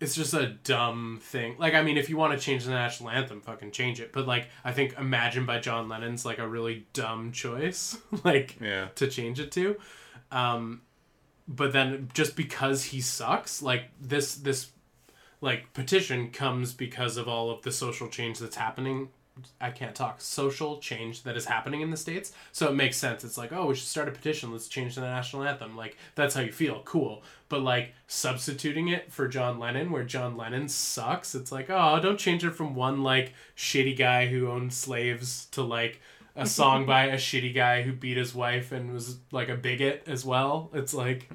it's 0.00 0.16
just 0.16 0.34
a 0.34 0.48
dumb 0.48 1.20
thing. 1.22 1.54
Like, 1.56 1.72
I 1.74 1.82
mean, 1.82 1.96
if 1.96 2.10
you 2.10 2.16
want 2.16 2.32
to 2.38 2.38
change 2.44 2.64
the 2.64 2.72
national 2.72 3.10
anthem, 3.10 3.40
fucking 3.40 3.70
change 3.70 4.00
it. 4.00 4.12
But 4.12 4.26
like, 4.26 4.48
I 4.64 4.72
think 4.72 4.98
"Imagine" 4.98 5.46
by 5.46 5.60
John 5.60 5.88
Lennon's 5.88 6.26
like 6.26 6.38
a 6.38 6.48
really 6.48 6.86
dumb 6.92 7.30
choice, 7.32 7.96
like 8.24 8.56
Yeah. 8.60 8.88
to 8.96 9.06
change 9.06 9.38
it 9.38 9.52
to. 9.52 9.76
Um, 10.32 10.82
but 11.46 11.72
then 11.72 12.08
just 12.12 12.34
because 12.34 12.84
he 12.84 13.00
sucks, 13.00 13.62
like 13.62 13.84
this 14.00 14.34
this 14.34 14.70
like 15.40 15.72
petition 15.74 16.30
comes 16.30 16.72
because 16.72 17.16
of 17.16 17.28
all 17.28 17.50
of 17.50 17.62
the 17.62 17.70
social 17.70 18.08
change 18.08 18.40
that's 18.40 18.56
happening. 18.56 19.10
I 19.60 19.70
can't 19.70 19.94
talk. 19.94 20.20
Social 20.20 20.78
change 20.78 21.24
that 21.24 21.36
is 21.36 21.46
happening 21.46 21.80
in 21.80 21.90
the 21.90 21.96
states, 21.96 22.32
so 22.52 22.68
it 22.68 22.74
makes 22.74 22.96
sense. 22.96 23.24
It's 23.24 23.36
like, 23.36 23.52
oh, 23.52 23.66
we 23.66 23.74
should 23.74 23.88
start 23.88 24.08
a 24.08 24.12
petition. 24.12 24.52
Let's 24.52 24.68
change 24.68 24.94
the 24.94 25.00
national 25.00 25.42
anthem. 25.42 25.76
Like 25.76 25.96
that's 26.14 26.34
how 26.34 26.42
you 26.42 26.52
feel. 26.52 26.82
Cool. 26.84 27.22
But 27.48 27.62
like 27.62 27.94
substituting 28.06 28.88
it 28.88 29.12
for 29.12 29.26
John 29.26 29.58
Lennon, 29.58 29.90
where 29.90 30.04
John 30.04 30.36
Lennon 30.36 30.68
sucks. 30.68 31.34
It's 31.34 31.50
like, 31.50 31.68
oh, 31.68 31.98
don't 32.00 32.18
change 32.18 32.44
it 32.44 32.52
from 32.52 32.74
one 32.76 33.02
like 33.02 33.32
shitty 33.56 33.96
guy 33.96 34.26
who 34.26 34.48
owned 34.48 34.72
slaves 34.72 35.46
to 35.46 35.62
like 35.62 36.00
a 36.36 36.46
song 36.46 36.86
by 36.86 37.06
a 37.06 37.16
shitty 37.16 37.54
guy 37.54 37.82
who 37.82 37.92
beat 37.92 38.16
his 38.16 38.34
wife 38.34 38.70
and 38.70 38.92
was 38.92 39.18
like 39.32 39.48
a 39.48 39.56
bigot 39.56 40.04
as 40.06 40.24
well. 40.24 40.70
It's 40.72 40.94
like 40.94 41.28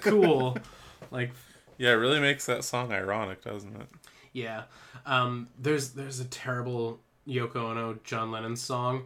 cool. 0.00 0.58
Like 1.10 1.32
Yeah, 1.78 1.90
it 1.90 1.94
really 1.94 2.20
makes 2.20 2.46
that 2.46 2.62
song 2.62 2.92
ironic, 2.92 3.42
doesn't 3.42 3.74
it? 3.74 3.88
yeah. 4.32 4.64
Um, 5.06 5.48
there's 5.58 5.90
there's 5.90 6.20
a 6.20 6.24
terrible 6.26 7.00
Yoko 7.30 7.70
Ono 7.70 7.98
John 8.04 8.30
Lennon 8.30 8.56
song. 8.56 9.04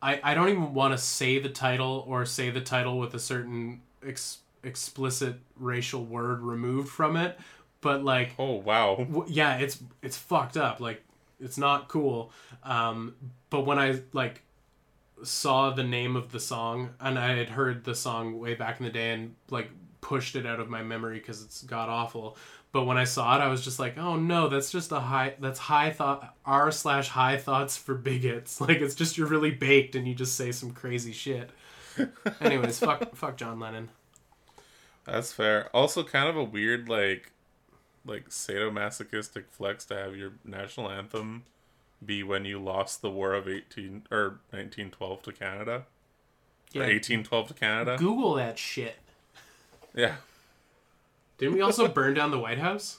I 0.00 0.20
I 0.22 0.34
don't 0.34 0.48
even 0.48 0.74
want 0.74 0.92
to 0.92 0.98
say 0.98 1.38
the 1.38 1.48
title 1.48 2.04
or 2.08 2.24
say 2.26 2.50
the 2.50 2.60
title 2.60 2.98
with 2.98 3.14
a 3.14 3.18
certain 3.18 3.82
ex- 4.06 4.38
explicit 4.64 5.36
racial 5.56 6.04
word 6.04 6.40
removed 6.40 6.88
from 6.88 7.16
it, 7.16 7.38
but 7.80 8.04
like 8.04 8.34
Oh 8.38 8.54
wow. 8.54 8.96
w- 8.96 9.26
yeah, 9.28 9.56
it's 9.56 9.82
it's 10.02 10.16
fucked 10.16 10.56
up. 10.56 10.80
Like 10.80 11.02
it's 11.40 11.58
not 11.58 11.88
cool. 11.88 12.32
Um, 12.64 13.14
but 13.50 13.66
when 13.66 13.78
I 13.78 14.00
like 14.12 14.42
saw 15.22 15.70
the 15.70 15.84
name 15.84 16.16
of 16.16 16.32
the 16.32 16.40
song 16.40 16.90
and 17.00 17.18
I 17.18 17.36
had 17.36 17.50
heard 17.50 17.84
the 17.84 17.94
song 17.94 18.40
way 18.40 18.54
back 18.54 18.80
in 18.80 18.86
the 18.86 18.92
day 18.92 19.12
and 19.12 19.34
like 19.50 19.70
pushed 20.00 20.34
it 20.34 20.44
out 20.46 20.58
of 20.58 20.68
my 20.68 20.82
memory 20.82 21.18
because 21.18 21.42
it's 21.42 21.62
god 21.62 21.88
awful. 21.88 22.36
But 22.72 22.84
when 22.84 22.96
I 22.96 23.04
saw 23.04 23.36
it, 23.36 23.42
I 23.42 23.48
was 23.48 23.62
just 23.62 23.78
like, 23.78 23.98
oh 23.98 24.16
no, 24.16 24.48
that's 24.48 24.72
just 24.72 24.92
a 24.92 25.00
high. 25.00 25.34
That's 25.38 25.58
high 25.58 25.90
thought 25.90 26.34
r 26.44 26.72
slash 26.72 27.08
high 27.08 27.36
thoughts 27.36 27.76
for 27.76 27.94
bigots. 27.94 28.60
Like 28.60 28.80
it's 28.80 28.94
just 28.94 29.18
you're 29.18 29.26
really 29.26 29.50
baked 29.50 29.94
and 29.94 30.08
you 30.08 30.14
just 30.14 30.36
say 30.36 30.52
some 30.52 30.70
crazy 30.72 31.12
shit. 31.12 31.50
Anyways, 32.40 32.78
fuck 32.78 33.14
fuck 33.14 33.36
John 33.36 33.60
Lennon. 33.60 33.90
That's 35.04 35.32
fair. 35.32 35.68
Also 35.74 36.02
kind 36.02 36.28
of 36.28 36.36
a 36.36 36.44
weird 36.44 36.88
like 36.88 37.32
like 38.06 38.30
sadomasochistic 38.30 39.44
flex 39.50 39.84
to 39.86 39.94
have 39.94 40.16
your 40.16 40.32
national 40.44 40.90
anthem 40.90 41.44
be 42.04 42.22
when 42.22 42.44
you 42.44 42.58
lost 42.58 43.02
the 43.02 43.10
war 43.10 43.34
of 43.34 43.46
18 43.48 44.06
or 44.10 44.40
1912 44.50 45.22
to 45.22 45.32
Canada. 45.32 45.84
Or 46.74 46.80
Yeah, 46.80 46.86
1812 46.86 47.48
to 47.48 47.54
Canada. 47.54 47.96
Google 47.98 48.34
that 48.34 48.58
shit. 48.58 48.96
Yeah. 49.94 50.16
Didn't 51.38 51.54
we 51.54 51.60
also 51.60 51.88
burn 51.88 52.14
down 52.14 52.30
the 52.30 52.38
White 52.38 52.58
House? 52.58 52.98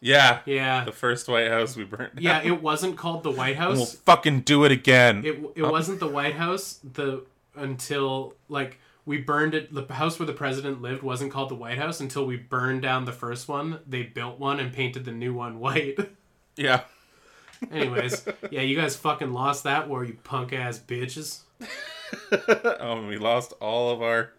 Yeah. 0.00 0.40
Yeah. 0.46 0.84
The 0.84 0.92
first 0.92 1.28
White 1.28 1.48
House 1.48 1.76
we 1.76 1.84
burned. 1.84 2.14
down. 2.16 2.22
Yeah, 2.22 2.42
it 2.42 2.60
wasn't 2.62 2.96
called 2.96 3.22
the 3.22 3.30
White 3.30 3.56
And 3.56 3.68
we'll 3.74 3.78
House. 3.80 3.94
fucking 3.94 4.40
do 4.40 4.64
it 4.64 4.72
again. 4.72 5.24
It 5.24 5.38
it 5.56 5.62
wasn't 5.62 6.00
the 6.00 6.08
White 6.08 6.34
House 6.34 6.80
the 6.82 7.24
until 7.54 8.34
like 8.48 8.78
we 9.04 9.18
burned 9.18 9.54
it. 9.54 9.72
The 9.72 9.92
house 9.94 10.18
where 10.18 10.26
the 10.26 10.32
president 10.32 10.82
lived 10.82 11.02
wasn't 11.02 11.32
called 11.32 11.50
the 11.50 11.54
White 11.54 11.78
House 11.78 12.00
until 12.00 12.24
we 12.26 12.36
burned 12.36 12.82
down 12.82 13.04
the 13.04 13.12
first 13.12 13.46
one. 13.48 13.80
They 13.86 14.02
built 14.02 14.38
one 14.40 14.58
and 14.58 14.72
painted 14.72 15.04
the 15.04 15.12
new 15.12 15.34
one 15.34 15.60
white. 15.60 15.98
yeah. 16.56 16.82
Anyways, 17.70 18.26
yeah, 18.50 18.62
you 18.62 18.74
guys 18.74 18.96
fucking 18.96 19.32
lost 19.32 19.62
that 19.64 19.88
war, 19.88 20.04
you 20.04 20.16
punk 20.24 20.52
ass 20.52 20.80
bitches. 20.80 21.42
um, 22.80 23.06
we 23.08 23.18
lost 23.18 23.52
all 23.60 23.90
of 23.92 24.02
our 24.02 24.32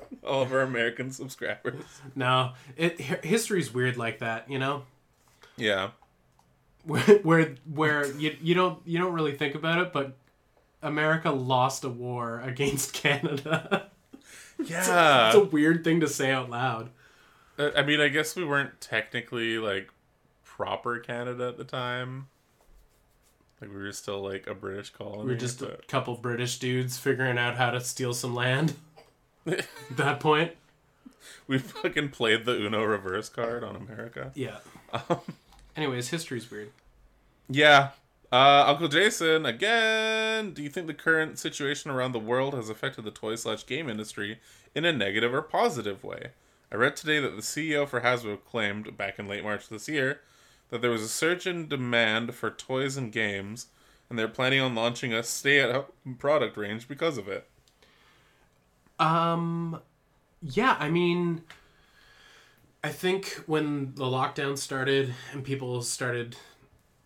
all 0.26 0.42
of 0.42 0.52
our 0.52 0.60
American 0.60 1.10
subscribers. 1.10 1.84
No, 2.14 2.52
it 2.76 3.00
history's 3.00 3.72
weird 3.72 3.96
like 3.96 4.18
that, 4.20 4.50
you 4.50 4.58
know. 4.58 4.84
Yeah. 5.56 5.90
Where 6.84 7.00
where 7.22 7.54
where 7.72 8.06
you 8.12 8.36
you 8.40 8.54
don't 8.54 8.80
you 8.84 8.98
don't 8.98 9.12
really 9.12 9.36
think 9.36 9.54
about 9.54 9.78
it, 9.78 9.92
but 9.92 10.16
America 10.82 11.30
lost 11.30 11.84
a 11.84 11.88
war 11.88 12.40
against 12.40 12.92
Canada. 13.02 13.90
Yeah. 14.58 15.28
It's 15.28 15.36
a 15.36 15.44
weird 15.44 15.84
thing 15.84 16.00
to 16.00 16.08
say 16.08 16.30
out 16.30 16.50
loud. 16.50 16.90
Uh, 17.58 17.70
I 17.76 17.82
mean, 17.82 18.00
I 18.00 18.08
guess 18.08 18.34
we 18.36 18.44
weren't 18.44 18.80
technically 18.80 19.58
like 19.58 19.90
proper 20.44 20.98
Canada 20.98 21.48
at 21.48 21.56
the 21.56 21.64
time. 21.64 22.28
Like 23.60 23.70
we 23.70 23.76
were 23.76 23.92
still 23.92 24.20
like 24.20 24.48
a 24.48 24.54
British 24.54 24.90
colony. 24.90 25.24
We're 25.24 25.36
just 25.36 25.62
a 25.62 25.78
couple 25.86 26.16
British 26.16 26.58
dudes 26.58 26.98
figuring 26.98 27.38
out 27.38 27.56
how 27.56 27.70
to 27.70 27.80
steal 27.80 28.12
some 28.12 28.34
land. 28.34 28.74
At 29.46 29.66
that 29.96 30.20
point, 30.20 30.52
we 31.46 31.58
fucking 31.58 32.10
played 32.10 32.44
the 32.44 32.52
Uno 32.54 32.84
reverse 32.84 33.28
card 33.28 33.64
on 33.64 33.76
America. 33.76 34.30
yeah. 34.34 34.58
Um, 34.92 35.20
Anyways, 35.76 36.10
history's 36.10 36.50
weird. 36.50 36.70
yeah. 37.48 37.90
Uh, 38.30 38.64
Uncle 38.66 38.88
Jason, 38.88 39.44
again, 39.44 40.52
do 40.54 40.62
you 40.62 40.70
think 40.70 40.86
the 40.86 40.94
current 40.94 41.38
situation 41.38 41.90
around 41.90 42.12
the 42.12 42.18
world 42.18 42.54
has 42.54 42.70
affected 42.70 43.04
the 43.04 43.10
toy 43.10 43.34
slash 43.34 43.66
game 43.66 43.90
industry 43.90 44.38
in 44.74 44.86
a 44.86 44.92
negative 44.92 45.34
or 45.34 45.42
positive 45.42 46.02
way? 46.02 46.28
I 46.70 46.76
read 46.76 46.96
today 46.96 47.20
that 47.20 47.36
the 47.36 47.42
CEO 47.42 47.86
for 47.86 48.00
Hasbro 48.00 48.38
claimed, 48.48 48.96
back 48.96 49.18
in 49.18 49.28
late 49.28 49.44
March 49.44 49.68
this 49.68 49.86
year, 49.86 50.20
that 50.70 50.80
there 50.80 50.90
was 50.90 51.02
a 51.02 51.08
surge 51.08 51.46
in 51.46 51.68
demand 51.68 52.34
for 52.34 52.50
toys 52.50 52.96
and 52.96 53.12
games, 53.12 53.66
and 54.08 54.18
they're 54.18 54.28
planning 54.28 54.60
on 54.60 54.74
launching 54.74 55.12
a 55.12 55.22
stay 55.22 55.60
at 55.60 55.70
home 55.70 56.14
product 56.18 56.56
range 56.56 56.88
because 56.88 57.18
of 57.18 57.28
it. 57.28 57.46
Um, 59.02 59.80
yeah, 60.42 60.76
I 60.78 60.88
mean, 60.90 61.42
I 62.84 62.90
think 62.90 63.28
when 63.46 63.94
the 63.94 64.04
lockdown 64.04 64.56
started 64.58 65.14
and 65.32 65.44
people 65.44 65.82
started 65.82 66.36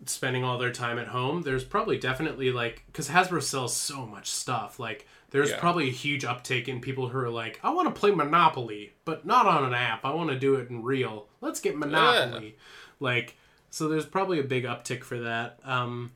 spending 0.04 0.44
all 0.44 0.58
their 0.58 0.72
time 0.72 0.98
at 0.98 1.08
home, 1.08 1.42
there's 1.42 1.64
probably 1.64 1.98
definitely 1.98 2.50
like, 2.52 2.84
because 2.86 3.08
Hasbro 3.08 3.42
sells 3.42 3.74
so 3.74 4.06
much 4.06 4.30
stuff, 4.30 4.78
like, 4.78 5.06
there's 5.30 5.50
Yeah. 5.50 5.58
probably 5.58 5.88
a 5.88 5.92
huge 5.92 6.24
uptake 6.24 6.68
in 6.68 6.80
people 6.80 7.08
who 7.08 7.18
are 7.18 7.28
like, 7.30 7.58
I 7.62 7.70
want 7.70 7.92
to 7.92 7.98
play 7.98 8.10
Monopoly, 8.12 8.92
but 9.04 9.26
not 9.26 9.46
on 9.46 9.64
an 9.64 9.74
app. 9.74 10.04
I 10.04 10.12
want 10.14 10.30
to 10.30 10.38
do 10.38 10.54
it 10.54 10.70
in 10.70 10.82
real. 10.82 11.28
Let's 11.40 11.60
get 11.60 11.76
Monopoly. 11.76 12.56
Like, 13.00 13.36
so 13.70 13.88
there's 13.88 14.06
probably 14.06 14.38
a 14.38 14.44
big 14.44 14.64
uptick 14.64 15.02
for 15.02 15.18
that. 15.20 15.58
Um, 15.64 16.12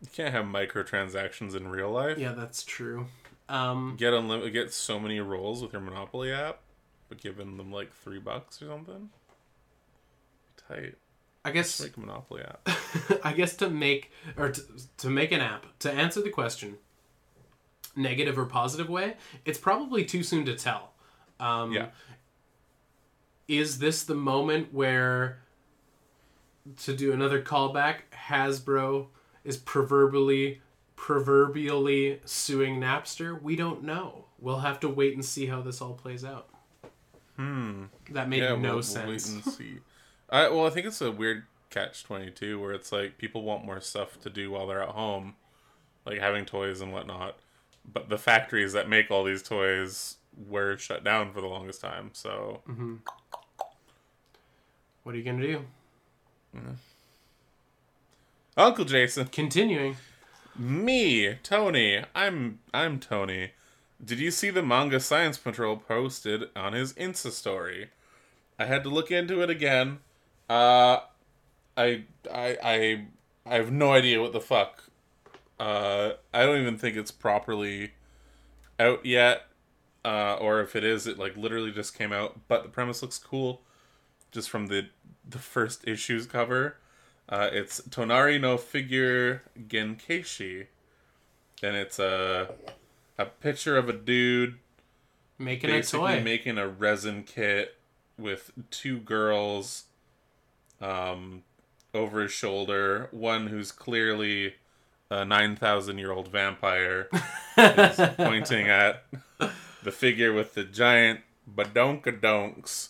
You 0.00 0.08
can't 0.12 0.32
have 0.32 0.46
microtransactions 0.46 1.54
in 1.54 1.68
real 1.68 1.90
life. 1.90 2.16
yeah, 2.18 2.32
that's 2.32 2.62
true. 2.64 3.06
Um, 3.50 3.96
Get 3.98 4.14
unlimited, 4.14 4.52
get 4.52 4.72
so 4.72 5.00
many 5.00 5.18
rolls 5.20 5.60
with 5.60 5.72
your 5.72 5.82
Monopoly 5.82 6.32
app, 6.32 6.60
but 7.08 7.20
giving 7.20 7.56
them 7.56 7.72
like 7.72 7.92
three 7.92 8.20
bucks 8.20 8.62
or 8.62 8.66
something. 8.68 9.10
Tight. 10.68 10.94
I 11.44 11.50
guess 11.50 11.80
Make 11.80 11.98
Monopoly 11.98 12.42
app. 12.42 12.68
I 13.24 13.32
guess 13.32 13.56
to 13.56 13.68
make 13.68 14.12
or 14.36 14.50
to, 14.50 14.62
to 14.98 15.10
make 15.10 15.32
an 15.32 15.40
app 15.40 15.66
to 15.80 15.90
answer 15.90 16.20
the 16.22 16.30
question, 16.30 16.76
negative 17.96 18.38
or 18.38 18.44
positive 18.46 18.88
way, 18.88 19.16
it's 19.44 19.58
probably 19.58 20.04
too 20.04 20.22
soon 20.22 20.44
to 20.44 20.54
tell. 20.54 20.92
Um, 21.40 21.72
Yeah. 21.72 21.86
Is 23.48 23.80
this 23.80 24.04
the 24.04 24.14
moment 24.14 24.72
where, 24.72 25.40
to 26.84 26.94
do 26.94 27.10
another 27.12 27.42
callback, 27.42 28.02
Hasbro 28.28 29.08
is 29.42 29.56
proverbially 29.56 30.60
proverbially 31.00 32.20
suing 32.26 32.78
Napster? 32.78 33.40
We 33.40 33.56
don't 33.56 33.82
know. 33.82 34.26
We'll 34.38 34.58
have 34.58 34.78
to 34.80 34.88
wait 34.88 35.14
and 35.14 35.24
see 35.24 35.46
how 35.46 35.62
this 35.62 35.80
all 35.80 35.94
plays 35.94 36.26
out. 36.26 36.50
Hmm. 37.36 37.84
That 38.10 38.28
made 38.28 38.42
yeah, 38.42 38.50
no 38.50 38.60
we'll, 38.60 38.72
we'll 38.74 38.82
sense. 38.82 39.06
wait 39.08 39.34
and 39.34 39.54
see. 39.54 39.78
I 40.30 40.48
well, 40.50 40.66
I 40.66 40.70
think 40.70 40.86
it's 40.86 41.00
a 41.00 41.10
weird 41.10 41.44
catch 41.70 42.04
twenty 42.04 42.30
two 42.30 42.60
where 42.60 42.72
it's 42.74 42.92
like 42.92 43.16
people 43.16 43.42
want 43.42 43.64
more 43.64 43.80
stuff 43.80 44.20
to 44.20 44.28
do 44.28 44.50
while 44.50 44.66
they're 44.66 44.82
at 44.82 44.90
home, 44.90 45.36
like 46.04 46.18
having 46.18 46.44
toys 46.44 46.82
and 46.82 46.92
whatnot. 46.92 47.38
But 47.90 48.10
the 48.10 48.18
factories 48.18 48.74
that 48.74 48.86
make 48.86 49.10
all 49.10 49.24
these 49.24 49.42
toys 49.42 50.18
were 50.48 50.76
shut 50.76 51.02
down 51.02 51.32
for 51.32 51.40
the 51.40 51.46
longest 51.46 51.80
time. 51.80 52.10
So 52.12 52.60
Mm-hmm. 52.68 52.96
What 55.02 55.14
are 55.14 55.18
you 55.18 55.24
gonna 55.24 55.42
do? 55.42 55.64
Uncle 58.54 58.84
Jason, 58.84 59.28
Continuing. 59.28 59.96
Me, 60.60 61.36
Tony. 61.42 62.04
I'm 62.14 62.58
I'm 62.74 63.00
Tony. 63.00 63.52
Did 64.04 64.18
you 64.18 64.30
see 64.30 64.50
the 64.50 64.62
manga 64.62 65.00
Science 65.00 65.38
Patrol 65.38 65.78
posted 65.78 66.50
on 66.54 66.74
his 66.74 66.92
Insta 66.92 67.30
story? 67.30 67.88
I 68.58 68.66
had 68.66 68.82
to 68.82 68.90
look 68.90 69.10
into 69.10 69.40
it 69.40 69.48
again. 69.48 70.00
Uh 70.50 70.98
I 71.78 72.04
I 72.30 72.58
I 72.62 73.06
I 73.46 73.54
have 73.54 73.72
no 73.72 73.94
idea 73.94 74.20
what 74.20 74.34
the 74.34 74.40
fuck. 74.42 74.84
Uh 75.58 76.10
I 76.34 76.44
don't 76.44 76.60
even 76.60 76.76
think 76.76 76.94
it's 76.94 77.10
properly 77.10 77.92
out 78.78 79.06
yet. 79.06 79.46
Uh 80.04 80.34
or 80.34 80.60
if 80.60 80.76
it 80.76 80.84
is, 80.84 81.06
it 81.06 81.18
like 81.18 81.38
literally 81.38 81.72
just 81.72 81.96
came 81.96 82.12
out, 82.12 82.38
but 82.48 82.64
the 82.64 82.68
premise 82.68 83.00
looks 83.00 83.18
cool 83.18 83.62
just 84.30 84.50
from 84.50 84.66
the 84.66 84.90
the 85.26 85.38
first 85.38 85.88
issue's 85.88 86.26
cover. 86.26 86.76
Uh, 87.30 87.48
it's 87.52 87.80
Tonari 87.82 88.40
no 88.40 88.56
figure 88.56 89.42
Genkeishi, 89.68 90.66
and 91.62 91.76
it's 91.76 91.98
a 92.00 92.48
a 93.18 93.26
picture 93.26 93.76
of 93.76 93.88
a 93.88 93.92
dude 93.92 94.58
Making 95.38 95.70
a 95.70 95.72
basically 95.74 96.14
toy. 96.16 96.22
making 96.22 96.58
a 96.58 96.66
resin 96.68 97.22
kit 97.22 97.76
with 98.18 98.50
two 98.70 98.98
girls 98.98 99.84
um, 100.80 101.42
over 101.94 102.22
his 102.22 102.32
shoulder. 102.32 103.08
One 103.12 103.46
who's 103.46 103.70
clearly 103.72 104.54
a 105.08 105.24
nine 105.24 105.54
thousand 105.56 105.98
year 105.98 106.10
old 106.12 106.28
vampire 106.28 107.08
is 107.56 108.00
pointing 108.16 108.68
at 108.68 109.04
the 109.82 109.92
figure 109.92 110.32
with 110.32 110.54
the 110.54 110.64
giant 110.64 111.20
badonkadonks. 111.48 112.88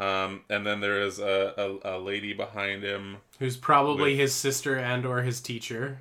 Um, 0.00 0.42
and 0.48 0.66
then 0.66 0.80
there 0.80 1.02
is 1.02 1.18
a, 1.18 1.78
a, 1.84 1.96
a 1.96 1.98
lady 1.98 2.32
behind 2.32 2.82
him. 2.82 3.18
Who's 3.38 3.56
probably 3.56 4.12
With- 4.12 4.20
his 4.20 4.34
sister 4.34 4.76
and 4.76 5.04
or 5.04 5.22
his 5.22 5.40
teacher. 5.40 6.00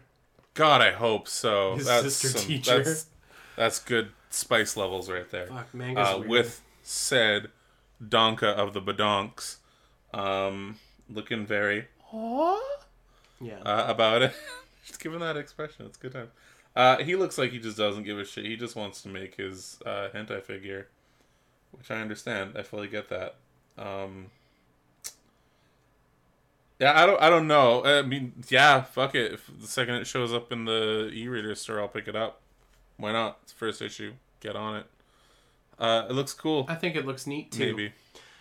God, 0.53 0.81
I 0.81 0.91
hope 0.91 1.27
so. 1.27 1.75
His 1.75 1.85
that's 1.85 2.03
sister 2.15 2.39
some- 2.39 2.47
teacher. 2.47 2.83
That's, 2.83 3.05
that's 3.55 3.79
good 3.79 4.11
spice 4.29 4.77
levels 4.77 5.09
right 5.09 5.29
there. 5.29 5.47
Fuck, 5.47 5.73
manga's 5.73 6.07
Uh, 6.07 6.17
weird. 6.19 6.29
with 6.29 6.61
said 6.81 7.47
Donka 8.03 8.43
of 8.53 8.73
the 8.73 8.81
Badonks, 8.81 9.57
um, 10.13 10.79
looking 11.09 11.45
very 11.45 11.87
yeah. 12.13 13.59
uh, 13.65 13.85
about 13.87 14.21
it. 14.21 14.33
just 14.87 14.99
giving 15.01 15.19
that 15.19 15.37
expression. 15.37 15.85
It's 15.85 15.97
a 15.97 16.01
good 16.01 16.13
time. 16.13 16.31
Uh, 16.75 16.97
he 17.03 17.15
looks 17.15 17.37
like 17.37 17.51
he 17.51 17.59
just 17.59 17.77
doesn't 17.77 18.03
give 18.03 18.17
a 18.17 18.25
shit. 18.25 18.45
He 18.45 18.55
just 18.55 18.75
wants 18.75 19.01
to 19.01 19.09
make 19.09 19.35
his 19.35 19.79
uh, 19.85 20.07
hentai 20.13 20.41
figure, 20.41 20.87
which 21.71 21.91
I 21.91 22.01
understand. 22.01 22.53
I 22.57 22.63
fully 22.63 22.87
get 22.87 23.09
that. 23.09 23.35
Um, 23.79 24.27
yeah, 26.79 27.01
I 27.01 27.05
don't. 27.05 27.21
I 27.21 27.29
don't 27.29 27.47
know. 27.47 27.83
I 27.83 28.01
mean, 28.01 28.33
yeah, 28.49 28.81
fuck 28.81 29.15
it. 29.15 29.33
If 29.33 29.49
the 29.59 29.67
second 29.67 29.95
it 29.95 30.07
shows 30.07 30.33
up 30.33 30.51
in 30.51 30.65
the 30.65 31.09
e-reader 31.13 31.55
store, 31.55 31.81
I'll 31.81 31.87
pick 31.87 32.07
it 32.07 32.15
up. 32.15 32.41
Why 32.97 33.11
not? 33.11 33.39
It's 33.43 33.53
the 33.53 33.57
first 33.57 33.81
issue. 33.81 34.13
Get 34.39 34.55
on 34.55 34.77
it. 34.77 34.85
Uh, 35.77 36.05
it 36.09 36.13
looks 36.13 36.33
cool. 36.33 36.65
I 36.67 36.75
think 36.75 36.95
it 36.95 37.05
looks 37.05 37.25
neat 37.25 37.51
too. 37.51 37.75
Maybe 37.75 37.93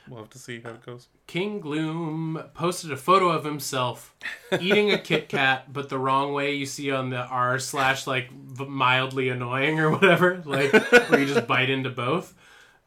we'll 0.09 0.21
have 0.21 0.31
to 0.31 0.39
see 0.39 0.61
how 0.61 0.71
it 0.71 0.85
goes. 0.85 1.09
King 1.27 1.61
Gloom 1.61 2.43
posted 2.55 2.91
a 2.91 2.97
photo 2.97 3.29
of 3.29 3.45
himself 3.45 4.15
eating 4.61 4.93
a 4.93 4.99
Kit 4.99 5.29
Kat, 5.29 5.73
but 5.73 5.89
the 5.89 5.99
wrong 5.99 6.33
way 6.33 6.55
you 6.55 6.67
see 6.67 6.91
on 6.91 7.11
the 7.11 7.19
R 7.19 7.59
slash 7.59 8.07
like 8.07 8.31
mildly 8.59 9.29
annoying 9.29 9.79
or 9.79 9.91
whatever, 9.91 10.43
like 10.45 10.73
where 11.11 11.21
you 11.21 11.27
just 11.27 11.47
bite 11.49 11.71
into 11.71 11.91
both. 11.91 12.35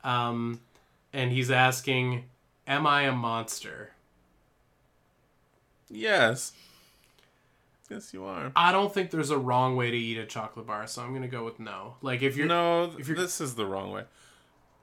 Um, 0.03 0.59
and 1.13 1.31
he's 1.31 1.51
asking, 1.51 2.25
"Am 2.71 2.87
I 2.87 3.01
a 3.03 3.11
monster?" 3.11 3.91
Yes. 5.89 6.53
Yes, 7.89 8.13
you 8.13 8.23
are. 8.23 8.51
I 8.55 8.71
don't 8.71 8.93
think 8.93 9.11
there's 9.11 9.29
a 9.29 9.37
wrong 9.37 9.75
way 9.75 9.91
to 9.91 9.97
eat 9.97 10.17
a 10.17 10.25
chocolate 10.25 10.65
bar, 10.65 10.87
so 10.87 11.01
I'm 11.01 11.13
gonna 11.13 11.27
go 11.27 11.43
with 11.43 11.59
no. 11.59 11.95
Like 12.01 12.21
if 12.21 12.37
you're 12.37 12.47
no, 12.47 12.85
if 12.97 13.07
you're- 13.09 13.19
this 13.21 13.41
is 13.41 13.55
the 13.55 13.65
wrong 13.65 13.91
way. 13.91 14.05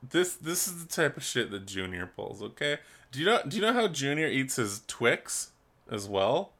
This 0.03 0.35
this 0.35 0.69
is 0.69 0.85
the 0.85 0.93
type 0.93 1.17
of 1.17 1.25
shit 1.25 1.51
that 1.51 1.67
Junior 1.67 2.07
pulls. 2.07 2.43
Okay, 2.43 2.79
do 3.11 3.19
you 3.21 3.25
know 3.27 3.41
do 3.49 3.57
you 3.57 3.63
know 3.63 3.73
how 3.73 3.89
Junior 3.89 4.27
eats 4.29 4.57
his 4.57 4.83
Twix 4.87 5.53
as 5.91 6.07
well? 6.09 6.53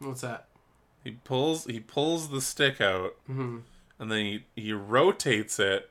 what's 0.00 0.20
that? 0.20 0.48
He 1.02 1.12
pulls 1.12 1.64
he 1.64 1.80
pulls 1.80 2.28
the 2.28 2.40
stick 2.42 2.80
out, 2.80 3.14
hmm 3.26 3.60
and 3.98 4.10
then 4.12 4.24
he 4.26 4.44
he 4.54 4.72
rotates 4.74 5.58
it, 5.58 5.90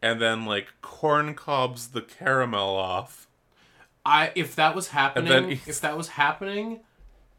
and 0.00 0.20
then 0.22 0.46
like 0.46 0.68
corn 0.80 1.34
cobs 1.34 1.88
the 1.88 2.02
caramel 2.02 2.76
off. 2.76 3.26
I 4.04 4.32
if 4.34 4.56
that 4.56 4.74
was 4.74 4.88
happening, 4.88 5.52
if 5.66 5.80
that 5.80 5.96
was 5.96 6.08
happening 6.08 6.80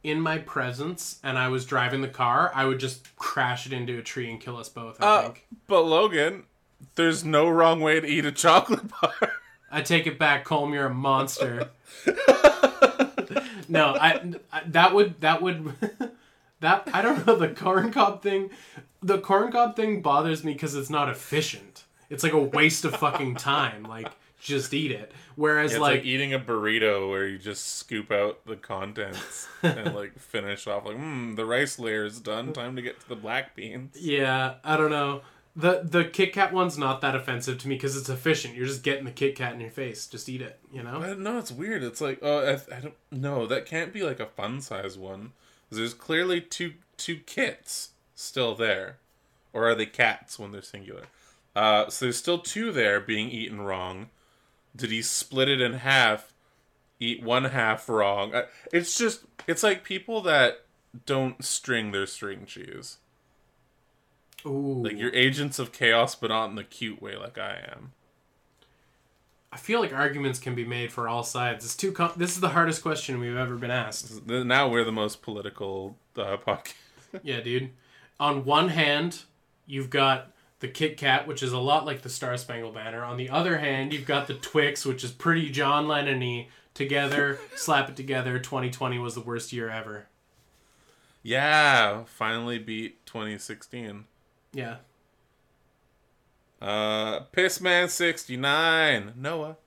in 0.04 0.20
my 0.20 0.38
presence 0.38 1.20
and 1.24 1.38
I 1.38 1.48
was 1.50 1.66
driving 1.66 2.02
the 2.02 2.08
car, 2.10 2.52
I 2.54 2.66
would 2.66 2.80
just 2.80 3.16
crash 3.16 3.66
it 3.66 3.74
into 3.74 3.98
a 3.98 4.02
tree 4.02 4.30
and 4.30 4.40
kill 4.40 4.58
us 4.58 4.70
both. 4.70 5.02
I 5.02 5.06
Uh, 5.06 5.22
think. 5.24 5.46
but 5.68 5.82
Logan, 5.82 6.44
there's 6.96 7.24
no 7.26 7.50
wrong 7.50 7.80
way 7.80 8.00
to 8.00 8.08
eat 8.08 8.26
a 8.26 8.32
chocolate 8.32 8.90
bar. 9.02 9.32
I 9.72 9.82
take 9.82 10.06
it 10.08 10.20
back, 10.20 10.46
Colm. 10.46 10.74
You're 10.74 10.86
a 10.88 10.94
monster. 10.94 11.70
no, 13.68 13.96
I, 13.96 14.22
I 14.52 14.62
that 14.68 14.94
would 14.94 15.20
that 15.22 15.42
would 15.42 15.74
that 16.60 16.88
I 16.94 17.02
don't 17.02 17.26
know 17.26 17.36
the 17.36 17.50
corn 17.50 17.92
cob 17.92 18.22
thing. 18.22 18.50
The 19.02 19.20
corn 19.20 19.52
cob 19.52 19.76
thing 19.76 20.02
bothers 20.02 20.44
me 20.44 20.54
because 20.54 20.76
it's 20.76 20.90
not 20.90 21.10
efficient. 21.10 21.84
It's 22.10 22.24
like 22.24 22.34
a 22.34 22.40
waste 22.42 22.86
of 22.86 22.96
fucking 22.96 23.36
time. 23.36 23.84
Like 23.84 24.10
just 24.40 24.74
eat 24.74 24.92
it. 24.92 25.12
Whereas 25.36 25.72
It's 25.72 25.80
like, 25.80 25.98
like 25.98 26.06
eating 26.06 26.34
a 26.34 26.40
burrito 26.40 27.10
where 27.10 27.28
you 27.28 27.38
just 27.38 27.78
scoop 27.78 28.12
out 28.12 28.46
the 28.46 28.56
contents 28.56 29.48
and 29.62 29.94
like 29.96 30.18
finish 30.20 30.68
off 30.68 30.86
like, 30.86 30.96
hmm, 30.98 31.36
the 31.36 31.46
rice 31.46 31.80
layer 31.80 32.06
is 32.06 32.20
done. 32.20 32.54
Time 32.54 32.76
to 32.76 32.82
get 32.82 33.00
to 33.00 33.10
the 33.10 33.16
black 33.16 33.56
beans. 33.56 33.96
Yeah, 34.00 34.56
I 34.64 34.78
don't 34.78 34.92
know. 34.92 35.22
The 35.56 35.82
the 35.84 36.06
Kit 36.06 36.34
Kat 36.34 36.52
one's 36.52 36.78
not 36.80 37.02
that 37.02 37.16
offensive 37.16 37.60
to 37.60 37.68
me 37.68 37.76
because 37.76 37.96
it's 37.96 38.10
efficient. 38.10 38.56
You're 38.56 38.66
just 38.66 38.82
getting 38.82 39.06
the 39.06 39.12
Kit 39.12 39.36
Kat 39.36 39.54
in 39.54 39.60
your 39.60 39.70
face. 39.70 40.08
Just 40.08 40.28
eat 40.28 40.42
it, 40.42 40.60
you 40.72 40.82
know? 40.82 41.00
But 41.00 41.20
no, 41.20 41.38
it's 41.38 41.52
weird. 41.52 41.84
It's 41.84 42.02
like, 42.02 42.20
oh, 42.24 42.40
I, 42.40 42.76
I 42.76 42.80
don't 42.80 42.96
no, 43.12 43.46
that 43.46 43.66
can't 43.68 43.94
be 43.94 44.02
like 44.02 44.20
a 44.20 44.26
fun 44.26 44.62
size 44.62 44.98
one. 44.98 45.34
There's 45.70 45.94
clearly 45.94 46.42
two 46.42 46.74
two 46.98 47.18
kits 47.18 47.90
still 48.16 48.56
there, 48.56 48.98
or 49.54 49.68
are 49.68 49.76
they 49.76 49.86
cats 49.86 50.40
when 50.40 50.52
they're 50.52 50.62
singular? 50.62 51.04
Uh, 51.56 51.90
so 51.90 52.06
there's 52.06 52.18
still 52.18 52.40
two 52.40 52.72
there 52.72 53.00
being 53.00 53.30
eaten 53.30 53.62
wrong. 53.62 54.10
Did 54.76 54.92
he 54.92 55.02
split 55.02 55.50
it 55.50 55.62
in 55.62 55.74
half? 55.74 56.34
Eat 57.00 57.22
one 57.24 57.46
half 57.46 57.88
wrong. 57.90 58.34
Uh, 58.34 58.44
It's 58.72 58.98
just 58.98 59.26
it's 59.48 59.64
like 59.64 59.84
people 59.84 60.22
that 60.22 60.62
don't 61.06 61.44
string 61.44 61.92
their 61.92 62.06
string 62.06 62.46
cheese. 62.46 62.98
Ooh. 64.46 64.82
Like 64.84 64.98
you're 64.98 65.14
agents 65.14 65.60
of 65.60 65.72
chaos, 65.72 66.16
but 66.16 66.30
not 66.30 66.50
in 66.50 66.56
the 66.56 66.64
cute 66.64 67.02
way 67.02 67.16
like 67.16 67.38
I 67.38 67.62
am. 67.72 67.94
I 69.52 69.58
feel 69.58 69.80
like 69.80 69.94
arguments 69.94 70.40
can 70.40 70.56
be 70.56 70.66
made 70.66 70.92
for 70.92 71.08
all 71.08 71.24
sides. 71.24 71.64
It's 71.64 71.76
too. 71.76 71.92
Com- 71.92 72.14
this 72.18 72.32
is 72.32 72.40
the 72.42 72.50
hardest 72.50 72.82
question 72.82 73.20
we've 73.20 73.38
ever 73.38 73.56
been 73.56 73.70
asked. 73.72 74.26
Now 74.28 74.68
we're 74.68 74.84
the 74.84 74.92
most 74.92 75.22
political 75.22 75.96
uh, 76.18 76.38
podcast. 76.48 76.74
yeah, 77.22 77.40
dude. 77.40 77.70
On 78.20 78.46
one 78.46 78.70
hand, 78.70 79.22
you've 79.68 79.90
got 79.92 80.32
the 80.64 80.70
Kit 80.70 80.96
Kat, 80.96 81.28
which 81.28 81.44
is 81.44 81.52
a 81.52 81.60
lot 81.60 81.86
like 81.86 82.04
the 82.04 82.10
Star 82.10 82.38
Spangled 82.38 82.74
Banner. 82.74 83.04
On 83.04 83.18
the 83.18 83.30
other 83.30 83.58
hand, 83.58 83.92
you've 83.92 84.08
got 84.08 84.28
the 84.28 84.34
Twix, 84.34 84.86
which 84.86 85.04
is 85.04 85.12
pretty 85.12 85.50
John 85.50 85.90
Lennon-y. 85.90 86.48
Together, 86.74 87.38
slap 87.56 87.90
it 87.90 87.98
together. 87.98 88.40
2020 88.40 88.98
was 88.98 89.14
the 89.14 89.20
worst 89.20 89.52
year 89.52 89.70
ever. 89.70 90.08
Yeah, 91.22 92.06
finally 92.06 92.60
beat 92.60 93.06
2016. 93.06 94.06
Yeah. 94.54 94.78
Uh, 96.62 97.26
Pissman69, 97.36 99.18
Noah, 99.18 99.58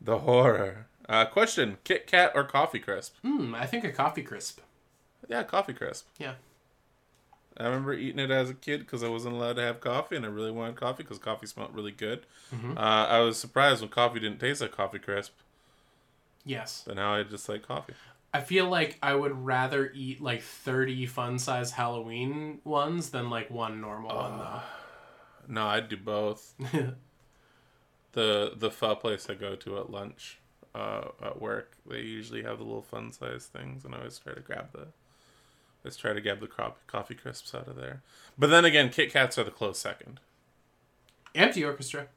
the 0.00 0.20
horror. 0.20 0.86
Uh, 1.06 1.26
question: 1.26 1.76
Kit 1.84 2.06
Kat 2.06 2.32
or 2.34 2.44
Coffee 2.44 2.78
Crisp? 2.78 3.16
Hmm. 3.20 3.54
I 3.54 3.66
think 3.66 3.84
a 3.84 3.92
coffee 3.92 4.22
crisp. 4.22 4.60
Yeah, 5.28 5.42
Coffee 5.42 5.74
Crisp. 5.74 6.06
Yeah. 6.18 6.34
I 7.58 7.64
remember 7.64 7.92
eating 7.92 8.18
it 8.18 8.30
as 8.30 8.48
a 8.50 8.54
kid 8.54 8.80
because 8.80 9.02
I 9.02 9.08
wasn't 9.08 9.34
allowed 9.34 9.56
to 9.56 9.62
have 9.62 9.80
coffee, 9.80 10.16
and 10.16 10.24
I 10.24 10.28
really 10.28 10.50
wanted 10.50 10.76
coffee 10.76 11.02
because 11.02 11.18
coffee 11.18 11.46
smelled 11.46 11.74
really 11.74 11.92
good. 11.92 12.26
Mhm. 12.52 12.76
Uh, 12.76 12.80
I 12.80 13.20
was 13.20 13.38
surprised 13.38 13.80
when 13.82 13.90
coffee 13.90 14.20
didn't 14.20 14.38
taste 14.40 14.60
like 14.60 14.72
Coffee 14.72 14.98
Crisp, 14.98 15.32
Yes. 16.44 16.82
but 16.86 16.96
now 16.96 17.14
I 17.14 17.22
just 17.22 17.48
like 17.48 17.62
coffee. 17.62 17.94
I 18.34 18.40
feel 18.40 18.66
like 18.68 18.98
I 19.02 19.14
would 19.14 19.44
rather 19.44 19.90
eat 19.94 20.20
like 20.22 20.42
30 20.42 21.04
fun 21.06 21.38
size 21.38 21.72
Halloween 21.72 22.60
ones 22.64 23.10
than 23.10 23.28
like 23.28 23.50
one 23.50 23.80
normal 23.82 24.16
one 24.16 24.62
No, 25.48 25.66
I'd 25.66 25.88
do 25.90 25.98
both. 25.98 26.54
the 28.12 28.52
the 28.56 28.70
pho 28.70 28.94
place 28.94 29.28
I 29.28 29.34
go 29.34 29.54
to 29.56 29.78
at 29.78 29.90
lunch 29.90 30.38
uh, 30.74 31.08
at 31.22 31.40
work, 31.40 31.76
they 31.86 32.00
usually 32.00 32.42
have 32.42 32.58
the 32.58 32.64
little 32.64 32.82
fun 32.82 33.12
size 33.12 33.46
things, 33.46 33.84
and 33.84 33.94
I 33.94 33.98
always 33.98 34.18
try 34.18 34.32
to 34.32 34.40
grab 34.40 34.72
the, 34.72 34.86
always 35.84 35.96
try 35.96 36.12
to 36.12 36.20
grab 36.20 36.40
the 36.40 36.46
crop, 36.46 36.78
coffee 36.86 37.14
crisps 37.14 37.54
out 37.54 37.68
of 37.68 37.76
there. 37.76 38.02
But 38.38 38.50
then 38.50 38.64
again, 38.64 38.90
Kit 38.90 39.12
Kats 39.12 39.38
are 39.38 39.44
the 39.44 39.50
close 39.50 39.78
second. 39.78 40.20
Empty 41.34 41.64
orchestra. 41.64 42.08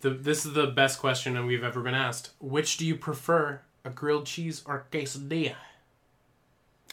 The, 0.00 0.10
this 0.10 0.46
is 0.46 0.54
the 0.54 0.66
best 0.66 0.98
question 0.98 1.34
that 1.34 1.44
we've 1.44 1.64
ever 1.64 1.82
been 1.82 1.94
asked. 1.94 2.30
Which 2.40 2.76
do 2.76 2.86
you 2.86 2.96
prefer, 2.96 3.60
a 3.84 3.90
grilled 3.90 4.26
cheese 4.26 4.62
or 4.66 4.86
quesadilla? 4.90 5.56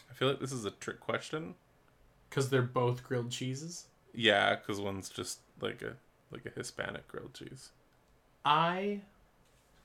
I 0.10 0.14
feel 0.14 0.28
like 0.30 0.40
this 0.40 0.52
is 0.52 0.66
a 0.66 0.72
trick 0.72 1.00
question 1.00 1.56
Because 2.30 2.50
they're 2.50 2.62
both 2.62 3.04
grilled 3.04 3.32
cheeses. 3.32 3.86
Yeah, 4.14 4.56
because 4.56 4.82
one's 4.82 5.10
just 5.10 5.40
like 5.62 5.82
a 5.82 5.94
like 6.32 6.46
a 6.46 6.50
Hispanic 6.50 7.08
grilled 7.08 7.34
cheese. 7.34 7.70
I 8.44 9.02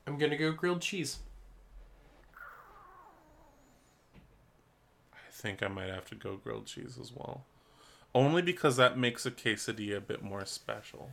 am 0.06 0.18
gonna 0.18 0.36
go 0.38 0.52
grilled 0.52 0.80
cheese. 0.80 1.18
I 5.12 5.18
think 5.42 5.60
I 5.62 5.68
might 5.68 5.88
have 5.88 6.06
to 6.06 6.14
go 6.14 6.36
grilled 6.36 6.66
cheese 6.66 6.96
as 7.00 7.12
well. 7.12 7.44
Only 8.14 8.42
because 8.42 8.76
that 8.76 8.96
makes 8.96 9.26
a 9.26 9.30
quesadilla 9.30 9.96
a 9.96 10.00
bit 10.00 10.22
more 10.22 10.44
special. 10.46 11.10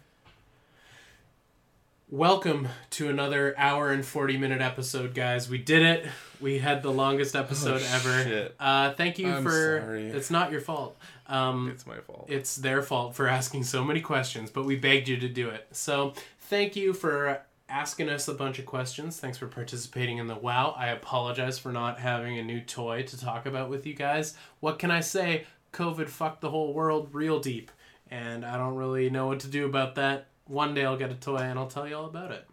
Welcome 2.12 2.68
to 2.92 3.10
another 3.10 3.54
hour 3.58 3.92
and 3.92 4.04
40 4.06 4.38
minute 4.38 4.62
episode, 4.62 5.14
guys. 5.16 5.50
We 5.50 5.58
did 5.60 5.82
it. 5.84 6.06
We 6.40 6.60
had 6.60 6.82
the 6.84 6.92
longest 6.92 7.36
episode 7.36 7.82
Oh, 7.84 7.96
ever. 7.96 8.50
Uh, 8.60 8.94
thank 8.94 9.18
you 9.20 9.32
I'm 9.32 9.44
for. 9.44 9.80
sorry. 9.82 10.08
It's 10.10 10.30
not 10.32 10.52
your 10.52 10.62
fault. 10.62 10.98
Um, 11.28 11.70
It's 11.72 11.86
my 11.88 11.98
fault. 12.00 12.26
it's 12.28 12.56
their 12.56 12.82
fault 12.82 13.16
for 13.16 13.28
asking 13.28 13.64
so 13.64 13.84
many 13.84 14.02
questions, 14.02 14.50
but 14.52 14.66
we 14.66 14.76
begged 14.76 15.08
you 15.08 15.18
to 15.18 15.30
do 15.30 15.50
it. 15.50 15.68
So 15.72 16.14
thank 16.42 16.76
you 16.76 16.94
for 16.94 17.42
asking 17.70 18.10
us 18.10 18.28
a 18.28 18.34
bunch 18.34 18.60
of 18.60 18.66
questions. 18.66 19.20
Thanks 19.20 19.38
for 19.38 19.48
participating 19.48 20.18
in 20.18 20.28
the 20.28 20.36
WoW. 20.36 20.74
I 20.78 20.88
apologize 20.88 21.60
for 21.60 21.72
not 21.72 22.00
having 22.00 22.38
a 22.40 22.44
new 22.44 22.62
toy 22.62 23.04
to 23.04 23.20
talk 23.20 23.46
about 23.46 23.70
with 23.70 23.86
you 23.86 23.94
guys. 23.94 24.36
What 24.60 24.80
can 24.80 24.92
I 24.92 25.02
say? 25.02 25.46
COVID 25.72 26.10
fucked 26.10 26.42
the 26.42 26.50
whole 26.50 26.74
world 26.74 27.10
real 27.14 27.40
deep, 27.40 27.72
and 28.10 28.44
I 28.44 28.58
don't 28.58 28.76
really 28.76 29.10
know 29.10 29.28
what 29.28 29.40
to 29.42 29.48
do 29.48 29.66
about 29.66 29.96
that. 29.96 30.28
One 30.48 30.74
day 30.74 30.84
I'll 30.84 30.98
get 30.98 31.12
a 31.12 31.16
toy 31.16 31.38
and 31.38 31.60
I'll 31.60 31.68
tell 31.68 31.88
you 31.88 31.96
all 31.96 32.06
about 32.06 32.32
it. 32.32 32.48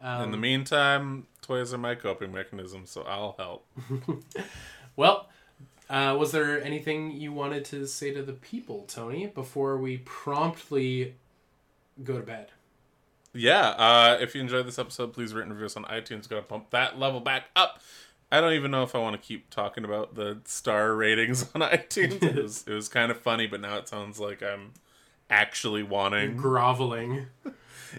Um, 0.00 0.22
In 0.24 0.30
the 0.30 0.36
meantime, 0.36 1.26
toys 1.42 1.74
are 1.74 1.78
my 1.78 1.96
coping 1.96 2.32
mechanism, 2.32 2.86
so 2.86 3.02
I'll 3.02 3.34
help. 3.38 3.66
Well, 4.96 5.28
uh, 5.90 6.16
was 6.18 6.30
there 6.30 6.62
anything 6.62 7.10
you 7.10 7.32
wanted 7.32 7.64
to 7.66 7.86
say 7.86 8.12
to 8.14 8.22
the 8.22 8.32
people, 8.32 8.84
Tony, 8.86 9.26
before 9.26 9.76
we 9.76 9.98
promptly 9.98 11.14
go 12.04 12.18
to 12.18 12.22
bed? 12.24 12.50
Yeah, 13.34 13.68
uh, 13.70 14.18
if 14.20 14.34
you 14.34 14.40
enjoyed 14.40 14.66
this 14.66 14.78
episode, 14.78 15.12
please 15.12 15.34
rate 15.34 15.42
and 15.42 15.50
review 15.52 15.66
us 15.66 15.76
on 15.76 15.84
iTunes. 15.84 16.28
Gotta 16.28 16.42
pump 16.42 16.70
that 16.70 16.98
level 16.98 17.20
back 17.20 17.44
up. 17.56 17.80
I 18.32 18.40
don't 18.40 18.52
even 18.54 18.70
know 18.70 18.82
if 18.82 18.94
I 18.94 18.98
want 18.98 19.20
to 19.20 19.26
keep 19.26 19.50
talking 19.50 19.84
about 19.84 20.14
the 20.14 20.38
star 20.44 20.94
ratings 20.94 21.42
on 21.54 21.60
iTunes. 21.60 22.22
it, 22.22 22.34
was, 22.42 22.64
it 22.66 22.72
was 22.72 22.88
kind 22.88 23.10
of 23.10 23.18
funny, 23.18 23.46
but 23.46 23.60
now 23.60 23.76
it 23.76 23.88
sounds 23.88 24.18
like 24.18 24.42
I'm 24.42 24.72
actually 25.30 25.82
wanting. 25.82 26.36
Groveling. 26.36 27.26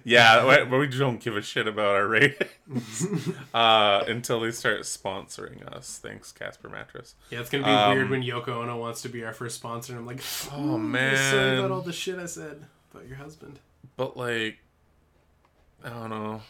Yeah, 0.03 0.65
but 0.69 0.77
we 0.77 0.87
don't 0.87 1.21
give 1.21 1.37
a 1.37 1.41
shit 1.41 1.67
about 1.67 1.95
our 1.95 2.07
ratings 2.07 3.07
uh, 3.53 4.03
until 4.07 4.41
they 4.41 4.51
start 4.51 4.81
sponsoring 4.81 5.65
us. 5.73 5.99
Thanks, 6.01 6.31
Casper 6.31 6.67
Mattress. 6.69 7.15
Yeah, 7.29 7.39
it's 7.39 7.49
gonna 7.49 7.63
be 7.63 7.69
Um, 7.69 7.95
weird 7.97 8.09
when 8.09 8.23
Yoko 8.23 8.49
Ono 8.63 8.77
wants 8.77 9.01
to 9.03 9.09
be 9.09 9.23
our 9.23 9.33
first 9.33 9.55
sponsor, 9.55 9.93
and 9.93 9.99
I'm 10.01 10.05
like, 10.07 10.21
Oh 10.51 10.75
"Ooh, 10.77 10.93
Sorry 10.93 11.59
about 11.59 11.71
all 11.71 11.77
man, 11.77 11.85
the 11.87 11.93
shit 11.93 12.19
I 12.19 12.25
said 12.25 12.65
about 12.93 13.07
your 13.07 13.17
husband. 13.17 13.59
but 13.95 14.17
like, 14.17 14.57
I 15.85 15.89
don't 15.89 16.09
know. 16.09 16.41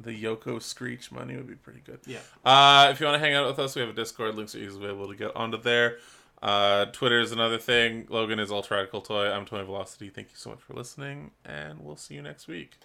The 0.00 0.10
Yoko 0.10 0.62
Screech 0.62 1.10
money 1.10 1.36
would 1.36 1.48
be 1.48 1.56
pretty 1.56 1.80
good. 1.84 1.98
Yeah. 2.06 2.20
Uh, 2.44 2.88
if 2.92 3.00
you 3.00 3.06
want 3.06 3.20
to 3.20 3.26
hang 3.26 3.34
out 3.34 3.48
with 3.48 3.58
us, 3.58 3.74
we 3.74 3.80
have 3.80 3.90
a 3.90 3.92
Discord. 3.92 4.36
Links 4.36 4.54
are 4.54 4.58
easily 4.58 4.88
able 4.88 5.08
to 5.08 5.16
get 5.16 5.34
onto 5.34 5.60
there. 5.60 5.98
Uh, 6.40 6.84
Twitter 6.86 7.18
is 7.18 7.32
another 7.32 7.58
thing. 7.58 8.06
Logan 8.08 8.38
is 8.38 8.52
Ultra 8.52 8.76
Radical 8.76 9.00
Toy. 9.00 9.28
I'm 9.28 9.44
Tony 9.44 9.64
Velocity. 9.64 10.08
Thank 10.08 10.28
you 10.28 10.36
so 10.36 10.50
much 10.50 10.60
for 10.60 10.74
listening, 10.74 11.32
and 11.44 11.80
we'll 11.80 11.96
see 11.96 12.14
you 12.14 12.22
next 12.22 12.46
week. 12.46 12.78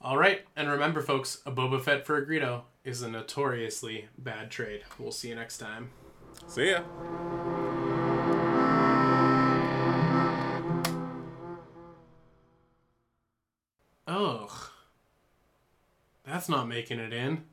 All 0.00 0.16
right, 0.16 0.42
and 0.54 0.70
remember, 0.70 1.02
folks, 1.02 1.42
a 1.44 1.50
Boba 1.50 1.82
Fett 1.82 2.06
for 2.06 2.16
a 2.16 2.24
Greedo 2.24 2.62
is 2.84 3.02
a 3.02 3.10
notoriously 3.10 4.06
bad 4.16 4.50
trade. 4.50 4.82
We'll 4.98 5.10
see 5.10 5.30
you 5.30 5.34
next 5.34 5.58
time. 5.58 5.90
See 6.46 6.70
ya. 6.70 6.82
Ugh. 14.06 14.71
That's 16.32 16.48
not 16.48 16.66
making 16.66 16.98
it 16.98 17.12
in. 17.12 17.44